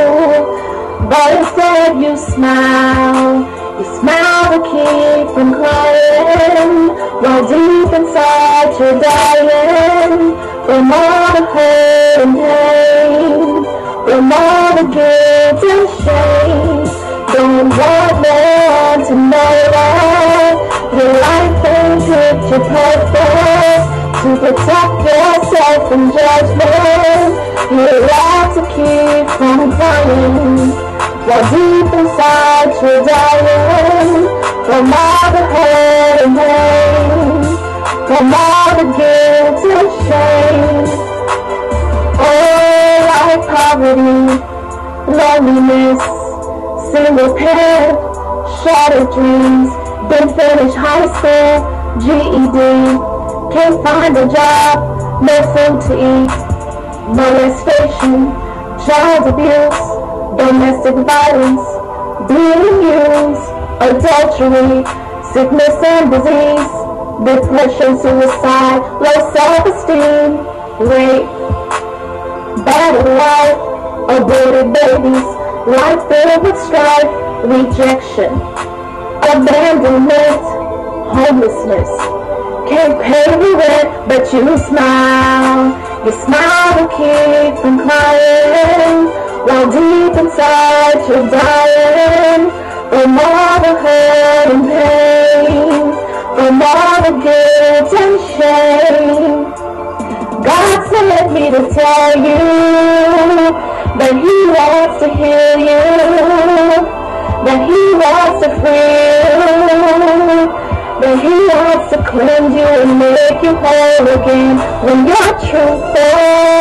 But 1.09 1.37
instead 1.37 2.01
you 2.01 2.17
smile, 2.17 3.64
smile 4.05 4.47
to 4.53 4.59
keep 4.69 5.25
from 5.33 5.49
crying, 5.53 6.73
while 7.21 7.43
deep 7.49 7.91
inside 7.99 8.69
you're 8.79 8.99
dying 9.01 10.37
from 10.65 10.91
all 10.91 11.33
the 11.35 11.43
hurt 11.53 12.19
and 12.23 12.35
pain, 12.37 13.63
from 14.05 14.31
all 14.31 14.69
the 14.77 14.85
guilt 14.95 15.63
and 15.73 15.87
shame. 16.01 16.85
Don't 17.33 17.69
want 17.79 18.15
no 18.25 18.37
one 18.77 19.01
to 19.07 19.15
know 19.31 19.57
that 19.73 20.53
your 20.95 21.13
life 21.25 21.65
ain't 21.73 22.01
picture 22.05 22.63
perfect. 22.73 23.83
To 24.21 24.29
protect 24.41 24.95
yourself 25.09 25.89
from 25.89 26.03
judgment, 26.11 27.31
you're 27.71 28.03
allowed 28.03 28.51
to 28.55 28.61
keep 28.75 29.25
from 29.37 29.71
crying. 29.75 30.94
While 31.25 31.41
deep 31.49 31.91
inside 31.91 32.69
you're 32.83 33.03
dying 33.03 34.29
From 34.67 34.93
all 34.93 35.25
the 35.33 35.43
hurt 35.53 36.21
and 36.21 36.37
pain 36.37 37.41
From 38.05 38.25
all 38.31 38.69
the 38.77 38.85
guilt 38.93 39.65
and 39.73 39.89
shame 40.05 40.85
Oh, 42.21 42.97
like 43.09 43.41
poverty, 43.49 44.37
loneliness 45.17 46.01
Single 46.93 47.33
parent, 47.33 47.97
shattered 48.61 49.09
dreams 49.09 49.73
Didn't 50.11 50.35
finish 50.37 50.75
high 50.75 51.09
school, 51.17 51.53
GED 52.05 52.57
Can't 53.51 53.83
find 53.83 54.15
a 54.15 54.27
job, 54.27 55.23
no 55.23 55.41
food 55.53 55.81
to 55.87 55.93
eat 55.97 56.29
Molestation, 57.17 58.29
child 58.85 59.33
abuse 59.33 59.94
domestic 60.37 60.95
violence, 61.07 61.65
being 62.27 62.75
used, 62.83 63.45
adultery, 63.79 64.83
sickness 65.31 65.75
and 65.83 66.11
disease, 66.11 66.73
depression, 67.23 67.97
suicide, 67.99 68.81
low 68.99 69.19
self-esteem, 69.33 70.37
rape, 70.79 71.27
bad 72.65 72.95
life, 73.15 73.59
aborted 74.15 74.73
babies, 74.73 75.27
life 75.67 76.01
filled 76.09 76.43
with 76.43 76.57
strife, 76.67 77.11
rejection, 77.43 78.31
abandonment, 79.23 80.41
homelessness. 81.15 81.89
Can't 82.69 82.99
pay 83.01 83.25
the 83.31 83.55
rent, 83.55 84.07
but 84.07 84.33
you 84.33 84.57
smile. 84.57 86.05
You 86.05 86.11
smile 86.11 86.73
to 86.79 86.85
keep 86.97 87.61
from 87.61 87.87
crying. 87.87 89.24
While 89.45 89.69
deep 89.69 90.17
inside 90.17 91.07
you're 91.07 91.29
dying 91.29 92.49
From 92.89 93.19
all 93.19 93.59
the 93.61 93.73
hurt 93.83 94.47
and 94.53 94.65
pain 94.73 95.93
From 96.35 96.61
all 96.63 96.97
the 97.05 97.13
guilt 97.21 97.93
and 97.93 98.15
shame. 98.33 99.53
God 100.43 100.89
sent 100.89 101.31
me 101.31 101.51
to 101.51 101.61
tell 101.75 102.17
you 102.17 102.45
That 103.99 104.15
He 104.25 104.35
wants 104.57 104.95
to 105.03 105.09
heal 105.13 105.59
you 105.69 105.83
That 107.45 107.59
He 107.69 107.81
wants 108.01 108.37
to 108.45 108.49
free 108.61 109.15
you 110.59 110.74
that 111.01 111.19
he 111.19 111.35
wants 111.51 111.91
to 111.91 111.99
cleanse 112.07 112.55
you 112.55 112.63
and 112.63 112.99
make 112.99 113.39
you 113.43 113.51
whole 113.51 114.07
again 114.15 114.55
When 114.85 115.03
you're 115.03 115.35
truthful 115.43 116.55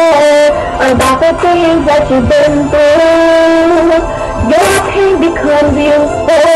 about 0.75 1.19
the 1.23 1.33
things 1.39 1.83
that 1.87 2.11
you've 2.11 2.27
been 2.27 2.67
through 2.67 3.95
Your 4.51 4.75
pain 4.91 5.15
becomes 5.23 5.75
useful 5.79 6.51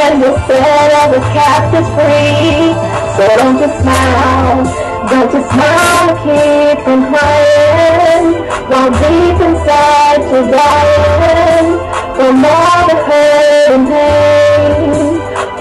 And 0.00 0.14
the 0.24 0.32
set 0.48 0.90
of 1.04 1.08
the 1.12 1.22
captives 1.36 1.90
free. 1.92 2.72
So 3.16 3.22
don't 3.36 3.58
just 3.60 3.76
smile, 3.84 4.64
don't 5.12 5.28
just 5.28 5.48
smile. 5.52 6.08
Keep 6.24 6.84
from 6.84 7.00
crying. 7.12 8.26
While 8.70 8.90
deep 8.90 9.38
inside 9.44 10.20
you're 10.30 10.50
dying 10.50 11.70
From 12.14 12.44
all 12.44 12.86
the 12.88 12.96
hurt 13.04 13.70
and 13.74 13.88
pain 13.88 15.09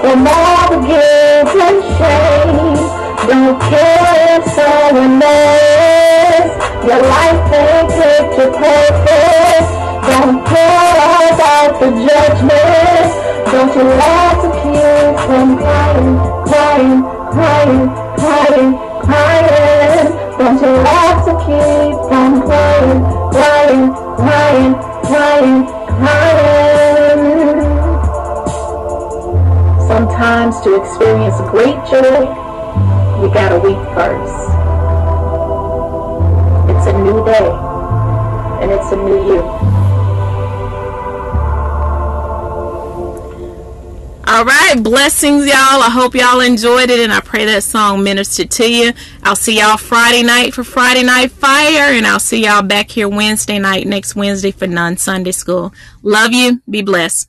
from 0.01 0.27
all 0.27 0.69
the 0.69 0.79
guilt 0.87 1.55
and 1.67 1.79
shame. 1.97 2.79
Don't 3.27 3.59
care 3.59 4.39
if 4.39 4.43
someone 4.53 5.19
knows 5.19 6.49
your 6.87 7.01
life 7.01 7.53
ain't 7.53 7.89
picture 7.91 8.51
perfect. 8.51 9.67
Don't 10.09 10.45
care 10.47 11.29
about 11.33 11.79
the 11.79 11.89
judgment. 12.07 13.09
Don't 13.51 13.75
you 13.75 13.83
like 13.83 14.39
to 14.41 14.49
keep 14.61 15.15
from 15.27 15.57
crying, 15.57 16.17
crying, 16.49 17.01
crying, 17.33 17.85
crying, 18.17 18.71
crying? 19.05 20.07
Don't 20.39 20.61
you 20.61 20.71
like 20.89 21.19
to 21.25 21.33
keep 21.45 21.95
from 22.09 22.41
crying, 22.41 23.01
crying, 23.33 23.93
crying, 24.15 24.73
crying, 25.03 25.65
crying? 25.65 26.68
Sometimes 29.89 30.61
to 30.61 30.79
experience 30.79 31.35
great 31.49 31.73
joy, 31.89 32.21
you 33.19 33.33
gotta 33.33 33.57
weep 33.57 33.75
first. 33.95 34.35
It's 36.69 36.85
a 36.85 36.93
new 36.93 37.25
day, 37.25 37.49
and 38.61 38.71
it's 38.71 38.91
a 38.91 38.95
new 38.95 39.33
you. 39.33 39.41
All 44.27 44.45
right, 44.45 44.75
blessings, 44.79 45.47
y'all. 45.47 45.81
I 45.81 45.89
hope 45.91 46.13
y'all 46.13 46.41
enjoyed 46.41 46.91
it, 46.91 46.99
and 46.99 47.11
I 47.11 47.19
pray 47.19 47.45
that 47.45 47.63
song 47.63 48.03
ministered 48.03 48.51
to 48.51 48.71
you. 48.71 48.93
I'll 49.23 49.35
see 49.35 49.57
y'all 49.57 49.77
Friday 49.77 50.21
night 50.21 50.53
for 50.53 50.63
Friday 50.63 51.01
Night 51.01 51.31
Fire, 51.31 51.93
and 51.93 52.05
I'll 52.05 52.19
see 52.19 52.45
y'all 52.45 52.61
back 52.61 52.91
here 52.91 53.09
Wednesday 53.09 53.57
night, 53.57 53.87
next 53.87 54.15
Wednesday 54.15 54.51
for 54.51 54.67
Non 54.67 54.97
Sunday 54.97 55.31
School. 55.31 55.73
Love 56.03 56.31
you. 56.31 56.61
Be 56.69 56.83
blessed. 56.83 57.27